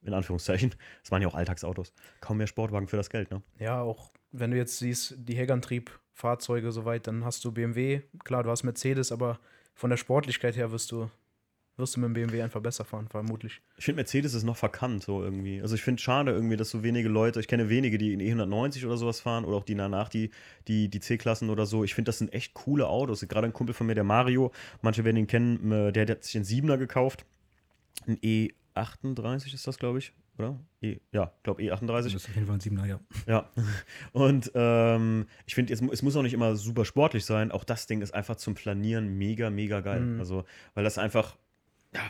in 0.00 0.14
Anführungszeichen, 0.14 0.74
das 1.02 1.10
waren 1.12 1.20
ja 1.20 1.28
auch 1.28 1.34
Alltagsautos, 1.34 1.92
kaum 2.22 2.38
mehr 2.38 2.46
Sportwagen 2.46 2.88
für 2.88 2.96
das 2.96 3.10
Geld, 3.10 3.30
ne? 3.30 3.42
Ja, 3.58 3.82
auch 3.82 4.10
wenn 4.32 4.52
du 4.52 4.56
jetzt 4.56 4.78
siehst, 4.78 5.16
die 5.18 5.36
Heckerntrieb-Fahrzeuge 5.36 6.72
soweit, 6.72 7.06
dann 7.06 7.26
hast 7.26 7.44
du 7.44 7.52
BMW. 7.52 8.04
Klar, 8.24 8.42
du 8.42 8.48
hast 8.50 8.62
Mercedes, 8.62 9.12
aber 9.12 9.38
von 9.74 9.90
der 9.90 9.98
Sportlichkeit 9.98 10.56
her 10.56 10.72
wirst 10.72 10.92
du, 10.92 11.10
wirst 11.80 11.96
du 11.96 12.00
mit 12.00 12.08
dem 12.08 12.12
BMW 12.14 12.42
einfach 12.42 12.60
besser 12.60 12.84
fahren, 12.84 13.08
vermutlich. 13.08 13.60
Ich 13.76 13.84
finde, 13.84 13.96
Mercedes 13.96 14.34
ist 14.34 14.44
noch 14.44 14.56
verkannt, 14.56 15.02
so 15.02 15.22
irgendwie. 15.22 15.60
Also 15.60 15.74
ich 15.74 15.82
finde 15.82 16.00
schade 16.00 16.30
irgendwie, 16.32 16.56
dass 16.56 16.70
so 16.70 16.82
wenige 16.82 17.08
Leute, 17.08 17.40
ich 17.40 17.48
kenne 17.48 17.68
wenige, 17.68 17.98
die 17.98 18.12
in 18.12 18.20
E190 18.20 18.86
oder 18.86 18.96
sowas 18.96 19.20
fahren 19.20 19.44
oder 19.44 19.56
auch 19.56 19.64
die 19.64 19.74
danach 19.74 20.08
die, 20.08 20.30
die, 20.68 20.88
die 20.88 21.00
C-Klassen 21.00 21.50
oder 21.50 21.66
so. 21.66 21.84
Ich 21.84 21.94
finde, 21.94 22.10
das 22.10 22.18
sind 22.18 22.32
echt 22.32 22.54
coole 22.54 22.86
Autos. 22.86 23.26
Gerade 23.26 23.46
ein 23.46 23.52
Kumpel 23.52 23.74
von 23.74 23.86
mir, 23.86 23.94
der 23.94 24.04
Mario, 24.04 24.52
manche 24.82 25.04
werden 25.04 25.16
ihn 25.16 25.26
kennen, 25.26 25.72
äh, 25.72 25.92
der, 25.92 26.06
der 26.06 26.16
hat 26.16 26.24
sich 26.24 26.36
einen 26.36 26.44
7er 26.44 26.76
gekauft. 26.76 27.24
Ein 28.06 28.18
E38 28.18 29.54
ist 29.54 29.66
das, 29.66 29.78
glaube 29.78 29.98
ich, 29.98 30.12
oder? 30.40 30.58
E, 30.80 30.98
ja, 31.12 31.32
glaube 31.42 31.62
E38. 31.62 31.86
Das 31.86 32.14
ist 32.14 32.28
auf 32.28 32.34
jeden 32.34 32.46
Fall 32.46 32.56
ein 32.56 32.60
Siebener, 32.60 32.86
ja. 32.86 33.00
Ja. 33.26 33.50
Und 34.12 34.50
ähm, 34.54 35.26
ich 35.46 35.54
finde, 35.54 35.72
es 35.72 36.02
muss 36.02 36.16
auch 36.16 36.22
nicht 36.22 36.34
immer 36.34 36.56
super 36.56 36.84
sportlich 36.84 37.24
sein. 37.24 37.52
Auch 37.52 37.64
das 37.64 37.86
Ding 37.86 38.00
ist 38.02 38.14
einfach 38.14 38.36
zum 38.36 38.54
Planieren 38.54 39.18
mega, 39.18 39.50
mega 39.50 39.80
geil. 39.80 40.00
Mhm. 40.00 40.20
Also, 40.20 40.44
weil 40.74 40.84
das 40.84 40.98
einfach, 40.98 41.36
ja, 41.94 42.00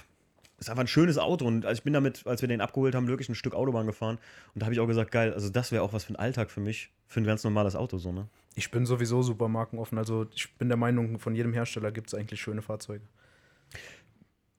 ist 0.59 0.69
einfach 0.71 0.83
ein 0.83 0.88
schönes 0.88 1.16
Auto. 1.19 1.47
Und 1.47 1.64
also 1.64 1.79
ich 1.79 1.83
bin 1.85 1.93
damit, 1.93 2.27
als 2.27 2.43
wir 2.43 2.49
den 2.49 2.61
abgeholt 2.61 2.95
haben, 2.95 3.09
wirklich 3.09 3.29
ein 3.29 3.35
Stück 3.35 3.55
Autobahn 3.55 3.87
gefahren. 3.87 4.19
Und 4.55 4.61
da 4.61 4.66
habe 4.66 4.75
ich 4.75 4.81
auch 4.81 4.87
gesagt, 4.87 5.11
geil, 5.11 5.33
also 5.33 5.49
das 5.49 5.73
wäre 5.73 5.83
auch 5.83 5.93
was 5.93 6.05
für 6.05 6.12
ein 6.12 6.16
Alltag 6.16 6.51
für 6.51 6.61
mich, 6.61 6.90
für 7.07 7.21
ein 7.21 7.25
ganz 7.25 7.45
normales 7.45 7.75
Auto, 7.77 7.99
so, 7.99 8.12
ne? 8.12 8.29
Ich 8.57 8.71
bin 8.71 8.85
sowieso 8.85 9.23
super 9.23 9.49
markenoffen. 9.49 9.97
Also 9.97 10.27
ich 10.35 10.53
bin 10.57 10.69
der 10.69 10.77
Meinung, 10.77 11.19
von 11.19 11.35
jedem 11.35 11.53
Hersteller 11.53 11.93
gibt 11.93 12.09
es 12.09 12.14
eigentlich 12.14 12.40
schöne 12.40 12.62
Fahrzeuge. 12.62 13.05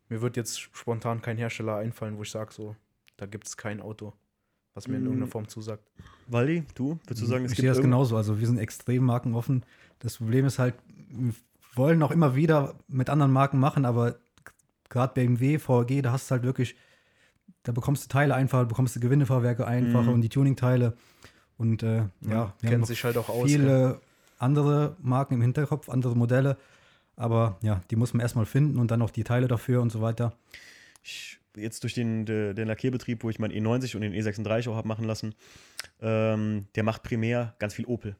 Mir 0.09 0.21
wird 0.21 0.37
jetzt 0.37 0.59
spontan 0.59 1.21
kein 1.21 1.37
Hersteller 1.37 1.75
einfallen, 1.77 2.17
wo 2.17 2.23
ich 2.23 2.31
sage, 2.31 2.51
so, 2.53 2.75
da 3.17 3.25
gibt 3.25 3.47
es 3.47 3.55
kein 3.57 3.79
Auto, 3.81 4.13
was 4.73 4.87
mir 4.87 4.95
in 4.95 5.03
Mm. 5.03 5.05
irgendeiner 5.05 5.31
Form 5.31 5.47
zusagt. 5.47 5.83
Waldi, 6.27 6.63
du, 6.75 6.99
würdest 7.05 7.21
du 7.21 7.25
sagen, 7.25 7.45
es 7.45 7.51
ich 7.51 7.57
gibt 7.57 7.61
sehe 7.63 7.69
das 7.69 7.77
irgend- 7.77 7.91
genauso. 7.91 8.17
Also 8.17 8.39
wir 8.39 8.47
sind 8.47 8.57
extrem 8.57 9.03
markenoffen. 9.03 9.63
Das 9.99 10.17
Problem 10.17 10.45
ist 10.45 10.59
halt, 10.59 10.75
wir 11.09 11.33
wollen 11.75 12.01
auch 12.03 12.11
immer 12.11 12.35
wieder 12.35 12.75
mit 12.87 13.09
anderen 13.09 13.31
Marken 13.31 13.59
machen, 13.59 13.85
aber 13.85 14.15
gerade 14.91 15.13
BMW, 15.15 15.57
VG, 15.57 16.01
da 16.03 16.11
hast 16.11 16.29
du 16.29 16.33
halt 16.33 16.43
wirklich, 16.43 16.75
da 17.63 17.71
bekommst 17.71 18.03
du 18.05 18.09
Teile 18.09 18.35
einfach, 18.35 18.65
bekommst 18.67 18.95
du 18.95 18.99
Gewindefahrwerke 18.99 19.65
einfacher 19.65 20.03
Mhm. 20.03 20.13
und 20.13 20.21
die 20.21 20.29
Tuningteile. 20.29 20.93
Und 21.57 21.81
äh, 21.83 22.03
ja, 22.21 22.53
haben 22.63 22.79
noch 22.81 22.87
sich 22.87 23.03
halt 23.03 23.17
auch 23.17 23.29
aus. 23.29 23.49
viele 23.49 23.99
andere 24.37 24.95
Marken 25.01 25.35
im 25.35 25.41
Hinterkopf, 25.41 25.89
andere 25.89 26.15
Modelle. 26.15 26.57
Aber 27.15 27.57
ja, 27.61 27.81
die 27.91 27.95
muss 27.95 28.13
man 28.13 28.21
erstmal 28.21 28.45
finden 28.45 28.77
und 28.79 28.89
dann 28.91 29.01
auch 29.01 29.11
die 29.11 29.23
Teile 29.23 29.47
dafür 29.47 29.81
und 29.81 29.91
so 29.91 30.01
weiter. 30.01 30.33
ich, 31.03 31.39
jetzt 31.55 31.83
durch 31.83 31.93
den, 31.93 32.25
de- 32.25 32.53
den 32.53 32.67
Lackierbetrieb, 32.67 33.23
wo 33.23 33.29
ich 33.29 33.37
meinen 33.37 33.51
E90 33.53 33.95
und 33.95 34.01
den 34.01 34.13
E36 34.13 34.69
auch 34.69 34.75
habe 34.75 34.87
machen 34.87 35.05
lassen, 35.05 35.35
ähm, 36.01 36.65
der 36.75 36.83
macht 36.83 37.03
primär 37.03 37.55
ganz 37.59 37.73
viel 37.73 37.85
Opel. 37.85 38.15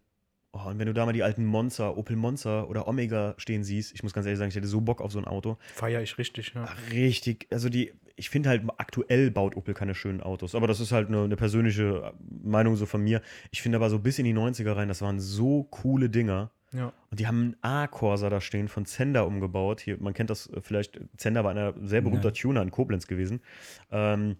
Oh, 0.54 0.68
und 0.68 0.80
wenn 0.80 0.88
du 0.88 0.94
da 0.94 1.06
mal 1.06 1.14
die 1.14 1.24
alten 1.24 1.46
Monster, 1.46 1.98
Opel 1.98 2.18
Monster 2.18 2.70
oder 2.70 2.88
Omega 2.88 3.36
stehen 3.38 3.64
siehst, 3.64 3.94
ich 3.94 4.04
muss 4.04 4.12
ganz 4.12 4.26
ehrlich 4.26 4.38
sagen, 4.38 4.50
ich 4.50 4.56
hätte 4.56 4.68
so 4.68 4.82
Bock 4.82 5.00
auf 5.00 5.12
so 5.14 5.20
ein 5.20 5.26
Auto. 5.26 5.58
Feier 5.74 6.02
ich 6.02 6.18
richtig, 6.18 6.54
ja. 6.54 6.68
Richtig, 6.92 7.48
also 7.52 7.70
die, 7.70 7.94
ich 8.18 8.30
finde 8.30 8.50
halt, 8.50 8.64
aktuell 8.78 9.32
baut 9.32 9.56
Opel 9.56 9.74
keine 9.74 9.96
schönen 9.96 10.20
Autos, 10.22 10.54
aber 10.54 10.68
das 10.68 10.82
ist 10.82 10.92
halt 10.92 11.08
eine, 11.08 11.24
eine 11.24 11.38
persönliche 11.38 12.14
Meinung 12.44 12.76
so 12.76 12.86
von 12.86 13.02
mir. 13.02 13.22
Ich 13.52 13.62
finde 13.62 13.78
aber 13.78 13.90
so 13.90 14.00
bis 14.00 14.20
in 14.20 14.26
die 14.26 14.34
90er 14.34 14.76
rein, 14.76 14.90
das 14.90 15.02
waren 15.02 15.22
so 15.22 15.64
coole 15.64 16.10
Dinger. 16.10 16.52
ja. 16.74 16.92
Und 17.10 17.20
die 17.20 17.28
haben 17.28 17.42
einen 17.42 17.56
A-Corsa 17.62 18.30
da 18.30 18.42
stehen 18.42 18.68
von 18.68 18.86
Zender 18.86 19.26
umgebaut. 19.28 19.80
Hier, 19.80 19.98
man 20.02 20.14
kennt 20.14 20.30
das 20.30 20.48
äh, 20.48 20.60
vielleicht, 20.62 21.00
Zender 21.18 21.46
war 21.46 21.52
einer 21.52 21.74
sehr 21.82 22.02
berühmter. 22.02 22.34
Tuner 22.34 22.62
in 22.62 22.72
Koblenz 22.72 23.08
gewesen. 23.08 23.42
Ähm, 23.90 24.36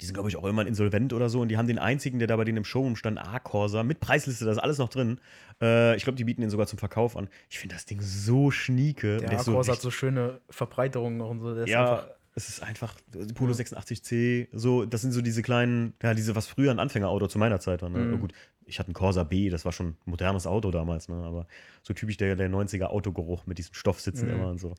die 0.00 0.06
sind, 0.06 0.14
glaube 0.14 0.28
ich, 0.28 0.36
auch 0.36 0.44
irgendwann 0.44 0.66
insolvent 0.66 1.12
oder 1.12 1.28
so. 1.28 1.40
Und 1.40 1.48
die 1.48 1.56
haben 1.58 1.66
den 1.66 1.78
einzigen, 1.78 2.18
der 2.18 2.28
da 2.28 2.36
bei 2.36 2.44
denen 2.44 2.58
im 2.58 2.64
Showroom 2.64 2.96
stand, 2.96 3.18
A-Corsa, 3.18 3.82
mit 3.82 4.00
Preisliste, 4.00 4.44
da 4.44 4.52
ist 4.52 4.58
alles 4.58 4.78
noch 4.78 4.88
drin. 4.88 5.20
Äh, 5.60 5.96
ich 5.96 6.04
glaube, 6.04 6.16
die 6.16 6.24
bieten 6.24 6.40
den 6.40 6.50
sogar 6.50 6.66
zum 6.66 6.78
Verkauf 6.78 7.16
an. 7.16 7.28
Ich 7.48 7.58
finde 7.58 7.74
das 7.74 7.84
Ding 7.84 8.00
so 8.00 8.50
schnieke. 8.50 9.18
Der 9.18 9.32
ist 9.32 9.44
so 9.44 9.52
A-Corsa 9.52 9.72
hat 9.72 9.80
so 9.80 9.90
schöne 9.90 10.40
Verbreiterungen 10.48 11.20
und 11.20 11.40
so. 11.40 11.54
Der 11.54 11.64
ist 11.64 11.70
ja, 11.70 11.80
einfach, 11.82 12.08
es 12.34 12.48
ist 12.48 12.62
einfach 12.62 12.94
Polo 13.34 13.52
86C, 13.52 14.48
so, 14.52 14.86
das 14.86 15.02
sind 15.02 15.12
so 15.12 15.20
diese 15.20 15.42
kleinen, 15.42 15.94
ja, 16.02 16.14
diese, 16.14 16.34
was 16.36 16.46
früher 16.46 16.70
ein 16.70 16.78
Anfängerauto 16.78 17.26
zu 17.26 17.38
meiner 17.38 17.60
Zeit 17.60 17.82
war. 17.82 17.90
Ne? 17.90 17.98
Mhm. 17.98 18.20
Gut, 18.20 18.32
ich 18.64 18.78
hatte 18.78 18.88
einen 18.88 18.94
Corsa 18.94 19.24
B, 19.24 19.50
das 19.50 19.64
war 19.64 19.72
schon 19.72 19.88
ein 19.88 19.96
modernes 20.04 20.46
Auto 20.46 20.70
damals, 20.70 21.08
ne? 21.08 21.16
aber 21.16 21.46
so 21.82 21.92
typisch 21.92 22.16
der, 22.16 22.36
der 22.36 22.48
90er 22.48 22.84
Autogeruch 22.84 23.46
mit 23.46 23.58
diesem 23.58 23.74
Stoffsitzen 23.74 24.28
Mhm. 24.28 24.34
immer 24.34 24.48
und 24.50 24.58
so. 24.58 24.76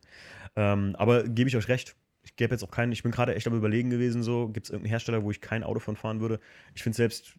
Ähm, 0.55 0.95
aber 0.97 1.23
gebe 1.25 1.49
ich 1.49 1.57
euch 1.57 1.67
recht, 1.67 1.95
ich 2.23 2.35
gebe 2.35 2.53
jetzt 2.53 2.63
auch 2.63 2.71
keinen, 2.71 2.91
ich 2.91 3.03
bin 3.03 3.11
gerade 3.11 3.35
echt 3.35 3.47
am 3.47 3.55
überlegen 3.55 3.89
gewesen, 3.89 4.23
so, 4.23 4.47
gibt 4.47 4.67
es 4.67 4.69
irgendeinen 4.69 4.91
Hersteller, 4.91 5.23
wo 5.23 5.31
ich 5.31 5.41
kein 5.41 5.63
Auto 5.63 5.79
von 5.79 5.95
fahren 5.95 6.21
würde? 6.21 6.39
Ich 6.75 6.83
finde 6.83 6.95
selbst 6.95 7.33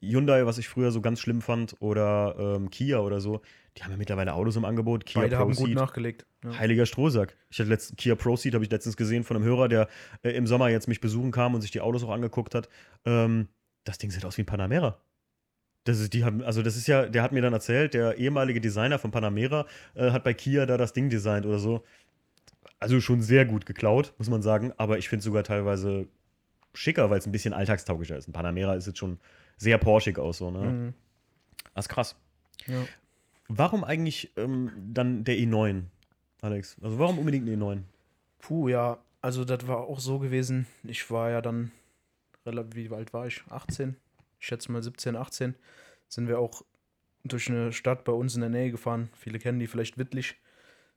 Hyundai, 0.00 0.46
was 0.46 0.58
ich 0.58 0.68
früher 0.68 0.90
so 0.90 1.00
ganz 1.00 1.20
schlimm 1.20 1.42
fand, 1.42 1.76
oder 1.80 2.34
ähm, 2.38 2.70
Kia 2.70 3.00
oder 3.00 3.20
so, 3.20 3.42
die 3.76 3.84
haben 3.84 3.90
ja 3.90 3.96
mittlerweile 3.96 4.32
Autos 4.34 4.56
im 4.56 4.64
Angebot. 4.64 5.06
Kia 5.06 5.22
Beide 5.22 5.38
haben 5.38 5.54
gut 5.54 5.70
nachgelegt. 5.70 6.26
Ja. 6.42 6.58
Heiliger 6.58 6.86
Strohsack. 6.86 7.36
Ich 7.50 7.58
hatte 7.60 7.68
letzt, 7.68 7.96
Kia 7.96 8.14
Proceed, 8.14 8.54
habe 8.54 8.64
ich 8.64 8.70
letztens 8.70 8.96
gesehen 8.96 9.24
von 9.24 9.36
einem 9.36 9.44
Hörer, 9.44 9.68
der 9.68 9.88
äh, 10.22 10.30
im 10.30 10.46
Sommer 10.46 10.68
jetzt 10.68 10.88
mich 10.88 11.00
besuchen 11.00 11.30
kam 11.30 11.54
und 11.54 11.60
sich 11.60 11.70
die 11.70 11.80
Autos 11.80 12.02
auch 12.02 12.10
angeguckt 12.10 12.54
hat. 12.54 12.68
Ähm, 13.04 13.48
das 13.84 13.98
Ding 13.98 14.10
sieht 14.10 14.24
aus 14.24 14.36
wie 14.38 14.42
ein 14.42 14.46
Panamera. 14.46 15.00
Das 15.84 15.98
ist, 15.98 16.12
die 16.12 16.24
haben, 16.24 16.42
also 16.42 16.62
das 16.62 16.76
ist 16.76 16.88
ja, 16.88 17.06
der 17.06 17.22
hat 17.22 17.32
mir 17.32 17.40
dann 17.40 17.52
erzählt, 17.52 17.94
der 17.94 18.18
ehemalige 18.18 18.60
Designer 18.60 18.98
von 18.98 19.10
Panamera 19.10 19.66
äh, 19.94 20.10
hat 20.10 20.24
bei 20.24 20.34
Kia 20.34 20.66
da 20.66 20.76
das 20.76 20.92
Ding 20.92 21.08
designt 21.08 21.46
oder 21.46 21.58
so. 21.58 21.84
Also 22.78 23.00
schon 23.00 23.22
sehr 23.22 23.44
gut 23.44 23.66
geklaut, 23.66 24.14
muss 24.18 24.28
man 24.28 24.42
sagen, 24.42 24.72
aber 24.76 24.98
ich 24.98 25.08
finde 25.08 25.20
es 25.20 25.24
sogar 25.24 25.44
teilweise 25.44 26.08
schicker, 26.74 27.10
weil 27.10 27.18
es 27.18 27.26
ein 27.26 27.32
bisschen 27.32 27.52
alltagstauglicher 27.52 28.16
ist. 28.16 28.28
Ein 28.28 28.32
Panamera 28.32 28.74
ist 28.74 28.86
jetzt 28.86 28.98
schon 28.98 29.18
sehr 29.56 29.78
porschig 29.78 30.18
aus, 30.18 30.38
so, 30.38 30.50
ne? 30.50 30.60
Mhm. 30.60 30.94
Das 31.74 31.86
ist 31.86 31.88
krass. 31.90 32.16
Ja. 32.66 32.84
Warum 33.48 33.84
eigentlich 33.84 34.32
ähm, 34.36 34.70
dann 34.92 35.24
der 35.24 35.36
E9, 35.36 35.84
Alex? 36.40 36.76
Also 36.82 36.98
warum 36.98 37.18
unbedingt 37.18 37.48
ein 37.48 37.60
E9? 37.60 37.82
Puh, 38.38 38.68
ja, 38.68 38.98
also 39.20 39.44
das 39.44 39.66
war 39.66 39.78
auch 39.78 40.00
so 40.00 40.18
gewesen. 40.18 40.66
Ich 40.84 41.10
war 41.10 41.30
ja 41.30 41.42
dann, 41.42 41.72
relativ, 42.46 42.90
wie 42.90 42.94
alt 42.94 43.12
war 43.12 43.26
ich? 43.26 43.42
18? 43.50 43.96
Ich 44.38 44.46
schätze 44.46 44.72
mal 44.72 44.82
17, 44.82 45.16
18. 45.16 45.54
Sind 46.08 46.28
wir 46.28 46.38
auch 46.38 46.62
durch 47.24 47.50
eine 47.50 47.72
Stadt 47.72 48.04
bei 48.04 48.12
uns 48.12 48.34
in 48.34 48.40
der 48.40 48.50
Nähe 48.50 48.70
gefahren. 48.70 49.10
Viele 49.16 49.38
kennen 49.38 49.58
die 49.58 49.66
vielleicht 49.66 49.98
Wittlich. 49.98 50.36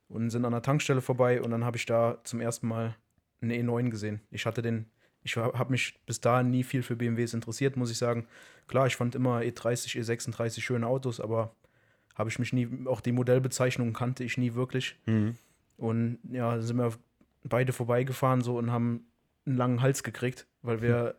Und 0.08 0.30
sind 0.30 0.44
an 0.44 0.52
der 0.52 0.62
Tankstelle 0.62 1.00
vorbei 1.00 1.40
und 1.40 1.50
dann 1.50 1.64
habe 1.64 1.76
ich 1.76 1.86
da 1.86 2.18
zum 2.24 2.40
ersten 2.40 2.68
Mal 2.68 2.94
einen 3.40 3.68
E9 3.68 3.90
gesehen. 3.90 4.20
Ich 4.30 4.46
hatte 4.46 4.62
den, 4.62 4.86
ich 5.22 5.36
habe 5.36 5.70
mich 5.70 5.98
bis 6.06 6.20
dahin 6.20 6.50
nie 6.50 6.62
viel 6.62 6.82
für 6.82 6.96
BMWs 6.96 7.34
interessiert, 7.34 7.76
muss 7.76 7.90
ich 7.90 7.98
sagen. 7.98 8.26
Klar, 8.68 8.86
ich 8.86 8.96
fand 8.96 9.14
immer 9.14 9.42
E 9.42 9.50
E30, 9.50 9.98
E36 10.00 10.60
schöne 10.60 10.86
Autos, 10.86 11.20
aber 11.20 11.54
habe 12.14 12.28
ich 12.28 12.38
mich 12.38 12.52
nie, 12.52 12.68
auch 12.86 13.00
die 13.00 13.12
Modellbezeichnungen 13.12 13.94
kannte 13.94 14.24
ich 14.24 14.38
nie 14.38 14.54
wirklich. 14.54 14.96
Mhm. 15.06 15.34
Und 15.76 16.18
ja, 16.30 16.60
sind 16.60 16.76
wir 16.76 16.92
beide 17.42 17.72
vorbeigefahren 17.72 18.42
so 18.42 18.56
und 18.58 18.70
haben 18.70 19.06
einen 19.46 19.56
langen 19.56 19.82
Hals 19.82 20.02
gekriegt, 20.02 20.46
weil 20.62 20.80
wir 20.80 21.16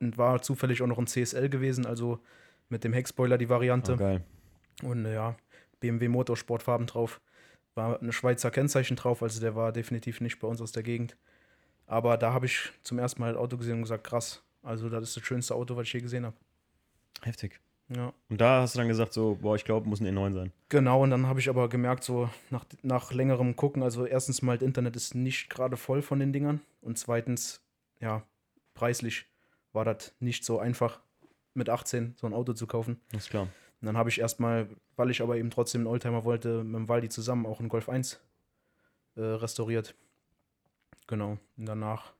und 0.00 0.16
war 0.16 0.40
zufällig 0.42 0.80
auch 0.82 0.86
noch 0.86 0.98
ein 0.98 1.06
CSL 1.06 1.48
gewesen, 1.48 1.86
also 1.86 2.20
mit 2.68 2.84
dem 2.84 2.92
Heckspoiler 2.92 3.38
die 3.38 3.48
Variante. 3.48 3.94
Oh, 3.94 3.96
geil. 3.96 4.24
Und 4.82 5.04
ja, 5.06 5.36
BMW 5.80 6.08
Motorsportfarben 6.08 6.86
drauf. 6.86 7.20
War 7.78 8.00
eine 8.02 8.12
Schweizer 8.12 8.50
Kennzeichen 8.50 8.96
drauf, 8.96 9.22
also 9.22 9.40
der 9.40 9.54
war 9.54 9.70
definitiv 9.70 10.20
nicht 10.20 10.40
bei 10.40 10.48
uns 10.48 10.60
aus 10.60 10.72
der 10.72 10.82
Gegend. 10.82 11.16
Aber 11.86 12.16
da 12.16 12.32
habe 12.32 12.46
ich 12.46 12.72
zum 12.82 12.98
ersten 12.98 13.20
Mal 13.20 13.32
das 13.32 13.40
Auto 13.40 13.56
gesehen 13.56 13.76
und 13.76 13.82
gesagt, 13.82 14.02
krass. 14.02 14.42
Also 14.62 14.88
das 14.88 15.04
ist 15.04 15.16
das 15.16 15.24
schönste 15.24 15.54
Auto, 15.54 15.76
was 15.76 15.86
ich 15.86 15.92
je 15.92 16.00
gesehen 16.00 16.26
habe. 16.26 16.36
Heftig. 17.22 17.60
Ja. 17.88 18.12
Und 18.28 18.40
da 18.40 18.62
hast 18.62 18.74
du 18.74 18.80
dann 18.80 18.88
gesagt, 18.88 19.12
so, 19.12 19.38
boah, 19.40 19.54
ich 19.54 19.64
glaube, 19.64 19.88
muss 19.88 20.00
ein 20.00 20.06
E9 20.06 20.32
sein. 20.32 20.52
Genau, 20.68 21.04
und 21.04 21.10
dann 21.10 21.28
habe 21.28 21.38
ich 21.38 21.48
aber 21.48 21.68
gemerkt, 21.68 22.02
so 22.02 22.28
nach, 22.50 22.64
nach 22.82 23.12
längerem 23.12 23.54
Gucken, 23.54 23.84
also 23.84 24.04
erstens 24.04 24.42
mal, 24.42 24.58
das 24.58 24.66
Internet 24.66 24.96
ist 24.96 25.14
nicht 25.14 25.48
gerade 25.48 25.76
voll 25.76 26.02
von 26.02 26.18
den 26.18 26.32
Dingern 26.32 26.60
und 26.82 26.98
zweitens, 26.98 27.62
ja, 28.00 28.24
preislich 28.74 29.26
war 29.72 29.84
das 29.84 30.12
nicht 30.18 30.44
so 30.44 30.58
einfach, 30.58 31.00
mit 31.54 31.68
18 31.68 32.14
so 32.16 32.26
ein 32.26 32.34
Auto 32.34 32.52
zu 32.52 32.66
kaufen. 32.66 33.00
Das 33.12 33.24
ist 33.24 33.30
klar. 33.30 33.44
Und 33.80 33.86
dann 33.86 33.96
habe 33.96 34.10
ich 34.10 34.20
erstmal, 34.20 34.68
weil 34.98 35.10
ich 35.10 35.22
aber 35.22 35.36
eben 35.36 35.50
trotzdem 35.50 35.82
einen 35.82 35.86
Oldtimer 35.86 36.24
wollte, 36.24 36.64
mit 36.64 36.74
dem 36.74 36.88
Waldi 36.88 37.08
zusammen 37.08 37.46
auch 37.46 37.60
einen 37.60 37.68
Golf 37.68 37.88
1 37.88 38.20
äh, 39.16 39.20
restauriert. 39.22 39.94
Genau, 41.06 41.38
und 41.56 41.66
danach 41.66 42.12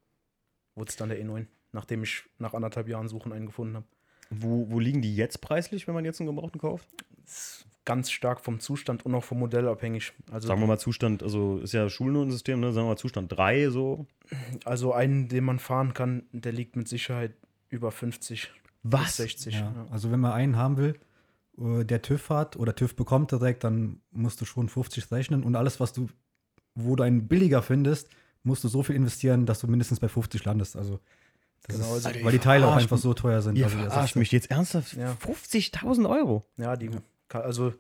wurde 0.75 0.88
es 0.88 0.97
dann 0.97 1.09
der 1.09 1.23
E9, 1.23 1.47
nachdem 1.73 2.05
ich 2.05 2.25
nach 2.38 2.55
anderthalb 2.55 2.88
Jahren 2.88 3.09
Suchen 3.09 3.33
einen 3.33 3.47
gefunden 3.47 3.77
habe. 3.77 3.87
Wo, 4.31 4.71
wo 4.71 4.79
liegen 4.79 5.03
die 5.03 5.14
jetzt 5.14 5.41
preislich, 5.41 5.87
wenn 5.87 5.95
man 5.95 6.05
jetzt 6.05 6.21
einen 6.21 6.29
Gebrauchten 6.29 6.61
kauft? 6.61 6.88
Ganz 7.85 8.11
stark 8.11 8.41
vom 8.41 8.61
Zustand 8.61 9.05
und 9.05 9.14
auch 9.14 9.25
vom 9.25 9.38
Modell 9.41 9.67
abhängig. 9.67 10.12
Also 10.31 10.47
Sagen 10.47 10.61
wir 10.61 10.67
mal 10.67 10.79
Zustand, 10.79 11.23
also 11.23 11.59
ist 11.59 11.73
ja 11.73 11.88
Schulnotensystem, 11.88 12.61
ne? 12.61 12.73
Sagen 12.73 12.87
wir 12.87 12.91
mal 12.91 12.97
Zustand 12.97 13.33
3, 13.33 13.71
so. 13.71 14.07
Also 14.64 14.93
einen, 14.93 15.29
den 15.29 15.45
man 15.45 15.59
fahren 15.59 15.95
kann, 15.95 16.25
der 16.33 16.53
liegt 16.53 16.77
mit 16.77 16.87
Sicherheit 16.87 17.33
über 17.71 17.91
50 17.91 18.51
bis 18.83 19.17
60. 19.17 19.55
Ja, 19.55 19.61
Ja. 19.61 19.87
Also 19.91 20.12
wenn 20.12 20.21
man 20.21 20.33
einen 20.33 20.57
haben 20.57 20.77
will, 20.77 20.99
der 21.61 22.03
TÜV 22.03 22.31
hat 22.31 22.57
oder 22.57 22.75
TÜV 22.75 22.94
bekommt 22.94 23.33
direkt, 23.33 23.64
dann 23.64 24.01
musst 24.11 24.40
du 24.40 24.44
schon 24.44 24.68
50 24.68 25.11
rechnen 25.11 25.42
und 25.42 25.57
alles, 25.57 25.81
was 25.81 25.92
du, 25.92 26.09
wo 26.75 26.94
du 26.97 27.03
einen 27.03 27.27
billiger 27.29 27.62
findest, 27.62 28.09
musst 28.44 28.62
du 28.64 28.68
so 28.68 28.83
viel 28.83 28.94
investieren, 28.97 29.44
dass 29.47 29.61
du 29.61 29.66
mindestens 29.66 29.99
bei 30.01 30.09
50 30.09 30.44
landest. 30.44 30.77
Also 30.77 31.01
Genau, 31.66 31.92
also 31.92 32.09
weil 32.23 32.33
die 32.33 32.38
Teile 32.38 32.66
auch 32.66 32.77
einfach 32.77 32.97
so 32.97 33.12
teuer 33.12 33.42
sind. 33.42 33.57
Ihr 33.59 33.64
also 33.66 33.77
verarscht 33.77 34.16
mich 34.16 34.31
jetzt 34.33 34.51
ernsthaft? 34.51 34.94
Ja. 34.94 35.12
50.000 35.21 36.09
Euro? 36.09 36.47
Ja, 36.57 36.77
die, 36.77 36.88
also 37.31 37.75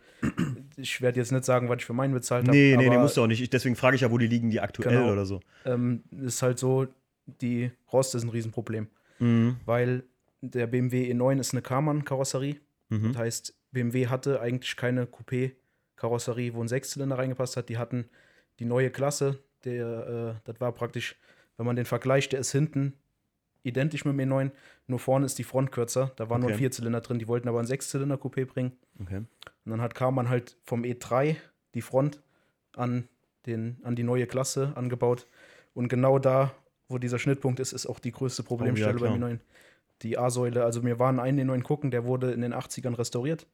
ich 0.76 1.00
werde 1.00 1.20
jetzt 1.20 1.32
nicht 1.32 1.44
sagen, 1.44 1.68
was 1.70 1.78
ich 1.78 1.86
für 1.86 1.94
meinen 1.94 2.12
bezahlt 2.12 2.46
habe. 2.48 2.56
Nee, 2.56 2.76
nee, 2.76 2.90
nee, 2.90 2.98
musst 2.98 3.16
du 3.16 3.22
auch 3.22 3.26
nicht. 3.28 3.40
Ich, 3.40 3.48
deswegen 3.48 3.76
frage 3.76 3.94
ich 3.96 4.02
ja, 4.02 4.10
wo 4.10 4.18
die 4.18 4.26
liegen, 4.26 4.50
die 4.50 4.60
aktuell 4.60 4.94
Genau. 4.98 5.12
oder 5.12 5.24
so. 5.24 5.40
Ähm, 5.64 6.02
ist 6.10 6.42
halt 6.42 6.58
so, 6.58 6.86
die 7.40 7.70
Rost 7.92 8.14
ist 8.14 8.24
ein 8.24 8.28
Riesenproblem, 8.28 8.88
Mhm. 9.20 9.56
weil 9.64 10.02
der 10.42 10.66
BMW 10.66 11.10
E9 11.12 11.38
ist 11.40 11.54
eine 11.54 11.62
Karmann-Karosserie. 11.62 12.56
Mhm. 12.90 13.12
Das 13.12 13.16
heißt, 13.22 13.54
BMW 13.72 14.06
hatte 14.08 14.40
eigentlich 14.40 14.76
keine 14.76 15.04
Coupé-Karosserie, 15.06 16.54
wo 16.54 16.60
ein 16.62 16.68
Sechszylinder 16.68 17.18
reingepasst 17.18 17.56
hat. 17.56 17.68
Die 17.68 17.78
hatten 17.78 18.08
die 18.58 18.64
neue 18.64 18.90
Klasse, 18.90 19.38
der, 19.64 20.36
äh, 20.36 20.40
das 20.44 20.60
war 20.60 20.72
praktisch, 20.72 21.16
wenn 21.56 21.66
man 21.66 21.76
den 21.76 21.84
vergleicht, 21.84 22.32
der 22.32 22.40
ist 22.40 22.52
hinten 22.52 22.94
identisch 23.64 24.04
mit 24.04 24.18
dem 24.18 24.30
E9, 24.30 24.50
nur 24.86 24.98
vorne 24.98 25.26
ist 25.26 25.38
die 25.38 25.44
Front 25.44 25.72
kürzer. 25.72 26.12
Da 26.16 26.30
war 26.30 26.38
nur 26.38 26.48
ein 26.48 26.54
Okay. 26.54 26.58
Vierzylinder 26.62 27.00
drin, 27.00 27.18
die 27.18 27.28
wollten 27.28 27.48
aber 27.48 27.58
ein 27.60 27.66
Sechszylinder-Coupé 27.66 28.46
bringen. 28.46 28.72
Okay. 29.00 29.18
Und 29.18 29.26
dann 29.66 29.80
hat 29.80 29.94
Karmann 29.94 30.28
halt 30.28 30.56
vom 30.64 30.82
E3 30.84 31.36
die 31.74 31.82
Front 31.82 32.22
an, 32.74 33.08
den, 33.46 33.78
an 33.82 33.94
die 33.96 34.04
neue 34.04 34.26
Klasse 34.26 34.72
angebaut. 34.76 35.26
Und 35.74 35.88
genau 35.88 36.18
da, 36.18 36.54
wo 36.88 36.98
dieser 36.98 37.18
Schnittpunkt 37.18 37.60
ist, 37.60 37.72
ist 37.72 37.86
auch 37.86 37.98
die 37.98 38.12
größte 38.12 38.42
Problemstelle 38.42 38.98
Oh, 39.00 39.04
ja, 39.04 39.10
beim 39.10 39.18
klar. 39.18 39.30
E9. 39.32 39.38
Die 40.02 40.16
A-Säule, 40.16 40.64
also 40.64 40.84
wir 40.84 40.98
waren 40.98 41.18
einen 41.18 41.50
E9 41.50 41.62
gucken, 41.62 41.90
der 41.90 42.04
wurde 42.04 42.30
in 42.32 42.40
den 42.40 42.54
80ern 42.54 42.96
restauriert. 42.96 43.46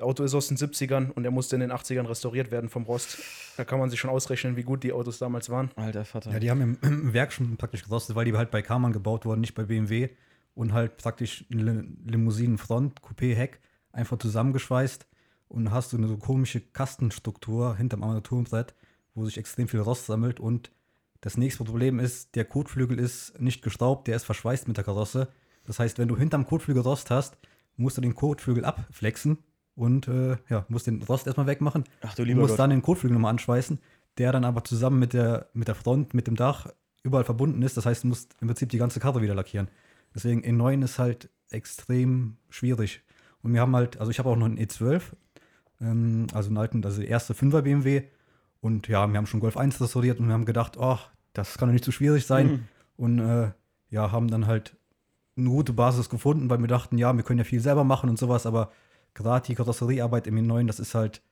Das 0.00 0.06
Auto 0.06 0.24
ist 0.24 0.32
aus 0.32 0.48
den 0.48 0.56
70ern 0.56 1.10
und 1.10 1.24
der 1.24 1.30
musste 1.30 1.56
in 1.56 1.60
den 1.60 1.70
80ern 1.70 2.08
restauriert 2.08 2.50
werden 2.50 2.70
vom 2.70 2.84
Rost. 2.84 3.18
Da 3.58 3.66
kann 3.66 3.78
man 3.78 3.90
sich 3.90 4.00
schon 4.00 4.08
ausrechnen, 4.08 4.56
wie 4.56 4.62
gut 4.62 4.82
die 4.82 4.94
Autos 4.94 5.18
damals 5.18 5.50
waren. 5.50 5.70
Alter 5.76 6.06
Vater. 6.06 6.32
Ja, 6.32 6.40
die 6.40 6.50
haben 6.50 6.62
im, 6.62 6.78
im 6.80 7.12
Werk 7.12 7.34
schon 7.34 7.58
praktisch 7.58 7.84
gerostet, 7.84 8.16
weil 8.16 8.24
die 8.24 8.32
halt 8.32 8.50
bei 8.50 8.62
Karmann 8.62 8.94
gebaut 8.94 9.26
wurden, 9.26 9.42
nicht 9.42 9.54
bei 9.54 9.64
BMW. 9.64 10.08
Und 10.54 10.72
halt 10.72 10.96
praktisch 10.96 11.44
Limousinenfront, 11.50 13.02
Coupé-Heck, 13.02 13.60
einfach 13.92 14.16
zusammengeschweißt. 14.16 15.06
Und 15.48 15.70
hast 15.70 15.92
du 15.92 15.98
eine 15.98 16.08
so 16.08 16.16
komische 16.16 16.62
Kastenstruktur 16.62 17.76
hinterm 17.76 18.02
Armaturenbrett, 18.02 18.74
wo 19.14 19.26
sich 19.26 19.36
extrem 19.36 19.68
viel 19.68 19.80
Rost 19.80 20.06
sammelt. 20.06 20.40
Und 20.40 20.70
das 21.20 21.36
nächste 21.36 21.62
Problem 21.62 22.00
ist, 22.00 22.36
der 22.36 22.46
Kotflügel 22.46 22.98
ist 22.98 23.38
nicht 23.38 23.60
geschraubt, 23.60 24.08
der 24.08 24.16
ist 24.16 24.24
verschweißt 24.24 24.66
mit 24.66 24.78
der 24.78 24.84
Karosse. 24.84 25.28
Das 25.66 25.78
heißt, 25.78 25.98
wenn 25.98 26.08
du 26.08 26.16
hinterm 26.16 26.46
Kotflügel 26.46 26.84
Rost 26.84 27.10
hast, 27.10 27.36
musst 27.76 27.98
du 27.98 28.00
den 28.00 28.14
Kotflügel 28.14 28.64
abflexen 28.64 29.36
und 29.74 30.08
äh, 30.08 30.36
ja, 30.48 30.64
musst 30.68 30.86
den 30.86 31.02
Rost 31.02 31.26
erstmal 31.26 31.46
wegmachen 31.46 31.84
Ach 32.02 32.14
du 32.14 32.24
lieber 32.24 32.40
musst 32.40 32.52
Gott. 32.52 32.58
dann 32.60 32.70
den 32.70 32.82
Kotflügel 32.82 33.14
nochmal 33.14 33.30
anschweißen, 33.30 33.78
der 34.18 34.32
dann 34.32 34.44
aber 34.44 34.64
zusammen 34.64 34.98
mit 34.98 35.12
der, 35.12 35.48
mit 35.52 35.68
der 35.68 35.74
Front, 35.74 36.14
mit 36.14 36.26
dem 36.26 36.36
Dach 36.36 36.68
überall 37.02 37.24
verbunden 37.24 37.62
ist. 37.62 37.76
Das 37.76 37.86
heißt, 37.86 38.04
du 38.04 38.08
musst 38.08 38.36
im 38.40 38.48
Prinzip 38.48 38.68
die 38.70 38.78
ganze 38.78 39.00
Karre 39.00 39.22
wieder 39.22 39.34
lackieren. 39.34 39.68
Deswegen 40.14 40.42
E9 40.42 40.84
ist 40.84 40.98
halt 40.98 41.30
extrem 41.50 42.36
schwierig. 42.48 43.02
Und 43.42 43.54
wir 43.54 43.60
haben 43.60 43.74
halt, 43.74 43.98
also 43.98 44.10
ich 44.10 44.18
habe 44.18 44.28
auch 44.28 44.36
noch 44.36 44.46
einen 44.46 44.58
E12, 44.58 45.02
ähm, 45.80 46.26
also 46.34 46.48
einen 46.48 46.58
alten, 46.58 46.84
also 46.84 47.00
der 47.00 47.08
erste 47.08 47.32
5er 47.32 47.62
BMW. 47.62 48.02
Und 48.60 48.88
ja, 48.88 49.06
wir 49.08 49.16
haben 49.16 49.26
schon 49.26 49.40
Golf 49.40 49.56
1 49.56 49.80
restauriert 49.80 50.20
und 50.20 50.26
wir 50.26 50.34
haben 50.34 50.44
gedacht, 50.44 50.76
ach, 50.78 51.10
das 51.32 51.56
kann 51.56 51.68
doch 51.68 51.72
nicht 51.72 51.84
so 51.84 51.92
schwierig 51.92 52.26
sein. 52.26 52.46
Mhm. 52.46 52.60
Und 52.96 53.18
äh, 53.20 53.52
ja, 53.88 54.12
haben 54.12 54.28
dann 54.28 54.46
halt 54.46 54.76
eine 55.36 55.48
gute 55.48 55.72
Basis 55.72 56.10
gefunden, 56.10 56.50
weil 56.50 56.58
wir 56.58 56.68
dachten, 56.68 56.98
ja, 56.98 57.16
wir 57.16 57.22
können 57.22 57.38
ja 57.38 57.44
viel 57.44 57.60
selber 57.60 57.84
machen 57.84 58.10
und 58.10 58.18
sowas, 58.18 58.44
aber 58.44 58.72
gerade 59.14 59.46
die 59.46 59.54
Karosseriearbeit 59.54 60.26
im 60.26 60.36
E9, 60.36 60.66
das 60.66 60.80
ist 60.80 60.94
halt, 60.94 61.22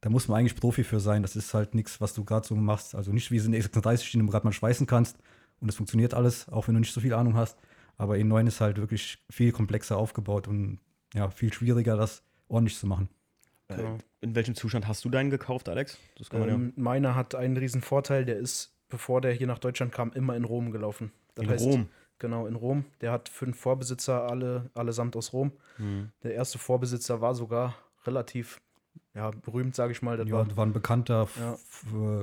da 0.00 0.10
muss 0.10 0.28
man 0.28 0.40
eigentlich 0.40 0.56
Profi 0.56 0.84
für 0.84 1.00
sein. 1.00 1.22
Das 1.22 1.36
ist 1.36 1.54
halt 1.54 1.74
nichts, 1.74 2.00
was 2.00 2.14
du 2.14 2.24
gerade 2.24 2.46
so 2.46 2.54
machst. 2.54 2.94
Also 2.94 3.12
nicht 3.12 3.30
wie 3.30 3.36
es 3.36 3.46
in 3.46 3.52
der 3.52 3.62
E36, 3.62 4.12
den 4.12 4.26
du 4.26 4.32
gerade 4.32 4.46
mal 4.46 4.52
schweißen 4.52 4.86
kannst 4.86 5.18
und 5.60 5.68
es 5.68 5.76
funktioniert 5.76 6.14
alles, 6.14 6.48
auch 6.48 6.68
wenn 6.68 6.74
du 6.74 6.80
nicht 6.80 6.92
so 6.92 7.00
viel 7.00 7.14
Ahnung 7.14 7.34
hast. 7.34 7.58
Aber 7.96 8.14
E9 8.14 8.46
ist 8.46 8.60
halt 8.60 8.78
wirklich 8.78 9.22
viel 9.28 9.52
komplexer 9.52 9.96
aufgebaut 9.96 10.48
und 10.48 10.78
ja, 11.14 11.28
viel 11.30 11.52
schwieriger, 11.52 11.96
das 11.96 12.22
ordentlich 12.48 12.78
zu 12.78 12.86
machen. 12.86 13.08
Genau. 13.68 13.98
In 14.20 14.34
welchem 14.34 14.54
Zustand 14.54 14.88
hast 14.88 15.04
du 15.04 15.10
deinen 15.10 15.30
gekauft, 15.30 15.68
Alex? 15.68 15.98
Das 16.16 16.30
kann 16.30 16.40
man 16.40 16.48
ja. 16.48 16.54
Ähm, 16.54 16.72
meiner 16.76 17.14
hat 17.14 17.34
einen 17.34 17.56
riesen 17.56 17.82
Vorteil, 17.82 18.24
der 18.24 18.36
ist, 18.36 18.74
bevor 18.88 19.20
der 19.20 19.32
hier 19.32 19.46
nach 19.46 19.58
Deutschland 19.58 19.92
kam, 19.92 20.12
immer 20.12 20.36
in 20.36 20.44
Rom 20.44 20.72
gelaufen. 20.72 21.12
Das 21.34 21.44
In 21.44 21.50
heißt, 21.50 21.64
Rom. 21.64 21.88
Genau, 22.20 22.46
in 22.46 22.54
Rom. 22.54 22.84
Der 23.00 23.10
hat 23.10 23.28
fünf 23.28 23.58
Vorbesitzer, 23.58 24.28
alle, 24.30 24.70
allesamt 24.74 25.16
aus 25.16 25.32
Rom. 25.32 25.50
Mhm. 25.78 26.10
Der 26.22 26.34
erste 26.34 26.58
Vorbesitzer 26.58 27.20
war 27.20 27.34
sogar 27.34 27.74
relativ 28.06 28.60
ja, 29.14 29.30
berühmt, 29.32 29.74
sage 29.74 29.90
ich 29.92 30.02
mal. 30.02 30.16
Das 30.16 30.28
Ja, 30.28 30.34
war, 30.36 30.56
war 30.56 30.64
ein 30.66 30.72
bekannter 30.72 31.28
Ja. 31.40 31.56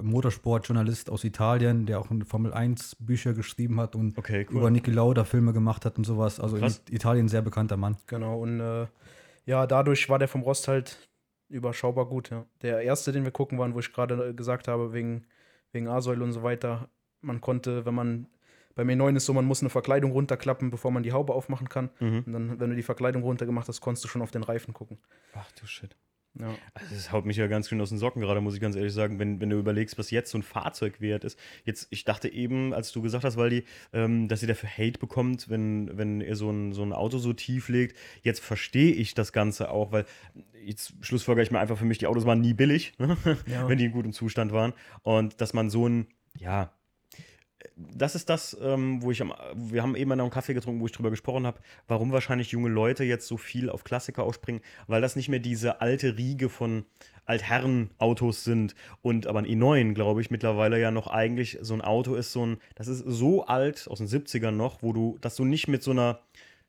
Motorsportjournalist 0.01 1.09
aus 1.09 1.23
Italien, 1.23 1.85
der 1.85 1.99
auch 1.99 2.09
in 2.11 2.23
Formel 2.25 2.53
1 2.53 2.95
Bücher 2.99 3.33
geschrieben 3.33 3.79
hat 3.79 3.95
und 3.95 4.17
Okay, 4.17 4.45
cool. 4.49 4.57
über 4.59 4.69
Niki 4.71 4.91
Lauda 4.91 5.23
Filme 5.23 5.53
gemacht 5.53 5.85
hat 5.85 5.97
und 5.97 6.05
sowas. 6.05 6.39
Also 6.39 6.57
Krass. 6.57 6.81
in 6.89 6.95
Italien 6.95 7.25
ein 7.25 7.29
sehr 7.29 7.41
bekannter 7.41 7.77
Mann. 7.77 7.97
genau. 8.07 8.39
Und 8.41 8.59
äh, 8.59 8.87
ja, 9.45 9.67
dadurch 9.67 10.09
war 10.09 10.19
der 10.19 10.27
vom 10.27 10.41
Rost 10.41 10.67
halt 10.67 11.09
überschaubar 11.49 12.05
gut. 12.05 12.29
Ja. 12.29 12.45
Der 12.61 12.81
erste, 12.81 13.11
den 13.11 13.23
wir 13.23 13.31
gucken 13.31 13.57
waren, 13.59 13.73
wo 13.73 13.79
ich 13.79 13.91
gerade 13.93 14.29
äh, 14.29 14.33
gesagt 14.33 14.67
habe, 14.67 14.93
wegen, 14.93 15.25
wegen 15.71 15.87
A-Säule 15.87 16.23
und 16.23 16.31
so 16.33 16.43
weiter, 16.43 16.89
man 17.21 17.41
konnte, 17.41 17.85
wenn 17.85 17.95
man 17.95 18.27
beim 18.77 18.87
E9 18.87 19.17
ist 19.17 19.25
so, 19.25 19.33
man 19.33 19.45
muss 19.45 19.61
eine 19.61 19.69
Verkleidung 19.69 20.11
runterklappen, 20.11 20.69
bevor 20.69 20.91
man 20.91 21.03
die 21.03 21.11
Haube 21.11 21.33
aufmachen 21.33 21.67
kann. 21.67 21.89
Mhm. 21.99 22.23
Und 22.25 22.33
dann, 22.33 22.59
wenn 22.59 22.69
du 22.69 22.75
die 22.75 22.83
Verkleidung 22.83 23.23
runtergemacht 23.23 23.67
hast, 23.67 23.81
konntest 23.81 24.05
du 24.05 24.07
schon 24.07 24.21
auf 24.21 24.31
den 24.31 24.43
Reifen 24.43 24.73
gucken. 24.73 24.99
Ach 25.33 25.51
du 25.59 25.65
Shit. 25.65 25.97
Ja. 26.39 26.53
Also 26.75 26.93
das 26.93 27.11
haut 27.11 27.25
mich 27.25 27.37
ja 27.37 27.47
ganz 27.47 27.67
schön 27.67 27.81
aus 27.81 27.89
den 27.89 27.97
Socken 27.97 28.21
gerade, 28.21 28.41
muss 28.41 28.53
ich 28.53 28.61
ganz 28.61 28.75
ehrlich 28.75 28.93
sagen, 28.93 29.17
wenn, 29.17 29.41
wenn 29.41 29.49
du 29.49 29.57
überlegst, 29.57 29.97
was 29.97 30.11
jetzt 30.11 30.29
so 30.29 30.37
ein 30.37 30.43
Fahrzeug 30.43 31.01
wert 31.01 31.23
ist. 31.23 31.39
Jetzt, 31.63 31.87
ich 31.89 32.05
dachte 32.05 32.31
eben, 32.31 32.73
als 32.73 32.91
du 32.91 33.01
gesagt 33.01 33.23
hast, 33.23 33.37
Waldi, 33.37 33.63
ähm, 33.91 34.27
dass 34.27 34.43
ihr 34.43 34.47
dafür 34.47 34.69
Hate 34.69 34.99
bekommt, 34.99 35.49
wenn, 35.49 35.97
wenn 35.97 36.21
ihr 36.21 36.35
so 36.35 36.51
ein, 36.51 36.73
so 36.73 36.83
ein 36.83 36.93
Auto 36.93 37.17
so 37.17 37.33
tief 37.33 37.69
legt. 37.69 37.97
Jetzt 38.21 38.41
verstehe 38.41 38.93
ich 38.93 39.15
das 39.15 39.33
Ganze 39.33 39.71
auch, 39.71 39.91
weil 39.91 40.05
jetzt 40.63 40.93
schlussfolgere 41.01 41.43
ich 41.43 41.49
mir 41.49 41.59
einfach 41.59 41.77
für 41.77 41.85
mich, 41.85 41.97
die 41.97 42.07
Autos 42.07 42.25
waren 42.25 42.41
nie 42.41 42.53
billig, 42.53 42.93
ne? 42.99 43.17
Ja. 43.47 43.67
wenn 43.67 43.79
die 43.79 43.85
in 43.85 43.91
gutem 43.91 44.13
Zustand 44.13 44.51
waren. 44.51 44.73
Und 45.01 45.41
dass 45.41 45.53
man 45.53 45.71
so 45.71 45.89
ein, 45.89 46.07
ja, 46.37 46.71
das 47.77 48.15
ist 48.15 48.29
das, 48.29 48.57
ähm, 48.61 49.01
wo 49.01 49.11
ich 49.11 49.21
am, 49.21 49.33
wir 49.55 49.83
haben 49.83 49.95
eben 49.95 50.09
noch 50.09 50.23
einen 50.23 50.31
Kaffee 50.31 50.53
getrunken, 50.53 50.81
wo 50.81 50.87
ich 50.87 50.91
drüber 50.91 51.11
gesprochen 51.11 51.45
habe, 51.45 51.59
warum 51.87 52.11
wahrscheinlich 52.11 52.51
junge 52.51 52.69
Leute 52.69 53.03
jetzt 53.03 53.27
so 53.27 53.37
viel 53.37 53.69
auf 53.69 53.83
Klassiker 53.83 54.23
ausspringen, 54.23 54.61
weil 54.87 55.01
das 55.01 55.15
nicht 55.15 55.29
mehr 55.29 55.39
diese 55.39 55.79
alte 55.81 56.17
Riege 56.17 56.49
von 56.49 56.85
Altherren-Autos 57.25 58.43
sind 58.43 58.73
und 59.01 59.27
aber 59.27 59.39
ein 59.39 59.45
i9, 59.45 59.93
glaube 59.93 60.21
ich, 60.21 60.31
mittlerweile 60.31 60.79
ja 60.79 60.91
noch 60.91 61.07
eigentlich 61.07 61.59
so 61.61 61.73
ein 61.73 61.81
Auto 61.81 62.15
ist, 62.15 62.31
so 62.31 62.45
ein, 62.45 62.57
das 62.75 62.87
ist 62.87 63.03
so 63.05 63.45
alt, 63.45 63.87
aus 63.89 63.99
den 63.99 64.07
70ern 64.07 64.51
noch, 64.51 64.81
wo 64.81 64.93
du, 64.93 65.17
dass 65.21 65.35
du 65.35 65.45
nicht 65.45 65.67
mit 65.67 65.83
so 65.83 65.91
einer 65.91 66.19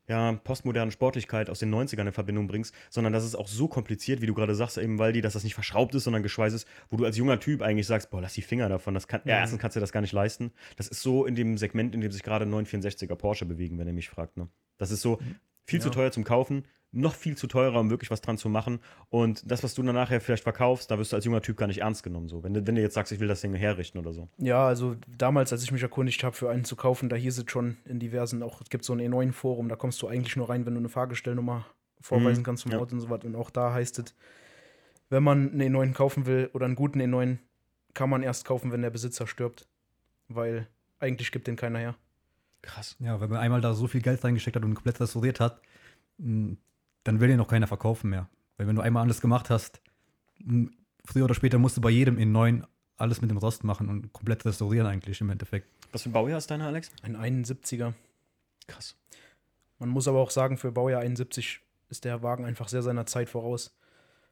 ja, 0.09 0.33
postmodernen 0.33 0.91
Sportlichkeit 0.91 1.49
aus 1.49 1.59
den 1.59 1.73
90ern 1.73 2.07
in 2.07 2.11
Verbindung 2.11 2.47
bringst, 2.47 2.73
sondern 2.89 3.13
das 3.13 3.23
ist 3.23 3.35
auch 3.35 3.47
so 3.47 3.67
kompliziert, 3.67 4.21
wie 4.21 4.25
du 4.25 4.33
gerade 4.33 4.55
sagst, 4.55 4.77
eben, 4.79 4.97
weil 4.99 5.13
die, 5.13 5.21
dass 5.21 5.33
das 5.33 5.43
nicht 5.45 5.53
verschraubt 5.53 5.93
ist, 5.95 6.03
sondern 6.03 6.23
geschweißt 6.23 6.55
ist, 6.55 6.67
wo 6.89 6.97
du 6.97 7.05
als 7.05 7.15
junger 7.15 7.39
Typ 7.39 7.61
eigentlich 7.61 7.87
sagst, 7.87 8.09
boah, 8.09 8.19
lass 8.21 8.33
die 8.33 8.41
Finger 8.41 8.67
davon, 8.67 8.93
das 8.95 9.07
kann, 9.07 9.21
ja, 9.25 9.35
Mhm. 9.35 9.41
erstens 9.41 9.59
kannst 9.61 9.75
du 9.77 9.79
das 9.79 9.91
gar 9.91 10.01
nicht 10.01 10.11
leisten. 10.13 10.51
Das 10.75 10.87
ist 10.87 11.01
so 11.01 11.25
in 11.25 11.35
dem 11.35 11.57
Segment, 11.57 11.93
in 11.95 12.01
dem 12.01 12.11
sich 12.11 12.23
gerade 12.23 12.45
964er 12.45 13.15
Porsche 13.15 13.45
bewegen, 13.45 13.77
wenn 13.77 13.87
ihr 13.87 13.93
mich 13.93 14.09
fragt, 14.09 14.35
ne? 14.35 14.49
Das 14.77 14.91
ist 14.91 15.01
so 15.01 15.19
viel 15.65 15.79
zu 15.79 15.89
Ja. 15.89 15.93
teuer 15.93 16.11
zum 16.11 16.23
Kaufen, 16.23 16.65
noch 16.91 17.13
viel 17.13 17.37
zu 17.37 17.47
teurer, 17.47 17.79
um 17.79 17.89
wirklich 17.89 18.09
was 18.09 18.21
dran 18.21 18.37
zu 18.37 18.49
machen. 18.49 18.79
Und 19.09 19.49
das, 19.49 19.63
was 19.63 19.75
du 19.75 19.83
dann 19.83 19.95
nachher 19.95 20.21
vielleicht 20.21 20.43
verkaufst, 20.43 20.89
da 20.89 20.97
wirst 20.97 21.11
du 21.11 21.15
als 21.15 21.25
junger 21.25 21.41
Typ 21.41 21.57
gar 21.57 21.67
nicht 21.67 21.81
ernst 21.81 22.03
genommen. 22.03 22.27
So. 22.27 22.43
Wenn, 22.43 22.53
du, 22.53 22.65
wenn 22.65 22.75
du 22.75 22.81
jetzt 22.81 22.95
sagst, 22.95 23.11
ich 23.11 23.19
will 23.19 23.27
das 23.27 23.41
Ding 23.41 23.53
herrichten 23.53 23.99
oder 23.99 24.11
so. 24.11 24.27
Ja, 24.37 24.65
also 24.65 24.95
damals, 25.17 25.51
als 25.53 25.63
ich 25.63 25.71
mich 25.71 25.83
erkundigt 25.83 26.23
habe, 26.23 26.35
für 26.35 26.49
einen 26.49 26.63
zu 26.65 26.75
kaufen, 26.75 27.09
da 27.09 27.15
hieß 27.15 27.37
es 27.37 27.45
schon 27.51 27.77
in 27.85 27.99
diversen, 27.99 28.41
auch 28.41 28.61
es 28.61 28.69
gibt 28.69 28.83
so 28.83 28.93
ein 28.93 28.99
E9-Forum, 28.99 29.69
da 29.69 29.75
kommst 29.75 30.01
du 30.01 30.07
eigentlich 30.07 30.35
nur 30.35 30.49
rein, 30.49 30.65
wenn 30.65 30.73
du 30.73 30.79
eine 30.79 30.89
Fahrgestellnummer 30.89 31.65
vorweisen 32.01 32.41
Mhm, 32.41 32.45
kannst 32.45 32.63
vom 32.63 32.71
ja. 32.71 32.79
Auto 32.79 32.95
und 32.95 33.01
so 33.01 33.09
was. 33.09 33.23
Und 33.23 33.35
auch 33.35 33.49
da 33.49 33.73
heißt 33.73 33.99
es, 33.99 34.15
wenn 35.09 35.23
man 35.23 35.51
einen 35.51 35.75
E9 35.75 35.93
kaufen 35.93 36.25
will 36.25 36.49
oder 36.53 36.65
einen 36.65 36.75
guten 36.75 37.01
E9, 37.01 37.37
kann 37.93 38.09
man 38.09 38.23
erst 38.23 38.45
kaufen, 38.45 38.71
wenn 38.71 38.81
der 38.81 38.89
Besitzer 38.89 39.27
stirbt. 39.27 39.67
Weil 40.27 40.67
eigentlich 40.99 41.31
gibt 41.31 41.47
den 41.47 41.55
keiner 41.55 41.79
her. 41.79 41.95
Krass. 42.61 42.95
Ja, 42.99 43.19
wenn 43.21 43.29
man 43.29 43.39
einmal 43.39 43.61
da 43.61 43.73
so 43.73 43.87
viel 43.87 44.01
Geld 44.01 44.23
reingesteckt 44.23 44.55
hat 44.55 44.63
und 44.63 44.75
komplett 44.75 44.99
restauriert 44.99 45.39
hat, 45.39 45.61
mh, 46.17 46.55
dann 47.09 47.19
will 47.19 47.27
den 47.27 47.37
noch 47.37 47.47
keiner 47.47 47.65
verkaufen 47.65 48.11
mehr. 48.11 48.29
Weil 48.55 48.67
wenn 48.67 48.75
du 48.75 48.83
einmal 48.83 49.01
alles 49.01 49.19
gemacht 49.19 49.49
hast, 49.49 49.81
früher 51.03 51.23
oder 51.25 51.33
später 51.33 51.57
musst 51.57 51.75
du 51.75 51.81
bei 51.81 51.89
jedem 51.89 52.19
in 52.19 52.31
neuen 52.31 52.67
alles 52.97 53.19
mit 53.19 53.31
dem 53.31 53.37
Rost 53.37 53.63
machen 53.63 53.89
und 53.89 54.13
komplett 54.13 54.45
restaurieren 54.45 54.85
eigentlich 54.85 55.19
im 55.19 55.31
Endeffekt. 55.31 55.67
Was 55.91 56.03
für 56.03 56.09
ein 56.09 56.13
Baujahr 56.13 56.37
ist 56.37 56.51
deiner, 56.51 56.67
Alex? 56.67 56.91
Ein 57.01 57.17
71er. 57.17 57.93
Krass. 58.67 58.95
Man 59.79 59.89
muss 59.89 60.07
aber 60.07 60.19
auch 60.19 60.29
sagen, 60.29 60.57
für 60.57 60.71
Baujahr 60.71 61.01
71 61.01 61.61
ist 61.89 62.05
der 62.05 62.21
Wagen 62.21 62.45
einfach 62.45 62.67
sehr 62.67 62.83
seiner 62.83 63.07
Zeit 63.07 63.27
voraus. 63.27 63.75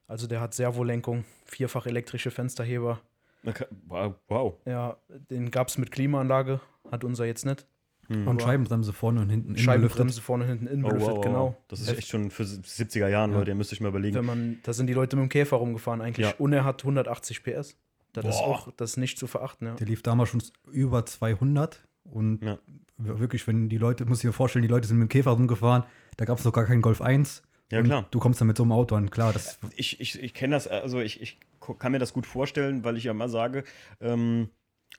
Also 0.05 0.27
der 0.27 0.39
hat 0.39 0.53
Servolenkung, 0.53 1.25
vierfach 1.45 1.87
elektrische 1.87 2.29
Fensterheber. 2.29 3.01
Okay. 3.43 3.65
Wow. 3.87 4.13
wow. 4.27 4.53
Ja, 4.65 4.97
den 5.07 5.49
gab 5.49 5.69
es 5.69 5.79
mit 5.79 5.89
Klimaanlage, 5.89 6.61
hat 6.91 7.03
unser 7.03 7.25
jetzt 7.25 7.43
nicht. 7.43 7.65
Und 8.09 8.27
Aber- 8.27 8.39
Scheibenbremse 8.39 8.93
vorne 8.93 9.21
und 9.21 9.29
hinten 9.29 9.57
Scheibenbremse 9.57 10.21
vorne 10.21 10.43
und 10.45 10.49
hinten 10.49 10.67
innen 10.67 10.85
Oh, 10.85 10.89
belüftet, 10.89 11.09
wow, 11.09 11.17
wow, 11.17 11.23
genau. 11.25 11.57
Das 11.67 11.79
ist 11.81 11.89
echt 11.89 12.07
schon 12.07 12.31
für 12.31 12.43
70er 12.43 13.07
Jahren, 13.09 13.31
Ja. 13.31 13.39
Leute, 13.39 13.51
ihr 13.51 13.55
müsst 13.55 13.73
euch 13.73 13.81
mal 13.81 13.89
überlegen. 13.89 14.15
Wenn 14.15 14.25
man, 14.25 14.59
da 14.63 14.71
sind 14.73 14.87
die 14.87 14.93
Leute 14.93 15.15
mit 15.17 15.23
dem 15.23 15.29
Käfer 15.29 15.57
rumgefahren 15.57 16.01
eigentlich. 16.01 16.25
Ja. 16.27 16.33
Und 16.37 16.53
er 16.53 16.63
hat 16.63 16.83
180 16.83 17.43
PS. 17.43 17.75
Das 18.13 18.25
ist 18.25 18.31
Boah. 18.39 18.47
auch 18.47 18.71
das 18.77 18.91
ist 18.91 18.97
nicht 18.97 19.19
zu 19.19 19.27
verachten, 19.27 19.67
ja. 19.67 19.75
Der 19.75 19.85
lief 19.87 20.01
damals 20.01 20.29
schon 20.29 20.41
über 20.71 21.05
200 21.05 21.85
und 22.05 22.43
Ja. 22.43 22.57
wirklich, 22.97 23.45
wenn 23.47 23.69
die 23.69 23.77
Leute, 23.77 24.05
muss 24.05 24.19
ich 24.19 24.23
mir 24.25 24.31
vorstellen, 24.33 24.63
die 24.63 24.69
Leute 24.69 24.87
sind 24.87 24.97
mit 24.97 25.07
dem 25.07 25.09
Käfer 25.09 25.31
rumgefahren, 25.31 25.83
da 26.15 26.25
gab 26.25 26.37
es 26.37 26.43
doch 26.43 26.53
gar 26.53 26.65
keinen 26.65 26.81
Golf 26.81 27.01
1. 27.01 27.43
Ja, 27.69 27.79
und 27.79 27.85
klar. 27.85 28.07
Du 28.11 28.19
kommst 28.19 28.39
dann 28.39 28.47
mit 28.47 28.55
so 28.55 28.63
einem 28.63 28.71
Auto 28.71 28.95
an, 28.95 29.09
klar, 29.11 29.33
das 29.33 29.59
Ich, 29.75 29.99
ich, 29.99 30.23
ich 30.23 30.33
kenne 30.33 30.55
das, 30.55 30.67
also 30.67 30.99
ich, 31.01 31.21
ich 31.21 31.37
kann 31.79 31.91
mir 31.91 31.99
das 31.99 32.13
gut 32.13 32.25
vorstellen, 32.25 32.85
weil 32.85 32.95
ich 32.95 33.03
ja 33.03 33.11
immer 33.11 33.27
sage, 33.27 33.65
ähm, 33.99 34.49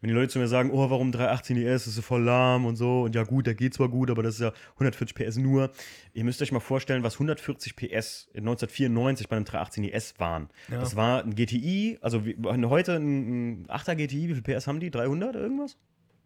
wenn 0.01 0.09
die 0.09 0.14
Leute 0.14 0.28
zu 0.28 0.38
mir 0.38 0.46
sagen, 0.49 0.70
oh, 0.70 0.90
warum 0.90 1.11
318 1.12 1.57
IS, 1.57 1.64
das 1.82 1.86
ist 1.88 1.94
so 1.96 2.03
voll 2.03 2.22
lahm 2.22 2.66
und 2.66 2.76
so, 2.76 3.03
und 3.03 3.14
ja 3.14 3.24
gut, 3.24 3.46
der 3.46 3.55
geht 3.55 3.74
zwar 3.74 3.88
gut, 3.88 4.11
aber 4.11 4.22
das 4.22 4.34
ist 4.34 4.40
ja 4.40 4.53
140 4.74 5.14
PS 5.14 5.36
nur. 5.38 5.70
Ihr 6.12 6.24
müsst 6.24 6.40
euch 6.40 6.53
mal 6.53 6.61
vorstellen, 6.61 7.03
was 7.03 7.14
140 7.14 7.74
PS 7.76 8.28
in 8.32 8.40
1994 8.40 9.28
bei 9.28 9.36
einem 9.36 9.44
318 9.44 9.84
IS 9.84 10.14
waren. 10.18 10.49
Ja. 10.70 10.78
Das 10.80 10.94
war 10.96 11.24
ein 11.24 11.34
GTI, 11.34 11.99
also 12.01 12.24
wie, 12.24 12.36
heute 12.44 12.96
ein, 12.96 13.62
ein 13.62 13.66
8er 13.66 13.96
GTI, 13.96 14.28
wie 14.28 14.34
viel 14.34 14.42
PS 14.42 14.66
haben 14.66 14.80
die? 14.80 14.90
300 14.90 15.34
irgendwas? 15.34 15.76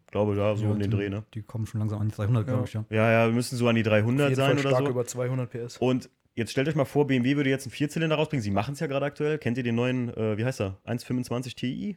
Ich 0.04 0.12
glaube, 0.12 0.36
da 0.36 0.54
so 0.56 0.64
ja, 0.66 0.70
um 0.72 0.78
den 0.78 0.90
die, 0.90 0.96
Dreh, 0.96 1.08
ne? 1.08 1.24
Die 1.32 1.40
kommen 1.42 1.64
schon 1.64 1.80
langsam 1.80 2.00
an 2.02 2.08
die 2.10 2.14
300, 2.14 2.46
Ja. 2.46 2.52
glaube 2.52 2.68
ich, 2.68 2.74
ja. 2.74 2.84
Ja, 2.90 3.10
ja, 3.10 3.26
wir 3.26 3.32
müssen 3.34 3.56
so 3.56 3.66
an 3.68 3.76
die 3.76 3.82
300 3.82 4.24
Auf 4.26 4.30
jeden 4.30 4.36
sein 4.36 4.52
oder 4.58 4.68
stark 4.68 4.84
so. 4.84 4.90
über 4.90 5.06
200 5.06 5.50
PS. 5.50 5.78
Und 5.78 6.10
jetzt 6.34 6.52
stellt 6.52 6.68
euch 6.68 6.74
mal 6.74 6.84
vor, 6.84 7.06
BMW 7.06 7.36
würde 7.36 7.48
jetzt 7.48 7.64
einen 7.64 7.72
Vierzylinder 7.72 8.16
rausbringen. 8.16 8.42
Sie 8.42 8.50
machen 8.50 8.74
es 8.74 8.80
ja 8.80 8.86
gerade 8.88 9.06
aktuell. 9.06 9.38
Kennt 9.38 9.56
ihr 9.56 9.62
den 9.64 9.74
neuen, 9.76 10.14
äh, 10.14 10.36
wie 10.36 10.44
heißt 10.44 10.60
er? 10.60 10.76
125 10.84 11.54
Ti, 11.54 11.96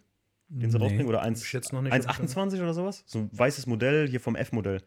den 0.49 0.71
sie 0.71 0.77
Nee. 0.77 0.83
rausbringen? 0.83 1.07
Oder 1.07 1.19
Hab 1.19 1.25
1, 1.27 1.43
ich 1.43 1.53
jetzt 1.53 1.73
noch 1.73 1.81
nicht 1.81 1.91
128 1.91 2.61
oder 2.61 2.73
sowas? 2.73 3.03
So 3.05 3.19
ein 3.19 3.29
weißes 3.31 3.67
Modell 3.67 4.07
hier 4.07 4.19
vom 4.19 4.35
F-Modell. 4.35 4.81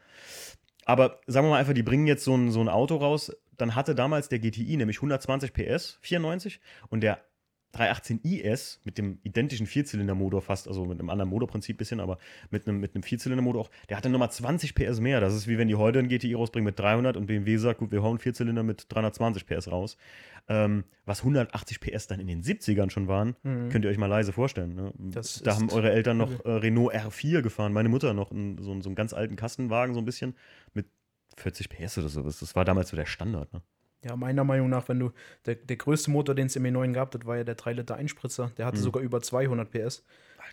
Aber 0.85 1.21
sagen 1.27 1.47
wir 1.47 1.51
mal 1.51 1.59
einfach, 1.59 1.75
die 1.75 1.83
bringen 1.83 2.07
jetzt 2.07 2.25
so 2.25 2.35
ein, 2.35 2.51
so 2.51 2.61
ein 2.61 2.69
Auto 2.69 2.97
raus. 2.97 3.31
Dann 3.57 3.75
hatte 3.75 3.95
damals 3.95 4.29
der 4.29 4.39
GTI 4.39 4.77
nämlich 4.77 4.99
120 4.99 5.53
PS, 5.53 5.99
94. 6.01 6.61
Und 6.89 7.03
der 7.03 7.21
318 7.73 8.21
IS 8.23 8.81
mit 8.85 8.97
dem 8.99 9.19
identischen 9.23 9.66
Vierzylindermotor 9.66 10.41
fast, 10.43 10.69
also 10.69 10.85
mit 10.87 10.99
einem 10.99 11.11
anderen 11.11 11.29
Motorprinzip 11.29 11.77
bisschen, 11.77 12.01
aber 12.01 12.19
mit 12.51 12.66
einem, 12.66 12.81
mit 12.81 12.95
einem 12.95 13.03
Vierzylindermotor 13.03 13.62
auch, 13.62 13.71
der 13.89 13.97
hatte 13.99 14.09
nochmal 14.09 14.31
20 14.31 14.75
PS 14.75 15.01
mehr. 15.01 15.21
Das 15.21 15.35
ist 15.35 15.47
wie 15.49 15.59
wenn 15.59 15.69
die 15.69 15.75
heute 15.75 15.99
einen 15.99 16.09
GTI 16.09 16.35
rausbringen 16.35 16.64
mit 16.64 16.79
300 16.79 17.16
und 17.16 17.27
BMW 17.27 17.57
sagt, 17.59 17.81
gut, 17.81 17.93
wir 17.93 18.03
hauen 18.03 18.19
Vierzylinder 18.19 18.62
mit 18.62 18.87
320 18.89 19.47
PS 19.47 19.71
raus. 19.71 19.97
Ähm, 20.49 20.85
was 21.05 21.21
180 21.21 21.81
PS 21.81 22.07
dann 22.07 22.21
in 22.21 22.27
den 22.27 22.43
70ern 22.43 22.89
schon 22.91 23.07
waren, 23.07 23.37
Mhm. 23.43 23.69
könnt 23.69 23.85
ihr 23.85 23.91
euch 23.91 23.99
mal 23.99 24.07
leise 24.07 24.33
vorstellen. 24.33 24.75
Ne? 24.75 24.93
Da 25.43 25.55
haben 25.57 25.69
eure 25.71 25.91
Eltern 25.93 26.16
noch 26.16 26.45
äh, 26.47 26.51
Renault 26.51 26.95
R4 26.95 27.43
gefahren, 27.43 27.75
meine 27.75 27.91
Mutter 27.91 28.14
noch 28.14 28.31
in, 28.33 28.57
so, 28.59 28.71
einen- 28.73 28.81
so 28.81 28.89
einen 28.89 28.97
ganz 28.97 29.12
alten 29.12 29.37
Kastenwagen, 29.37 29.93
so 29.95 30.01
ein 30.01 30.07
bisschen, 30.07 30.35
mit 30.73 30.87
40 31.37 31.69
PS 31.69 31.99
oder 31.99 32.09
sowas. 32.09 32.41
Das 32.41 32.57
war 32.57 32.64
damals 32.64 32.89
so 32.89 32.97
der 32.97 33.05
Standard. 33.07 33.53
Ne? 33.53 33.61
Ja, 34.05 34.15
meiner 34.17 34.45
Meinung 34.45 34.69
nach, 34.69 34.89
wenn 34.89 35.01
du, 35.01 35.11
der, 35.47 35.57
der 35.57 35.77
größte 35.77 36.11
Motor, 36.11 36.35
den 36.35 36.47
es 36.47 36.57
im 36.57 36.63
E9 36.65 36.93
gab, 36.93 37.11
das 37.11 37.27
war 37.27 37.37
ja 37.37 37.45
der 37.45 37.57
3-Liter 37.59 37.97
Einspritzer, 37.97 38.53
der 38.57 38.67
hatte 38.67 38.79
Mhm. 38.79 38.83
sogar 38.83 39.03
über 39.03 39.21
200 39.21 39.71
PS. 39.71 40.05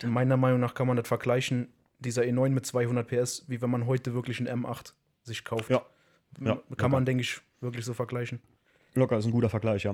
Und 0.03 0.09
meiner 0.11 0.35
Meinung 0.35 0.59
nach 0.59 0.73
kann 0.73 0.87
man 0.87 0.97
das 0.97 1.07
vergleichen, 1.07 1.67
dieser 1.99 2.23
E9 2.23 2.49
mit 2.49 2.65
200 2.65 3.07
PS, 3.07 3.45
wie 3.47 3.61
wenn 3.61 3.69
man 3.69 3.85
heute 3.85 4.13
wirklich 4.13 4.39
einen 4.39 4.63
M8 4.65 4.93
sich 5.23 5.45
kauft. 5.45 5.69
Ja. 5.69 5.85
Ja, 6.39 6.55
Kann 6.55 6.61
locker. 6.69 6.89
man, 6.89 7.05
denke 7.05 7.21
ich, 7.21 7.39
wirklich 7.61 7.85
so 7.85 7.93
vergleichen. 7.93 8.41
Locker 8.93 9.17
ist 9.17 9.25
ein 9.25 9.31
guter 9.31 9.49
Vergleich, 9.49 9.83
ja. 9.83 9.93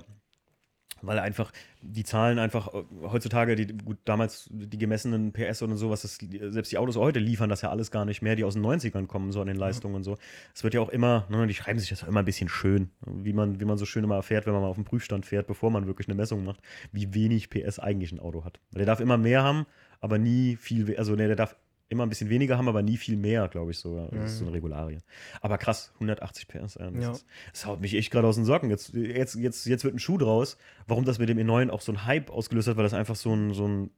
Weil 1.02 1.20
einfach 1.20 1.52
die 1.82 2.04
Zahlen 2.04 2.38
einfach 2.38 2.74
äh, 2.74 2.84
heutzutage, 3.04 3.56
die, 3.56 3.68
gut, 3.68 3.98
damals 4.06 4.48
die 4.52 4.78
gemessenen 4.78 5.32
PS 5.34 5.62
und 5.64 5.76
sowas, 5.78 6.04
das, 6.04 6.20
selbst 6.20 6.72
die 6.72 6.78
Autos 6.78 6.96
heute 6.96 7.20
liefern 7.20 7.50
das 7.50 7.62
ja 7.62 7.70
alles 7.70 7.92
gar 7.92 8.06
nicht 8.06 8.22
mehr, 8.22 8.36
die 8.36 8.44
aus 8.44 8.54
den 8.54 8.64
90ern 8.64 9.08
kommen, 9.08 9.32
so 9.32 9.42
an 9.42 9.48
den 9.48 9.58
Leistungen 9.58 9.96
und 9.96 10.04
so. 10.04 10.18
Es 10.54 10.64
wird 10.64 10.74
ja 10.74 10.82
auch 10.82 10.90
immer, 10.90 11.26
ne, 11.30 11.48
die 11.48 11.54
schreiben 11.54 11.80
sich 11.80 11.90
das 11.90 12.02
ja 12.02 12.08
immer 12.08 12.20
ein 12.20 12.26
bisschen 12.26 12.50
schön, 12.50 12.92
wie 13.06 13.34
man, 13.34 13.60
wie 13.60 13.66
man 13.66 13.78
so 13.78 13.86
schön 13.86 14.04
immer 14.04 14.16
erfährt, 14.16 14.46
wenn 14.46 14.54
man 14.54 14.62
mal 14.62 14.70
auf 14.70 14.76
dem 14.76 14.86
Prüfstand 14.86 15.26
fährt, 15.26 15.48
bevor 15.48 15.72
man 15.72 15.88
wirklich 15.88 16.08
eine 16.08 16.16
Messung 16.16 16.46
macht, 16.46 16.62
wie 16.92 17.14
wenig 17.14 17.50
PS 17.50 17.80
eigentlich 17.80 18.12
ein 18.12 18.20
Auto 18.20 18.46
hat. 18.46 18.60
Der 18.72 18.86
darf 18.86 19.00
immer 19.00 19.18
mehr 19.18 19.44
haben, 19.44 19.66
aber 20.02 20.18
nie 20.18 20.56
viel, 20.56 20.96
also 20.98 21.16
ne, 21.16 21.28
der 21.28 21.36
darf 21.36 21.56
immer 21.92 22.04
ein 22.06 22.10
bisschen 22.10 22.30
weniger 22.30 22.58
haben, 22.58 22.68
aber 22.68 22.82
nie 22.82 22.98
viel 22.98 23.18
mehr, 23.18 23.48
glaube 23.48 23.72
ich 23.72 23.80
sogar. 23.80 24.08
Das 24.10 24.32
ist 24.32 24.38
so 24.40 24.46
eine 24.46 24.54
Regularie. 24.54 25.00
Aber 25.42 25.58
krass, 25.58 25.92
180 25.96 26.48
PS. 26.48 26.76
Ja, 26.76 26.90
das, 26.92 27.26
das 27.52 27.66
haut 27.66 27.82
mich 27.82 27.94
echt 27.96 28.12
gerade 28.12 28.28
aus 28.28 28.36
den 28.36 28.46
Socken. 28.46 28.70
Jetzt, 28.70 28.94
jetzt, 28.94 29.36
jetzt, 29.36 29.66
jetzt 29.66 29.84
wird 29.84 29.96
ein 29.96 30.00
Schuh 30.00 30.18
draus, 30.18 30.58
warum 30.88 31.06
das 31.06 31.20
mit 31.20 31.30
dem 31.30 31.38
E9 31.38 31.70
auch 31.70 31.82
so 31.82 31.92
ein 31.92 32.06
Hype 32.06 32.30
ausgelöst 32.30 32.68
hat, 32.68 32.78
weil 32.78 32.84
das 32.84 32.94
einfach 32.94 33.16
so 33.16 33.34
ein, 33.36 33.54
so 33.54 33.68
ein 33.68 33.90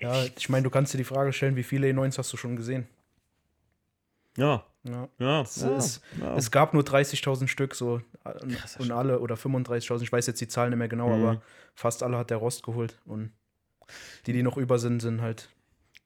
Ja, 0.00 0.24
ich 0.36 0.48
meine, 0.48 0.62
du 0.64 0.70
kannst 0.70 0.92
dir 0.94 0.98
die 0.98 1.04
Frage 1.04 1.32
stellen, 1.32 1.56
wie 1.56 1.62
viele 1.62 1.88
E9s 1.88 2.18
hast 2.18 2.32
du 2.32 2.36
schon 2.36 2.56
gesehen? 2.56 2.86
ja, 4.36 4.64
Ja. 4.84 5.08
Ja, 5.18 5.42
Es, 5.42 5.58
ist, 5.58 6.02
ja. 6.20 6.36
es 6.36 6.50
gab 6.50 6.72
nur 6.74 6.82
30.000 6.82 7.48
Stück 7.48 7.74
so 7.74 8.00
und, 8.24 8.54
Krasser 8.56 8.80
und 8.80 8.90
alle 8.90 9.20
oder 9.20 9.34
35.000, 9.34 10.02
ich 10.02 10.10
weiß 10.12 10.26
jetzt 10.26 10.40
die 10.40 10.48
Zahlen 10.48 10.70
nicht 10.70 10.78
mehr 10.78 10.88
genau, 10.88 11.08
Mhm. 11.08 11.22
aber 11.24 11.42
fast 11.74 12.02
alle 12.02 12.16
hat 12.16 12.30
der 12.30 12.38
Rost 12.38 12.62
geholt 12.62 12.98
und 13.04 13.30
die, 14.26 14.32
die 14.32 14.42
noch 14.42 14.56
über 14.56 14.78
sind, 14.78 15.00
sind 15.00 15.20
halt 15.20 15.50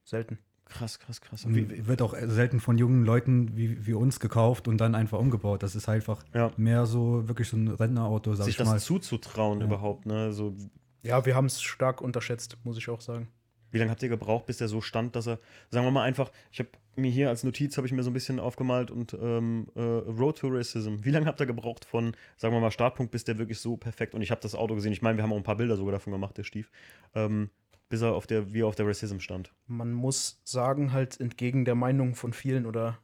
selten. 0.04 0.38
Krass, 0.66 0.98
krass, 0.98 1.20
krass. 1.20 1.44
Und 1.44 1.54
wie, 1.54 1.86
wird 1.86 2.02
auch 2.02 2.14
selten 2.14 2.60
von 2.60 2.76
jungen 2.78 3.04
Leuten 3.04 3.56
wie, 3.56 3.86
wie 3.86 3.94
uns 3.94 4.20
gekauft 4.20 4.68
und 4.68 4.78
dann 4.78 4.94
einfach 4.94 5.18
umgebaut. 5.18 5.62
Das 5.62 5.74
ist 5.74 5.88
einfach 5.88 6.24
Ja. 6.34 6.50
mehr 6.56 6.86
so 6.86 7.26
wirklich 7.28 7.48
so 7.48 7.56
ein 7.56 7.68
Rentnerauto, 7.68 8.34
sag 8.34 8.44
sich 8.44 8.52
ich 8.54 8.58
das 8.58 8.68
mal. 8.68 8.80
zuzutrauen 8.80 9.60
Ja. 9.60 9.66
überhaupt, 9.66 10.06
ne? 10.06 10.32
So, 10.32 10.54
Ja, 11.02 11.24
wir 11.24 11.34
haben 11.36 11.46
es 11.46 11.62
stark 11.62 12.00
unterschätzt, 12.00 12.58
muss 12.64 12.76
ich 12.78 12.88
auch 12.88 13.00
sagen. 13.00 13.28
Wie 13.70 13.78
lange 13.78 13.90
habt 13.90 14.02
ihr 14.02 14.08
gebraucht, 14.08 14.46
bis 14.46 14.58
der 14.58 14.68
so 14.68 14.80
stand, 14.80 15.16
dass 15.16 15.26
er, 15.26 15.38
sagen 15.70 15.84
wir 15.86 15.90
mal 15.90 16.02
einfach, 16.04 16.30
ich 16.50 16.58
habe 16.60 16.70
mir 16.96 17.10
hier 17.10 17.28
als 17.28 17.44
Notiz, 17.44 17.76
habe 17.76 17.86
ich 17.86 17.92
mir 17.92 18.02
so 18.02 18.10
ein 18.10 18.14
bisschen 18.14 18.40
aufgemalt 18.40 18.90
und 18.90 19.14
ähm, 19.20 19.66
äh, 19.74 19.80
Road 19.82 20.38
to 20.38 20.48
Racism. 20.48 20.96
Wie 21.02 21.10
lange 21.10 21.26
habt 21.26 21.40
ihr 21.40 21.46
gebraucht 21.46 21.84
von, 21.84 22.16
sagen 22.36 22.54
wir 22.54 22.60
mal, 22.60 22.70
Startpunkt, 22.70 23.12
bis 23.12 23.24
der 23.24 23.38
wirklich 23.38 23.58
so 23.60 23.76
perfekt, 23.76 24.14
und 24.14 24.22
ich 24.22 24.30
habe 24.30 24.40
das 24.40 24.54
Auto 24.54 24.74
gesehen, 24.74 24.92
ich 24.92 25.02
meine, 25.02 25.18
wir 25.18 25.22
haben 25.24 25.32
auch 25.32 25.36
ein 25.36 25.42
paar 25.42 25.56
Bilder 25.56 25.76
sogar 25.76 25.92
davon 25.92 26.12
gemacht, 26.12 26.36
der 26.38 26.44
Stief, 26.44 26.70
ähm, 27.14 27.50
bis 27.88 28.02
er 28.02 28.14
auf 28.14 28.26
der, 28.26 28.52
wie 28.52 28.62
er 28.62 28.66
auf 28.66 28.74
der 28.74 28.86
Racism 28.86 29.18
stand. 29.18 29.52
Man 29.66 29.92
muss 29.92 30.40
sagen, 30.44 30.92
halt 30.92 31.20
entgegen 31.20 31.64
der 31.64 31.74
Meinung 31.74 32.14
von 32.14 32.32
vielen 32.32 32.66
oder 32.66 32.98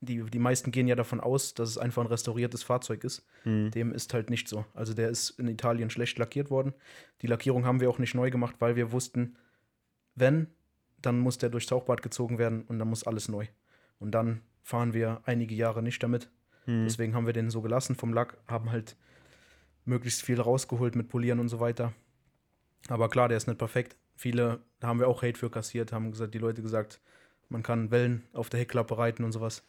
die, 0.00 0.24
die 0.24 0.38
meisten 0.40 0.72
gehen 0.72 0.88
ja 0.88 0.96
davon 0.96 1.20
aus, 1.20 1.54
dass 1.54 1.68
es 1.68 1.78
einfach 1.78 2.02
ein 2.02 2.08
restauriertes 2.08 2.64
Fahrzeug 2.64 3.04
ist. 3.04 3.24
Mhm. 3.44 3.70
Dem 3.70 3.92
ist 3.92 4.12
halt 4.12 4.30
nicht 4.30 4.48
so. 4.48 4.64
Also 4.74 4.94
der 4.94 5.08
ist 5.08 5.30
in 5.38 5.46
Italien 5.46 5.90
schlecht 5.90 6.18
lackiert 6.18 6.50
worden. 6.50 6.74
Die 7.22 7.28
Lackierung 7.28 7.64
haben 7.64 7.80
wir 7.80 7.88
auch 7.88 8.00
nicht 8.00 8.14
neu 8.14 8.30
gemacht, 8.30 8.56
weil 8.58 8.74
wir 8.74 8.90
wussten, 8.90 9.36
wenn, 10.16 10.48
dann 11.00 11.20
muss 11.20 11.38
der 11.38 11.50
durchs 11.50 11.66
Tauchbad 11.66 12.02
gezogen 12.02 12.38
werden 12.38 12.62
und 12.62 12.80
dann 12.80 12.88
muss 12.88 13.06
alles 13.06 13.28
neu. 13.28 13.46
Und 14.00 14.10
dann 14.10 14.42
fahren 14.62 14.92
wir 14.92 15.22
einige 15.24 15.54
Jahre 15.54 15.82
nicht 15.82 16.02
damit. 16.02 16.28
Mhm. 16.66 16.84
Deswegen 16.84 17.14
haben 17.14 17.26
wir 17.26 17.32
den 17.32 17.50
so 17.50 17.62
gelassen 17.62 17.94
vom 17.94 18.12
Lack, 18.12 18.36
haben 18.48 18.72
halt 18.72 18.96
möglichst 19.84 20.22
viel 20.22 20.40
rausgeholt 20.40 20.96
mit 20.96 21.08
Polieren 21.08 21.38
und 21.38 21.48
so 21.48 21.60
weiter. 21.60 21.92
Aber 22.88 23.08
klar, 23.08 23.28
der 23.28 23.36
ist 23.36 23.46
nicht 23.46 23.58
perfekt. 23.58 23.96
Viele, 24.22 24.60
haben 24.80 25.00
wir 25.00 25.08
auch 25.08 25.22
Hate 25.24 25.36
für 25.36 25.50
kassiert, 25.50 25.90
haben 25.90 26.12
gesagt, 26.12 26.32
die 26.32 26.38
Leute 26.38 26.62
gesagt, 26.62 27.00
man 27.48 27.64
kann 27.64 27.90
Wellen 27.90 28.22
auf 28.32 28.50
der 28.50 28.60
Heckklappe 28.60 28.96
reiten 28.96 29.24
und 29.24 29.32
sowas. 29.32 29.64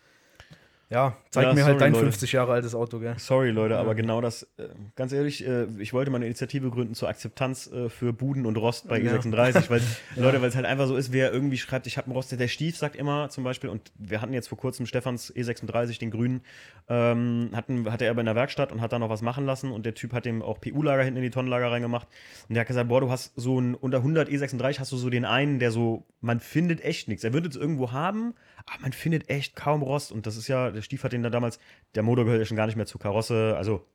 Ja, 0.93 1.17
zeig 1.31 1.45
Ja, 1.45 1.53
mir 1.53 1.63
halt 1.65 1.71
sorry, 1.73 1.79
dein 1.79 1.93
Leute. 1.93 2.05
50 2.05 2.31
Jahre 2.33 2.53
altes 2.53 2.75
Auto, 2.75 2.99
gell? 2.99 3.15
Sorry, 3.17 3.49
Leute, 3.49 3.73
Ja. 3.73 3.79
aber 3.81 3.95
genau 3.95 4.21
das, 4.21 4.43
äh, 4.57 4.67
ganz 4.95 5.11
ehrlich, 5.11 5.43
äh, 5.45 5.65
ich 5.79 5.91
wollte 5.91 6.11
mal 6.11 6.17
eine 6.17 6.27
Initiative 6.27 6.69
gründen 6.69 6.93
zur 6.93 7.09
Akzeptanz 7.09 7.65
äh, 7.71 7.89
für 7.89 8.13
Buden 8.13 8.45
und 8.45 8.57
Rost 8.57 8.87
bei 8.87 8.99
Ja. 8.99 9.15
E36, 9.15 9.71
weil, 9.71 9.81
Leute, 10.15 10.39
weil 10.41 10.49
es 10.49 10.55
halt 10.55 10.67
einfach 10.67 10.85
so 10.85 10.95
ist, 10.95 11.11
wer 11.11 11.33
irgendwie 11.33 11.57
schreibt, 11.57 11.87
ich 11.87 11.97
habe 11.97 12.05
einen 12.05 12.15
Rost, 12.15 12.31
der 12.31 12.47
Stief 12.47 12.77
sagt 12.77 12.95
immer 12.95 13.29
zum 13.29 13.43
Beispiel, 13.43 13.71
und 13.71 13.91
wir 13.97 14.21
hatten 14.21 14.33
jetzt 14.33 14.49
vor 14.49 14.57
kurzem 14.59 14.85
Stefans 14.85 15.33
E36, 15.35 15.97
den 15.97 16.11
grünen, 16.11 16.41
ähm, 16.89 17.49
hatten, 17.53 17.91
hatte 17.91 18.05
er 18.05 18.13
bei 18.13 18.21
einer 18.21 18.35
Werkstatt 18.35 18.71
und 18.71 18.79
hat 18.81 18.93
da 18.93 18.99
noch 18.99 19.09
was 19.09 19.23
machen 19.23 19.47
lassen 19.47 19.71
und 19.71 19.87
der 19.87 19.95
Typ 19.95 20.13
hat 20.13 20.25
dem 20.25 20.43
auch 20.43 20.61
PU-Lager 20.61 21.03
hinten 21.03 21.17
in 21.17 21.23
die 21.23 21.31
Tonnenlager 21.31 21.71
reingemacht 21.71 22.07
und 22.47 22.53
der 22.53 22.61
hat 22.61 22.67
gesagt, 22.67 22.89
boah, 22.89 23.01
du 23.01 23.09
hast 23.09 23.33
so 23.35 23.59
ein, 23.59 23.73
unter 23.73 23.97
100 23.97 24.29
E36 24.29 24.79
hast 24.79 24.91
du 24.91 24.97
so 24.97 25.09
den 25.09 25.25
einen, 25.25 25.57
der 25.57 25.71
so, 25.71 26.05
man 26.21 26.39
findet 26.39 26.83
echt 26.85 27.07
nichts. 27.07 27.23
Er 27.23 27.33
würde 27.33 27.49
es 27.49 27.55
irgendwo 27.55 27.91
haben, 27.91 28.35
aber 28.65 28.81
man 28.81 28.93
findet 28.93 29.29
echt 29.29 29.55
kaum 29.55 29.81
Rost 29.81 30.11
und 30.11 30.25
das 30.25 30.37
ist 30.37 30.47
ja, 30.47 30.71
der 30.71 30.81
Stief 30.81 31.03
hat 31.03 31.13
den 31.13 31.23
da 31.23 31.29
damals, 31.29 31.59
der 31.95 32.03
Motor 32.03 32.25
gehört 32.25 32.39
ja 32.39 32.45
schon 32.45 32.57
gar 32.57 32.65
nicht 32.67 32.75
mehr 32.75 32.85
zur 32.85 33.01
Karosse, 33.01 33.55
also 33.57 33.85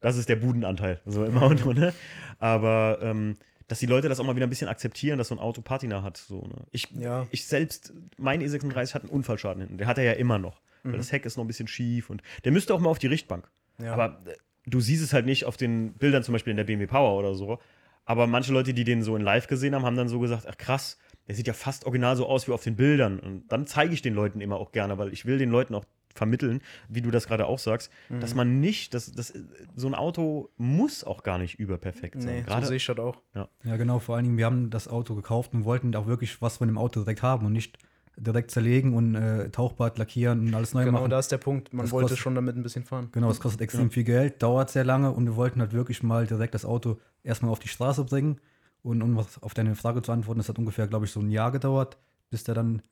das 0.00 0.16
ist 0.16 0.28
der 0.28 0.36
Budenanteil, 0.36 1.00
so 1.06 1.24
im 1.24 1.38
Auto, 1.38 1.72
ne? 1.72 1.94
Aber 2.38 2.98
ähm, 3.02 3.36
dass 3.68 3.78
die 3.78 3.86
Leute 3.86 4.08
das 4.08 4.20
auch 4.20 4.24
mal 4.24 4.36
wieder 4.36 4.46
ein 4.46 4.50
bisschen 4.50 4.68
akzeptieren, 4.68 5.16
dass 5.18 5.28
so 5.28 5.34
ein 5.34 5.38
Auto 5.38 5.62
Patina 5.62 6.02
hat. 6.02 6.18
So, 6.18 6.42
ne? 6.42 6.66
ich, 6.70 6.90
Ja. 6.90 7.26
ich 7.30 7.46
selbst, 7.46 7.94
mein 8.18 8.42
E36 8.42 8.92
hat 8.94 9.02
einen 9.02 9.10
Unfallschaden 9.10 9.62
hinten. 9.62 9.78
Der 9.78 9.86
hat 9.86 9.96
er 9.96 10.04
ja 10.04 10.12
immer 10.12 10.38
noch. 10.38 10.60
Weil 10.82 10.98
das 10.98 11.12
Heck 11.12 11.24
ist 11.24 11.38
noch 11.38 11.44
ein 11.44 11.46
bisschen 11.46 11.66
schief 11.66 12.10
und 12.10 12.22
der 12.44 12.52
müsste 12.52 12.74
auch 12.74 12.78
mal 12.78 12.90
auf 12.90 12.98
die 12.98 13.06
Richtbank. 13.06 13.50
Ja. 13.82 13.94
Aber 13.94 14.20
äh, 14.26 14.34
du 14.66 14.80
siehst 14.80 15.02
es 15.02 15.14
halt 15.14 15.24
nicht 15.24 15.46
auf 15.46 15.56
den 15.56 15.94
Bildern, 15.94 16.22
zum 16.22 16.32
Beispiel 16.34 16.50
in 16.50 16.58
der 16.58 16.64
BMW 16.64 16.86
Power 16.86 17.18
oder 17.18 17.34
so. 17.34 17.58
Aber 18.04 18.26
manche 18.26 18.52
Leute, 18.52 18.74
die 18.74 18.84
den 18.84 19.02
so 19.02 19.16
in 19.16 19.22
live 19.22 19.46
gesehen 19.46 19.74
haben, 19.74 19.86
haben 19.86 19.96
dann 19.96 20.08
so 20.10 20.20
gesagt: 20.20 20.44
Ach 20.46 20.58
krass, 20.58 20.98
der 21.28 21.34
sieht 21.34 21.46
ja 21.46 21.52
fast 21.54 21.84
original 21.86 22.16
so 22.16 22.26
aus 22.26 22.46
wie 22.48 22.52
auf 22.52 22.62
den 22.62 22.76
Bildern. 22.76 23.18
Und 23.18 23.48
dann 23.48 23.66
zeige 23.66 23.94
ich 23.94 24.02
den 24.02 24.14
Leuten 24.14 24.40
immer 24.40 24.56
auch 24.56 24.72
gerne, 24.72 24.98
weil 24.98 25.12
ich 25.12 25.24
will 25.26 25.38
den 25.38 25.50
Leuten 25.50 25.74
auch 25.74 25.84
vermitteln, 26.14 26.60
wie 26.88 27.02
du 27.02 27.10
das 27.10 27.26
gerade 27.26 27.46
auch 27.46 27.58
sagst, 27.58 27.90
Mhm. 28.08 28.20
dass 28.20 28.34
man 28.36 28.60
nicht, 28.60 28.94
dass, 28.94 29.10
dass, 29.10 29.32
so 29.74 29.88
ein 29.88 29.94
Auto 29.96 30.48
muss 30.56 31.02
auch 31.02 31.24
gar 31.24 31.38
nicht 31.38 31.58
überperfekt 31.58 32.22
sein. 32.22 32.34
nee, 32.36 32.40
so 32.42 32.46
gerade 32.46 32.66
sehe 32.66 32.76
ich 32.76 32.86
das 32.86 32.98
auch. 32.98 33.16
Ja, 33.34 33.76
genau, 33.76 33.98
vor 33.98 34.14
allen 34.14 34.24
Dingen, 34.24 34.36
wir 34.38 34.44
haben 34.46 34.70
das 34.70 34.86
Auto 34.86 35.16
gekauft 35.16 35.54
und 35.54 35.64
wollten 35.64 35.94
auch 35.96 36.06
wirklich 36.06 36.40
was 36.40 36.58
von 36.58 36.68
dem 36.68 36.78
Auto 36.78 37.00
direkt 37.00 37.22
haben 37.22 37.46
und 37.46 37.52
nicht 37.52 37.78
direkt 38.16 38.52
zerlegen 38.52 38.94
und 38.94 39.16
äh, 39.16 39.48
Tauchbad 39.50 39.98
lackieren 39.98 40.46
und 40.46 40.54
alles 40.54 40.72
neu 40.72 40.84
Genau, 40.84 41.00
machen. 41.00 41.10
da 41.10 41.18
ist 41.18 41.32
der 41.32 41.38
Punkt. 41.38 41.72
Man 41.72 41.86
Das 41.86 41.90
wollte 41.90 42.04
kostet- 42.04 42.20
schon 42.20 42.36
damit 42.36 42.54
ein 42.54 42.62
bisschen 42.62 42.84
fahren. 42.84 43.08
Genau, 43.10 43.26
das 43.26 43.40
kostet 43.40 43.60
extrem 43.62 43.90
viel 43.90 44.04
Geld, 44.04 44.40
dauert 44.40 44.70
sehr 44.70 44.84
lange 44.84 45.10
und 45.10 45.24
wir 45.26 45.34
wollten 45.34 45.58
halt 45.60 45.72
wirklich 45.72 46.04
mal 46.04 46.28
direkt 46.28 46.54
das 46.54 46.64
Auto 46.64 47.00
erstmal 47.24 47.50
auf 47.50 47.58
die 47.58 47.66
Straße 47.66 48.04
bringen. 48.04 48.38
Und 48.84 49.00
um 49.02 49.16
was 49.16 49.42
auf 49.42 49.54
deine 49.54 49.74
Frage 49.74 50.02
zu 50.02 50.12
antworten, 50.12 50.38
das 50.38 50.48
hat 50.50 50.58
ungefähr, 50.58 50.86
glaube 50.86 51.06
ich, 51.06 51.10
so 51.10 51.18
ein 51.20 51.30
Jahr 51.30 51.50
gedauert, 51.50 51.96
bis 52.30 52.44
der 52.44 52.54
dann. 52.54 52.82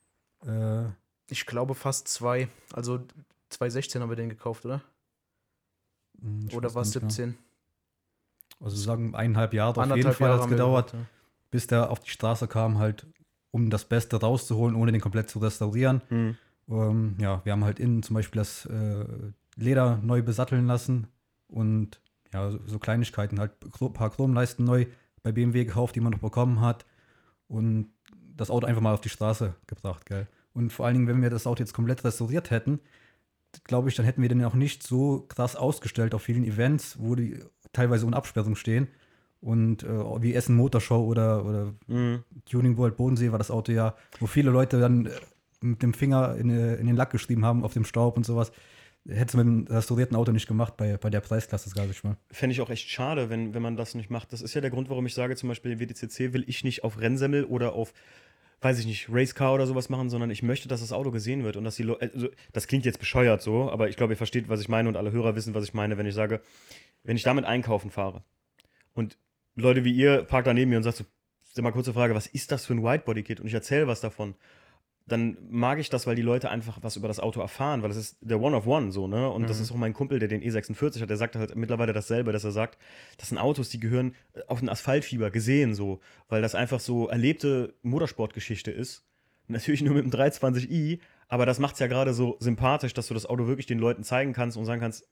Äh, 0.45 0.87
Ich 1.31 1.45
glaube 1.45 1.75
fast 1.75 2.09
zwei. 2.09 2.49
Also 2.73 2.99
2016 3.51 4.01
haben 4.01 4.09
wir 4.09 4.17
den 4.17 4.31
gekauft, 4.31 4.65
oder? 4.65 4.81
hm, 6.21 6.47
ich 6.49 6.55
Oder 6.55 6.75
war 6.75 6.83
es 6.83 6.93
gar 6.93 7.03
nicht 7.03 7.13
17? 7.13 7.29
mehr. 7.31 7.39
Also 8.61 8.77
sagen 8.77 9.15
eineinhalb 9.15 9.53
Jahre 9.55 9.81
auf 9.81 9.97
jeden 9.97 10.13
Fall 10.13 10.29
Jahre 10.29 10.39
hat 10.41 10.45
es 10.47 10.51
gedauert, 10.51 10.91
gebraucht, 10.93 11.09
bis 11.51 11.67
der 11.67 11.91
auf 11.91 12.01
die 12.01 12.11
Straße 12.11 12.49
kam, 12.49 12.79
halt, 12.79 13.07
um 13.51 13.69
das 13.71 13.85
Beste 13.85 14.17
rauszuholen, 14.17 14.75
ohne 14.77 14.93
den 14.93 15.01
komplett 15.01 15.29
zu 15.29 15.41
restaurieren. 15.41 16.01
Hm. 16.09 16.37
Ähm, 16.69 17.17
ja, 17.19 17.43
wir 17.45 17.53
haben 17.53 17.65
halt 17.65 17.81
innen 17.81 18.03
zum 18.03 18.15
Beispiel 18.15 18.39
das 18.41 18.65
äh, 18.67 19.05
Leder 19.57 19.99
neu 20.03 20.23
besatteln 20.23 20.67
lassen 20.67 21.09
und 21.49 22.01
ja, 22.33 22.51
so, 22.51 22.61
so 22.67 22.79
Kleinigkeiten, 22.79 23.39
halt 23.41 23.53
ein 23.81 23.93
paar 23.93 24.11
Chromleisten 24.11 24.65
neu 24.65 24.87
bei 25.23 25.33
BMW 25.33 25.65
gekauft, 25.65 25.95
die 25.97 26.01
man 26.01 26.13
noch 26.13 26.21
bekommen 26.21 26.61
hat 26.61 26.85
und 27.49 27.91
das 28.37 28.51
Auto 28.51 28.67
einfach 28.67 28.83
mal 28.83 28.95
auf 28.95 29.01
die 29.01 29.09
Straße 29.09 29.55
gebracht, 29.67 30.07
gell. 30.07 30.27
Und 30.55 30.71
vor 30.73 30.87
allen 30.87 30.95
Dingen, 30.95 31.07
wenn 31.07 31.23
wir 31.23 31.31
das 31.31 31.47
Auto 31.47 31.63
jetzt 31.63 31.73
komplett 31.73 32.05
restauriert 32.05 32.51
hätten, 32.51 32.81
glaube 33.65 33.89
ich, 33.89 33.95
dann 33.95 34.07
hätten 34.07 34.23
wir 34.23 34.29
den 34.29 34.45
auch 34.45 34.55
nicht 34.55 34.83
so 34.83 35.27
krass 35.29 35.57
ausgestellt 35.57 36.15
auf 36.15 36.23
vielen 36.23 36.45
Events, 36.45 36.99
wo 36.99 37.15
die 37.15 37.39
teilweise 37.73 38.07
ohne 38.07 38.17
Absperrung 38.17 38.57
stehen. 38.57 38.89
Und 39.41 39.83
äh, 39.83 40.23
wie 40.23 40.35
Essen 40.35 40.55
Motorshow 40.57 41.05
oder, 41.05 41.45
oder 41.45 41.75
Hm. 41.89 42.23
Tuning 42.49 42.77
World 42.77 42.97
Bodensee 42.97 43.33
war 43.33 43.39
das 43.39 43.51
Auto 43.51 43.73
ja, 43.73 43.97
wo 44.21 44.27
viele 44.27 44.51
Leute 44.51 44.79
dann 44.79 45.07
äh, 45.07 45.11
mit 45.61 45.83
dem 45.83 45.95
Finger 45.95 46.37
in, 46.37 46.51
äh, 46.51 46.77
in 46.77 46.87
den 46.87 46.97
Lack 46.97 47.11
geschrieben 47.11 47.45
haben 47.45 47.65
auf 47.65 47.73
dem 47.73 47.85
Staub 47.85 48.17
und 48.17 48.25
sowas. 48.25 48.53
Hätte 49.09 49.31
es 49.31 49.35
mit 49.35 49.45
dem 49.45 49.67
restaurierten 49.69 50.17
Auto 50.17 50.31
nicht 50.31 50.47
gemacht 50.47 50.77
bei, 50.77 50.97
bei 50.97 51.11
der 51.11 51.21
Preisklasse, 51.21 51.71
sage 51.71 51.91
ich 51.91 52.05
mal. 52.05 52.17
Fände 52.31 52.53
ich 52.53 52.61
auch 52.61 52.71
echt 52.71 52.89
schade, 52.89 53.31
wenn, 53.31 53.53
wenn 53.53 53.63
man 53.63 53.77
das 53.77 53.97
nicht 53.97 54.11
macht. 54.11 54.33
Das 54.33 54.43
ist 54.43 54.55
ja 54.55 54.61
der 54.61 54.71
Grund, 54.71 54.91
warum 54.91 55.07
ich 55.07 55.15
sage, 55.15 55.35
zum 55.35 55.49
Beispiel 55.49 55.81
WDCC 55.81 56.33
will 56.33 56.45
ich 56.47 56.63
nicht 56.63 56.85
auf 56.85 57.01
Rennsemmel 57.01 57.45
oder 57.45 57.73
auf, 57.73 57.93
weiß 58.61 58.79
ich 58.79 58.87
nicht, 58.87 59.09
Racecar 59.11 59.55
oder 59.55 59.67
sowas 59.67 59.89
machen, 59.89 60.09
sondern 60.09 60.31
ich 60.31 60.45
möchte, 60.45 60.69
dass 60.69 60.81
das 60.81 60.93
Auto 60.93 61.11
gesehen 61.11 61.43
wird 61.43 61.57
und 61.57 61.65
dass 61.65 61.75
die 61.75 61.83
Leute, 61.83 62.13
also, 62.15 62.29
das 62.53 62.69
klingt 62.69 62.85
jetzt 62.85 63.01
bescheuert 63.01 63.43
so, 63.43 63.71
aber 63.73 63.89
ich 63.89 63.97
glaube, 63.97 64.13
ihr 64.13 64.17
versteht, 64.17 64.49
was 64.49 64.61
ich 64.61 64.69
meine 64.69 64.89
und 64.89 64.97
alle 64.97 65.11
Hörer 65.11 65.35
wissen, 65.35 65.53
was 65.53 65.65
ich 65.65 65.75
meine, 65.75 65.99
wenn 65.99 66.07
ich 66.07 66.15
sage, 66.15 66.41
wenn 67.03 67.17
ich 67.17 67.25
damit 67.25 67.45
einkaufen 67.45 67.91
fahre 67.91 68.23
und 68.95 69.19
Leute 69.57 69.85
wie 69.85 69.93
ihr 69.93 70.23
parkt 70.23 70.47
da 70.47 70.55
neben 70.55 70.71
mir 70.71 70.77
und 70.77 70.85
sagt 70.85 71.05
so, 71.55 71.63
mal 71.63 71.73
kurze 71.73 71.93
Frage, 71.93 72.15
was 72.15 72.29
ist 72.29 72.53
das 72.53 72.67
für 72.67 72.75
ein 72.75 72.85
Whitebody-Kit 72.85 73.41
und 73.41 73.49
ich 73.49 73.55
erzähle 73.55 73.89
was 73.89 74.01
davon, 74.01 74.37
dann 75.07 75.37
mag 75.51 75.79
ich 75.79 75.91
das, 75.91 76.07
weil 76.07 76.15
die 76.15 76.23
Leute 76.23 76.51
einfach 76.51 76.79
was 76.83 76.97
über 76.97 77.09
das 77.09 77.21
Auto 77.21 77.41
erfahren, 77.41 77.83
weil 77.83 77.89
das 77.89 77.99
ist 77.99 78.19
der 78.21 78.41
One 78.41 78.57
of 78.57 78.67
One 78.67 78.93
so, 78.93 79.07
ne? 79.07 79.29
Und 79.31 79.49
das 79.51 79.61
ist 79.61 79.73
auch 79.73 79.77
mein 79.77 79.93
Kumpel, 79.93 80.19
der 80.19 80.29
den 80.29 80.43
E46 80.43 81.01
hat, 81.01 81.11
der 81.11 81.17
sagt 81.17 81.37
halt 81.37 81.55
mittlerweile 81.57 81.93
dasselbe, 81.93 82.33
dass 82.33 82.45
er 82.45 82.53
sagt, 82.53 82.79
das 83.19 83.29
sind 83.31 83.39
Autos, 83.39 83.69
die 83.69 83.81
gehören 83.81 84.15
auf 84.47 84.61
den 84.61 84.69
Asphaltfieber 84.69 85.31
gesehen 85.31 85.75
so, 85.75 86.01
weil 86.29 86.43
das 86.43 86.55
einfach 86.55 86.81
so 86.81 87.09
erlebte 87.09 87.75
Motorsportgeschichte 87.83 88.71
ist. 88.71 89.05
Natürlich 89.49 89.83
nur 89.83 89.95
mit 89.95 90.05
dem 90.05 90.13
320i, 90.13 91.01
aber 91.33 91.47
das 91.47 91.59
macht 91.59 91.73
es 91.73 91.79
ja 91.81 91.87
gerade 91.87 92.13
so 92.13 92.37
sympathisch, 92.41 92.93
dass 92.93 93.07
du 93.07 93.15
das 93.15 93.25
Auto 93.25 93.47
wirklich 93.47 93.65
den 93.65 93.79
Leuten 93.79 94.05
zeigen 94.05 94.35
kannst 94.35 94.59
und 94.59 94.67
sagen 94.67 94.83
kannst, 94.83 95.09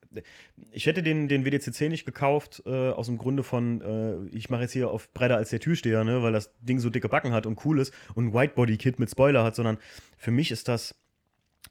ich 0.70 0.84
hätte 0.84 1.02
den, 1.02 1.28
den 1.28 1.46
WDCC 1.46 1.88
nicht 1.88 2.04
gekauft, 2.04 2.62
äh, 2.66 2.90
aus 2.90 3.06
dem 3.06 3.16
Grunde 3.16 3.42
von, 3.42 3.80
äh, 3.80 4.36
ich 4.36 4.50
mache 4.50 4.60
jetzt 4.60 4.72
hier 4.72 4.90
auf 4.90 5.10
breiter 5.14 5.38
als 5.38 5.48
der 5.48 5.60
Türsteher, 5.60 6.04
ne, 6.04 6.22
weil 6.22 6.34
das 6.34 6.52
Ding 6.60 6.78
so 6.78 6.90
dicke 6.90 7.08
Backen 7.08 7.32
hat 7.32 7.46
und 7.46 7.64
cool 7.64 7.80
ist 7.80 7.94
und 8.14 8.26
ein 8.26 8.34
Whitebody-Kit 8.34 8.98
mit 8.98 9.08
Spoiler 9.08 9.42
hat, 9.42 9.54
sondern 9.54 9.78
für 10.18 10.30
mich 10.30 10.50
ist 10.50 10.68
das, 10.68 10.94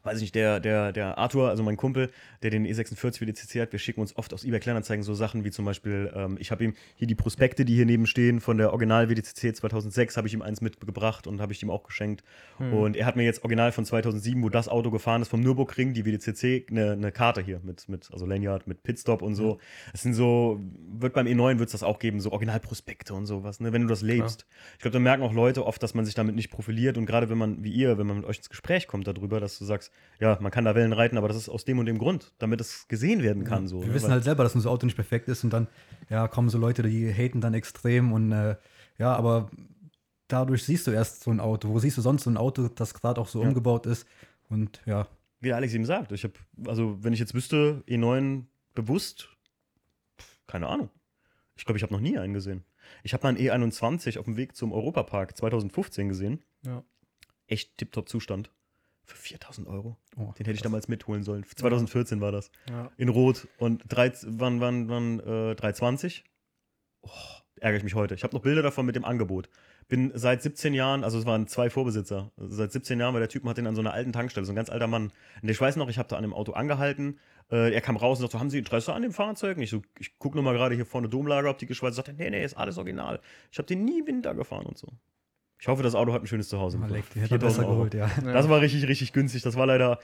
weiß 0.04 0.18
ich 0.18 0.22
nicht, 0.22 0.36
der, 0.36 0.60
der, 0.60 0.92
der 0.92 1.18
Arthur, 1.18 1.50
also 1.50 1.64
mein 1.64 1.78
Kumpel, 1.78 2.10
der 2.44 2.50
den 2.52 2.66
E46 2.66 3.22
WDCC 3.22 3.62
hat, 3.62 3.72
wir 3.72 3.80
schicken 3.80 4.02
uns 4.02 4.16
oft 4.16 4.34
aus 4.34 4.44
eBay 4.44 4.60
Kleinanzeigen 4.60 5.04
so 5.04 5.14
Sachen 5.14 5.44
wie 5.44 5.52
zum 5.52 5.66
Beispiel, 5.66 6.12
ähm, 6.16 6.38
ich 6.40 6.52
habe 6.52 6.64
ihm 6.64 6.74
hier 6.96 7.08
die 7.08 7.16
Prospekte, 7.16 7.66
die 7.66 7.76
hier 7.76 7.86
neben 7.86 8.06
stehen, 8.08 8.40
von 8.40 8.58
der 8.58 8.72
Original 8.72 9.10
WDCC 9.10 9.56
2006, 9.56 10.18
habe 10.18 10.28
ich 10.28 10.34
ihm 10.34 10.42
eins 10.42 10.62
mitgebracht 10.62 11.28
und 11.28 11.42
habe 11.42 11.54
ich 11.54 11.62
ihm 11.64 11.70
auch 11.70 11.84
geschenkt. 11.84 12.24
Und 12.60 12.96
er 12.96 13.06
hat 13.06 13.16
mir 13.16 13.24
jetzt 13.24 13.44
Original 13.44 13.72
von 13.72 13.86
2007, 13.86 14.44
wo 14.44 14.50
das 14.50 14.68
Auto 14.68 14.92
gefahren 14.92 15.22
ist, 15.22 15.30
vom 15.30 15.40
Nürburgring, 15.40 15.94
die 15.94 16.06
WDCC, 16.06 16.70
eine, 16.70 16.92
eine 16.92 17.12
Karte 17.12 17.42
hier 17.42 17.62
mit, 17.64 17.88
mit, 17.88 18.10
also 18.12 18.26
Lanyard, 18.26 18.68
mit 18.68 18.84
Pitstop 18.84 19.22
und 19.22 19.36
so. 19.36 19.60
Es 19.94 20.02
sind 20.02 20.14
so, 20.14 20.60
wird 21.00 21.14
beim 21.14 21.28
E9 21.28 21.60
wird 21.60 21.68
es 21.68 21.72
das 21.74 21.84
auch 21.84 22.00
geben, 22.00 22.20
so 22.20 22.32
Originalprospekte 22.32 23.14
und 23.14 23.26
sowas, 23.26 23.60
ne, 23.60 23.72
wenn 23.74 23.84
du 23.84 23.88
das 23.88 24.02
lebst. 24.02 24.46
Ich 24.74 24.80
glaube, 24.80 24.94
da 24.94 25.00
merken 25.00 25.24
auch 25.24 25.34
Leute 25.34 25.66
oft, 25.66 25.82
dass 25.82 25.94
man 25.94 26.06
sich 26.06 26.16
damit 26.16 26.36
nicht 26.36 26.50
profiliert 26.50 26.98
und 26.98 27.06
gerade 27.06 27.30
wenn 27.30 27.38
man, 27.38 27.64
wie 27.64 27.72
ihr, 27.72 27.98
wenn 27.98 28.08
man 28.08 28.18
mit 28.18 28.26
euch 28.26 28.38
ins 28.38 28.50
Gespräch 28.50 28.88
kommt 28.88 29.08
darüber, 29.08 29.40
dass 29.40 29.58
du 29.58 29.66
sagst, 29.66 29.89
sagst, 29.90 30.22
ja, 30.22 30.38
man 30.42 30.52
kann 30.52 30.66
da 30.66 30.76
Wellen 30.76 30.94
reiten, 30.94 31.18
aber 31.18 31.28
das 31.28 31.38
ist 31.38 31.50
aus 31.50 31.64
dem 31.66 31.80
und 31.80 31.86
dem 31.86 31.98
Grund, 31.98 32.34
damit 32.40 32.60
es 32.62 32.88
gesehen 32.88 33.22
werden 33.24 33.44
kann. 33.44 33.68
So, 33.68 33.82
Wir 33.82 33.88
ne? 33.88 33.94
wissen 33.94 34.06
Weil- 34.08 34.14
halt 34.14 34.24
selber, 34.26 34.44
dass 34.44 34.56
unser 34.56 34.70
Auto 34.72 34.86
nicht 34.86 34.96
perfekt 34.96 35.28
ist 35.30 35.44
und 35.44 35.52
dann 35.52 35.68
ja, 36.10 36.28
kommen 36.28 36.50
so 36.50 36.58
Leute, 36.58 36.84
die 36.84 37.12
haten 37.14 37.40
dann 37.42 37.54
extrem 37.54 38.12
und 38.12 38.32
äh, 38.32 38.56
ja, 38.98 39.16
aber 39.16 39.50
dadurch 40.28 40.64
siehst 40.64 40.88
du 40.88 40.92
erst 40.92 41.24
so 41.24 41.32
ein 41.32 41.40
Auto. 41.40 41.70
Wo 41.70 41.80
siehst 41.80 41.98
du 41.98 42.02
sonst 42.02 42.24
so 42.24 42.30
ein 42.30 42.38
Auto, 42.38 42.68
das 42.68 42.94
gerade 42.94 43.20
auch 43.22 43.28
so 43.28 43.42
Ja. 43.42 43.48
umgebaut 43.48 43.86
ist? 43.86 44.06
Und 44.50 44.82
ja, 44.86 45.08
wie 45.40 45.48
der 45.48 45.56
Alex 45.56 45.74
eben 45.74 45.86
sagt, 45.86 46.12
ich 46.12 46.24
habe, 46.26 46.34
also 46.68 47.02
wenn 47.04 47.14
ich 47.14 47.20
jetzt 47.20 47.34
wüsste, 47.34 47.84
E9 47.88 48.44
bewusst, 48.76 49.30
keine 50.48 50.68
Ahnung. 50.68 50.90
Ich 51.56 51.66
glaube, 51.66 51.78
ich 51.78 51.84
habe 51.84 51.94
noch 51.94 52.02
nie 52.02 52.18
einen 52.18 52.34
gesehen. 52.34 52.64
Ich 53.04 53.14
habe 53.14 53.24
mal 53.24 53.30
einen 53.30 53.38
E21 53.38 54.18
auf 54.18 54.26
dem 54.26 54.36
Weg 54.38 54.56
zum 54.56 54.72
Europapark 54.74 55.38
2015 55.38 56.10
gesehen. 56.10 56.44
Ja. 56.66 56.84
Echt 57.48 57.78
tipptopp 57.78 58.10
Zustand. 58.10 58.52
Für 59.10 59.18
4000 59.18 59.68
Euro. 59.68 59.98
oh, 60.18 60.32
Den 60.38 60.46
hätte 60.46 60.52
ich 60.52 60.62
damals 60.62 60.88
mitholen 60.88 61.24
sollen. 61.24 61.44
2014 61.44 62.22
war 62.22 62.32
das. 62.32 62.52
Ja. 62.70 62.92
In 62.98 63.10
Rot 63.10 63.48
und 63.58 63.84
drei, 63.88 64.12
wann, 64.24 64.62
wann, 64.62 64.88
wann, 64.88 65.20
äh, 65.20 65.56
320. 65.56 66.24
Oh, 67.02 67.10
ärgere 67.60 67.78
ich 67.78 67.84
mich 67.84 67.96
heute. 67.96 68.14
Ich 68.14 68.24
habe 68.24 68.36
noch 68.36 68.44
Bilder 68.44 68.62
davon 68.62 68.86
mit 68.86 68.96
dem 68.96 69.06
Angebot. 69.06 69.50
Bin 69.88 70.12
seit 70.14 70.44
17 70.44 70.76
Jahren, 70.76 71.04
also 71.04 71.18
es 71.18 71.26
waren 71.26 71.48
zwei 71.48 71.72
Vorbesitzer, 71.72 72.32
seit 72.38 72.72
17 72.72 73.00
Jahren, 73.00 73.16
weil 73.16 73.22
der 73.22 73.30
Typ 73.30 73.44
hat 73.46 73.58
den 73.58 73.66
an 73.66 73.74
so 73.74 73.82
einer 73.82 73.94
alten 73.94 74.14
Tankstelle, 74.14 74.46
so 74.46 74.52
ein 74.52 74.56
ganz 74.56 74.70
alter 74.70 74.86
Mann. 74.86 75.12
Und 75.42 75.50
ich 75.50 75.60
weiß 75.60 75.76
noch, 75.78 75.90
ich 75.90 75.98
habe 75.98 76.08
da 76.08 76.16
an 76.16 76.22
dem 76.22 76.34
Auto 76.34 76.52
angehalten. 76.52 77.18
Äh, 77.52 77.74
er 77.74 77.82
kam 77.82 77.98
raus 77.98 78.20
und 78.20 78.24
sagte, 78.24 78.40
haben 78.40 78.52
Sie 78.52 78.60
Interesse 78.60 78.94
an 78.94 79.02
dem 79.02 79.12
Fahrzeug? 79.14 79.58
Und 79.58 79.64
ich 79.64 79.72
so, 79.72 79.82
ich 79.98 80.20
gucke 80.20 80.36
nur 80.36 80.44
mal 80.44 80.54
gerade 80.54 80.76
hier 80.76 80.86
vorne 80.86 81.10
Domlager, 81.10 81.50
ob 81.50 81.58
die 81.58 81.66
geschweißt. 81.66 81.96
Sagt 81.96 82.10
er, 82.10 82.14
nee, 82.14 82.30
nee, 82.30 82.44
ist 82.46 82.56
alles 82.56 82.78
original. 82.78 83.20
Ich 83.52 83.58
habe 83.58 83.66
den 83.66 83.84
nie 83.84 84.06
Winter 84.06 84.36
gefahren 84.36 84.68
und 84.68 84.78
so. 84.78 84.88
Ich 85.60 85.68
hoffe, 85.68 85.84
das 85.84 85.94
Auto 85.94 86.14
hat 86.14 86.24
ein 86.24 86.28
schönes 86.28 86.48
Zuhause. 86.48 86.78
mal 86.78 86.88
bekommen. 86.88 87.02
leck, 87.02 87.14
die 87.14 87.20
hätte 87.20 87.36
er 87.36 87.40
besser 87.40 87.64
4000 87.64 87.68
Euro. 87.68 87.76
geholt, 87.76 87.94
ja. 87.94 88.34
Das 88.34 88.48
war 88.48 88.62
richtig, 88.62 88.88
richtig 88.88 89.12
günstig. 89.12 89.42
Das 89.42 89.56
war 89.56 89.66
leider, 89.66 90.00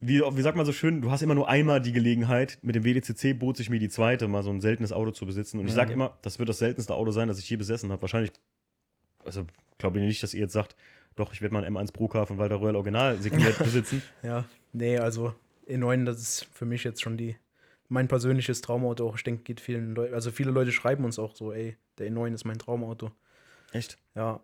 wie, 0.00 0.20
wie 0.20 0.42
sagt 0.42 0.56
man 0.56 0.64
so 0.64 0.72
schön, 0.72 1.02
du 1.02 1.10
hast 1.10 1.22
immer 1.22 1.34
nur 1.34 1.48
einmal 1.48 1.80
die 1.80 1.92
Gelegenheit, 1.92 2.58
mit 2.62 2.74
dem 2.74 2.84
WDCC 2.84 3.38
bot 3.38 3.58
sich 3.58 3.68
mir 3.68 3.78
die 3.78 3.90
zweite, 3.90 4.28
mal 4.28 4.42
so 4.42 4.50
ein 4.50 4.60
seltenes 4.60 4.92
Auto 4.92 5.10
zu 5.10 5.26
besitzen. 5.26 5.60
Und 5.60 5.66
ich 5.66 5.74
sage 5.74 5.92
immer, 5.92 6.16
das 6.22 6.38
wird 6.38 6.48
das 6.48 6.58
seltenste 6.58 6.94
Auto 6.94 7.10
sein, 7.10 7.28
das 7.28 7.38
ich 7.38 7.48
je 7.48 7.56
besessen 7.56 7.92
habe. 7.92 8.00
Wahrscheinlich, 8.00 8.32
also 9.24 9.46
glaube 9.78 9.98
ich 9.98 10.04
nicht, 10.06 10.22
dass 10.22 10.32
ihr 10.32 10.40
jetzt 10.40 10.54
sagt, 10.54 10.76
doch, 11.14 11.34
ich 11.34 11.42
werde 11.42 11.52
mal 11.52 11.64
einen 11.64 11.76
M1 11.76 11.92
Procar 11.92 12.26
von 12.26 12.38
Walter 12.38 12.56
Royal 12.56 12.76
Original 12.76 13.18
signiert 13.18 13.58
besitzen. 13.62 14.02
Ja, 14.22 14.46
nee, 14.72 14.96
also 14.96 15.34
E9, 15.68 16.04
das 16.04 16.18
ist 16.20 16.48
für 16.52 16.64
mich 16.64 16.84
jetzt 16.84 17.02
schon 17.02 17.16
die 17.16 17.36
mein 17.88 18.08
persönliches 18.08 18.62
Traumauto. 18.62 19.06
Auch 19.06 19.16
ich 19.16 19.24
denke, 19.24 19.42
geht 19.42 19.60
vielen 19.60 19.94
Leuten, 19.94 20.14
also 20.14 20.30
viele 20.30 20.50
Leute 20.50 20.72
schreiben 20.72 21.04
uns 21.04 21.18
auch 21.18 21.36
so, 21.36 21.52
ey, 21.52 21.76
der 21.98 22.10
E9 22.10 22.32
ist 22.32 22.44
mein 22.44 22.58
Traumauto. 22.58 23.12
Echt? 23.72 23.98
Ja, 24.14 24.40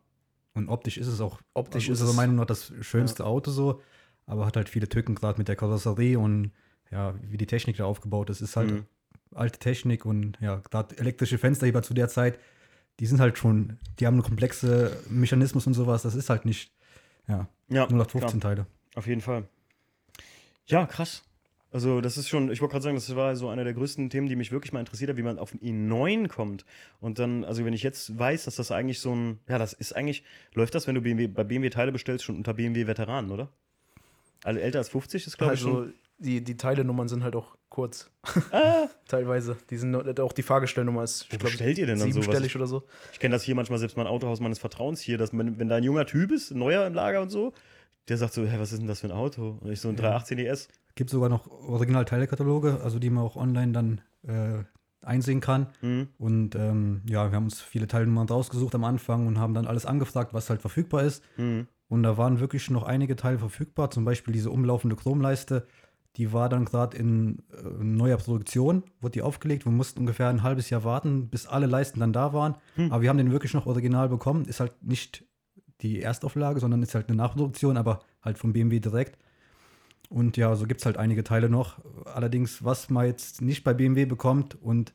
Und 0.54 0.68
optisch 0.68 0.96
ist 0.98 1.06
es 1.06 1.20
auch 1.20 1.40
Optisch 1.54 1.84
aus 1.84 1.90
ist 1.96 2.00
unserer 2.00 2.16
Meinung 2.16 2.36
nach 2.36 2.46
das 2.46 2.72
schönste 2.80 3.24
Auto 3.26 3.50
so, 3.50 3.80
aber 4.26 4.46
hat 4.46 4.56
halt 4.56 4.68
viele 4.68 4.88
Tücken, 4.88 5.14
gerade 5.14 5.38
mit 5.38 5.48
der 5.48 5.56
Karosserie 5.56 6.18
und 6.18 6.52
ja, 6.90 7.14
wie 7.22 7.36
die 7.36 7.46
Technik 7.46 7.76
da 7.76 7.84
aufgebaut 7.84 8.30
ist. 8.30 8.40
Ist 8.40 8.56
halt 8.56 8.70
Mhm. 8.70 8.86
alte 9.34 9.58
Technik 9.58 10.06
und 10.06 10.38
ja, 10.40 10.56
gerade 10.56 10.96
elektrische 10.98 11.38
Fensterheber 11.38 11.82
zu 11.82 11.92
der 11.94 12.08
Zeit, 12.08 12.38
die 12.98 13.06
sind 13.06 13.20
halt 13.20 13.36
schon, 13.38 13.78
die 13.98 14.06
haben 14.06 14.14
einen 14.14 14.22
komplexen 14.22 14.88
Mechanismus 15.10 15.66
und 15.66 15.74
sowas, 15.74 16.02
das 16.02 16.14
ist 16.14 16.30
halt 16.30 16.44
nicht, 16.44 16.72
ja, 17.28 17.46
Ja, 17.68 17.86
0815 17.86 18.40
Teile. 18.40 18.66
Auf 18.94 19.06
jeden 19.06 19.20
Fall. 19.20 19.46
Ja, 20.66 20.86
krass. 20.86 21.22
Also, 21.70 22.00
das 22.00 22.16
ist 22.16 22.28
schon, 22.28 22.50
ich 22.50 22.60
wollte 22.62 22.72
gerade 22.72 22.82
sagen, 22.84 22.94
das 22.96 23.14
war 23.14 23.36
so 23.36 23.48
einer 23.48 23.62
der 23.64 23.74
größten 23.74 24.08
Themen, 24.08 24.26
die 24.26 24.36
mich 24.36 24.52
wirklich 24.52 24.72
mal 24.72 24.80
interessiert 24.80 25.10
hat, 25.10 25.16
wie 25.18 25.22
man 25.22 25.38
auf 25.38 25.52
ein 25.52 25.60
i9 25.60 26.28
kommt. 26.28 26.64
Und 27.00 27.18
dann, 27.18 27.44
also, 27.44 27.64
wenn 27.64 27.74
ich 27.74 27.82
jetzt 27.82 28.18
weiß, 28.18 28.44
dass 28.44 28.56
das 28.56 28.70
eigentlich 28.72 29.00
so 29.00 29.14
ein, 29.14 29.38
ja, 29.48 29.58
das 29.58 29.74
ist 29.74 29.94
eigentlich, 29.94 30.24
läuft 30.54 30.74
das, 30.74 30.86
wenn 30.86 30.94
du 30.94 31.02
BMW, 31.02 31.26
bei 31.26 31.44
BMW 31.44 31.68
Teile 31.68 31.92
bestellst, 31.92 32.24
schon 32.24 32.36
unter 32.36 32.54
BMW 32.54 32.86
Veteranen, 32.86 33.30
oder? 33.30 33.50
Also, 34.44 34.60
älter 34.60 34.78
als 34.78 34.88
50 34.88 35.26
ist, 35.26 35.36
glaube 35.36 35.54
ich, 35.54 35.64
also 35.64 35.88
die, 36.18 36.42
die 36.42 36.56
Teilenummern 36.56 37.08
sind 37.08 37.22
halt 37.22 37.36
auch 37.36 37.56
kurz. 37.68 38.10
Ah, 38.50 38.88
Teilweise. 39.06 39.56
Die 39.70 39.76
sind 39.76 39.94
auch 40.20 40.32
die 40.32 40.42
Fahrgestellnummer 40.42 41.04
ist, 41.04 41.28
Wo 41.30 41.38
bestellt 41.38 41.78
ihr 41.78 41.86
denn 41.86 41.98
dann 41.98 42.10
sowas? 42.10 42.24
siebenstellig 42.24 42.56
oder 42.56 42.66
so. 42.66 42.82
ich 43.12 43.20
kenne 43.20 43.34
das 43.34 43.44
hier 43.44 43.54
manchmal 43.54 43.78
selbst 43.78 43.96
mein 43.96 44.06
Autohaus 44.06 44.40
meines 44.40 44.58
Vertrauens 44.58 45.00
hier, 45.00 45.18
dass 45.18 45.32
man, 45.32 45.58
wenn 45.58 45.68
da 45.68 45.76
ein 45.76 45.84
junger 45.84 46.06
Typ 46.06 46.32
ist, 46.32 46.50
ein 46.50 46.58
neuer 46.58 46.86
im 46.86 46.94
Lager 46.94 47.22
und 47.22 47.30
so, 47.30 47.52
der 48.08 48.16
sagt 48.16 48.32
so, 48.32 48.44
hä, 48.44 48.56
was 48.58 48.72
ist 48.72 48.80
denn 48.80 48.88
das 48.88 49.00
für 49.00 49.08
ein 49.08 49.12
Auto? 49.12 49.58
Und 49.60 49.70
ich 49.70 49.80
so 49.80 49.88
ein 49.88 49.96
318 49.96 50.38
ES. 50.38 50.68
Gibt 50.98 51.10
sogar 51.10 51.28
noch 51.28 51.48
Original-Teilekataloge, 51.48 52.80
also 52.82 52.98
die 52.98 53.08
man 53.08 53.22
auch 53.22 53.36
online 53.36 53.70
dann 53.70 54.00
äh, 54.26 54.64
einsehen 55.00 55.40
kann. 55.40 55.68
Mhm. 55.80 56.08
Und 56.18 56.56
ähm, 56.56 57.02
ja, 57.08 57.30
wir 57.30 57.36
haben 57.36 57.44
uns 57.44 57.60
viele 57.60 57.86
Teilnummern 57.86 58.26
rausgesucht 58.26 58.74
am 58.74 58.82
Anfang 58.82 59.28
und 59.28 59.38
haben 59.38 59.54
dann 59.54 59.68
alles 59.68 59.86
angefragt, 59.86 60.34
was 60.34 60.50
halt 60.50 60.60
verfügbar 60.60 61.04
ist. 61.04 61.22
Mhm. 61.36 61.68
Und 61.86 62.02
da 62.02 62.18
waren 62.18 62.40
wirklich 62.40 62.68
noch 62.68 62.82
einige 62.82 63.14
Teile 63.14 63.38
verfügbar, 63.38 63.92
zum 63.92 64.04
Beispiel 64.04 64.34
diese 64.34 64.50
umlaufende 64.50 64.96
Chromleiste. 64.96 65.68
Die 66.16 66.32
war 66.32 66.48
dann 66.48 66.64
gerade 66.64 66.96
in 66.96 67.44
äh, 67.52 67.84
neuer 67.84 68.16
Produktion, 68.16 68.82
wurde 69.00 69.12
die 69.12 69.22
aufgelegt. 69.22 69.66
Wir 69.66 69.70
mussten 69.70 70.00
ungefähr 70.00 70.28
ein 70.28 70.42
halbes 70.42 70.68
Jahr 70.68 70.82
warten, 70.82 71.28
bis 71.28 71.46
alle 71.46 71.66
Leisten 71.66 72.00
dann 72.00 72.12
da 72.12 72.32
waren. 72.32 72.56
Hm. 72.74 72.90
Aber 72.90 73.02
wir 73.02 73.08
haben 73.08 73.18
den 73.18 73.30
wirklich 73.30 73.54
noch 73.54 73.66
original 73.66 74.08
bekommen. 74.08 74.46
Ist 74.46 74.58
halt 74.58 74.72
nicht 74.82 75.24
die 75.80 76.02
Erstauflage, 76.02 76.58
sondern 76.58 76.82
ist 76.82 76.96
halt 76.96 77.08
eine 77.08 77.16
Nachproduktion, 77.16 77.76
aber 77.76 78.00
halt 78.20 78.36
vom 78.36 78.52
BMW 78.52 78.80
direkt. 78.80 79.16
Und 80.08 80.36
ja, 80.36 80.54
so 80.56 80.66
gibt 80.66 80.80
es 80.80 80.86
halt 80.86 80.96
einige 80.96 81.22
Teile 81.22 81.48
noch. 81.50 81.78
Allerdings, 82.06 82.64
was 82.64 82.88
man 82.88 83.06
jetzt 83.06 83.42
nicht 83.42 83.62
bei 83.64 83.74
BMW 83.74 84.06
bekommt 84.06 84.60
und 84.60 84.92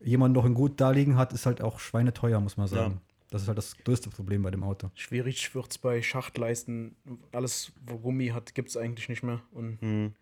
jemand 0.00 0.34
noch 0.34 0.44
in 0.44 0.54
gut 0.54 0.80
darliegen 0.80 1.16
hat, 1.16 1.32
ist 1.32 1.46
halt 1.46 1.60
auch 1.60 1.80
schweineteuer, 1.80 2.40
muss 2.40 2.56
man 2.56 2.68
sagen. 2.68 3.00
Das 3.30 3.42
ist 3.42 3.48
halt 3.48 3.58
das 3.58 3.76
größte 3.78 4.10
Problem 4.10 4.42
bei 4.42 4.52
dem 4.52 4.62
Auto. 4.62 4.90
Schwierig 4.94 5.54
wird 5.56 5.70
es 5.72 5.78
bei 5.78 6.02
Schachtleisten. 6.02 6.94
Alles, 7.32 7.72
wo 7.84 7.98
Gummi 7.98 8.28
hat, 8.28 8.54
gibt 8.54 8.68
es 8.68 8.76
eigentlich 8.76 9.08
nicht 9.08 9.24
mehr. 9.24 9.40
Und 9.50 9.82
Mhm. 9.82 10.12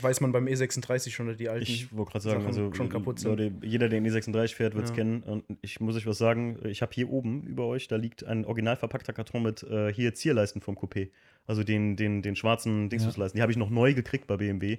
Weiß 0.00 0.20
man 0.20 0.32
beim 0.32 0.46
E36 0.46 1.10
schon, 1.10 1.26
dass 1.26 1.36
die 1.36 1.48
alten. 1.48 1.62
Ich 1.64 1.94
wollte 1.96 2.12
gerade 2.12 2.22
sagen, 2.22 2.40
Sachen 2.40 2.46
also 2.48 2.74
schon 2.74 2.88
kaputt 2.88 3.18
sind. 3.18 3.30
Leute, 3.30 3.52
jeder, 3.62 3.88
der 3.88 4.00
den 4.00 4.10
E36 4.10 4.54
fährt, 4.54 4.74
wird 4.74 4.84
es 4.84 4.90
Ja. 4.90 4.96
kennen. 4.96 5.22
Und 5.22 5.44
ich 5.60 5.80
muss 5.80 5.96
euch 5.96 6.06
was 6.06 6.18
sagen, 6.18 6.58
ich 6.64 6.82
habe 6.82 6.92
hier 6.94 7.10
oben 7.10 7.42
über 7.44 7.66
euch, 7.66 7.88
da 7.88 7.96
liegt 7.96 8.24
ein 8.24 8.44
original 8.44 8.76
verpackter 8.76 9.12
Karton 9.12 9.42
mit 9.42 9.62
äh, 9.64 9.92
hier 9.92 10.14
Zierleisten 10.14 10.60
vom 10.62 10.76
Coupé. 10.76 11.10
Also 11.46 11.64
den, 11.64 11.96
den, 11.96 12.22
den 12.22 12.36
schwarzen 12.36 12.88
Dingsbusleisten. 12.88 13.36
Die 13.38 13.42
habe 13.42 13.50
ich 13.50 13.58
noch 13.58 13.70
neu 13.70 13.94
gekriegt 13.94 14.26
bei 14.28 14.36
BMW 14.36 14.76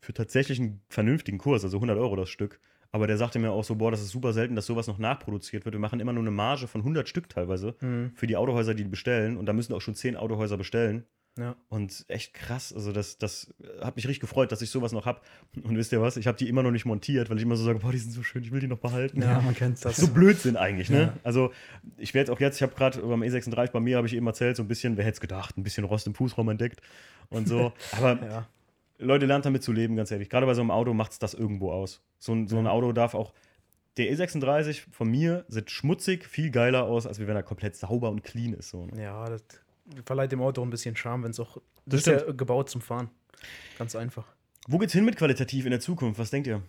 für 0.00 0.14
tatsächlich 0.14 0.58
einen 0.60 0.80
vernünftigen 0.88 1.38
Kurs, 1.38 1.62
also 1.64 1.76
100 1.76 1.98
Euro 1.98 2.16
das 2.16 2.30
Stück. 2.30 2.58
Aber 2.92 3.06
der 3.06 3.18
sagte 3.18 3.38
mir 3.38 3.50
auch 3.50 3.64
so, 3.64 3.74
boah, 3.74 3.90
das 3.90 4.00
ist 4.00 4.10
super 4.10 4.32
selten, 4.32 4.54
dass 4.54 4.64
sowas 4.64 4.86
noch 4.86 4.96
nachproduziert 4.98 5.64
wird. 5.66 5.74
Wir 5.74 5.80
machen 5.80 6.00
immer 6.00 6.12
nur 6.14 6.22
eine 6.22 6.30
Marge 6.30 6.66
von 6.66 6.80
100 6.82 7.06
Stück 7.08 7.28
teilweise 7.28 7.74
Mhm. 7.82 8.12
für 8.14 8.26
die 8.26 8.36
Autohäuser, 8.36 8.72
die 8.74 8.84
die 8.84 8.88
bestellen. 8.88 9.36
Und 9.36 9.44
da 9.46 9.52
müssen 9.52 9.74
auch 9.74 9.80
schon 9.82 9.94
10 9.94 10.16
Autohäuser 10.16 10.56
bestellen. 10.56 11.04
Ja. 11.38 11.54
Und 11.68 12.04
echt 12.08 12.32
krass, 12.32 12.72
also 12.72 12.92
das, 12.92 13.18
das 13.18 13.52
hat 13.82 13.96
mich 13.96 14.06
richtig 14.06 14.20
gefreut, 14.20 14.52
dass 14.52 14.62
ich 14.62 14.70
sowas 14.70 14.92
noch 14.92 15.04
habe. 15.04 15.20
Und 15.62 15.76
wisst 15.76 15.92
ihr 15.92 16.00
was, 16.00 16.16
ich 16.16 16.26
habe 16.26 16.38
die 16.38 16.48
immer 16.48 16.62
noch 16.62 16.70
nicht 16.70 16.86
montiert, 16.86 17.28
weil 17.28 17.36
ich 17.36 17.42
immer 17.42 17.56
so 17.56 17.64
sage, 17.64 17.78
boah, 17.80 17.92
die 17.92 17.98
sind 17.98 18.12
so 18.12 18.22
schön, 18.22 18.42
ich 18.42 18.52
will 18.52 18.60
die 18.60 18.68
noch 18.68 18.78
behalten. 18.78 19.20
Ja, 19.20 19.40
man 19.40 19.54
kennt 19.54 19.84
das- 19.84 19.96
So 19.98 20.08
Blödsinn 20.08 20.56
eigentlich, 20.56 20.88
ne? 20.88 21.00
Ja. 21.02 21.12
Also 21.24 21.52
ich 21.98 22.14
werde 22.14 22.32
auch 22.32 22.40
jetzt, 22.40 22.56
ich 22.56 22.62
habe 22.62 22.74
gerade 22.74 23.00
beim 23.00 23.20
E36 23.22 23.70
bei 23.70 23.80
mir, 23.80 23.98
habe 23.98 24.06
ich 24.06 24.14
eben 24.14 24.26
erzählt, 24.26 24.56
so 24.56 24.62
ein 24.62 24.68
bisschen, 24.68 24.96
wer 24.96 25.04
hätte 25.04 25.16
es 25.16 25.20
gedacht, 25.20 25.58
ein 25.58 25.62
bisschen 25.62 25.84
Rost 25.84 26.06
im 26.06 26.14
Fußraum 26.14 26.48
entdeckt 26.48 26.80
und 27.28 27.46
so. 27.46 27.72
Aber 27.92 28.18
ja. 28.26 28.46
Leute, 28.98 29.26
lernt 29.26 29.44
damit 29.44 29.62
zu 29.62 29.72
leben, 29.72 29.94
ganz 29.94 30.10
ehrlich. 30.10 30.30
Gerade 30.30 30.46
bei 30.46 30.54
so 30.54 30.62
einem 30.62 30.70
Auto 30.70 30.94
macht 30.94 31.12
es 31.12 31.18
das 31.18 31.34
irgendwo 31.34 31.70
aus. 31.70 32.00
So 32.18 32.32
ein, 32.32 32.48
so 32.48 32.58
ein 32.58 32.66
Auto 32.66 32.92
darf 32.92 33.14
auch. 33.14 33.34
Der 33.98 34.10
E36 34.10 34.84
von 34.90 35.10
mir 35.10 35.44
sieht 35.48 35.70
schmutzig 35.70 36.26
viel 36.26 36.50
geiler 36.50 36.84
aus, 36.84 37.06
als 37.06 37.18
wenn 37.18 37.28
er 37.28 37.42
komplett 37.42 37.76
sauber 37.76 38.10
und 38.10 38.22
clean 38.24 38.54
ist. 38.54 38.70
So, 38.70 38.86
ne? 38.86 39.02
Ja, 39.02 39.26
das 39.28 39.42
verleiht 40.04 40.32
dem 40.32 40.40
Auto 40.40 40.60
auch 40.60 40.66
ein 40.66 40.70
bisschen 40.70 40.96
Charme, 40.96 41.24
wenn 41.24 41.30
es 41.30 41.40
auch. 41.40 41.58
Das 41.84 42.00
ist 42.00 42.06
ja 42.06 42.32
gebaut 42.32 42.70
zum 42.70 42.80
Fahren. 42.80 43.10
Ganz 43.78 43.94
einfach. 43.94 44.26
Wo 44.68 44.78
geht's 44.78 44.92
hin 44.92 45.04
mit 45.04 45.16
qualitativ 45.16 45.64
in 45.64 45.70
der 45.70 45.80
Zukunft? 45.80 46.18
Was 46.18 46.30
denkt 46.30 46.48
ihr? 46.48 46.62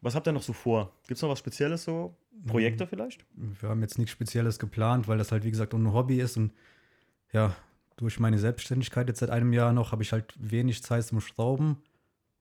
Was 0.00 0.14
habt 0.14 0.26
ihr 0.26 0.32
noch 0.32 0.42
so 0.42 0.52
vor? 0.52 0.92
Gibt's 1.06 1.22
noch 1.22 1.30
was 1.30 1.38
Spezielles 1.38 1.84
so? 1.84 2.16
Projekte 2.46 2.86
vielleicht? 2.86 3.24
wir 3.34 3.68
haben 3.68 3.80
jetzt 3.80 3.98
nichts 3.98 4.12
Spezielles 4.12 4.58
geplant, 4.58 5.08
weil 5.08 5.18
das 5.18 5.32
halt, 5.32 5.44
wie 5.44 5.50
gesagt, 5.50 5.74
auch 5.74 5.78
ein 5.78 5.92
Hobby 5.92 6.20
ist. 6.20 6.36
Und 6.36 6.52
ja, 7.32 7.56
durch 7.96 8.20
meine 8.20 8.38
Selbstständigkeit 8.38 9.08
jetzt 9.08 9.20
seit 9.20 9.30
einem 9.30 9.52
Jahr 9.52 9.72
noch 9.72 9.92
habe 9.92 10.02
ich 10.02 10.12
halt 10.12 10.34
wenig 10.38 10.82
Zeit 10.82 11.04
zum 11.04 11.20
Schrauben. 11.20 11.78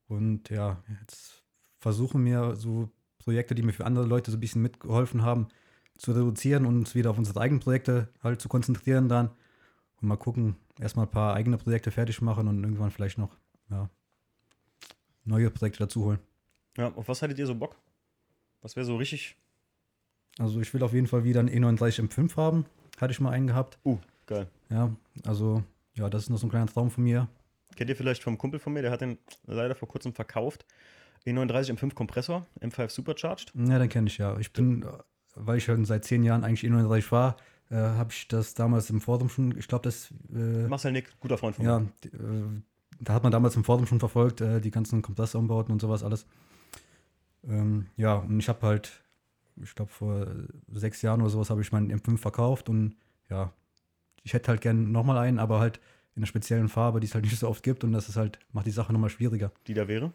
Und 0.08 0.50
ja, 0.50 0.84
jetzt 1.02 1.44
versuchen 1.80 2.24
wir 2.26 2.56
so 2.56 2.90
Projekte, 3.20 3.56
die 3.56 3.64
mir 3.64 3.74
für 3.74 3.86
andere 3.86 4.06
Leute 4.06 4.32
so 4.32 4.38
ein 4.38 4.42
bisschen 4.42 4.62
mitgeholfen 4.62 5.24
haben, 5.24 5.48
zu 5.98 6.12
reduzieren 6.12 6.66
und 6.66 6.78
uns 6.78 6.94
wieder 6.94 7.10
auf 7.10 7.18
unsere 7.18 7.40
eigenen 7.40 7.62
Projekte 7.62 8.10
halt 8.22 8.42
zu 8.42 8.50
konzentrieren 8.50 9.08
dann. 9.10 9.30
Mal 10.06 10.18
gucken, 10.18 10.56
erstmal 10.80 11.06
ein 11.06 11.12
paar 11.12 11.34
eigene 11.34 11.58
Projekte 11.58 11.92
fertig 11.92 12.22
machen 12.22 12.48
und 12.48 12.64
irgendwann 12.64 12.92
vielleicht 12.92 13.18
noch 13.18 13.36
ja, 13.70 13.90
neue 15.24 15.50
Projekte 15.50 15.80
dazu 15.80 16.06
holen. 16.06 16.20
Ja, 16.78 16.92
auf 16.94 17.08
was 17.08 17.22
hattet 17.22 17.40
ihr 17.40 17.48
so 17.48 17.56
Bock? 17.56 17.76
Was 18.62 18.76
wäre 18.76 18.86
so 18.86 18.96
richtig? 18.96 19.36
Also 20.38 20.60
ich 20.60 20.74
will 20.74 20.84
auf 20.84 20.94
jeden 20.94 21.08
Fall 21.08 21.24
wieder 21.24 21.40
einen 21.40 21.50
E39 21.50 22.10
M5 22.10 22.36
haben. 22.36 22.66
Hatte 23.00 23.12
ich 23.12 23.20
mal 23.20 23.32
einen 23.32 23.48
gehabt. 23.48 23.78
Uh, 23.86 24.00
geil. 24.26 24.48
Ja, 24.70 24.92
also, 25.26 25.64
ja, 25.94 26.10
das 26.10 26.24
ist 26.24 26.30
noch 26.30 26.38
so 26.38 26.48
ein 26.48 26.50
kleiner 26.50 26.68
Traum 26.68 26.92
von 26.92 27.04
mir. 27.04 27.28
Kennt 27.76 27.90
ihr 27.90 27.96
vielleicht 27.96 28.24
vom 28.24 28.38
Kumpel 28.38 28.60
von 28.60 28.74
mir, 28.74 28.82
der 28.82 28.92
hat 28.92 29.02
den 29.02 29.18
leider 29.46 29.76
vor 29.76 29.88
kurzem 29.88 30.14
verkauft. 30.14 30.66
E39 31.26 31.78
M5 31.78 31.94
Kompressor, 31.94 32.46
M5 32.62 32.90
Supercharged. 32.90 33.52
Ja, 33.56 33.80
den 33.80 33.90
kenne 33.90 34.08
ich 34.08 34.18
ja. 34.18 34.38
Ich 34.38 34.54
bin, 34.54 34.86
weil 35.36 35.58
ich 35.58 35.64
schon 35.64 35.86
seit 35.86 36.06
zehn 36.06 36.24
Jahren 36.24 36.44
eigentlich 36.44 36.70
E39 36.70 37.02
fahre, 37.02 37.36
äh, 37.72 37.76
habe 37.76 38.12
ich 38.12 38.28
das 38.28 38.54
damals 38.54 38.90
im 38.90 39.02
Forum 39.02 39.30
schon, 39.30 39.58
ich 39.58 39.68
glaube, 39.68 39.84
das, 39.84 40.14
äh, 40.34 40.68
Marcel 40.68 40.92
Nick, 40.92 41.20
guter 41.20 41.38
Freund 41.38 41.56
von 41.56 41.66
ja, 41.66 41.80
mir. 41.80 41.92
d- 42.04 42.10
äh, 42.10 42.62
da 43.00 43.14
hat 43.14 43.24
man 43.24 43.32
damals 43.32 43.56
im 43.56 43.64
Forum 43.64 43.86
schon 43.88 44.00
verfolgt, 44.00 44.42
äh, 44.42 44.62
die 44.62 44.72
ganzen 44.72 45.02
Kompressorumbauten 45.02 45.72
und 45.74 45.82
sowas 45.82 46.04
alles. 46.04 46.26
Ähm, 47.48 47.88
ja, 47.98 48.16
und 48.16 48.40
ich 48.40 48.50
habe 48.50 48.66
halt, 48.66 49.04
ich 49.62 49.76
glaube 49.76 49.92
vor 49.92 50.28
sechs 50.72 51.02
Jahren 51.02 51.22
oder 51.22 51.30
sowas 51.30 51.50
habe 51.50 51.62
ich 51.62 51.72
meinen 51.72 51.92
M5 51.92 52.18
verkauft 52.18 52.70
und 52.70 52.96
ja, 53.30 53.52
ich 54.24 54.34
hätte 54.34 54.50
halt 54.50 54.62
gern 54.62 54.92
nochmal 54.92 55.18
einen, 55.18 55.40
aber 55.40 55.60
halt 55.60 55.78
in 56.16 56.22
einer 56.22 56.28
speziellen 56.28 56.70
Farbe, 56.70 57.00
die 57.00 57.08
es 57.08 57.14
halt 57.14 57.26
nicht 57.26 57.38
so 57.38 57.48
oft 57.48 57.62
gibt 57.64 57.84
und 57.84 57.92
das 57.92 58.10
ist 58.10 58.16
halt, 58.16 58.40
macht 58.54 58.66
die 58.66 58.72
Sache 58.72 58.94
nochmal 58.94 59.10
schwieriger. 59.10 59.52
Die 59.68 59.74
da 59.74 59.88
wäre? 59.88 60.14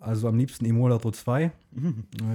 Also 0.00 0.26
am 0.28 0.38
liebsten 0.38 0.64
Emola 0.64 0.98
Pro 0.98 1.10
2. 1.10 1.44
Äh, 1.44 1.50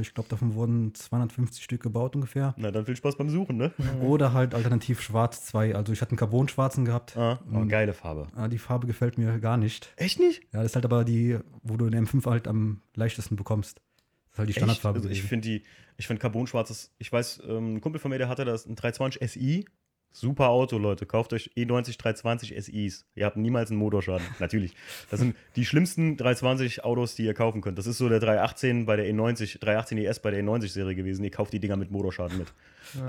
Ich 0.01 0.13
glaube, 0.13 0.29
davon 0.29 0.53
wurden 0.53 0.93
250 0.93 1.63
Stück 1.63 1.81
gebaut 1.81 2.15
ungefähr. 2.15 2.53
Na, 2.57 2.71
dann 2.71 2.85
viel 2.85 2.95
Spaß 2.95 3.17
beim 3.17 3.29
Suchen, 3.29 3.57
ne? 3.57 3.73
Oder 4.01 4.31
halt 4.33 4.53
alternativ 4.53 5.01
Schwarz 5.01 5.43
2. 5.45 5.75
Also 5.75 5.91
ich 5.91 6.01
hatte 6.01 6.11
einen 6.11 6.17
Carbon-Schwarzen 6.17 6.85
gehabt. 6.85 7.17
Ah, 7.17 7.39
oh, 7.51 7.57
Mhm. 7.59 7.69
geile 7.69 7.93
Farbe. 7.93 8.27
Ah, 8.35 8.47
die 8.47 8.59
Farbe 8.59 8.87
gefällt 8.87 9.17
mir 9.17 9.39
gar 9.39 9.57
nicht. 9.57 9.91
Echt 9.97 10.19
nicht? 10.19 10.43
Ja, 10.53 10.61
das 10.61 10.67
ist 10.67 10.75
halt 10.75 10.85
aber 10.85 11.03
die, 11.03 11.39
wo 11.63 11.77
du 11.77 11.89
den 11.89 12.05
M5 12.05 12.25
halt 12.29 12.47
am 12.47 12.81
leichtesten 12.95 13.35
bekommst. 13.35 13.77
Das 13.77 14.33
ist 14.33 14.37
halt 14.39 14.49
die 14.49 14.53
Standardfarbe. 14.53 14.99
Also 14.99 15.09
ich 15.09 15.23
finde 15.23 15.47
die, 15.49 15.63
ich 15.97 16.05
finde 16.07 16.21
Carbon-Schwarz, 16.21 16.93
ich 16.99 17.11
weiß, 17.11 17.41
ähm, 17.47 17.75
ein 17.75 17.81
Kumpel 17.81 17.99
von 17.99 18.11
mir, 18.11 18.19
der 18.19 18.29
hatte 18.29 18.45
das, 18.45 18.65
ein 18.67 18.75
320 18.75 19.21
SI. 19.31 19.65
Super 20.11 20.49
Auto, 20.49 20.77
Leute. 20.77 21.05
Kauft 21.05 21.33
euch 21.33 21.51
E 21.55 21.63
E90 21.63 21.97
320 21.99 22.55
SIs. 22.65 23.05
Ihr 23.15 23.25
habt 23.25 23.37
niemals 23.37 23.69
einen 23.69 23.79
Motorschaden. 23.79 24.25
Natürlich. 24.39 24.73
Das 25.11 25.19
sind 25.19 25.35
die 25.55 25.65
schlimmsten 25.65 26.17
320 26.17 26.83
Autos, 26.83 27.15
die 27.15 27.23
ihr 27.23 27.33
kaufen 27.33 27.61
könnt. 27.61 27.77
Das 27.77 27.87
ist 27.87 27.97
so 27.97 28.09
der 28.09 28.19
318 28.19 28.85
bei 28.85 28.95
der 28.95 29.05
E90, 29.05 29.59
318 29.59 29.97
ES 29.99 30.19
bei 30.19 30.31
der 30.31 30.43
E90-Serie 30.43 30.95
gewesen. 30.95 31.23
Ihr 31.23 31.31
kauft 31.31 31.53
die 31.53 31.59
Dinger 31.59 31.77
mit 31.77 31.91
Motorschaden 31.91 32.37
mit. 32.37 32.53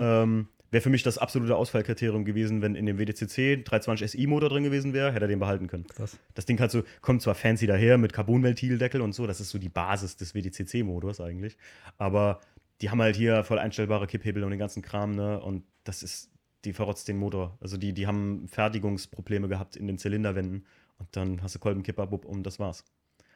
Ähm, 0.01 0.49
wäre 0.70 0.82
für 0.82 0.90
mich 0.90 1.03
das 1.03 1.18
absolute 1.18 1.57
Ausfallkriterium 1.57 2.24
gewesen, 2.24 2.62
wenn 2.62 2.74
in 2.74 2.86
dem 2.86 2.99
WDCC 2.99 3.64
320 3.64 4.11
SI-Motor 4.11 4.51
drin 4.51 4.64
gewesen 4.64 4.92
wäre, 4.92 5.12
hätte 5.12 5.24
er 5.24 5.28
den 5.28 5.38
behalten 5.38 5.66
können. 5.66 5.86
Krass. 5.86 6.18
Das 6.34 6.46
Ding 6.46 6.57
kannst 6.57 6.74
du, 6.74 6.82
kommt 7.01 7.22
zwar 7.22 7.34
fancy 7.34 7.66
daher 7.66 7.99
mit 7.99 8.12
Carbonventildeckel 8.12 9.01
und 9.01 9.14
so, 9.14 9.26
das 9.26 9.40
ist 9.40 9.51
so 9.51 9.59
die 9.59 9.68
Basis 9.68 10.16
des 10.16 10.34
WDCC-Motors 10.34 11.20
eigentlich. 11.20 11.57
Aber 11.96 12.40
die 12.80 12.90
haben 12.90 13.01
halt 13.01 13.16
hier 13.16 13.44
voll 13.44 13.59
einstellbare 13.59 14.07
Kipphebel 14.07 14.44
und 14.44 14.51
den 14.51 14.59
ganzen 14.59 14.82
Kram, 14.82 15.12
ne? 15.12 15.40
Und 15.40 15.64
das 15.84 16.03
ist, 16.03 16.30
die 16.65 16.73
verrotzt 16.73 17.09
den 17.09 17.19
Motor. 17.19 17.57
Also 17.61 17.77
die, 17.77 17.93
die 17.93 18.07
haben 18.07 18.49
Fertigungsprobleme 18.49 19.49
gehabt 19.49 19.77
in 19.77 19.87
den 19.87 19.99
Zylinderwänden 19.99 20.67
und 20.99 21.09
dann 21.17 21.43
hast 21.43 21.55
du 21.55 21.59
Kolbenkipper, 21.59 22.07
bupp, 22.07 22.25
und 22.25 22.43
das 22.43 22.59
war's. 22.59 22.85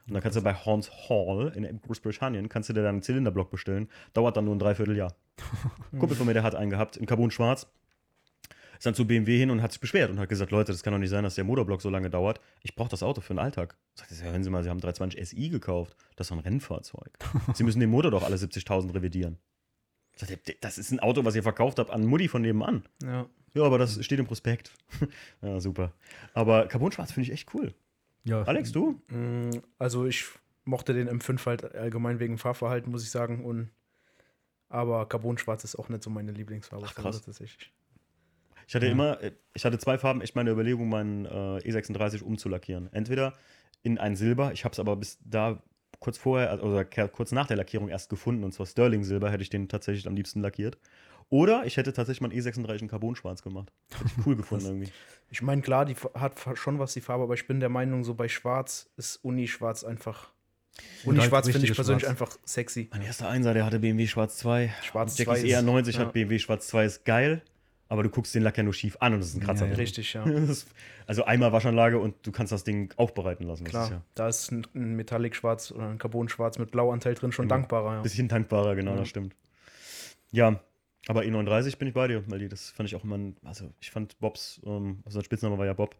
Und 0.06 0.14
dann 0.14 0.22
kannst 0.22 0.36
du 0.36 0.42
bei 0.42 0.54
Horns 0.54 0.90
Hall 1.08 1.52
in 1.54 1.80
Großbritannien, 1.80 2.48
kannst 2.48 2.68
du 2.68 2.72
dir 2.72 2.82
dann 2.82 2.96
einen 2.96 3.02
Zylinderblock 3.02 3.50
bestellen. 3.50 3.88
Dauert 4.12 4.36
dann 4.36 4.46
nur 4.46 4.54
ein 4.54 4.58
Dreivierteljahr. 4.58 5.14
Kumpel 5.98 6.16
von 6.16 6.26
mir, 6.26 6.34
der 6.34 6.42
hat 6.42 6.54
einen 6.54 6.70
gehabt 6.70 6.96
in 6.96 7.06
Carbon 7.06 7.30
schwarz. 7.30 7.68
Ist 8.76 8.86
dann 8.86 8.94
zu 8.96 9.06
BMW 9.06 9.38
hin 9.38 9.50
und 9.50 9.62
hat 9.62 9.70
sich 9.70 9.80
beschwert 9.80 10.10
und 10.10 10.18
hat 10.18 10.28
gesagt, 10.28 10.50
Leute, 10.50 10.72
das 10.72 10.82
kann 10.82 10.92
doch 10.92 10.98
nicht 10.98 11.10
sein, 11.10 11.22
dass 11.22 11.36
der 11.36 11.44
Motorblock 11.44 11.80
so 11.80 11.88
lange 11.88 12.10
dauert. 12.10 12.40
Ich 12.62 12.74
brauche 12.74 12.88
das 12.88 13.04
Auto 13.04 13.20
für 13.20 13.32
den 13.32 13.38
Alltag. 13.38 13.76
Sagt 13.94 14.10
er, 14.10 14.32
hören 14.32 14.42
Sie 14.42 14.50
mal, 14.50 14.64
Sie 14.64 14.70
haben 14.70 14.80
320 14.80 15.28
SI 15.28 15.50
gekauft. 15.50 15.96
Das 16.16 16.24
ist 16.24 16.30
doch 16.32 16.36
ein 16.36 16.42
Rennfahrzeug. 16.42 17.12
Sie 17.54 17.62
müssen 17.62 17.78
den 17.78 17.90
Motor 17.90 18.10
doch 18.10 18.24
alle 18.24 18.34
70.000 18.34 18.92
revidieren. 18.92 19.38
Das 20.60 20.78
ist 20.78 20.90
ein 20.92 21.00
Auto, 21.00 21.24
was 21.24 21.34
ihr 21.34 21.42
verkauft 21.42 21.78
habt 21.78 21.90
an 21.90 22.04
Mutti 22.06 22.28
von 22.28 22.42
nebenan. 22.42 22.84
Ja. 23.02 23.26
Ja, 23.54 23.64
aber 23.64 23.76
das 23.78 24.02
steht 24.04 24.18
im 24.18 24.26
Prospekt. 24.26 24.72
ja, 25.42 25.60
super. 25.60 25.92
Aber 26.32 26.66
Carbon 26.68 26.90
schwarz 26.92 27.12
finde 27.12 27.26
ich 27.28 27.32
echt 27.32 27.54
cool. 27.54 27.74
Ja, 28.24 28.42
Alex, 28.44 28.72
du? 28.72 29.00
Mm, 29.08 29.50
Also 29.78 30.06
ich 30.06 30.24
mochte 30.64 30.94
den 30.94 31.08
M5 31.10 31.44
halt 31.44 31.74
allgemein 31.74 32.18
wegen 32.20 32.38
Fahrverhalten, 32.38 32.90
muss 32.90 33.02
ich 33.02 33.10
sagen. 33.10 33.44
Und 33.44 33.70
aber 34.68 35.06
Carbon-Schwarz 35.06 35.64
ist 35.64 35.76
auch 35.76 35.90
nicht 35.90 36.02
so 36.02 36.08
meine 36.08 36.32
Lieblingsfarbe. 36.32 36.86
Ach, 36.88 36.94
krass. 36.94 37.20
Tatsächlich. 37.20 37.70
Ich 38.66 38.74
hatte 38.74 38.86
Ja. 38.86 38.92
immer, 38.92 39.18
ich 39.52 39.64
hatte 39.66 39.76
zwei 39.78 39.98
Farben, 39.98 40.22
echt 40.22 40.34
meine 40.34 40.50
Überlegung, 40.50 40.88
meinen 40.88 41.26
äh, 41.26 41.28
E36 41.58 42.22
umzulackieren. 42.22 42.90
Entweder 42.92 43.34
in 43.82 43.98
ein 43.98 44.16
Silber, 44.16 44.52
ich 44.52 44.64
habe 44.64 44.72
es 44.72 44.78
aber 44.78 44.96
bis 44.96 45.18
da 45.24 45.62
kurz 46.02 46.18
vorher, 46.18 46.50
also 46.50 46.64
oder 46.64 46.84
kurz 46.84 47.32
nach 47.32 47.46
der 47.46 47.56
Lackierung 47.56 47.88
erst 47.88 48.10
gefunden, 48.10 48.44
und 48.44 48.52
zwar 48.52 48.66
Sterling 48.66 49.04
Silber, 49.04 49.30
hätte 49.30 49.42
ich 49.42 49.50
den 49.50 49.68
tatsächlich 49.68 50.06
am 50.06 50.14
liebsten 50.16 50.40
lackiert. 50.42 50.76
Oder 51.30 51.64
ich 51.64 51.78
hätte 51.78 51.94
tatsächlich 51.94 52.20
meinen 52.20 52.38
E36 52.38 52.82
in 52.82 52.88
Carbon-Schwarz 52.88 53.42
gemacht. 53.42 53.72
Hätte 53.90 54.04
ich 54.18 54.26
cool 54.26 54.36
gefunden 54.42 54.66
irgendwie. 54.66 54.92
Ich 55.30 55.40
meine, 55.40 55.62
klar, 55.62 55.86
die 55.86 55.94
hat 56.14 56.34
schon 56.58 56.78
was 56.78 56.92
die 56.92 57.00
Farbe, 57.00 57.24
aber 57.24 57.32
ich 57.34 57.46
bin 57.46 57.58
der 57.60 57.70
Meinung, 57.70 58.04
so 58.04 58.12
bei 58.14 58.28
Schwarz 58.28 58.90
ist 58.98 59.16
Uni-Schwarz 59.24 59.82
einfach. 59.82 60.30
Und 61.04 61.16
Uni-Schwarz 61.18 61.48
finde 61.50 61.66
ich 61.66 61.74
persönlich 61.74 62.02
Schwarz. 62.04 62.10
einfach 62.22 62.38
sexy. 62.44 62.88
Mein 62.92 63.02
erster 63.02 63.28
Einser, 63.28 63.54
der 63.54 63.64
hatte 63.64 63.78
BMW 63.78 64.06
Schwarz 64.06 64.36
2. 64.38 64.74
Schwarz 64.82 65.16
Jackies 65.16 65.40
2 65.42 65.46
ist- 65.48 65.54
ER90 65.56 65.90
ja. 65.92 65.98
hat 66.00 66.12
BMW 66.12 66.38
Schwarz 66.38 66.66
2 66.68 66.84
ist 66.84 67.04
geil, 67.06 67.40
aber 67.92 68.02
du 68.02 68.08
guckst 68.08 68.34
den 68.34 68.42
Lack 68.42 68.56
ja 68.56 68.62
nur 68.62 68.72
schief 68.72 68.96
an 69.00 69.12
und 69.12 69.20
es 69.20 69.28
ist 69.28 69.34
ein 69.36 69.40
Kratzer. 69.40 69.66
Ja, 69.66 69.72
ja. 69.72 69.76
Richtig, 69.76 70.14
ja. 70.14 70.24
Also 71.06 71.24
einmal 71.24 71.52
Waschanlage 71.52 71.98
und 71.98 72.14
du 72.26 72.32
kannst 72.32 72.52
das 72.52 72.64
Ding 72.64 72.92
aufbereiten 72.96 73.44
lassen. 73.46 73.64
Das 73.64 73.70
Klar, 73.70 73.84
ist 73.84 73.90
ja 73.90 74.02
da 74.14 74.28
ist 74.28 74.50
ein, 74.50 74.66
ein 74.74 74.94
Metallic-Schwarz 74.96 75.70
oder 75.72 75.88
ein 75.90 75.98
Carbon-Schwarz 75.98 76.58
mit 76.58 76.70
Blauanteil 76.70 77.14
drin 77.14 77.32
schon 77.32 77.44
Genau. 77.48 77.56
dankbarer. 77.56 77.94
Ja. 77.96 78.00
Bisschen 78.00 78.28
dankbarer, 78.28 78.76
genau, 78.76 78.96
das 78.96 79.08
stimmt. 79.08 79.34
Ja, 80.30 80.60
aber 81.08 81.22
E39 81.22 81.76
bin 81.78 81.88
ich 81.88 81.94
bei 81.94 82.08
dir, 82.08 82.22
weil 82.30 82.48
das 82.48 82.70
fand 82.70 82.88
ich 82.88 82.96
auch 82.96 83.04
immer, 83.04 83.18
ein- 83.18 83.36
also 83.44 83.70
ich 83.80 83.90
fand 83.90 84.18
Bobs, 84.20 84.60
ähm, 84.64 85.00
also 85.04 85.16
sein 85.18 85.24
Spitzname 85.24 85.58
war 85.58 85.66
ja 85.66 85.74
Bob, 85.74 85.96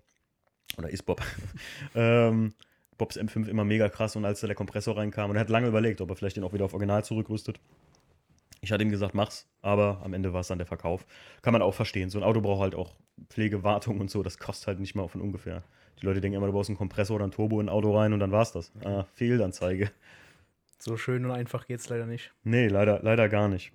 oder 0.79 0.89
ist 0.89 1.03
Bob, 1.05 1.21
ähm, 1.95 2.55
Bobs 2.97 3.19
M5 3.19 3.49
immer 3.49 3.65
mega 3.65 3.89
krass 3.89 4.17
und 4.17 4.25
als 4.25 4.41
da 4.41 4.47
der 4.47 4.57
Kompressor 4.57 4.97
reinkam 4.97 5.29
und 5.31 5.37
er 5.37 5.41
hat 5.41 5.51
lange 5.51 5.67
überlegt, 5.67 6.01
ob 6.01 6.09
er 6.11 6.17
vielleicht 6.17 6.37
den 6.37 6.45
auch 6.45 6.53
wieder 6.55 6.65
auf 6.65 6.73
Original 6.73 7.05
zurückrüstet. 7.05 7.59
Ich 8.65 8.71
hatte 8.71 8.85
ihm 8.85 8.91
gesagt, 8.91 9.15
mach's, 9.15 9.49
aber 9.61 10.01
am 10.05 10.15
Ende 10.15 10.33
war 10.33 10.41
es 10.41 10.47
dann 10.47 10.59
der 10.59 10.67
Verkauf. 10.67 11.05
Kann 11.43 11.53
man 11.53 11.63
auch 11.63 11.75
verstehen. 11.75 12.11
So 12.11 12.19
ein 12.19 12.25
Auto 12.25 12.41
braucht 12.41 12.63
halt 12.63 12.75
auch 12.77 12.95
Pflege, 13.29 13.65
Wartung 13.65 14.01
und 14.01 14.09
so. 14.09 14.23
Das 14.23 14.39
kostet 14.39 14.69
halt 14.69 14.81
nicht 14.81 14.95
mal 14.95 15.09
von 15.09 15.21
ungefähr. 15.21 15.65
Die 16.01 16.07
Leute 16.07 16.21
denken 16.21 16.37
immer, 16.37 16.47
du 16.47 16.53
brauchst 16.53 16.71
einen 16.71 16.79
Kompressor 16.79 17.17
oder 17.17 17.27
ein 17.27 17.33
Turbo 17.33 17.61
in 17.61 17.67
ein 17.67 17.73
Auto 17.73 17.97
rein 17.97 18.13
und 18.13 18.21
dann 18.21 18.31
war's 18.31 18.53
das. 18.53 18.73
Ah, 18.85 19.05
Fehlanzeige. 19.15 19.91
So 20.79 20.97
schön 20.97 21.25
und 21.25 21.33
einfach 21.33 21.67
geht's 21.67 21.89
leider 21.89 22.07
nicht. 22.07 22.33
Nee, 22.45 22.69
leider, 22.69 23.01
leider 23.03 23.29
gar 23.29 23.49
nicht. 23.49 23.73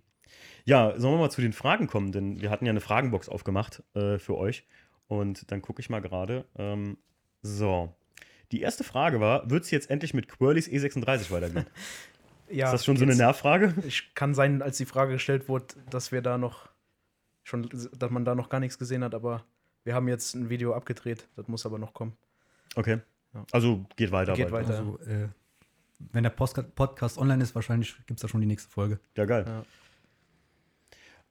Ja, 0.63 0.93
sollen 0.97 1.15
wir 1.15 1.19
mal 1.19 1.29
zu 1.29 1.41
den 1.41 1.53
Fragen 1.53 1.88
kommen, 1.88 2.11
denn 2.11 2.41
wir 2.41 2.49
hatten 2.49 2.65
ja 2.65 2.71
eine 2.71 2.81
Fragenbox 2.81 3.29
aufgemacht 3.29 3.83
äh, 3.93 4.19
für 4.19 4.38
euch. 4.38 4.65
Und 5.07 5.51
dann 5.51 5.61
gucke 5.61 5.81
ich 5.81 5.89
mal 5.89 6.01
gerade. 6.01 6.45
Ähm, 6.57 6.97
so. 7.41 7.93
Die 8.51 8.61
erste 8.61 8.83
Frage 8.83 9.19
war: 9.19 9.49
Wird 9.49 9.63
es 9.63 9.71
jetzt 9.71 9.89
endlich 9.89 10.13
mit 10.13 10.27
Quirlys 10.27 10.67
E36 10.69 11.31
weitergehen? 11.31 11.65
Ja, 12.50 12.68
ist 12.68 12.72
das 12.74 12.86
schon 12.86 12.98
so 12.98 13.04
eine 13.04 13.16
Nervfrage? 13.16 13.74
Ich 13.86 14.14
kann 14.16 14.34
sein, 14.34 14.62
als 14.62 14.78
die 14.78 14.86
Frage 14.86 15.14
gestellt 15.14 15.50
wurde, 15.50 15.66
dass 15.89 16.12
wir 16.12 16.22
da 16.22 16.38
noch 16.38 16.70
schon, 17.43 17.70
dass 17.98 18.10
man 18.10 18.26
da 18.26 18.36
noch 18.36 18.50
gar 18.50 18.60
nichts 18.60 18.78
gesehen 18.78 19.04
hat, 19.04 19.14
aber 19.16 19.43
wir 19.84 19.93
haben 19.95 20.08
jetzt 20.08 20.34
ein 20.36 20.50
Video 20.50 20.74
abgedreht. 20.74 21.28
Das 21.36 21.48
muss 21.48 21.66
aber 21.66 21.78
noch 21.80 21.93
kommen. 21.93 22.14
Okay. 22.76 23.00
Ja. 23.34 23.45
Also 23.52 23.86
geht 23.95 24.12
weiter. 24.12 24.34
Geht 24.34 24.52
weiter. 24.52 24.78
Also, 24.80 25.00
äh, 25.00 25.28
wenn 26.12 26.24
der 26.24 26.36
Postka- 26.36 26.64
Podcast 26.64 27.18
online 27.18 27.41
ist, 27.43 27.56
wahrscheinlich 27.56 27.95
gibt 28.06 28.20
es 28.20 28.22
da 28.22 28.28
schon 28.28 28.41
die 28.41 28.48
nächste 28.48 28.70
Folge. 28.70 29.00
Ja, 29.16 29.26
geil. 29.26 29.45
Ja. 29.48 29.64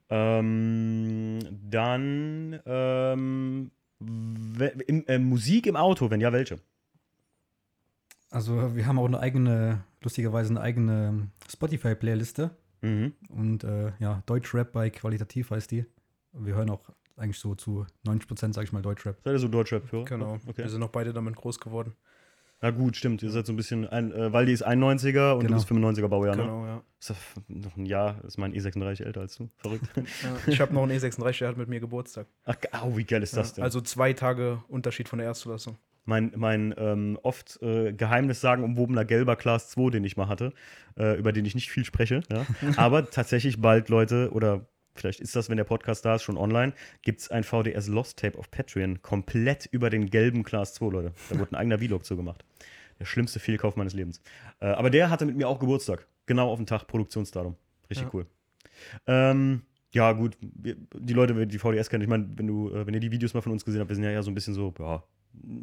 Ähm, 0.08 1.40
dann 1.68 2.60
ähm, 2.64 3.70
im, 4.00 5.04
äh, 5.06 5.18
Musik 5.18 5.66
im 5.66 5.76
Auto, 5.76 6.10
wenn 6.10 6.20
ja, 6.20 6.32
welche? 6.32 6.58
Also, 8.30 8.74
wir 8.74 8.86
haben 8.86 8.98
auch 8.98 9.06
eine 9.06 9.20
eigene, 9.20 9.84
lustigerweise 10.02 10.50
eine 10.50 10.60
eigene 10.60 11.28
Spotify-Playliste. 11.48 12.50
Mhm. 12.82 13.12
Und 13.28 13.64
äh, 13.64 13.92
ja, 13.98 14.22
Deutschrap 14.26 14.72
bei 14.72 14.90
Qualitativ 14.90 15.50
heißt 15.50 15.70
die. 15.70 15.86
Wir 16.32 16.54
hören 16.54 16.70
auch 16.70 16.90
eigentlich 17.16 17.38
so 17.38 17.54
zu 17.54 17.86
90 18.04 18.28
Prozent, 18.28 18.54
sage 18.54 18.66
ich 18.66 18.72
mal, 18.72 18.82
Deutschrap. 18.82 19.16
Seid 19.24 19.32
ihr 19.32 19.38
so 19.38 19.48
Deutschrap-Hörer? 19.48 20.04
Genau. 20.04 20.34
Okay. 20.46 20.58
Wir 20.64 20.68
sind 20.68 20.80
noch 20.80 20.90
beide 20.90 21.12
damit 21.12 21.34
groß 21.36 21.60
geworden. 21.60 21.94
Na 22.62 22.70
gut, 22.70 22.96
stimmt. 22.96 23.22
Ihr 23.22 23.30
seid 23.30 23.44
so 23.46 23.52
ein 23.52 23.56
bisschen, 23.56 23.86
ein, 23.86 24.12
äh, 24.12 24.32
Waldi 24.32 24.52
ist 24.52 24.66
91er 24.66 25.32
und 25.34 25.40
Genau. 25.40 25.48
du 25.48 25.54
bist 25.54 25.68
95er 25.70 26.08
Baujahr, 26.08 26.36
ne? 26.36 26.42
Genau, 26.42 26.66
ja. 26.66 26.82
Ist 26.98 27.10
das 27.10 27.16
noch 27.48 27.76
ein 27.76 27.84
Jahr, 27.86 28.24
ist 28.24 28.38
mein 28.38 28.54
E36 28.54 29.04
älter 29.04 29.20
als 29.20 29.36
du? 29.36 29.50
Verrückt. 29.58 29.84
ja. 29.96 30.04
Ich 30.46 30.60
habe 30.60 30.72
noch 30.72 30.82
einen 30.82 30.92
E36, 30.92 31.38
der 31.40 31.48
hat 31.48 31.56
mit 31.58 31.68
mir 31.68 31.80
Geburtstag. 31.80 32.26
Ach, 32.44 32.56
au, 32.72 32.96
wie 32.96 33.04
geil 33.04 33.22
ist 33.22 33.36
das 33.36 33.50
Ja, 33.50 33.54
denn? 33.56 33.64
also 33.64 33.82
zwei 33.82 34.14
Tage 34.14 34.62
Unterschied 34.68 35.08
von 35.08 35.18
der 35.18 35.28
Erstzulassung. 35.28 35.76
Mein 36.06 36.32
mein 36.36 36.74
ähm, 36.78 37.18
oft 37.22 37.60
äh, 37.62 37.92
Geheimnis 37.92 38.40
sagen 38.40 38.64
umwobener 38.64 39.04
gelber 39.04 39.36
Class 39.36 39.68
2, 39.70 39.90
den 39.90 40.04
ich 40.04 40.16
mal 40.16 40.28
hatte, 40.28 40.52
äh, 40.98 41.18
über 41.18 41.32
den 41.32 41.44
ich 41.44 41.54
nicht 41.54 41.70
viel 41.70 41.84
spreche. 41.84 42.22
Ja? 42.30 42.46
Aber 42.76 43.10
tatsächlich 43.10 43.60
bald, 43.60 43.88
Leute, 43.88 44.30
oder 44.32 44.66
vielleicht 44.94 45.20
ist 45.20 45.36
das, 45.36 45.50
wenn 45.50 45.56
der 45.58 45.64
Podcast 45.64 46.04
da 46.04 46.14
ist, 46.14 46.22
schon 46.22 46.38
online, 46.38 46.72
gibt 47.02 47.20
es 47.20 47.30
ein 47.30 47.44
VDS 47.44 47.88
Lost 47.88 48.18
Tape 48.18 48.38
auf 48.38 48.50
Patreon, 48.50 49.02
komplett 49.02 49.66
über 49.70 49.90
den 49.90 50.08
gelben 50.08 50.42
Class 50.42 50.74
2, 50.74 50.86
Leute. 50.90 51.12
Da 51.28 51.38
wurde 51.38 51.52
ein 51.52 51.56
eigener 51.56 51.78
Vlog 51.78 52.04
zu 52.04 52.16
gemacht. 52.16 52.44
Der 52.98 53.04
schlimmste 53.04 53.38
Fehlkauf 53.40 53.76
meines 53.76 53.92
Lebens. 53.92 54.22
Äh, 54.60 54.68
aber 54.68 54.88
der 54.88 55.10
hatte 55.10 55.26
mit 55.26 55.36
mir 55.36 55.48
auch 55.48 55.58
Geburtstag. 55.58 56.06
Genau 56.24 56.50
auf 56.50 56.58
den 56.58 56.66
Tag 56.66 56.86
Produktionsdatum. 56.86 57.56
Richtig 57.90 58.06
Ja. 58.06 58.10
cool. 58.14 58.26
Ähm, 59.06 59.62
ja, 59.92 60.12
gut, 60.12 60.36
die 60.40 61.12
Leute, 61.12 61.34
die 61.34 61.46
die 61.46 61.58
VDS 61.58 61.88
kennen, 61.88 62.02
ich 62.02 62.08
meine, 62.08 62.28
wenn 62.36 62.46
du, 62.46 62.70
äh, 62.70 62.86
wenn 62.86 62.94
ihr 62.94 63.00
die 63.00 63.10
Videos 63.12 63.34
mal 63.34 63.40
von 63.40 63.52
uns 63.52 63.64
gesehen 63.64 63.80
habt, 63.80 63.88
wir 63.90 63.94
sind 63.94 64.04
ja 64.04 64.10
eher 64.10 64.22
so 64.22 64.30
ein 64.30 64.34
bisschen 64.34 64.54
so, 64.54 64.74
ja, 64.78 65.02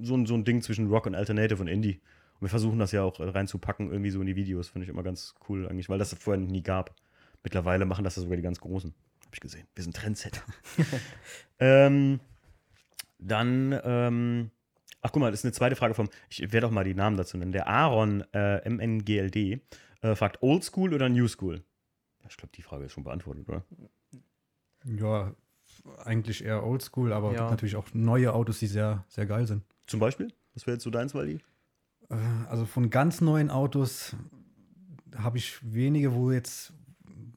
so, 0.02 0.16
ein- 0.16 0.26
so 0.26 0.34
ein 0.36 0.44
Ding 0.44 0.62
zwischen 0.62 0.88
Rock 0.88 1.06
und 1.06 1.16
Alternative 1.16 1.62
und 1.62 1.68
Indie. 1.68 2.02
Und 2.36 2.42
wir 2.42 2.50
versuchen 2.50 2.80
das 2.80 2.92
ja 2.92 3.04
auch 3.04 3.20
äh, 3.20 3.24
reinzupacken, 3.30 3.92
irgendwie 3.92 4.10
so 4.12 4.20
in 4.22 4.28
die 4.28 4.36
Videos. 4.36 4.70
Finde 4.70 4.84
ich 4.86 4.90
immer 4.90 5.04
ganz 5.04 5.36
cool 5.50 5.68
eigentlich, 5.68 5.90
weil 5.90 6.00
das 6.00 6.14
vorher 6.14 6.42
nie 6.42 6.64
gab. 6.64 6.96
Mittlerweile 7.44 7.86
machen 7.86 8.04
das 8.04 8.16
ja 8.16 8.22
sogar 8.22 8.38
die 8.38 8.44
ganz 8.44 8.60
Großen. 8.60 8.92
Habe 9.26 9.36
ich 9.36 9.40
gesehen. 9.42 9.68
Wir 9.76 9.84
sind 9.84 9.96
Trendsetter. 9.96 10.42
ähm, 11.60 12.20
dann, 13.20 13.80
ähm, 13.84 14.52
Ach, 15.06 15.12
guck 15.12 15.20
mal, 15.20 15.32
das 15.32 15.42
ist 15.42 15.46
eine 15.46 15.52
zweite 15.52 15.76
Frage 15.76 15.94
vom, 15.96 16.08
ich 16.30 16.40
werde 16.40 16.62
doch 16.62 16.72
mal 16.72 16.86
die 16.86 16.94
Namen 16.94 17.18
dazu 17.18 17.38
nennen. 17.38 17.52
Der 17.52 17.68
Aaron 17.68 18.24
äh, 18.34 18.70
MNGLD 18.70 19.60
äh, 20.02 20.16
fragt 20.16 20.42
Old 20.42 20.64
School 20.64 20.94
oder 20.94 21.10
New 21.10 21.28
School? 21.28 21.62
Ich 22.30 22.38
glaube, 22.38 22.54
die 22.56 22.62
Frage 22.62 22.86
ist 22.86 22.94
schon 22.94 23.04
beantwortet, 23.04 23.50
oder? 23.50 23.66
Ja, 24.86 25.36
eigentlich 26.06 26.44
eher 26.44 26.64
oldschool, 26.66 27.12
aber 27.14 27.34
Ja. 27.34 27.40
gibt 27.40 27.52
natürlich 27.52 27.76
auch 27.76 27.88
neue 27.94 28.34
Autos, 28.34 28.60
die 28.60 28.68
sehr, 28.68 29.04
sehr 29.08 29.26
geil 29.26 29.46
sind. 29.48 29.64
Zum 29.88 30.00
Beispiel? 30.00 30.32
Was 30.54 30.66
wäre 30.68 30.76
jetzt 30.76 30.84
so 30.84 30.90
deins, 30.90 31.14
Waldi? 31.14 31.40
Äh, 32.10 32.16
Also 32.50 32.66
von 32.66 32.90
ganz 32.90 33.22
neuen 33.22 33.50
Autos 33.50 34.16
habe 35.16 35.38
ich 35.38 35.60
wenige, 35.64 36.14
wo 36.14 36.32
jetzt, 36.32 36.74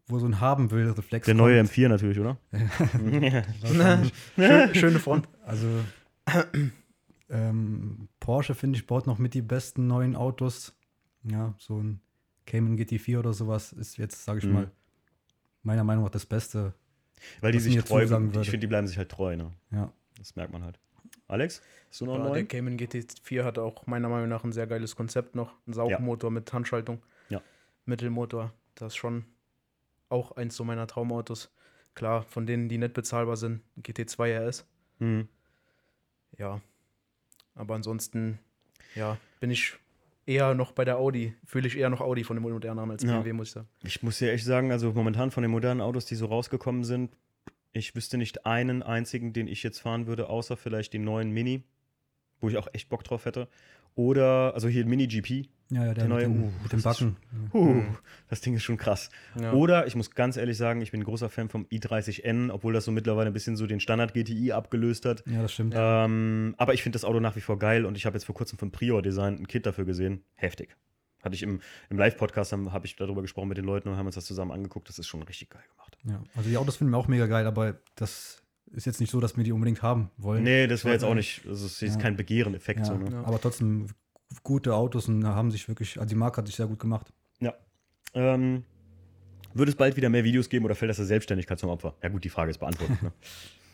wo 0.07 0.19
so 0.19 0.27
ein 0.27 0.41
haben 0.41 0.71
will, 0.71 0.91
Reflex. 0.91 1.27
Der 1.27 1.35
neue 1.35 1.59
kommt. 1.59 1.71
M4 1.73 1.89
natürlich, 1.89 2.19
oder? 2.21 2.37
Schön, 4.37 4.75
schöne 4.75 4.99
Front. 5.01 5.29
Also 5.45 5.85
ähm, 7.29 8.09
Porsche, 8.21 8.55
finde 8.55 8.79
ich, 8.79 8.87
baut 8.87 9.07
noch 9.07 9.19
mit 9.19 9.35
die 9.35 9.43
besten 9.43 9.87
neuen 9.87 10.15
Autos. 10.17 10.75
Ja, 11.25 11.55
so 11.59 11.79
ein 11.81 12.01
Cayman 12.47 12.79
GT4 12.79 13.19
oder 13.19 13.33
sowas 13.33 13.73
ist 13.73 13.97
jetzt, 13.97 14.25
sage 14.25 14.39
ich 14.39 14.45
Mhm. 14.45 14.53
mal, 14.53 14.71
meiner 15.63 15.83
Meinung 15.85 16.05
nach 16.05 16.11
das 16.13 16.27
Beste. 16.27 16.75
Weil 17.41 17.53
die 17.53 17.61
sich 17.61 17.77
treu 17.85 18.03
Ich 18.03 18.09
finde, 18.09 18.59
die 18.59 18.67
bleiben 18.67 18.87
sich 18.87 18.99
halt 18.99 19.11
treu, 19.11 19.37
ne? 19.37 19.53
Ja. 19.71 19.93
Das 20.19 20.37
merkt 20.37 20.53
man 20.53 20.65
halt. 20.65 20.79
Alex, 21.29 21.61
hast 21.89 22.01
du 22.01 22.07
noch 22.07 22.15
einen 22.15 22.27
Ja, 22.27 22.33
der? 22.35 22.45
Cayman 22.45 22.77
GT4 22.77 23.45
hat 23.45 23.59
auch 23.59 23.87
meiner 23.87 24.09
Meinung 24.09 24.29
nach 24.29 24.45
ein 24.45 24.53
sehr 24.53 24.67
geiles 24.67 24.95
Konzept 24.95 25.35
noch. 25.35 25.55
Ein 25.67 25.73
Saugmotor 25.73 26.31
mit 26.31 26.53
Handschaltung. 26.53 27.03
Ja. 27.29 27.43
Mittelmotor. 27.85 28.53
Das 28.75 28.93
ist 28.93 28.97
schon 28.97 29.25
auch 30.09 30.33
eins 30.33 30.57
so 30.57 30.65
meiner 30.65 30.87
Traumautos. 30.87 31.51
Klar, 31.95 32.23
von 32.23 32.47
denen, 32.47 32.69
die 32.69 32.79
nicht 32.79 32.95
bezahlbar 32.95 33.37
sind, 33.37 33.63
GT2 33.81 34.49
RS. 34.49 34.67
Mhm. 34.99 35.29
Ja. 36.39 36.61
Aber 37.55 37.75
ansonsten, 37.75 38.39
ja, 38.95 39.17
bin 39.41 39.51
ich 39.51 39.77
eher 40.27 40.55
noch 40.55 40.73
bei 40.73 40.85
der 40.85 40.99
Audi. 40.99 41.35
Fühle 41.45 41.69
ich 41.69 41.79
eher 41.79 41.89
noch 41.89 42.01
Audi 42.01 42.25
von 42.25 42.37
den 42.37 42.43
moderneren 42.43 42.91
als 42.91 43.03
Ja. 43.03 43.13
BMW, 43.13 43.33
muss 43.33 43.49
ich 43.49 43.53
sagen. 43.55 43.69
Ich 43.85 44.03
muss 44.03 44.19
dir 44.19 44.33
echt 44.33 44.45
sagen, 44.45 44.73
also 44.73 44.93
momentan 44.93 45.31
von 45.31 45.43
den 45.43 45.51
modernen 45.51 45.81
Autos, 45.81 46.05
die 46.07 46.17
so 46.17 46.27
rausgekommen 46.27 46.85
sind, 46.85 47.17
ich 47.73 47.95
wüsste 47.95 48.19
nicht 48.19 48.47
einen 48.47 48.83
einzigen, 48.83 49.33
den 49.33 49.49
ich 49.49 49.63
jetzt 49.63 49.81
fahren 49.81 50.07
würde, 50.07 50.29
außer 50.29 50.57
vielleicht 50.57 50.93
den 50.95 51.05
neuen 51.05 51.31
Mini, 51.31 51.63
wo 52.41 52.49
ich 52.49 52.57
auch 52.57 52.69
echt 52.73 52.89
Bock 52.89 53.05
drauf 53.05 53.25
hätte. 53.25 53.49
Oder, 53.97 54.53
also 54.55 54.69
hier 54.69 54.87
Mini 54.87 55.07
GP. 55.09 55.49
Ja, 55.69 55.85
ja, 55.87 55.95
der, 55.95 55.95
Der 55.95 56.09
neue- 56.09 56.29
mit, 56.29 56.37
den, 56.39 56.45
uh, 56.45 56.47
mit 56.47 56.65
das 56.65 56.71
dem 56.71 56.79
ist 56.79 56.85
Backen. 56.85 57.17
Huh, 57.53 57.65
Mhm. 57.65 57.97
Das 58.29 58.41
Ding 58.41 58.55
ist 58.55 58.63
schon 58.63 58.77
krass. 58.77 59.11
Ja. 59.41 59.53
Oder 59.53 59.89
ich 59.89 59.97
muss 59.97 60.13
ganz 60.13 60.37
ehrlich 60.37 60.57
sagen, 60.57 60.81
ich 60.81 60.93
bin 60.93 61.01
ein 61.01 61.05
großer 61.05 61.29
Fan 61.29 61.49
vom 61.49 61.65
i30N, 61.67 62.53
obwohl 62.53 62.73
das 62.73 62.85
so 62.85 62.93
mittlerweile 62.93 63.29
ein 63.31 63.33
bisschen 63.33 63.57
so 63.57 63.67
den 63.67 63.81
Standard 63.81 64.15
GTI 64.15 64.53
abgelöst 64.53 65.07
hat. 65.07 65.25
Ja, 65.27 65.43
das 65.43 65.53
stimmt. 65.53 65.75
Ähm, 65.77 66.55
aber 66.57 66.75
ich 66.75 66.85
finde 66.85 66.95
das 66.97 67.05
Auto 67.05 67.19
nach 67.19 67.35
wie 67.35 67.41
vor 67.41 67.59
geil 67.59 67.85
und 67.85 67.97
ich 67.97 68.07
habe 68.07 68.15
jetzt 68.17 68.25
vor 68.27 68.35
kurzem 68.37 68.59
von 68.61 68.71
Prior 68.71 69.03
Design 69.03 69.39
ein 69.41 69.49
Kit 69.49 69.67
dafür 69.67 69.85
gesehen. 69.85 70.23
Heftig. 70.37 70.77
Hatte 71.23 71.35
ich 71.35 71.43
im, 71.43 71.61
im 71.91 71.99
Live-Podcast, 71.99 72.53
habe 72.53 72.73
hab 72.73 72.85
ich 72.85 72.95
darüber 72.95 73.23
gesprochen 73.23 73.49
mit 73.49 73.59
den 73.59 73.65
Leuten 73.65 73.89
und 73.89 73.97
haben 73.97 74.07
uns 74.07 74.15
das 74.15 74.27
zusammen 74.27 74.53
angeguckt. 74.53 74.89
Das 74.89 75.01
ist 75.01 75.09
schon 75.09 75.23
richtig 75.25 75.51
geil 75.51 75.65
gemacht. 75.73 75.99
Ja. 76.05 76.23
Also 76.37 76.49
die 76.49 76.57
Autos 76.59 76.77
finden 76.77 76.93
wir 76.93 76.99
auch 76.99 77.09
mega 77.09 77.27
geil, 77.27 77.45
aber 77.47 77.75
das 77.97 78.43
ist 78.73 78.85
jetzt 78.87 79.01
nicht 79.01 79.11
so, 79.11 79.21
dass 79.21 79.37
wir 79.37 79.45
die 79.45 79.53
unbedingt 79.53 79.83
haben 79.83 80.11
wollen. 80.17 80.43
Nee, 80.43 80.67
das 80.67 80.85
wäre 80.85 80.95
jetzt 80.95 81.05
auch 81.05 81.15
nicht, 81.15 81.43
also 81.47 81.67
es 81.67 81.83
ist 81.83 81.95
Ja. 81.97 82.01
kein 82.01 82.17
Begehren-Effekt. 82.17 82.81
Ja, 82.81 82.85
So, 82.87 82.95
ne? 82.97 83.11
Ja. 83.13 83.25
Aber 83.25 83.41
trotzdem 83.41 83.87
gute 84.43 84.75
Autos 84.75 85.09
und 85.09 85.25
haben 85.27 85.51
sich 85.51 85.69
wirklich, 85.69 85.99
also 85.99 86.09
die 86.09 86.15
Marke 86.17 86.39
hat 86.39 86.47
sich 86.47 86.57
sehr 86.57 86.67
gut 86.67 86.79
gemacht. 86.79 87.13
Ja. 87.41 87.55
Ähm, 88.15 88.65
wird 89.55 89.69
es 89.69 89.75
bald 89.77 89.97
wieder 89.97 90.09
mehr 90.09 90.25
Videos 90.25 90.49
geben 90.49 90.65
oder 90.65 90.75
fällt 90.75 90.91
das 90.91 90.97
der 90.99 91.07
Selbstständigkeit 91.07 91.59
zum 91.59 91.71
Opfer? 91.71 91.95
Ja, 92.03 92.09
gut, 92.09 92.25
die 92.25 92.29
Frage 92.29 92.51
ist 92.51 92.59
beantwortet. 92.59 93.03
Ne? 93.03 93.13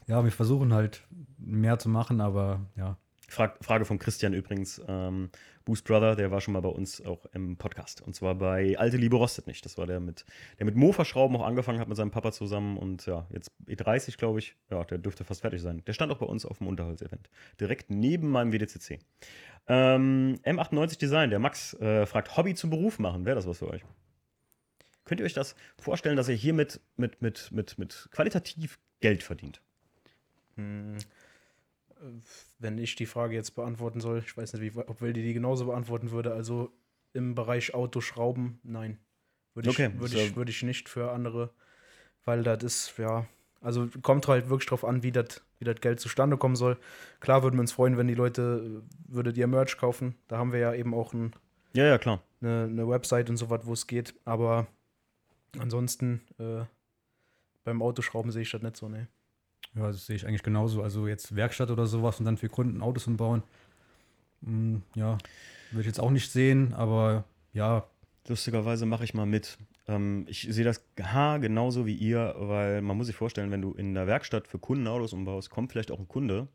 Ja, 0.09 0.25
wir 0.25 0.33
versuchen 0.33 0.73
halt 0.75 1.05
mehr 1.39 1.79
zu 1.79 1.89
machen, 1.89 2.21
aber 2.21 2.61
ja. 2.77 2.99
Frag, 3.33 3.65
Frage 3.65 3.87
von 3.87 3.99
Christian 3.99 4.35
übrigens. 4.35 4.79
Ähm, 4.87 5.31
Boost 5.65 5.87
Brother, 5.87 6.17
der 6.17 6.31
war 6.31 6.43
schon 6.43 6.53
mal 6.53 6.61
bei 6.61 6.69
uns 6.69 7.03
auch 7.03 7.25
im 7.33 7.57
Podcast. 7.57 8.03
Und 8.03 8.15
zwar 8.15 8.35
bei 8.35 8.77
Alte 8.79 8.99
Liebe 8.99 9.17
rostet 9.17 9.47
nicht. 9.47 9.65
Das 9.65 9.79
war 9.79 9.87
der 9.87 10.01
mit, 10.01 10.27
der 10.59 10.67
mit 10.67 10.77
Mofa-Schrauben 10.77 11.35
auch 11.37 11.47
angefangen 11.47 11.81
hat 11.81 11.89
mit 11.89 11.97
seinem 11.97 12.11
Papa 12.11 12.33
zusammen. 12.33 12.77
Und 12.77 13.07
ja, 13.07 13.27
jetzt 13.31 13.51
E30, 13.67 14.19
glaube 14.19 14.41
ich. 14.41 14.55
Ja, 14.71 14.85
der 14.85 14.99
dürfte 14.99 15.25
fast 15.25 15.41
fertig 15.41 15.63
sein. 15.63 15.83
Der 15.87 15.95
stand 15.95 16.13
auch 16.13 16.19
bei 16.19 16.27
uns 16.27 16.45
auf 16.45 16.59
dem 16.59 16.67
Unterholz-Event. 16.67 17.31
Direkt 17.59 17.89
neben 17.89 18.29
meinem 18.29 18.53
WDCC. 18.53 18.99
Ähm, 19.67 20.39
M98 20.45 20.99
Design, 20.99 21.31
der 21.31 21.39
Max 21.39 21.73
äh, 21.81 22.05
fragt, 22.05 22.37
Hobby 22.37 22.55
zum 22.55 22.69
Beruf 22.69 22.99
machen. 22.99 23.25
Wäre 23.25 23.37
das 23.37 23.47
was 23.47 23.61
für 23.61 23.69
euch? 23.69 23.83
Könnt 25.07 25.21
ihr 25.21 25.25
euch 25.25 25.33
das 25.33 25.57
vorstellen, 25.79 26.17
dass 26.17 26.29
ihr 26.29 26.35
hiermit 26.35 26.81
mit, 26.97 27.23
mit, 27.23 27.51
mit, 27.51 27.79
mit 27.79 28.09
qualitativ 28.11 28.79
Geld 29.01 29.23
verdient? 29.23 29.63
Hm. 30.57 30.99
Wenn 32.59 32.79
ich 32.79 32.95
die 32.97 33.07
Frage 33.07 33.35
jetzt 33.35 33.53
beantworten 33.55 34.01
soll, 34.01 34.19
ich 34.25 34.37
weiß 34.37 34.53
nicht, 34.55 34.63
wie, 34.75 34.79
ob 34.79 35.01
Wildi 35.01 35.23
die 35.23 35.35
genauso 35.35 35.67
beantworten 35.67 36.11
würde. 36.11 36.33
Also 36.33 36.73
im 37.13 37.35
Bereich 37.35 37.75
Autoschrauben, 37.75 38.59
nein. 38.63 38.99
Würde 39.55 39.69
ich, 39.71 39.77
Okay, 39.77 39.91
würde 39.99 40.17
so- 40.17 40.19
ich, 40.19 40.37
würde 40.37 40.51
ich 40.51 40.63
nicht 40.63 40.89
für 40.89 41.11
andere, 41.13 41.51
weil 42.25 42.43
das 42.43 42.63
ist, 42.63 42.99
ja, 42.99 43.27
also 43.61 43.89
kommt 44.01 44.27
halt 44.29 44.49
wirklich 44.49 44.69
drauf 44.69 44.85
an, 44.85 45.03
wie 45.03 45.13
das 45.13 45.43
wie 45.59 45.65
das 45.65 45.81
Geld 45.81 46.01
zustande 46.01 46.37
kommen 46.37 46.57
soll. 46.57 46.77
Klar 47.21 47.45
würden 47.45 47.55
wir 47.57 47.61
uns 47.61 47.71
freuen, 47.71 47.97
wenn 47.97 48.09
die 48.09 48.15
Leute, 48.17 48.83
äh, 48.83 49.13
würdet 49.15 49.37
ihr 49.37 49.47
Merch 49.47 49.77
kaufen. 49.77 50.17
Da 50.27 50.37
haben 50.39 50.51
wir 50.53 50.59
ja 50.59 50.75
eben 50.75 50.93
auch 50.93 51.13
ein, 51.13 51.33
Ja, 51.75 51.85
ja, 51.87 51.99
klar. 51.99 52.21
eine, 52.41 52.65
eine 52.65 52.89
Website 52.89 53.31
und 53.31 53.37
so 53.37 53.49
was, 53.49 53.65
wo 53.65 53.73
es 53.73 53.87
geht. 53.87 54.13
Aber 54.25 54.67
ansonsten 55.59 56.23
äh, 56.39 56.65
beim 57.63 57.81
Autoschrauben 57.83 58.33
sehe 58.33 58.43
ich 58.43 58.51
das 58.51 58.63
nicht 58.63 58.77
so, 58.77 58.89
ne. 58.89 59.07
Ja, 59.75 59.87
das 59.87 60.07
sehe 60.07 60.17
ich 60.17 60.27
eigentlich 60.27 60.43
genauso. 60.43 60.83
Also 60.83 61.07
jetzt 61.07 61.35
Werkstatt 61.35 61.71
oder 61.71 61.87
sowas 61.87 62.19
und 62.19 62.27
dann 62.27 62.37
für 62.37 62.49
Kunden 62.49 62.83
Autos 62.83 63.07
umbauen. 63.07 63.43
Mm, 64.43 64.77
ja, 64.95 65.19
würde 65.71 65.81
ich 65.81 65.87
jetzt 65.87 66.01
auch 66.01 66.11
nicht 66.11 66.31
sehen, 66.31 66.75
aber 66.75 67.25
ja, 67.53 67.87
Lustigerweise 68.29 68.87
mache 68.87 69.05
ich 69.05 69.15
mal 69.15 69.27
mit. 69.27 69.59
Ähm, 69.89 70.27
ich 70.29 70.47
sehe 70.49 70.65
das 70.65 70.85
ha, 71.01 71.39
genauso 71.39 71.87
wie 71.87 71.95
ihr, 71.95 72.35
weil 72.39 72.81
man 72.81 72.97
muss 72.97 73.09
sich 73.09 73.17
vorstellen, 73.17 73.51
wenn 73.51 73.63
du 73.63 73.73
in 73.73 73.95
der 73.95 74.07
Werkstatt 74.07 74.47
für 74.47 74.59
Kunden 74.59 74.87
Autos 74.87 75.13
umbaust, 75.13 75.51
kommt 75.51 75.73
vielleicht 75.73 75.91
auch 75.91 75.99
ein 75.99 76.07
Kunde, 76.07 76.47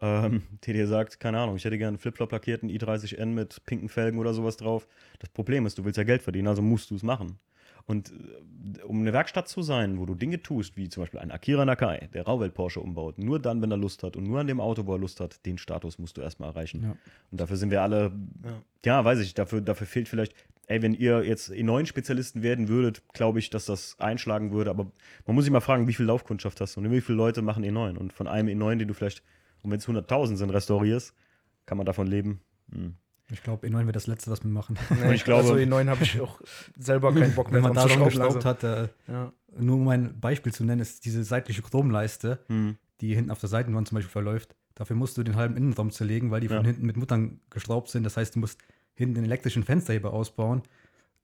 ähm, 0.00 0.42
der 0.66 0.74
dir 0.74 0.86
sagt, 0.86 1.18
keine 1.18 1.40
Ahnung, 1.40 1.56
ich 1.56 1.64
hätte 1.64 1.78
gerne 1.78 1.94
einen 1.94 1.98
Flipflop 1.98 2.30
lackierten 2.30 2.68
i30N 2.68 3.26
mit 3.26 3.64
pinken 3.64 3.88
Felgen 3.88 4.18
oder 4.18 4.34
sowas 4.34 4.58
drauf. 4.58 4.86
Das 5.18 5.30
Problem 5.30 5.64
ist, 5.64 5.78
du 5.78 5.84
willst 5.84 5.96
ja 5.96 6.04
Geld 6.04 6.22
verdienen, 6.22 6.48
also 6.48 6.60
musst 6.60 6.90
du 6.90 6.96
es 6.96 7.02
machen. 7.02 7.38
Und 7.86 8.10
äh, 8.10 8.82
um 8.82 9.00
eine 9.00 9.12
Werkstatt 9.12 9.48
zu 9.48 9.62
sein, 9.62 9.98
wo 9.98 10.06
du 10.06 10.14
Dinge 10.14 10.42
tust, 10.42 10.76
wie 10.76 10.88
zum 10.88 11.04
Beispiel 11.04 11.20
ein 11.20 11.30
Akira 11.30 11.64
Nakai, 11.64 12.08
der 12.12 12.24
Rauwelt 12.24 12.52
Porsche 12.52 12.80
umbaut, 12.80 13.18
nur 13.18 13.38
dann, 13.38 13.62
wenn 13.62 13.70
er 13.70 13.76
Lust 13.76 14.02
hat 14.02 14.16
und 14.16 14.24
nur 14.24 14.40
an 14.40 14.48
dem 14.48 14.60
Auto, 14.60 14.86
wo 14.86 14.92
er 14.92 14.98
Lust 14.98 15.20
hat, 15.20 15.44
den 15.46 15.56
Status 15.56 15.98
musst 15.98 16.16
du 16.16 16.20
erstmal 16.20 16.50
erreichen. 16.50 16.82
Ja. 16.82 16.96
Und 17.30 17.40
dafür 17.40 17.56
sind 17.56 17.70
wir 17.70 17.82
alle 17.82 18.12
Ja. 18.44 18.62
ja, 18.84 19.04
weiß 19.04 19.20
ich, 19.20 19.34
dafür, 19.34 19.60
dafür 19.60 19.86
fehlt 19.86 20.08
vielleicht, 20.08 20.34
ey, 20.66 20.82
wenn 20.82 20.94
ihr 20.94 21.24
jetzt 21.24 21.50
E9-Spezialisten 21.50 22.42
werden 22.42 22.68
würdet, 22.68 23.02
glaube 23.12 23.38
ich, 23.38 23.50
dass 23.50 23.66
das 23.66 23.98
einschlagen 24.00 24.50
würde, 24.50 24.70
aber 24.70 24.90
man 25.26 25.34
muss 25.36 25.44
sich 25.44 25.52
mal 25.52 25.60
fragen, 25.60 25.86
wie 25.86 25.94
viel 25.94 26.06
Laufkundschaft 26.06 26.60
hast 26.60 26.76
du 26.76 26.80
und 26.80 26.90
wie 26.90 27.00
viele 27.00 27.16
Leute 27.16 27.40
machen 27.40 27.64
E9 27.64 27.96
und 27.96 28.12
von 28.12 28.26
einem 28.26 28.48
E9, 28.48 28.78
den 28.78 28.88
du 28.88 28.94
vielleicht, 28.94 29.22
und 29.62 29.70
wenn 29.70 29.78
es 29.78 29.86
100.000 29.86 30.36
sind, 30.36 30.50
restaurierst, 30.50 31.14
kann 31.66 31.78
man 31.78 31.86
davon 31.86 32.08
leben. 32.08 32.40
Hm. 32.72 32.96
Ich 33.30 33.42
glaube, 33.42 33.66
E9 33.66 33.86
wird 33.86 33.96
das 33.96 34.06
Letzte, 34.06 34.30
was 34.30 34.42
wir 34.44 34.50
machen. 34.50 34.78
Nee, 34.90 35.14
ich 35.14 35.24
glaube- 35.24 35.42
also 35.42 35.54
E9 35.54 35.88
habe 35.88 36.04
ich 36.04 36.20
auch 36.20 36.40
selber 36.78 37.12
keinen 37.12 37.34
Bock 37.34 37.46
mehr 37.50 37.56
Wenn 37.62 37.62
man 37.62 37.74
da 37.74 37.88
schon 37.88 38.04
geschraubt 38.04 38.44
hat, 38.44 38.62
äh, 38.64 38.88
Ja. 39.08 39.32
nur 39.58 39.76
um 39.76 39.88
ein 39.88 40.18
Beispiel 40.20 40.52
zu 40.52 40.64
nennen, 40.64 40.80
ist 40.80 41.04
diese 41.04 41.24
seitliche 41.24 41.62
Chromleiste, 41.62 42.38
Hm. 42.48 42.76
die 43.00 43.14
hinten 43.14 43.30
auf 43.30 43.40
der 43.40 43.48
Seitenwand 43.48 43.88
zum 43.88 43.96
Beispiel 43.96 44.12
verläuft. 44.12 44.54
Dafür 44.74 44.94
musst 44.96 45.16
du 45.18 45.22
den 45.22 45.36
halben 45.36 45.56
Innenraum 45.56 45.90
zerlegen, 45.90 46.30
weil 46.30 46.40
die 46.40 46.46
Ja. 46.48 46.56
von 46.56 46.64
hinten 46.64 46.86
mit 46.86 46.96
Muttern 46.96 47.40
geschraubt 47.50 47.88
sind. 47.88 48.04
Das 48.04 48.16
heißt, 48.16 48.34
du 48.36 48.40
musst 48.40 48.58
hinten 48.94 49.14
den 49.16 49.24
elektrischen 49.24 49.64
Fensterheber 49.64 50.12
ausbauen, 50.12 50.62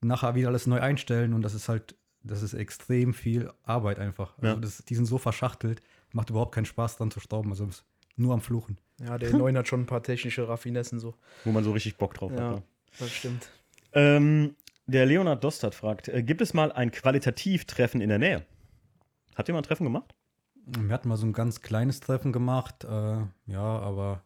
nachher 0.00 0.34
wieder 0.34 0.48
alles 0.48 0.66
neu 0.66 0.80
einstellen 0.80 1.32
und 1.34 1.42
das 1.42 1.55
ist 1.55 1.68
halt, 1.68 1.94
das 2.24 2.42
ist 2.42 2.55
extrem 2.55 3.14
viel 3.14 3.50
Arbeit 3.62 3.98
einfach. 3.98 4.34
Also 4.38 4.55
Ja. 4.55 4.61
das, 4.61 4.84
die 4.84 4.94
sind 4.94 5.07
so 5.07 5.18
verschachtelt, 5.18 5.80
macht 6.12 6.30
überhaupt 6.30 6.55
keinen 6.55 6.64
Spaß 6.66 6.96
dran 6.96 7.11
zu 7.11 7.20
schrauben. 7.20 7.50
Also 7.50 7.66
ist 7.66 7.84
nur 8.16 8.34
am 8.34 8.40
Fluchen. 8.40 8.78
ja, 9.00 9.18
der 9.18 9.30
E9 9.32 9.56
hat 9.58 9.68
schon 9.68 9.80
ein 9.82 9.86
paar 9.86 10.02
technische 10.02 10.48
Raffinessen 10.48 11.00
so. 11.00 11.14
Wo 11.44 11.52
man 11.52 11.64
so 11.64 11.72
richtig 11.72 11.96
Bock 11.96 12.14
drauf 12.14 12.32
Ja. 12.32 12.38
hat. 12.50 12.56
Ne? 12.56 12.62
Das 12.98 13.10
stimmt. 13.10 13.48
Ähm, 13.94 14.54
der 14.86 15.06
Leonard 15.06 15.42
Dostert 15.44 15.74
fragt, 15.74 16.08
äh, 16.08 16.22
gibt 16.22 16.40
es 16.40 16.54
mal 16.54 16.70
ein 16.72 16.90
Qualitativ-Treffen 16.90 18.00
in 18.00 18.08
der 18.08 18.18
Nähe? 18.18 18.44
Habt 19.34 19.48
ihr 19.48 19.52
mal 19.54 19.60
ein 19.60 19.64
Treffen 19.64 19.84
gemacht? 19.84 20.14
Wir 20.66 20.92
hatten 20.94 21.08
mal 21.08 21.16
so 21.16 21.26
ein 21.26 21.32
ganz 21.32 21.60
kleines 21.60 22.00
Treffen 22.00 22.32
gemacht, 22.32 22.84
äh, 22.84 23.16
ja, 23.46 23.60
aber 23.62 24.22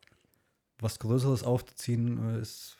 was 0.79 0.99
Größeres 0.99 1.45
aufzuziehen 1.45 2.37
äh, 2.37 2.41
ist, 2.41 2.77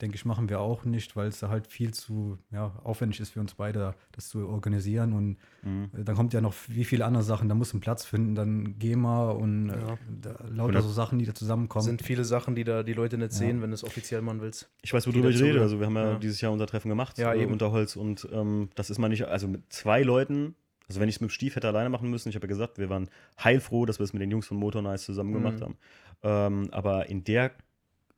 denke 0.00 0.16
ich, 0.16 0.24
machen 0.24 0.48
wir 0.48 0.60
auch 0.60 0.84
nicht, 0.84 1.14
weil 1.16 1.28
es 1.28 1.38
da 1.38 1.48
halt 1.48 1.66
viel 1.68 1.94
zu 1.94 2.38
ja, 2.50 2.72
aufwendig 2.82 3.20
ist 3.20 3.30
für 3.30 3.40
uns 3.40 3.54
beide, 3.54 3.94
das 4.12 4.28
zu 4.28 4.48
organisieren. 4.48 5.12
Und 5.12 5.36
Mhm. 5.62 5.90
äh, 5.96 6.04
dann 6.04 6.16
kommt 6.16 6.32
ja 6.32 6.40
noch 6.40 6.54
wie 6.68 6.84
viele 6.84 7.04
andere 7.04 7.22
Sachen, 7.22 7.48
da 7.48 7.54
muss 7.54 7.72
ein 7.72 7.80
Platz 7.80 8.04
finden, 8.04 8.34
dann 8.34 8.78
GEMA 8.78 9.30
und 9.30 9.70
äh, 9.70 9.78
Ja. 9.78 9.98
da, 10.20 10.36
lauter 10.48 10.82
so 10.82 10.90
Sachen, 10.90 11.18
die 11.18 11.24
da 11.26 11.34
zusammenkommen. 11.34 11.84
sind 11.84 12.02
viele 12.02 12.24
Sachen, 12.24 12.54
die 12.54 12.64
da 12.64 12.82
die 12.82 12.92
Leute 12.92 13.16
nicht 13.18 13.32
Ja. 13.32 13.38
sehen, 13.38 13.62
wenn 13.62 13.70
du 13.70 13.74
es 13.74 13.84
offiziell 13.84 14.20
machen 14.20 14.40
willst. 14.40 14.68
Ich 14.82 14.92
weiß, 14.92 15.06
worüber 15.06 15.30
ich 15.30 15.40
rede. 15.40 15.60
Also 15.60 15.78
wir 15.78 15.86
haben 15.86 15.96
ja, 15.96 16.12
Ja. 16.12 16.18
dieses 16.18 16.40
Jahr 16.40 16.52
unser 16.52 16.66
Treffen 16.66 16.88
gemacht 16.88 17.16
Ja, 17.18 17.32
äh, 17.32 17.42
eben. 17.42 17.52
unter 17.52 17.70
Holz 17.70 17.96
und 17.96 18.28
ähm, 18.32 18.70
das 18.74 18.90
ist 18.90 18.98
mal 18.98 19.08
nicht, 19.08 19.24
also 19.26 19.46
mit 19.48 19.72
zwei 19.72 20.02
Leuten, 20.02 20.54
Also 20.86 21.00
wenn 21.00 21.08
ich 21.08 21.14
es 21.14 21.20
mit 21.22 21.30
dem 21.30 21.32
Stief 21.32 21.56
hätte 21.56 21.66
alleine 21.68 21.88
machen 21.88 22.10
müssen, 22.10 22.28
ich 22.28 22.34
habe 22.34 22.44
ja 22.46 22.48
gesagt, 22.48 22.76
wir 22.78 22.90
waren 22.90 23.08
heilfroh, 23.42 23.86
dass 23.86 23.98
wir 24.00 24.04
es 24.04 24.12
mit 24.12 24.20
den 24.20 24.30
Jungs 24.30 24.46
von 24.46 24.58
Motor 24.58 24.82
Nice 24.82 25.04
zusammen 25.06 25.30
Mhm. 25.30 25.34
gemacht 25.34 25.60
haben. 25.62 25.76
Ähm, 26.22 26.68
aber 26.72 27.08
in 27.08 27.24
der, 27.24 27.52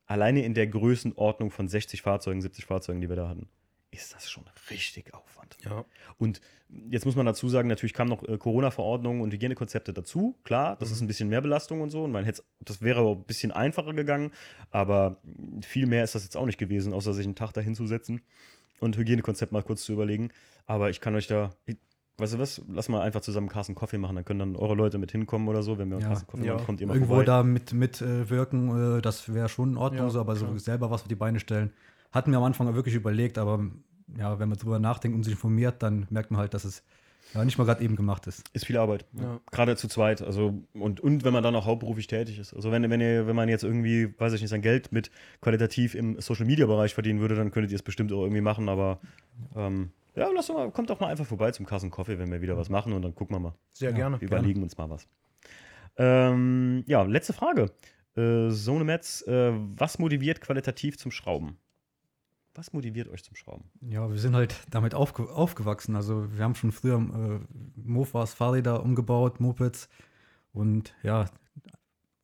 alleine 0.06 0.44
in 0.44 0.54
der 0.54 0.66
Größenordnung 0.66 1.50
von 1.50 1.68
60 1.68 2.02
Fahrzeugen, 2.02 2.40
70 2.40 2.64
Fahrzeugen, 2.64 3.00
die 3.00 3.08
wir 3.08 3.16
da 3.16 3.28
hatten, 3.28 3.48
ist 3.90 4.14
das 4.14 4.30
schon 4.30 4.44
richtig 4.70 5.14
Aufwand. 5.14 5.56
Ja. 5.64 5.84
Und 6.18 6.40
jetzt 6.90 7.06
muss 7.06 7.16
man 7.16 7.26
dazu 7.26 7.48
sagen, 7.48 7.68
natürlich 7.68 7.94
kamen 7.94 8.10
noch 8.10 8.22
äh, 8.28 8.36
Corona-Verordnungen 8.36 9.20
und 9.20 9.32
Hygienekonzepte 9.32 9.92
dazu. 9.92 10.36
Klar, 10.44 10.76
das 10.76 10.90
ist 10.90 11.00
ein 11.00 11.06
bisschen 11.06 11.28
mehr 11.28 11.40
Belastung 11.40 11.80
und 11.80 11.90
so. 11.90 12.04
Und 12.04 12.12
man 12.12 12.24
hätte, 12.24 12.42
das 12.60 12.82
wäre 12.82 13.08
ein 13.08 13.24
bisschen 13.24 13.52
einfacher 13.52 13.94
gegangen, 13.94 14.32
aber 14.70 15.20
viel 15.62 15.86
mehr 15.86 16.04
ist 16.04 16.14
das 16.14 16.24
jetzt 16.24 16.36
auch 16.36 16.46
nicht 16.46 16.58
gewesen, 16.58 16.92
außer 16.92 17.14
sich 17.14 17.26
einen 17.26 17.36
Tag 17.36 17.52
dahin 17.52 17.74
zu 17.74 17.86
setzen 17.86 18.22
und 18.80 18.96
Hygienekonzept 18.96 19.52
mal 19.52 19.62
kurz 19.62 19.84
zu 19.84 19.92
überlegen. 19.92 20.30
Aber 20.66 20.90
ich 20.90 21.00
kann 21.00 21.14
euch 21.14 21.26
da, 21.26 21.54
weißt 22.18 22.34
du 22.34 22.38
was, 22.38 22.62
lass 22.68 22.88
mal 22.88 23.02
einfach 23.02 23.20
zusammen 23.20 23.48
Carsten 23.48 23.74
Coffee 23.74 23.98
machen, 23.98 24.16
dann 24.16 24.24
können 24.24 24.38
dann 24.40 24.56
eure 24.56 24.74
Leute 24.74 24.98
mit 24.98 25.12
hinkommen 25.12 25.48
oder 25.48 25.62
so. 25.62 25.78
Wenn 25.78 25.90
wir 25.90 25.98
Ja. 25.98 26.08
Carsten 26.08 26.26
Coffee 26.26 26.46
Ja. 26.46 26.54
machen, 26.54 26.66
kommt 26.66 26.80
ihr 26.80 26.86
mal 26.86 26.94
Irgendwo 26.94 27.14
vorbei. 27.14 27.24
da 27.26 27.42
mit, 27.42 27.72
mit 27.74 28.00
äh, 28.00 28.28
wirken, 28.30 28.98
äh, 28.98 29.02
das 29.02 29.32
wäre 29.34 29.48
schon 29.48 29.70
in 29.72 29.76
Ordnung, 29.76 30.04
Ja, 30.04 30.10
so, 30.10 30.20
aber 30.20 30.36
so 30.36 30.46
klar. 30.46 30.58
selber 30.58 30.90
was 30.90 31.02
auf 31.02 31.08
die 31.08 31.14
Beine 31.14 31.40
stellen. 31.40 31.72
Hatten 32.12 32.30
wir 32.30 32.38
am 32.38 32.44
Anfang 32.44 32.72
wirklich 32.74 32.94
überlegt, 32.94 33.36
aber 33.38 33.60
ja, 34.18 34.38
wenn 34.38 34.48
man 34.48 34.56
drüber 34.58 34.78
nachdenkt 34.78 35.16
und 35.16 35.24
sich 35.24 35.32
informiert, 35.32 35.82
dann 35.82 36.06
merkt 36.10 36.30
man 36.30 36.40
halt, 36.40 36.54
dass 36.54 36.64
es 36.64 36.82
ja 37.34 37.44
nicht 37.44 37.58
mal 37.58 37.64
gerade 37.64 37.82
eben 37.82 37.96
gemacht 37.96 38.26
ist. 38.28 38.44
Ist 38.52 38.64
viel 38.66 38.76
Arbeit. 38.78 39.04
Ja. 39.20 39.40
Gerade 39.50 39.76
zu 39.76 39.88
zweit. 39.88 40.22
Also, 40.22 40.62
und, 40.74 41.00
und 41.00 41.24
wenn 41.24 41.32
man 41.32 41.42
dann 41.42 41.54
auch 41.56 41.66
hauptberuflich 41.66 42.06
tätig 42.06 42.38
ist. 42.38 42.54
Also 42.54 42.70
wenn, 42.70 42.88
wenn, 42.88 43.00
ihr, 43.00 43.26
wenn 43.26 43.34
man 43.36 43.48
jetzt 43.48 43.64
irgendwie, 43.64 44.14
weiß 44.18 44.32
ich 44.34 44.40
nicht, 44.40 44.50
sein 44.50 44.62
Geld 44.62 44.92
mit 44.92 45.10
qualitativ 45.42 45.94
im 45.96 46.18
Social 46.20 46.46
Media 46.46 46.66
Bereich 46.66 46.94
verdienen 46.94 47.20
würde, 47.20 47.34
dann 47.34 47.50
könntet 47.50 47.72
ihr 47.72 47.76
es 47.76 47.82
bestimmt 47.82 48.12
auch 48.12 48.22
irgendwie 48.22 48.40
machen, 48.40 48.68
aber 48.68 49.00
ähm, 49.56 49.90
ja, 50.16 50.32
doch 50.32 50.48
mal, 50.54 50.70
kommt 50.72 50.90
doch 50.90 50.98
mal 51.00 51.08
einfach 51.08 51.26
vorbei 51.26 51.50
zum 51.52 51.66
Kassen 51.66 51.90
Coffee, 51.90 52.18
wenn 52.18 52.30
wir 52.32 52.40
wieder 52.40 52.56
was 52.56 52.68
machen 52.68 52.92
und 52.92 53.02
dann 53.02 53.14
gucken 53.14 53.36
wir 53.36 53.40
mal. 53.40 53.54
Sehr 53.72 53.90
Ja. 53.90 53.96
gerne. 53.96 54.20
Wir 54.20 54.28
überlegen 54.28 54.62
uns 54.62 54.76
mal 54.76 54.90
was. 54.90 55.06
Ähm, 55.96 56.84
ja, 56.86 57.02
letzte 57.02 57.32
Frage. 57.32 57.70
Äh, 58.16 58.50
Sone 58.50 58.84
Metz, 58.84 59.22
äh, 59.26 59.52
was 59.76 59.98
motiviert 59.98 60.40
qualitativ 60.40 60.98
zum 60.98 61.10
Schrauben? 61.10 61.58
Was 62.54 62.72
motiviert 62.72 63.08
euch 63.08 63.22
zum 63.22 63.36
Schrauben? 63.36 63.64
Ja, 63.82 64.10
wir 64.10 64.18
sind 64.18 64.34
halt 64.34 64.54
damit 64.70 64.94
aufge 64.94 65.28
aufgewachsen. 65.28 65.94
Also 65.94 66.26
wir 66.34 66.42
haben 66.42 66.54
schon 66.54 66.72
früher 66.72 66.96
äh, 66.96 67.40
Mofas, 67.76 68.32
Fahrräder 68.32 68.82
umgebaut, 68.82 69.40
Mopeds. 69.40 69.90
Und 70.54 70.94
ja, 71.02 71.26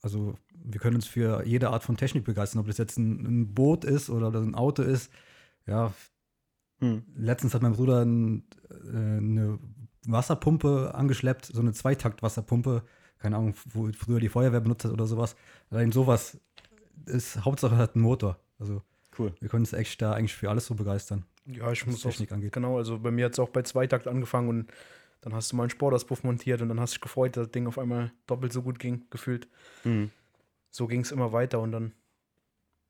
also 0.00 0.34
wir 0.54 0.80
können 0.80 0.96
uns 0.96 1.06
für 1.06 1.44
jede 1.44 1.68
Art 1.68 1.82
von 1.84 1.98
Technik 1.98 2.24
begeistern, 2.24 2.60
ob 2.60 2.66
das 2.66 2.78
jetzt 2.78 2.96
ein, 2.96 3.26
ein 3.42 3.54
Boot 3.54 3.84
ist 3.84 4.08
oder 4.08 4.28
ein 4.40 4.54
Auto 4.54 4.82
ist. 4.82 5.12
Ja, 5.66 5.92
Hm. 6.82 7.02
letztens 7.14 7.54
hat 7.54 7.62
mein 7.62 7.72
Bruder 7.74 8.04
ein, 8.04 8.44
äh, 8.70 8.96
eine 8.96 9.58
Wasserpumpe 10.04 10.92
angeschleppt, 10.94 11.46
so 11.46 11.60
eine 11.60 11.72
Zweitakt-Wasserpumpe. 11.72 12.82
Keine 13.18 13.36
Ahnung, 13.36 13.54
wo 13.70 13.88
früher 13.92 14.18
die 14.18 14.28
Feuerwehr 14.28 14.60
benutzt 14.60 14.84
hat 14.84 14.92
oder 14.92 15.06
sowas. 15.06 15.36
Allein 15.70 15.92
sowas 15.92 16.40
ist 17.06 17.44
Hauptsache 17.44 17.76
hat 17.76 17.94
einen 17.94 18.02
Motor. 18.02 18.38
Also 18.58 18.82
Cool. 19.18 19.32
wir 19.40 19.48
können 19.48 19.62
uns 19.62 19.72
echt 19.72 20.02
da 20.02 20.12
eigentlich 20.14 20.34
für 20.34 20.50
alles 20.50 20.66
so 20.66 20.74
begeistern. 20.74 21.24
Ja, 21.46 21.70
ich 21.70 21.86
was 21.86 21.92
muss 21.92 22.06
auch, 22.06 22.10
Technik 22.10 22.32
angeht. 22.32 22.52
genau, 22.52 22.78
also 22.78 22.98
bei 22.98 23.10
mir 23.10 23.26
hat 23.26 23.32
es 23.34 23.38
auch 23.38 23.48
bei 23.50 23.62
Zweitakt 23.62 24.06
angefangen 24.08 24.48
und 24.48 24.72
dann 25.20 25.34
hast 25.34 25.52
du 25.52 25.56
mal 25.56 25.64
einen 25.64 25.70
Sportauspuff 25.70 26.24
montiert 26.24 26.62
und 26.62 26.68
dann 26.68 26.80
hast 26.80 26.92
du 26.92 26.94
dich 26.96 27.02
gefreut, 27.02 27.36
dass 27.36 27.44
das 27.46 27.52
Ding 27.52 27.66
auf 27.68 27.78
einmal 27.78 28.10
doppelt 28.26 28.52
so 28.52 28.62
gut 28.62 28.78
ging, 28.80 29.04
gefühlt. 29.10 29.46
Mhm. 29.84 30.10
So 30.70 30.86
ging 30.88 31.02
es 31.02 31.12
immer 31.12 31.32
weiter 31.32 31.60
und 31.60 31.70
dann 31.72 31.92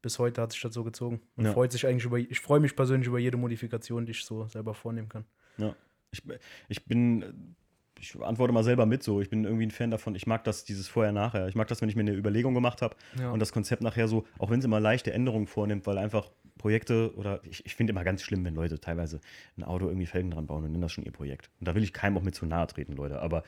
bis 0.03 0.19
heute 0.19 0.43
hat 0.43 0.53
sich 0.53 0.61
das 0.61 0.75
so 0.75 0.85
gezogen. 0.85 1.21
Man 1.37 1.47
Ja. 1.47 1.53
freut 1.53 1.73
sich 1.73 1.87
eigentlich 1.87 2.05
über, 2.05 2.19
ich 2.19 2.41
freue 2.41 2.61
mich 2.61 2.77
persönlich 2.77 3.09
über 3.09 3.19
jede 3.19 3.37
Modifikation, 3.37 4.05
die 4.05 4.13
ich 4.13 4.25
so 4.25 4.47
selber 4.49 4.75
vornehmen 4.75 5.09
kann. 5.09 5.25
Ich, 6.11 6.23
ich 6.69 6.85
bin, 6.85 7.55
ich 7.99 8.21
antworte 8.21 8.53
mal 8.53 8.65
selber 8.65 8.85
mit 8.85 9.03
so. 9.03 9.23
Ich 9.23 9.31
bin 9.31 9.45
irgendwie 9.45 9.65
ein 9.65 9.71
Fan 9.71 9.91
davon. 9.91 10.15
Ich 10.15 10.27
mag 10.27 10.45
das, 10.45 10.65
dieses 10.65 10.89
Vorher-Nachher. 10.89 11.49
Ich 11.49 11.55
mag 11.55 11.69
das, 11.69 11.81
wenn 11.81 11.89
ich 11.89 11.95
mir 11.97 12.03
eine 12.03 12.13
Überlegung 12.13 12.53
gemacht 12.53 12.83
habe 12.83 12.97
Ja. 13.19 13.31
und 13.31 13.39
das 13.39 13.51
Konzept 13.53 13.81
nachher 13.83 14.09
so, 14.09 14.27
auch 14.39 14.51
wenn 14.51 14.59
es 14.59 14.65
immer 14.67 14.79
leichte 14.81 15.13
Änderungen 15.13 15.47
vornimmt, 15.47 15.87
weil 15.87 15.97
einfach 15.97 16.31
Projekte 16.59 17.15
oder 17.17 17.41
ich, 17.45 17.65
ich 17.65 17.75
finde 17.75 17.93
immer 17.93 18.05
ganz 18.05 18.23
schlimm, 18.23 18.45
wenn 18.45 18.55
Leute 18.55 18.79
teilweise 18.79 19.21
ein 19.57 19.65
Auto 19.65 19.87
irgendwie 19.87 20.05
Felgen 20.07 20.31
dran 20.31 20.47
bauen 20.47 20.65
und 20.65 20.73
nennen 20.73 20.83
das 20.83 20.93
schon 20.93 21.05
ihr 21.05 21.13
Projekt. 21.13 21.49
Und 21.61 21.67
da 21.69 21.75
will 21.75 21.83
ich 21.83 21.93
keinem 21.95 22.19
auch 22.19 22.23
mit 22.23 22.35
zu 22.35 22.45
nahe 22.45 22.67
treten, 22.67 22.93
Leute. 22.93 23.21
Aber 23.23 23.43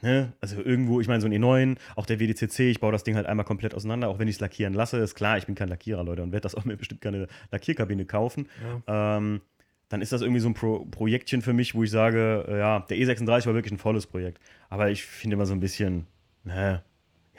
Ne? 0.00 0.32
Also 0.40 0.62
irgendwo, 0.62 1.00
ich 1.00 1.08
meine, 1.08 1.20
so 1.20 1.26
ein 1.26 1.32
E9, 1.32 1.76
auch 1.96 2.06
der 2.06 2.20
WDCC, 2.20 2.60
ich 2.60 2.80
baue 2.80 2.92
das 2.92 3.04
Ding 3.04 3.16
halt 3.16 3.26
einmal 3.26 3.44
komplett 3.44 3.74
auseinander, 3.74 4.08
auch 4.08 4.18
wenn 4.18 4.28
ich 4.28 4.36
es 4.36 4.40
lackieren 4.40 4.74
lasse, 4.74 4.98
ist 4.98 5.14
klar, 5.14 5.38
ich 5.38 5.46
bin 5.46 5.54
kein 5.54 5.68
Lackierer, 5.68 6.04
Leute, 6.04 6.22
und 6.22 6.32
werde 6.32 6.42
das 6.42 6.54
auch 6.56 6.64
mir 6.64 6.76
bestimmt 6.76 7.00
keine 7.00 7.26
Lackierkabine 7.50 8.04
kaufen. 8.04 8.48
Ja. 8.86 9.16
Ähm, 9.16 9.40
dann 9.88 10.02
ist 10.02 10.12
das 10.12 10.20
irgendwie 10.20 10.40
so 10.40 10.48
ein 10.48 10.54
Pro 10.54 10.84
Projektchen 10.84 11.40
für 11.40 11.54
mich, 11.54 11.74
wo 11.74 11.82
ich 11.82 11.90
sage, 11.90 12.44
äh, 12.46 12.58
ja, 12.58 12.80
der 12.80 12.98
E36 12.98 13.46
war 13.46 13.54
wirklich 13.54 13.72
ein 13.72 13.78
volles 13.78 14.06
Projekt. 14.06 14.38
Aber 14.68 14.90
ich 14.90 15.04
finde 15.04 15.34
immer 15.34 15.46
so 15.46 15.54
ein 15.54 15.60
bisschen, 15.60 16.06
ne, 16.44 16.82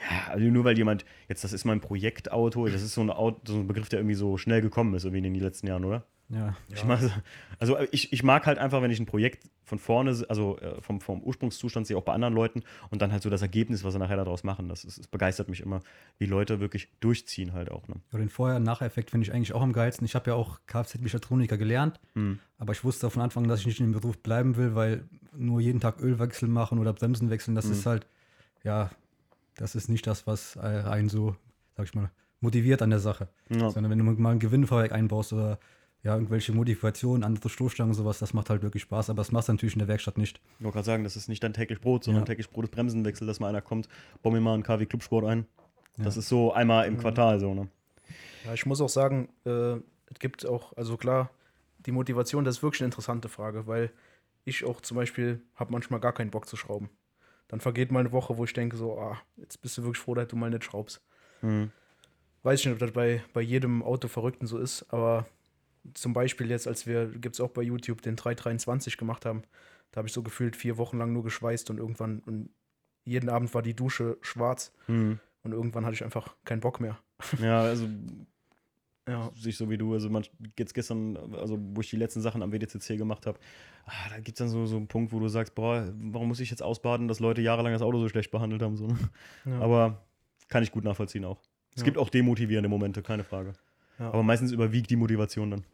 ja, 0.00 0.32
also 0.32 0.44
nur 0.46 0.64
weil 0.64 0.76
jemand, 0.76 1.04
jetzt 1.28 1.44
das 1.44 1.52
ist 1.52 1.64
mein 1.64 1.80
Projektauto, 1.80 2.66
das 2.66 2.82
ist 2.82 2.94
so 2.94 3.02
ein, 3.02 3.10
Auto, 3.10 3.40
so 3.44 3.58
ein 3.58 3.66
Begriff, 3.66 3.88
der 3.88 4.00
irgendwie 4.00 4.14
so 4.14 4.36
schnell 4.36 4.62
gekommen 4.62 4.94
ist, 4.94 5.04
irgendwie 5.04 5.26
in 5.26 5.34
den 5.34 5.42
letzten 5.42 5.66
Jahren, 5.66 5.84
oder? 5.84 6.04
Ja, 6.32 6.54
Ich 6.72 6.84
mag, 6.84 7.00
also 7.58 7.76
ich, 7.90 8.12
ich 8.12 8.22
mag 8.22 8.46
halt 8.46 8.58
einfach, 8.58 8.82
wenn 8.82 8.90
ich 8.92 9.00
ein 9.00 9.06
Projekt 9.06 9.48
von 9.64 9.80
vorne, 9.80 10.10
also 10.28 10.58
äh, 10.58 10.80
vom, 10.80 11.00
vom 11.00 11.20
Ursprungszustand 11.22 11.88
sehe, 11.88 11.96
auch 11.96 12.04
bei 12.04 12.12
anderen 12.12 12.34
Leuten 12.34 12.62
und 12.90 13.02
dann 13.02 13.10
halt 13.10 13.22
so 13.24 13.30
das 13.30 13.42
Ergebnis, 13.42 13.82
was 13.82 13.94
sie 13.94 13.98
nachher 13.98 14.16
daraus 14.16 14.44
machen. 14.44 14.68
Das, 14.68 14.84
ist, 14.84 14.98
das 14.98 15.08
begeistert 15.08 15.48
mich 15.48 15.60
immer, 15.60 15.80
wie 16.18 16.26
Leute 16.26 16.60
wirklich 16.60 16.88
durchziehen 17.00 17.52
halt 17.52 17.70
auch. 17.70 17.88
Ne? 17.88 17.96
Ja, 18.12 18.18
den 18.18 18.28
Vorher- 18.28 18.56
und 18.58 18.62
Nacheffekt 18.62 19.10
finde 19.10 19.26
ich 19.26 19.32
eigentlich 19.34 19.52
auch 19.54 19.62
am 19.62 19.72
geilsten. 19.72 20.04
Ich 20.04 20.14
habe 20.14 20.30
ja 20.30 20.36
auch 20.36 20.60
Kfz-Mechatroniker 20.68 21.58
gelernt, 21.58 21.98
Mhm. 22.14 22.38
aber 22.58 22.72
ich 22.72 22.84
wusste 22.84 23.10
von 23.10 23.22
Anfang 23.22 23.42
an, 23.44 23.48
dass 23.48 23.60
ich 23.60 23.66
nicht 23.66 23.80
in 23.80 23.86
dem 23.92 24.00
Beruf 24.00 24.18
bleiben 24.18 24.56
will, 24.56 24.76
weil 24.76 25.04
nur 25.36 25.60
jeden 25.60 25.80
Tag 25.80 26.00
Ölwechsel 26.00 26.48
machen 26.48 26.78
oder 26.78 26.92
Bremsen 26.92 27.28
wechseln, 27.30 27.54
das 27.56 27.66
Mhm. 27.66 27.72
ist 27.72 27.86
halt, 27.86 28.06
ja, 28.62 28.90
das 29.56 29.74
ist 29.74 29.88
nicht 29.88 30.06
das, 30.06 30.26
was 30.28 30.54
äh, 30.56 30.60
einen 30.60 31.08
so, 31.08 31.34
sag 31.76 31.86
ich 31.86 31.94
mal, 31.94 32.10
motiviert 32.40 32.82
an 32.82 32.90
der 32.90 33.00
Sache. 33.00 33.28
Ja. 33.50 33.68
Sondern 33.70 33.90
wenn 33.90 33.98
du 33.98 34.04
mal 34.04 34.30
ein 34.32 34.38
Gewinnfahrwerk 34.38 34.92
einbaust 34.92 35.32
oder 35.32 35.58
ja, 36.02 36.14
irgendwelche 36.14 36.52
Modifikationen, 36.52 37.24
andere 37.24 37.48
Stoßstangen, 37.48 37.92
sowas, 37.94 38.18
das 38.18 38.32
macht 38.32 38.48
halt 38.50 38.62
wirklich 38.62 38.82
Spaß, 38.84 39.10
aber 39.10 39.18
das 39.18 39.32
machst 39.32 39.48
du 39.48 39.52
natürlich 39.52 39.74
in 39.74 39.80
der 39.80 39.88
Werkstatt 39.88 40.16
nicht. 40.16 40.40
Ich 40.58 40.64
wollte 40.64 40.74
gerade 40.74 40.86
sagen, 40.86 41.04
das 41.04 41.16
ist 41.16 41.28
nicht 41.28 41.42
dein 41.42 41.52
täglich 41.52 41.80
Brot, 41.80 42.04
sondern 42.04 42.22
Ja. 42.22 42.26
täglich 42.26 42.48
Brot 42.50 42.64
ist 42.64 42.70
Bremsenwechsel, 42.70 43.26
dass 43.26 43.40
mal 43.40 43.48
einer 43.48 43.60
kommt, 43.60 43.88
bau 44.22 44.30
mir 44.30 44.40
mal 44.40 44.54
einen 44.54 44.62
KW 44.62 44.86
Clubsport 44.86 45.24
ein. 45.26 45.46
Das 45.98 46.16
ist 46.16 46.28
so 46.28 46.52
einmal 46.52 46.86
im 46.86 46.96
Quartal 46.96 47.38
so, 47.40 47.52
ne? 47.52 47.68
Ja, 48.46 48.54
ich 48.54 48.64
muss 48.64 48.80
auch 48.80 48.88
sagen, 48.88 49.28
äh, 49.44 49.74
es 50.06 50.18
gibt 50.18 50.46
auch, 50.46 50.74
also 50.76 50.96
klar, 50.96 51.30
die 51.84 51.92
Motivation, 51.92 52.44
das 52.44 52.56
ist 52.56 52.62
wirklich 52.62 52.80
eine 52.80 52.86
interessante 52.86 53.28
Frage, 53.28 53.66
weil 53.66 53.90
ich 54.44 54.64
auch 54.64 54.80
zum 54.80 54.96
Beispiel 54.96 55.42
habe 55.56 55.72
manchmal 55.72 56.00
gar 56.00 56.14
keinen 56.14 56.30
Bock 56.30 56.48
zu 56.48 56.56
schrauben. 56.56 56.88
Dann 57.48 57.60
vergeht 57.60 57.92
mal 57.92 58.00
eine 58.00 58.12
Woche, 58.12 58.38
wo 58.38 58.44
ich 58.44 58.52
denke 58.54 58.76
so, 58.78 58.98
ah, 58.98 59.20
jetzt 59.36 59.60
bist 59.60 59.76
du 59.76 59.82
wirklich 59.82 59.98
froh, 59.98 60.14
dass 60.14 60.28
du 60.28 60.36
mal 60.36 60.48
nicht 60.48 60.64
schraubst. 60.64 61.02
Mhm. 61.42 61.70
Weiß 62.42 62.60
ich 62.60 62.66
nicht, 62.66 62.72
ob 62.74 62.78
das 62.78 62.92
bei, 62.92 63.22
bei 63.34 63.42
jedem 63.42 63.82
Autoverrückten 63.82 64.46
so 64.46 64.58
ist, 64.58 64.86
aber 64.90 65.26
zum 65.94 66.12
Beispiel 66.12 66.50
jetzt, 66.50 66.66
als 66.68 66.86
wir, 66.86 67.06
gibt 67.06 67.36
es 67.36 67.40
auch 67.40 67.50
bei 67.50 67.62
YouTube, 67.62 68.02
den 68.02 68.16
323 68.16 68.96
gemacht 68.96 69.24
haben, 69.26 69.42
da 69.92 69.98
habe 69.98 70.08
ich 70.08 70.14
so 70.14 70.22
gefühlt 70.22 70.56
vier 70.56 70.76
Wochen 70.78 70.98
lang 70.98 71.12
nur 71.12 71.24
geschweißt 71.24 71.70
und 71.70 71.78
irgendwann, 71.78 72.20
und 72.20 72.50
jeden 73.04 73.28
Abend 73.28 73.52
war 73.54 73.62
die 73.62 73.74
Dusche 73.74 74.18
schwarz 74.20 74.72
Mhm. 74.88 75.18
und 75.42 75.52
irgendwann 75.52 75.84
hatte 75.84 75.94
ich 75.94 76.04
einfach 76.04 76.36
keinen 76.44 76.60
Bock 76.60 76.80
mehr. 76.80 76.98
Ja, 77.40 77.62
also 77.62 77.88
Ja, 79.08 79.30
sich 79.34 79.56
so 79.56 79.68
wie 79.70 79.78
du, 79.78 79.94
also 79.94 80.08
man, 80.10 80.24
jetzt 80.58 80.74
gestern, 80.74 81.16
also 81.34 81.58
wo 81.58 81.80
ich 81.80 81.90
die 81.90 81.96
letzten 81.96 82.20
Sachen 82.20 82.42
am 82.42 82.52
WDCC 82.52 82.96
gemacht 82.96 83.26
habe, 83.26 83.40
ah, 83.86 84.08
da 84.10 84.16
gibt 84.16 84.28
es 84.28 84.34
dann 84.38 84.48
so, 84.48 84.66
so 84.66 84.76
einen 84.76 84.86
Punkt, 84.86 85.12
wo 85.12 85.18
du 85.18 85.26
sagst, 85.28 85.54
boah, 85.56 85.92
warum 85.96 86.28
muss 86.28 86.38
ich 86.40 86.50
jetzt 86.50 86.62
ausbaden, 86.62 87.08
dass 87.08 87.18
Leute 87.18 87.40
jahrelang 87.40 87.72
das 87.72 87.82
Auto 87.82 87.98
so 87.98 88.08
schlecht 88.08 88.30
behandelt 88.30 88.62
haben. 88.62 88.76
So. 88.76 88.86
ne? 88.86 88.98
ja. 89.46 89.58
Aber 89.60 90.04
kann 90.48 90.62
ich 90.62 90.70
gut 90.70 90.84
nachvollziehen 90.84 91.24
auch. 91.24 91.40
Es 91.74 91.80
Ja. 91.80 91.86
gibt 91.86 91.98
auch 91.98 92.08
demotivierende 92.10 92.68
Momente, 92.68 93.02
keine 93.02 93.24
Frage. 93.24 93.54
Ja. 94.00 94.08
Aber 94.08 94.22
meistens 94.22 94.50
überwiegt 94.50 94.90
die 94.90 94.96
Motivation 94.96 95.50
dann. 95.50 95.64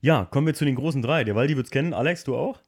Ja, 0.00 0.24
kommen 0.24 0.46
wir 0.46 0.54
zu 0.54 0.64
den 0.64 0.74
großen 0.74 1.02
drei. 1.02 1.24
Der 1.24 1.36
Waldi 1.36 1.56
wird 1.56 1.66
es 1.66 1.70
kennen. 1.70 1.94
Alex, 1.94 2.24
du 2.24 2.36
auch? 2.36 2.60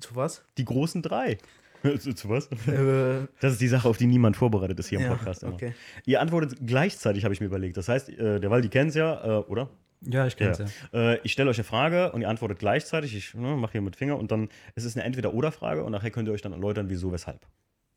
Zu 0.00 0.16
was? 0.16 0.44
Die 0.56 0.64
großen 0.64 1.02
drei. 1.02 1.38
zu, 1.98 2.14
zu 2.14 2.28
was? 2.28 2.46
äh, 2.66 3.26
Das 3.40 3.52
ist 3.52 3.60
die 3.60 3.68
Sache, 3.68 3.88
auf 3.88 3.96
die 3.96 4.06
niemand 4.06 4.36
vorbereitet 4.36 4.78
ist 4.78 4.88
hier 4.88 4.98
im 4.98 5.04
ja, 5.04 5.14
Podcast. 5.14 5.42
Immer. 5.42 5.54
okay. 5.54 5.74
Ihr 6.06 6.20
antwortet 6.20 6.58
gleichzeitig, 6.64 7.24
habe 7.24 7.34
ich 7.34 7.40
mir 7.40 7.46
überlegt. 7.46 7.76
Das 7.76 7.88
heißt, 7.88 8.08
äh, 8.08 8.40
der 8.40 8.50
Waldi 8.50 8.68
kennt 8.68 8.90
es 8.90 8.96
ja, 8.96 9.40
äh, 9.40 9.42
oder? 9.44 9.68
Ja, 10.00 10.26
ich 10.26 10.36
kenn's 10.36 10.58
ja. 10.58 10.66
Äh, 10.92 11.20
ich 11.24 11.32
stelle 11.32 11.50
euch 11.50 11.58
eine 11.58 11.64
Frage 11.64 12.12
und 12.12 12.20
ihr 12.20 12.28
antwortet 12.28 12.60
gleichzeitig. 12.60 13.16
Ich 13.16 13.34
ne, 13.34 13.56
mache 13.56 13.72
hier 13.72 13.80
mit 13.80 13.96
Finger 13.96 14.16
und 14.16 14.30
dann 14.30 14.48
es 14.76 14.84
ist 14.84 14.96
eine 14.96 15.04
Entweder-Oder-Frage 15.04 15.82
und 15.82 15.92
nachher 15.92 16.10
könnt 16.10 16.28
ihr 16.28 16.34
euch 16.34 16.42
dann 16.42 16.52
erläutern, 16.52 16.88
wieso, 16.88 17.12
weshalb. 17.12 17.46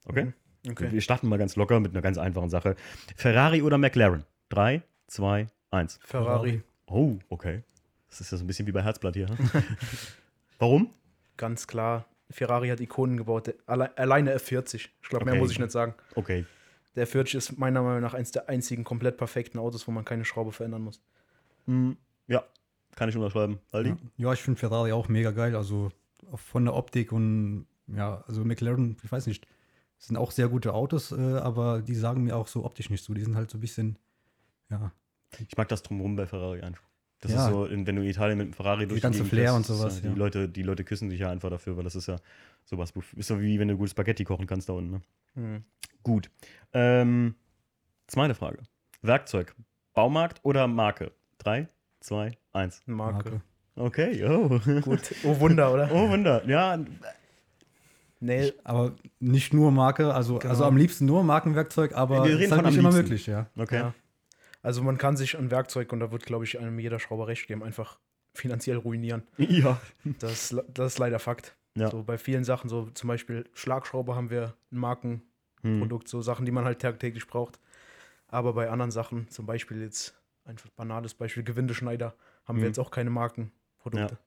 Okay? 0.05 0.25
Mhm. 0.25 0.33
Okay. 0.69 0.91
Wir 0.91 1.01
starten 1.01 1.27
mal 1.27 1.37
ganz 1.37 1.55
locker 1.55 1.79
mit 1.79 1.91
einer 1.91 2.01
ganz 2.01 2.17
einfachen 2.17 2.49
Sache. 2.49 2.75
Ferrari 3.15 3.61
oder 3.61 3.77
McLaren? 3.77 4.25
Drei, 4.49 4.83
zwei, 5.11 5.47
eins. 5.69 5.99
Ferrari, 6.03 6.63
Oh, 6.87 7.17
okay. 7.29 7.63
Das 8.09 8.19
ist 8.19 8.31
ja 8.31 8.37
so 8.37 8.43
ein 8.43 8.47
bisschen 8.47 8.67
wie 8.67 8.71
bei 8.73 8.81
Herzblatt 8.81 9.15
hier. 9.15 9.27
hm? 9.27 9.37
Warum? 10.59 10.89
ganz 11.37 11.65
klar. 11.67 12.05
Ferrari 12.29 12.69
hat 12.69 12.79
Ikonen 12.79 13.17
gebaut. 13.17 13.53
Alle, 13.65 13.97
alleine 13.97 14.35
F40. 14.35 14.75
Ich 14.75 15.09
glaube, 15.09 15.25
mehr 15.25 15.33
Okay. 15.33 15.41
muss 15.41 15.51
ich 15.51 15.59
nicht 15.59 15.71
sagen. 15.71 15.95
Okay. 16.15 16.45
Der 16.95 17.07
F40 17.07 17.37
ist 17.37 17.57
meiner 17.57 17.81
Meinung 17.81 18.01
nach 18.01 18.13
eines 18.13 18.31
der 18.31 18.47
einzigen 18.47 18.83
komplett 18.83 19.17
perfekten 19.17 19.57
Autos, 19.59 19.87
wo 19.87 19.91
man 19.91 20.05
keine 20.05 20.23
Schraube 20.25 20.51
verändern 20.51 20.81
muss. 20.83 21.01
Hm, 21.65 21.97
ja, 22.27 22.43
kann 22.95 23.09
ich 23.09 23.15
unterschreiben. 23.15 23.59
Aldi? 23.71 23.89
Ja, 23.89 23.97
ja 24.17 24.33
ich 24.33 24.41
finde 24.41 24.59
Ferrari 24.59 24.91
auch 24.91 25.07
mega 25.07 25.31
geil. 25.31 25.55
Also 25.55 25.89
von 26.35 26.65
der 26.65 26.75
Optik 26.75 27.11
und 27.11 27.65
ja, 27.87 28.23
also 28.27 28.43
McLaren, 28.45 28.97
ich 29.03 29.11
weiß 29.11 29.27
nicht, 29.27 29.47
sind 29.97 30.17
auch 30.17 30.31
sehr 30.31 30.47
gute 30.49 30.73
Autos, 30.73 31.11
äh, 31.11 31.15
aber 31.15 31.81
die 31.81 31.95
sagen 31.95 32.23
mir 32.23 32.35
auch 32.35 32.47
so 32.47 32.65
optisch 32.65 32.89
nicht 32.89 33.03
so. 33.03 33.13
Die 33.13 33.23
sind 33.23 33.35
halt 33.35 33.49
so 33.49 33.57
ein 33.57 33.61
bisschen, 33.61 33.97
ja, 34.69 34.91
Ich 35.47 35.57
mag 35.57 35.67
das 35.69 35.83
drumherum 35.83 36.15
bei 36.15 36.25
Ferrari 36.27 36.61
einfach. 36.61 36.83
Das 37.21 37.31
Ja. 37.31 37.45
ist 37.47 37.51
so, 37.53 37.67
wenn 37.69 37.85
du 37.85 38.01
in 38.01 38.09
Italien 38.09 38.37
mit 38.37 38.45
einem 38.45 38.53
Ferrari 38.53 38.87
durch 38.87 39.01
ganze 39.01 39.19
Gegend 39.19 39.29
Flair 39.33 39.53
und 39.53 39.65
sowas, 39.65 39.97
ist 39.97 40.03
ja, 40.03 40.09
Die, 40.09 40.15
ja. 40.15 40.19
Leute, 40.19 40.49
die 40.49 40.63
Leute 40.63 40.83
küssen 40.83 41.09
sich 41.09 41.19
ja 41.19 41.29
einfach 41.29 41.49
dafür, 41.49 41.77
weil 41.77 41.83
das 41.83 41.95
ist 41.95 42.07
ja 42.07 42.17
sowas. 42.65 42.93
Ist 43.15 43.27
so 43.27 43.39
wie 43.39 43.59
wenn 43.59 43.67
du 43.67 43.77
gut 43.77 43.89
Spaghetti 43.89 44.23
kochen 44.23 44.47
kannst 44.47 44.69
da 44.69 44.73
unten. 44.73 44.91
Ne? 44.91 45.01
Hm. 45.35 45.63
Gut. 46.03 46.31
Ähm, 46.73 47.35
zweite 48.07 48.33
Frage. 48.33 48.59
Werkzeug. 49.03 49.55
Baumarkt 49.93 50.39
oder 50.43 50.67
Marke? 50.67 51.11
Drei, 51.37 51.67
zwei, 51.99 52.31
eins. 52.53 52.81
Marke. 52.85 53.29
Marke. 53.29 53.41
Okay, 53.75 54.25
oh. 54.25 54.59
Gut. 54.81 55.13
Oh 55.23 55.39
Wunder, 55.39 55.73
oder? 55.73 55.89
Oh, 55.93 56.09
Wunder. 56.09 56.43
Ja, 56.47 56.77
Nee, 58.23 58.53
Aber 58.63 58.93
nicht 59.19 59.51
nur 59.51 59.71
Marke, 59.71 60.13
also, 60.13 60.37
Genau. 60.37 60.51
also 60.51 60.65
am 60.65 60.77
liebsten 60.77 61.05
nur 61.07 61.23
Markenwerkzeug, 61.23 61.93
aber 61.95 62.23
Wir 62.23 62.33
es 62.33 62.39
reden 62.39 62.43
ist 62.43 62.51
halt 62.51 62.65
nicht 62.67 62.77
immer 62.77 62.89
liebsten. 62.89 63.01
möglich, 63.03 63.25
ja. 63.25 63.47
okay. 63.57 63.75
Ja. 63.77 63.93
Also 64.61 64.83
man 64.83 64.97
kann 64.97 65.17
sich 65.17 65.37
ein 65.37 65.49
Werkzeug, 65.51 65.91
und 65.93 65.99
da 65.99 66.11
wird, 66.11 66.25
glaube 66.25 66.45
ich, 66.45 66.59
einem 66.59 66.77
jeder 66.79 66.99
Schrauber 66.99 67.27
recht 67.27 67.47
geben, 67.47 67.63
einfach 67.63 67.99
finanziell 68.33 68.77
ruinieren. 68.77 69.23
Ja. 69.37 69.81
Das, 70.19 70.51
ist- 70.51 70.63
das 70.73 70.93
ist 70.93 70.99
leider 70.99 71.19
Fakt. 71.19 71.55
Ja. 71.75 71.89
So 71.89 72.03
bei 72.03 72.17
vielen 72.17 72.43
Sachen, 72.43 72.69
so 72.69 72.89
zum 72.93 73.07
Beispiel 73.07 73.49
Schlagschrauber 73.53 74.15
haben 74.15 74.29
wir 74.29 74.55
ein 74.71 74.77
Markenprodukt, 74.77 76.03
Hm. 76.05 76.09
so 76.09 76.21
Sachen, 76.21 76.45
die 76.45 76.51
man 76.51 76.65
halt 76.65 76.79
tagtäglich 76.81 77.27
braucht. 77.27 77.59
Aber 78.27 78.53
bei 78.53 78.69
anderen 78.69 78.91
Sachen, 78.91 79.29
zum 79.29 79.45
Beispiel 79.45 79.81
jetzt 79.81 80.13
einfach 80.45 80.69
banales 80.71 81.13
Beispiel, 81.13 81.43
Gewindeschneider, 81.43 82.13
haben 82.45 82.57
Mhm. 82.57 82.61
wir 82.61 82.67
jetzt 82.67 82.79
auch 82.79 82.91
keine 82.91 83.09
Markenprodukte. 83.09 84.17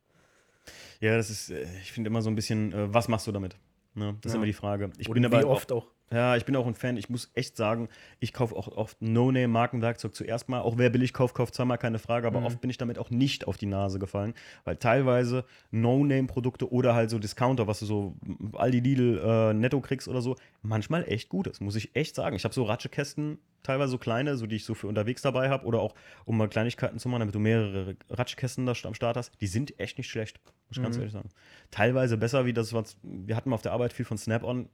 Ja, 1.00 1.16
das 1.16 1.30
ist, 1.30 1.50
äh, 1.50 1.66
ich 1.80 1.92
finde 1.92 2.08
immer 2.08 2.22
so 2.22 2.30
ein 2.30 2.34
bisschen, 2.34 2.72
äh, 2.72 2.92
was 2.92 3.08
machst 3.08 3.26
du 3.26 3.32
damit? 3.32 3.56
Ne? 3.94 4.16
Das 4.22 4.30
ist 4.30 4.34
Ja. 4.34 4.36
immer 4.38 4.46
die 4.46 4.52
Frage. 4.54 4.90
Ich 4.98 5.08
Und 5.08 5.14
bin 5.14 5.22
wie 5.22 5.26
aber 5.36 5.46
oft 5.46 5.70
auch. 5.72 5.86
Ja, 6.14 6.36
ich 6.36 6.44
bin 6.44 6.54
auch 6.54 6.66
ein 6.66 6.74
Fan. 6.74 6.96
Ich 6.96 7.10
muss 7.10 7.30
echt 7.34 7.56
sagen, 7.56 7.88
ich 8.20 8.32
kaufe 8.32 8.54
auch 8.54 8.68
oft 8.68 9.02
No-Name-Markenwerkzeug 9.02 10.14
zuerst 10.14 10.48
mal. 10.48 10.60
Auch 10.60 10.78
wer 10.78 10.88
billig 10.90 11.12
kauft, 11.12 11.34
kauft 11.34 11.54
zweimal, 11.54 11.76
keine 11.76 11.98
Frage. 11.98 12.28
Aber 12.28 12.40
Mhm. 12.40 12.46
oft 12.46 12.60
bin 12.60 12.70
ich 12.70 12.78
damit 12.78 12.98
auch 12.98 13.10
nicht 13.10 13.48
auf 13.48 13.56
die 13.56 13.66
Nase 13.66 13.98
gefallen. 13.98 14.34
Weil 14.64 14.76
teilweise 14.76 15.44
No-Name-Produkte 15.72 16.70
oder 16.72 16.94
halt 16.94 17.10
so 17.10 17.18
Discounter, 17.18 17.66
was 17.66 17.80
du 17.80 17.86
so 17.86 18.16
Aldi 18.52 18.78
Lidl 18.80 19.18
äh, 19.24 19.54
netto 19.54 19.80
kriegst 19.80 20.06
oder 20.06 20.20
so, 20.22 20.36
manchmal 20.62 21.04
echt 21.08 21.28
gut 21.28 21.48
ist, 21.48 21.60
muss 21.60 21.74
ich 21.74 21.96
echt 21.96 22.14
sagen. 22.14 22.36
Ich 22.36 22.44
habe 22.44 22.54
so 22.54 22.62
Ratschekästen, 22.62 23.38
teilweise 23.64 23.90
so 23.90 23.98
kleine, 23.98 24.36
so 24.36 24.46
die 24.46 24.56
ich 24.56 24.64
so 24.64 24.74
für 24.74 24.86
unterwegs 24.86 25.22
dabei 25.22 25.50
habe. 25.50 25.66
Oder 25.66 25.80
auch, 25.80 25.94
um 26.26 26.36
mal 26.36 26.48
Kleinigkeiten 26.48 27.00
zu 27.00 27.08
machen, 27.08 27.20
damit 27.20 27.34
du 27.34 27.40
mehrere 27.40 27.96
Ratschkästen 28.08 28.66
da 28.66 28.74
am 28.84 28.94
Start 28.94 29.16
hast. 29.16 29.32
Die 29.40 29.48
sind 29.48 29.80
echt 29.80 29.98
nicht 29.98 30.08
schlecht, 30.08 30.38
muss 30.68 30.76
ich 30.76 30.82
ganz 30.82 30.96
Mhm. 30.96 31.00
ehrlich 31.02 31.12
sagen. 31.12 31.28
Teilweise 31.72 32.16
besser, 32.16 32.46
wie 32.46 32.52
das, 32.52 32.72
was 32.72 32.96
wir 33.02 33.34
hatten 33.34 33.52
auf 33.52 33.62
der 33.62 33.72
Arbeit 33.72 33.92
viel 33.92 34.04
von 34.04 34.16
Snap-on. 34.16 34.68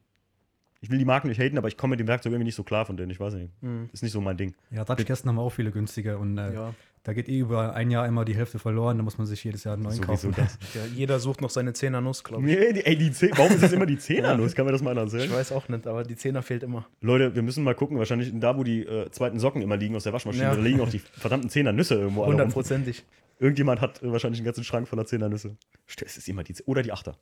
Ich 0.83 0.91
will 0.91 0.99
die 0.99 1.05
Marken 1.05 1.29
nicht 1.29 1.39
haten, 1.41 1.59
aber 1.59 1.69
ich 1.69 1.77
komme 1.77 1.91
mit 1.93 2.01
dem 2.01 2.09
Werkzeug 2.09 2.33
irgendwie 2.33 2.47
nicht 2.47 2.55
so 2.55 2.63
klar 2.63 2.87
von 2.87 2.97
denen. 2.97 3.11
Ich 3.11 3.21
weiß 3.21 3.35
nicht. 3.35 3.51
Mhm. 3.63 3.91
Ist 3.93 4.03
nicht 4.03 4.13
so 4.13 4.21
mein 4.21 4.37
Ding. 4.39 4.55
Ja, 4.71 4.85
Touchkästen 4.85 5.29
haben 5.29 5.39
auch 5.39 5.51
viele 5.51 5.71
günstige 5.73 6.17
und 6.17 6.39
äh, 6.39 6.55
Ja. 6.55 6.75
da 7.03 7.13
geht 7.13 7.29
eh 7.29 7.39
über 7.39 7.75
ein 7.75 7.91
Jahr 7.91 8.07
immer 8.07 8.25
die 8.25 8.35
Hälfte 8.35 8.59
verloren, 8.59 8.97
da 8.97 9.03
muss 9.05 9.19
man 9.19 9.27
sich 9.27 9.45
jedes 9.45 9.65
Jahr 9.65 9.75
einen 9.75 9.83
neuen 9.83 9.97
Sowieso 9.97 10.31
kaufen. 10.31 10.35
das. 10.37 10.59
ja. 10.75 10.81
Jeder 10.95 11.19
sucht 11.21 11.43
noch 11.43 11.51
seine 11.51 11.75
Zehner 11.75 12.01
Nuss, 12.01 12.25
glaube 12.25 12.49
ich. 12.51 12.59
Nee, 12.59 12.73
die, 12.73 12.87
ey, 12.87 12.97
die 12.97 13.13
Zeh 13.13 13.31
warum 13.37 13.53
ist 13.53 13.63
es 13.63 13.73
immer 13.73 13.85
die 13.85 13.99
Zehnernuss? 13.99 14.55
Kann 14.55 14.65
mir 14.65 14.73
das 14.73 14.81
mal 14.83 14.93
einer 14.93 15.05
Ich 15.07 15.13
erzählen? 15.13 15.33
weiß 15.33 15.53
auch 15.53 15.69
nicht, 15.69 15.87
aber 15.87 16.03
die 16.03 16.17
Zehner 16.17 16.41
fehlt 16.43 16.63
immer. 16.63 16.87
Leute, 17.03 17.35
wir 17.35 17.43
müssen 17.43 17.63
mal 17.63 17.75
gucken. 17.75 17.99
Wahrscheinlich 17.99 18.33
da, 18.41 18.57
wo 18.57 18.65
die 18.65 18.87
äh, 18.87 19.11
zweiten 19.11 19.39
Socken 19.39 19.61
immer 19.61 19.77
liegen 19.77 19.97
aus 19.97 20.05
der 20.05 20.15
Waschmaschine, 20.15 20.45
Ja. 20.45 20.55
da 20.55 20.61
liegen 20.63 20.81
auch 20.81 20.89
die 20.89 21.01
verdammten 21.01 21.51
Zehnernüsse 21.51 21.97
irgendwo. 21.97 22.23
alle 22.23 22.33
rum. 22.33 22.41
Hundertprozentig. 22.41 23.05
Irgendjemand 23.39 23.83
hat 23.83 24.03
äh, 24.03 24.11
wahrscheinlich 24.11 24.41
einen 24.41 24.47
ganzen 24.47 24.65
Schrank 24.65 24.89
voller 24.89 25.05
Zehnernüsse. 25.05 25.57
Stimmt, 25.87 26.11
Es 26.11 26.17
ist 26.17 26.27
immer 26.29 26.43
die 26.43 26.55
Ze- 26.55 26.65
Oder 26.67 26.83
die 26.83 26.93
Achter. 26.93 27.17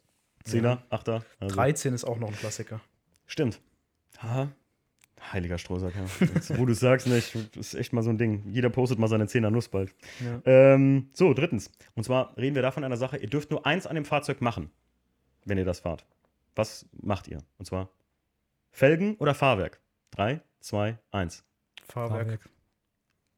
Zehner, 0.44 0.84
Achter. 0.90 1.24
Also. 1.40 1.54
13 1.56 1.92
ist 1.94 2.04
auch 2.04 2.18
noch 2.18 2.28
ein 2.28 2.36
Klassiker. 2.36 2.80
Stimmt. 3.28 3.60
Ha. 4.20 4.50
Heiliger 5.32 5.58
Strohsack, 5.58 5.94
ja. 5.94 6.26
Jetzt, 6.34 6.58
wo 6.58 6.64
du 6.64 6.72
es 6.72 6.80
sagst, 6.80 7.06
ne, 7.06 7.18
ich, 7.18 7.32
das 7.32 7.68
ist 7.68 7.74
echt 7.74 7.92
mal 7.92 8.02
so 8.02 8.10
ein 8.10 8.18
Ding. 8.18 8.44
Jeder 8.50 8.70
postet 8.70 8.98
mal 8.98 9.08
seine 9.08 9.26
Zehner 9.26 9.50
Nuss 9.50 9.68
bald. 9.68 9.94
Ja. 10.20 10.40
Ähm, 10.44 11.10
so, 11.12 11.34
drittens. 11.34 11.70
Und 11.94 12.04
zwar 12.04 12.36
reden 12.36 12.54
wir 12.54 12.62
da 12.62 12.70
von 12.70 12.84
einer 12.84 12.96
Sache, 12.96 13.18
ihr 13.18 13.28
dürft 13.28 13.50
nur 13.50 13.66
eins 13.66 13.86
an 13.86 13.94
dem 13.94 14.04
Fahrzeug 14.04 14.40
machen, 14.40 14.70
wenn 15.44 15.58
ihr 15.58 15.64
das 15.64 15.80
fahrt. 15.80 16.06
Was 16.54 16.86
macht 17.02 17.28
ihr? 17.28 17.38
Und 17.58 17.66
zwar 17.66 17.90
Felgen 18.70 19.16
oder 19.16 19.34
Fahrwerk? 19.34 19.80
Drei, 20.10 20.40
zwei, 20.60 20.98
eins. 21.10 21.44
Fahrwerk. 21.88 22.22
Fahrwerk. 22.22 22.48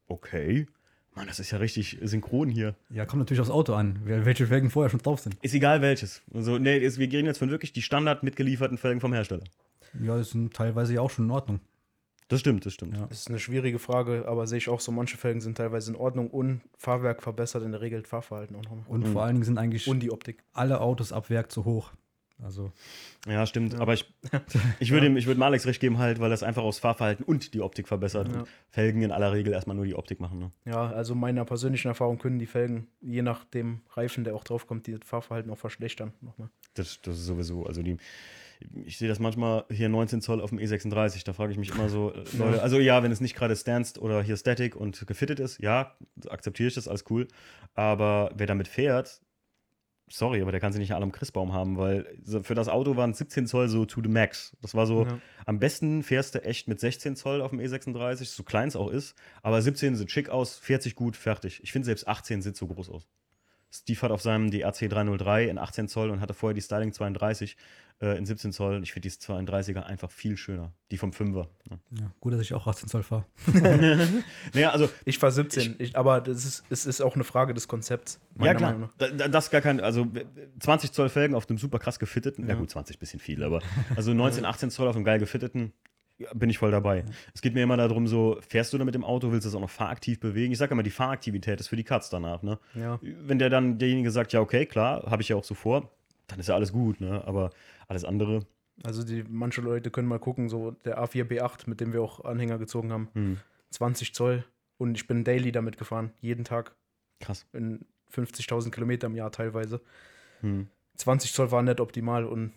Okay. 0.06 0.66
Mann, 1.14 1.26
das 1.26 1.40
ist 1.40 1.50
ja 1.50 1.58
richtig 1.58 1.98
synchron 2.02 2.48
hier. 2.48 2.76
Ja, 2.88 3.04
kommt 3.04 3.20
natürlich 3.20 3.40
aufs 3.40 3.50
Auto 3.50 3.74
an, 3.74 4.00
welche 4.04 4.46
Felgen 4.46 4.70
vorher 4.70 4.90
schon 4.90 5.00
drauf 5.00 5.20
sind. 5.20 5.36
Ist 5.42 5.54
egal 5.54 5.82
welches. 5.82 6.22
Also, 6.32 6.58
nee, 6.58 6.78
ist, 6.78 6.98
wir 6.98 7.08
gehen 7.08 7.26
jetzt 7.26 7.38
von 7.38 7.50
wirklich 7.50 7.72
die 7.72 7.82
Standard 7.82 8.22
mitgelieferten 8.22 8.78
Felgen 8.78 9.00
vom 9.00 9.12
Hersteller. 9.12 9.44
Ja, 10.00 10.16
das 10.16 10.30
sind 10.30 10.54
teilweise 10.54 10.94
ja 10.94 11.00
auch 11.00 11.10
schon 11.10 11.26
in 11.26 11.30
Ordnung. 11.30 11.60
Das 12.28 12.38
stimmt, 12.40 12.64
das 12.64 12.74
stimmt. 12.74 12.96
Ja. 12.96 13.06
Das 13.06 13.20
ist 13.22 13.28
eine 13.28 13.40
schwierige 13.40 13.80
Frage, 13.80 14.24
aber 14.28 14.46
sehe 14.46 14.58
ich 14.58 14.68
auch 14.68 14.78
so, 14.78 14.92
manche 14.92 15.16
Felgen 15.16 15.40
sind 15.40 15.56
teilweise 15.56 15.90
in 15.90 15.96
Ordnung 15.96 16.30
und 16.30 16.60
Fahrwerk 16.78 17.22
verbessert 17.24 17.64
in 17.64 17.72
der 17.72 17.80
Regel 17.80 18.02
das 18.02 18.08
Fahrverhalten 18.08 18.54
auch 18.54 18.62
nochmal. 18.62 18.84
Und 18.86 19.00
Mhm. 19.08 19.12
vor 19.12 19.22
allen 19.24 19.34
Dingen 19.34 19.44
sind 19.44 19.58
eigentlich 19.58 19.88
Und 19.88 20.00
die 20.00 20.12
Optik. 20.12 20.44
alle 20.52 20.80
Autos 20.80 21.12
ab 21.12 21.28
Werk 21.28 21.50
zu 21.50 21.64
hoch. 21.64 21.90
Also, 22.42 22.72
Ja, 23.26 23.44
stimmt. 23.46 23.72
Ja. 23.74 23.80
Aber 23.80 23.92
ich, 23.94 24.06
ich 24.80 24.92
würde 24.92 25.06
ihm, 25.06 25.16
ich 25.16 25.26
würde 25.26 25.44
Alex 25.44 25.66
recht 25.66 25.80
geben, 25.80 25.98
halt, 25.98 26.20
weil 26.20 26.30
das 26.30 26.42
einfach 26.44 26.62
aus 26.62 26.78
Fahrverhalten 26.78 27.24
und 27.24 27.52
die 27.52 27.60
Optik 27.60 27.88
verbessert. 27.88 28.28
Ja. 28.28 28.40
Und 28.40 28.48
Felgen 28.70 29.02
in 29.02 29.10
aller 29.10 29.32
Regel 29.32 29.52
erstmal 29.52 29.74
nur 29.76 29.84
die 29.84 29.96
Optik 29.96 30.20
machen. 30.20 30.38
Ne? 30.38 30.50
Ja, 30.66 30.86
also 30.88 31.14
meiner 31.16 31.44
persönlichen 31.44 31.88
Erfahrung 31.88 32.16
können 32.18 32.38
die 32.38 32.46
Felgen, 32.46 32.86
je 33.00 33.22
nach 33.22 33.44
dem 33.44 33.80
Reifen, 33.94 34.22
der 34.24 34.36
auch 34.36 34.44
draufkommt, 34.44 34.86
die 34.86 34.92
das 34.92 35.06
Fahrverhalten 35.06 35.50
auch 35.50 35.58
verschlechtern. 35.58 36.12
Nochmal. 36.20 36.48
Das, 36.74 37.00
das 37.02 37.16
ist 37.18 37.26
sowieso, 37.26 37.66
also 37.66 37.82
die, 37.82 37.98
ich 38.84 38.98
sehe 38.98 39.08
das 39.08 39.18
manchmal 39.18 39.64
hier 39.70 39.88
19 39.88 40.20
Zoll 40.20 40.40
auf 40.40 40.50
dem 40.50 40.58
E36, 40.58 41.24
da 41.24 41.32
frage 41.32 41.52
ich 41.52 41.58
mich 41.58 41.70
immer 41.70 41.88
so, 41.88 42.12
äh, 42.12 42.24
Leute, 42.38 42.62
also 42.62 42.78
ja, 42.78 43.02
wenn 43.02 43.12
es 43.12 43.20
nicht 43.20 43.34
gerade 43.34 43.56
Stanced 43.56 43.98
oder 43.98 44.22
hier 44.22 44.36
Static 44.36 44.76
und 44.76 45.06
gefittet 45.06 45.40
ist, 45.40 45.60
ja, 45.60 45.96
akzeptiere 46.28 46.68
ich 46.68 46.74
das, 46.74 46.88
alles 46.88 47.04
cool, 47.10 47.28
aber 47.74 48.30
wer 48.34 48.46
damit 48.46 48.68
fährt, 48.68 49.20
sorry, 50.12 50.42
aber 50.42 50.50
der 50.50 50.60
kann 50.60 50.72
sie 50.72 50.80
nicht 50.80 50.92
alle 50.92 51.04
am 51.04 51.12
Christbaum 51.12 51.52
haben, 51.52 51.78
weil 51.78 52.04
für 52.42 52.54
das 52.54 52.68
Auto 52.68 52.96
waren 52.96 53.14
17 53.14 53.46
Zoll 53.46 53.68
so 53.68 53.84
to 53.84 54.02
the 54.02 54.08
max. 54.08 54.56
Das 54.60 54.74
war 54.74 54.86
so, 54.86 55.04
Ja. 55.04 55.18
am 55.46 55.60
besten 55.60 56.02
fährst 56.02 56.34
du 56.34 56.42
echt 56.42 56.66
mit 56.66 56.80
16 56.80 57.14
Zoll 57.16 57.40
auf 57.40 57.50
dem 57.50 57.60
E36, 57.60 58.24
so 58.24 58.42
klein 58.42 58.68
es 58.68 58.76
auch 58.76 58.90
ist, 58.90 59.14
aber 59.42 59.62
17 59.62 59.94
sieht 59.96 60.10
schick 60.10 60.28
aus, 60.28 60.58
40 60.58 60.96
gut, 60.96 61.16
fertig. 61.16 61.60
Ich 61.62 61.72
finde 61.72 61.86
selbst 61.86 62.08
18 62.08 62.42
sieht 62.42 62.56
so 62.56 62.66
groß 62.66 62.90
aus. 62.90 63.06
Steve 63.72 64.02
hat 64.02 64.10
auf 64.10 64.22
seinem 64.22 64.50
DRC 64.50 64.88
303 64.88 65.48
in 65.48 65.58
18 65.58 65.88
Zoll 65.88 66.10
und 66.10 66.20
hatte 66.20 66.34
vorher 66.34 66.54
die 66.54 66.60
Styling 66.62 66.92
32 66.92 67.56
äh, 68.00 68.18
in 68.18 68.26
17 68.26 68.52
Zoll. 68.52 68.76
Und 68.76 68.82
ich 68.82 68.92
finde 68.92 69.08
die 69.08 69.14
32er 69.14 69.82
einfach 69.82 70.10
viel 70.10 70.36
schöner. 70.36 70.72
Die 70.90 70.98
vom 70.98 71.10
5er. 71.10 71.46
Ne? 71.68 71.78
ja, 71.92 72.12
gut, 72.18 72.32
dass 72.32 72.40
ich 72.40 72.52
auch 72.54 72.66
18 72.66 72.88
Zoll 72.88 73.02
fahre. 73.02 73.26
naja, 74.54 74.70
also, 74.70 74.88
Ich 75.04 75.20
war 75.22 75.30
17, 75.30 75.76
ich, 75.78 75.96
aber 75.96 76.20
das 76.20 76.44
ist, 76.44 76.64
es 76.70 76.86
ist 76.86 77.00
auch 77.00 77.14
eine 77.14 77.24
Frage 77.24 77.54
des 77.54 77.68
Konzepts. 77.68 78.20
meiner 78.34 78.52
ja 78.52 78.54
klar. 78.54 78.90
Das 79.28 79.44
ist 79.44 79.50
gar 79.50 79.60
kein, 79.60 79.80
also 79.80 80.06
20 80.58 80.92
Zoll 80.92 81.08
Felgen 81.08 81.34
auf 81.34 81.46
dem 81.46 81.58
super 81.58 81.78
krass 81.78 81.98
gefitteten, 81.98 82.44
ja, 82.44 82.54
Ja. 82.54 82.58
gut, 82.58 82.70
20 82.70 82.98
bisschen 82.98 83.20
viel, 83.20 83.44
aber 83.44 83.60
also 83.96 84.12
19, 84.12 84.44
18 84.44 84.70
Zoll 84.70 84.88
auf 84.88 84.96
dem 84.96 85.04
geil 85.04 85.18
gefitteten, 85.18 85.72
bin 86.34 86.50
ich 86.50 86.58
voll 86.58 86.70
dabei. 86.70 87.04
Es 87.34 87.40
geht 87.42 87.54
mir 87.54 87.62
immer 87.62 87.76
darum, 87.76 88.06
so, 88.06 88.38
fährst 88.46 88.72
du 88.72 88.78
da 88.78 88.84
mit 88.84 88.94
dem 88.94 89.04
Auto, 89.04 89.32
willst 89.32 89.44
du 89.44 89.48
es 89.48 89.54
auch 89.54 89.60
noch 89.60 89.70
fahraktiv 89.70 90.20
bewegen? 90.20 90.52
Ich 90.52 90.58
sage 90.58 90.72
immer, 90.72 90.82
die 90.82 90.90
Fahraktivität 90.90 91.60
ist 91.60 91.68
für 91.68 91.76
die 91.76 91.84
Katz 91.84 92.10
danach, 92.10 92.42
ne? 92.42 92.58
Ja. 92.74 92.98
Wenn 93.02 93.38
der 93.38 93.50
dann 93.50 93.78
derjenige 93.78 94.10
sagt, 94.10 94.32
ja, 94.32 94.40
okay, 94.40 94.66
klar, 94.66 95.04
habe 95.10 95.22
ich 95.22 95.28
ja 95.28 95.36
auch 95.36 95.44
so 95.44 95.54
vor, 95.54 95.90
dann 96.26 96.38
ist 96.40 96.48
ja 96.48 96.54
alles 96.54 96.72
gut, 96.72 97.00
ne? 97.00 97.22
Aber 97.26 97.50
alles 97.88 98.04
andere, 98.04 98.46
Also 98.82 99.02
die, 99.04 99.24
manche 99.28 99.60
Leute 99.60 99.90
können 99.90 100.08
mal 100.08 100.18
gucken, 100.18 100.48
so 100.48 100.72
der 100.84 101.02
A4 101.02 101.24
B8, 101.24 101.68
mit 101.68 101.80
dem 101.80 101.92
wir 101.92 102.02
auch 102.02 102.24
Anhänger 102.24 102.58
gezogen 102.58 102.92
haben, 102.92 103.08
hm, 103.14 103.38
20 103.70 104.14
Zoll 104.14 104.44
und 104.78 104.96
ich 104.96 105.06
bin 105.06 105.24
daily 105.24 105.52
damit 105.52 105.76
gefahren, 105.78 106.12
jeden 106.20 106.44
Tag 106.44 106.74
krass. 107.20 107.46
in 107.52 107.84
50.000 108.12 108.70
Kilometer 108.70 109.06
im 109.06 109.14
Jahr 109.16 109.30
teilweise. 109.32 109.80
Hm. 110.40 110.68
20 110.96 111.32
Zoll 111.32 111.50
war 111.50 111.62
nicht 111.62 111.80
optimal 111.80 112.24
und 112.24 112.52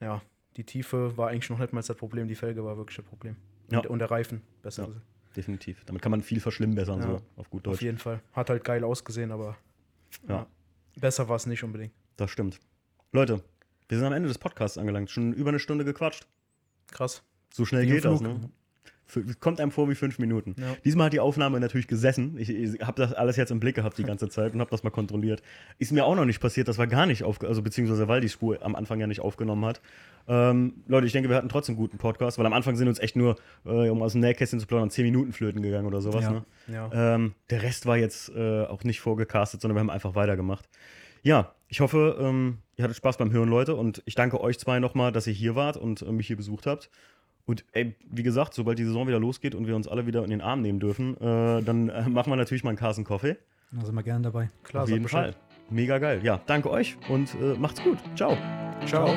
ja, 0.00 0.22
die 0.60 0.64
Tiefe 0.66 1.16
war 1.16 1.28
eigentlich 1.30 1.48
noch 1.48 1.58
nicht 1.58 1.72
mal 1.72 1.80
das 1.80 1.96
Problem, 1.96 2.28
die 2.28 2.34
Felge 2.34 2.62
war 2.64 2.76
wirklich 2.76 2.96
das 2.96 3.06
Problem. 3.06 3.36
Ja. 3.70 3.78
Und, 3.78 3.86
und 3.86 3.98
der 3.98 4.10
Reifen, 4.10 4.42
besser 4.62 4.88
Ja. 4.88 4.94
Definitiv. 5.34 5.84
Damit 5.86 6.02
kann 6.02 6.10
man 6.10 6.20
viel 6.22 6.38
verschlimmbessern, 6.40 7.00
Ja. 7.00 7.06
so 7.06 7.20
auf 7.36 7.48
gut 7.48 7.66
Auf 7.66 7.74
Deutsch. 7.74 7.82
jeden 7.82 7.96
Fall. 7.98 8.20
Hat 8.34 8.50
halt 8.50 8.62
geil 8.64 8.84
ausgesehen, 8.84 9.30
aber 9.32 9.56
Ja. 10.28 10.46
besser 10.96 11.28
war 11.30 11.36
es 11.36 11.46
nicht 11.46 11.62
unbedingt. 11.64 11.94
Das 12.16 12.30
stimmt. 12.30 12.60
Leute, 13.12 13.42
wir 13.88 13.96
sind 13.96 14.06
am 14.06 14.12
Ende 14.12 14.28
des 14.28 14.36
Podcasts 14.38 14.76
angelangt. 14.76 15.10
Schon 15.10 15.32
über 15.32 15.48
eine 15.48 15.58
Stunde 15.60 15.84
gequatscht. 15.86 16.26
Krass. 16.88 17.22
So 17.54 17.64
schnell 17.64 17.84
Wie 17.84 17.92
geht 17.92 18.04
das, 18.04 18.20
ne? 18.20 18.50
Kommt 19.40 19.60
einem 19.60 19.70
vor 19.70 19.88
wie 19.88 19.94
fünf 19.94 20.18
Minuten. 20.18 20.54
Ja. 20.58 20.76
Diesmal 20.84 21.06
hat 21.06 21.12
die 21.12 21.20
Aufnahme 21.20 21.60
natürlich 21.60 21.86
gesessen. 21.86 22.36
Ich, 22.38 22.50
ich 22.50 22.80
habe 22.80 23.00
das 23.00 23.12
alles 23.12 23.36
jetzt 23.36 23.50
im 23.50 23.60
Blick 23.60 23.76
gehabt 23.76 23.98
die 23.98 24.04
ganze 24.04 24.28
Zeit 24.28 24.54
und 24.54 24.60
habe 24.60 24.70
das 24.70 24.82
mal 24.82 24.90
kontrolliert. 24.90 25.42
Ist 25.78 25.92
mir 25.92 26.04
auch 26.04 26.14
noch 26.14 26.24
nicht 26.24 26.40
passiert, 26.40 26.68
dass 26.68 26.78
wir 26.78 26.86
gar 26.86 27.06
nicht 27.06 27.24
auf, 27.24 27.42
also 27.42 27.62
beziehungsweise 27.62 28.08
weil 28.08 28.20
die 28.20 28.28
Spur 28.28 28.58
am 28.62 28.74
Anfang 28.74 29.00
ja 29.00 29.06
nicht 29.06 29.20
aufgenommen 29.20 29.64
hat. 29.64 29.80
Ähm, 30.28 30.74
Leute, 30.86 31.06
ich 31.06 31.12
denke, 31.12 31.28
wir 31.28 31.36
hatten 31.36 31.48
trotzdem 31.48 31.74
einen 31.74 31.80
guten 31.80 31.98
Podcast, 31.98 32.38
weil 32.38 32.46
am 32.46 32.52
Anfang 32.52 32.76
sind 32.76 32.88
uns 32.88 32.98
echt 32.98 33.16
nur, 33.16 33.36
äh, 33.64 33.88
um 33.88 34.02
aus 34.02 34.12
dem 34.12 34.20
Nähkästchen 34.20 34.60
zu 34.60 34.66
plaudern, 34.66 34.90
zehn 34.90 35.04
Minuten 35.04 35.32
flöten 35.32 35.62
gegangen 35.62 35.86
oder 35.86 36.00
sowas. 36.00 36.24
Ja. 36.24 36.30
Ne? 36.30 36.44
Ja. 36.68 37.14
Ähm, 37.14 37.34
der 37.50 37.62
Rest 37.62 37.86
war 37.86 37.96
jetzt 37.96 38.30
äh, 38.34 38.64
auch 38.64 38.84
nicht 38.84 39.00
vorgecastet, 39.00 39.60
sondern 39.60 39.76
wir 39.76 39.80
haben 39.80 39.90
einfach 39.90 40.14
weitergemacht. 40.14 40.68
Ja, 41.22 41.54
ich 41.68 41.80
hoffe, 41.80 42.16
ähm, 42.20 42.58
ihr 42.76 42.84
hattet 42.84 42.96
Spaß 42.96 43.18
beim 43.18 43.30
Hören, 43.30 43.48
Leute. 43.48 43.74
Und 43.74 44.02
ich 44.06 44.14
danke 44.14 44.40
euch 44.40 44.58
zwei 44.58 44.80
nochmal, 44.80 45.12
dass 45.12 45.26
ihr 45.26 45.32
hier 45.32 45.54
wart 45.54 45.76
und 45.76 46.02
äh, 46.02 46.12
mich 46.12 46.26
hier 46.26 46.36
besucht 46.36 46.66
habt. 46.66 46.90
Und 47.50 47.64
ey, 47.72 47.96
wie 48.08 48.22
gesagt, 48.22 48.54
sobald 48.54 48.78
die 48.78 48.84
Saison 48.84 49.08
wieder 49.08 49.18
losgeht 49.18 49.56
und 49.56 49.66
wir 49.66 49.74
uns 49.74 49.88
alle 49.88 50.06
wieder 50.06 50.22
in 50.22 50.30
den 50.30 50.40
Arm 50.40 50.62
nehmen 50.62 50.78
dürfen, 50.78 51.16
äh, 51.16 51.62
dann 51.62 51.88
äh, 51.88 52.02
machen 52.08 52.30
wir 52.30 52.36
natürlich 52.36 52.62
mal 52.62 52.70
einen 52.70 52.78
Carson 52.78 53.02
Coffee. 53.02 53.36
Da 53.72 53.84
sind 53.84 53.96
wir 53.96 54.04
gerne 54.04 54.22
dabei. 54.22 54.50
Klar, 54.62 54.84
Auf 54.84 54.88
jeden. 54.88 55.08
Fall. 55.08 55.34
Mega 55.68 55.98
geil. 55.98 56.20
Ja, 56.22 56.40
danke 56.46 56.70
euch 56.70 56.96
und 57.08 57.34
äh, 57.34 57.58
macht's 57.58 57.82
gut. 57.82 57.98
Ciao. 58.14 58.36
Ciao. 58.86 59.16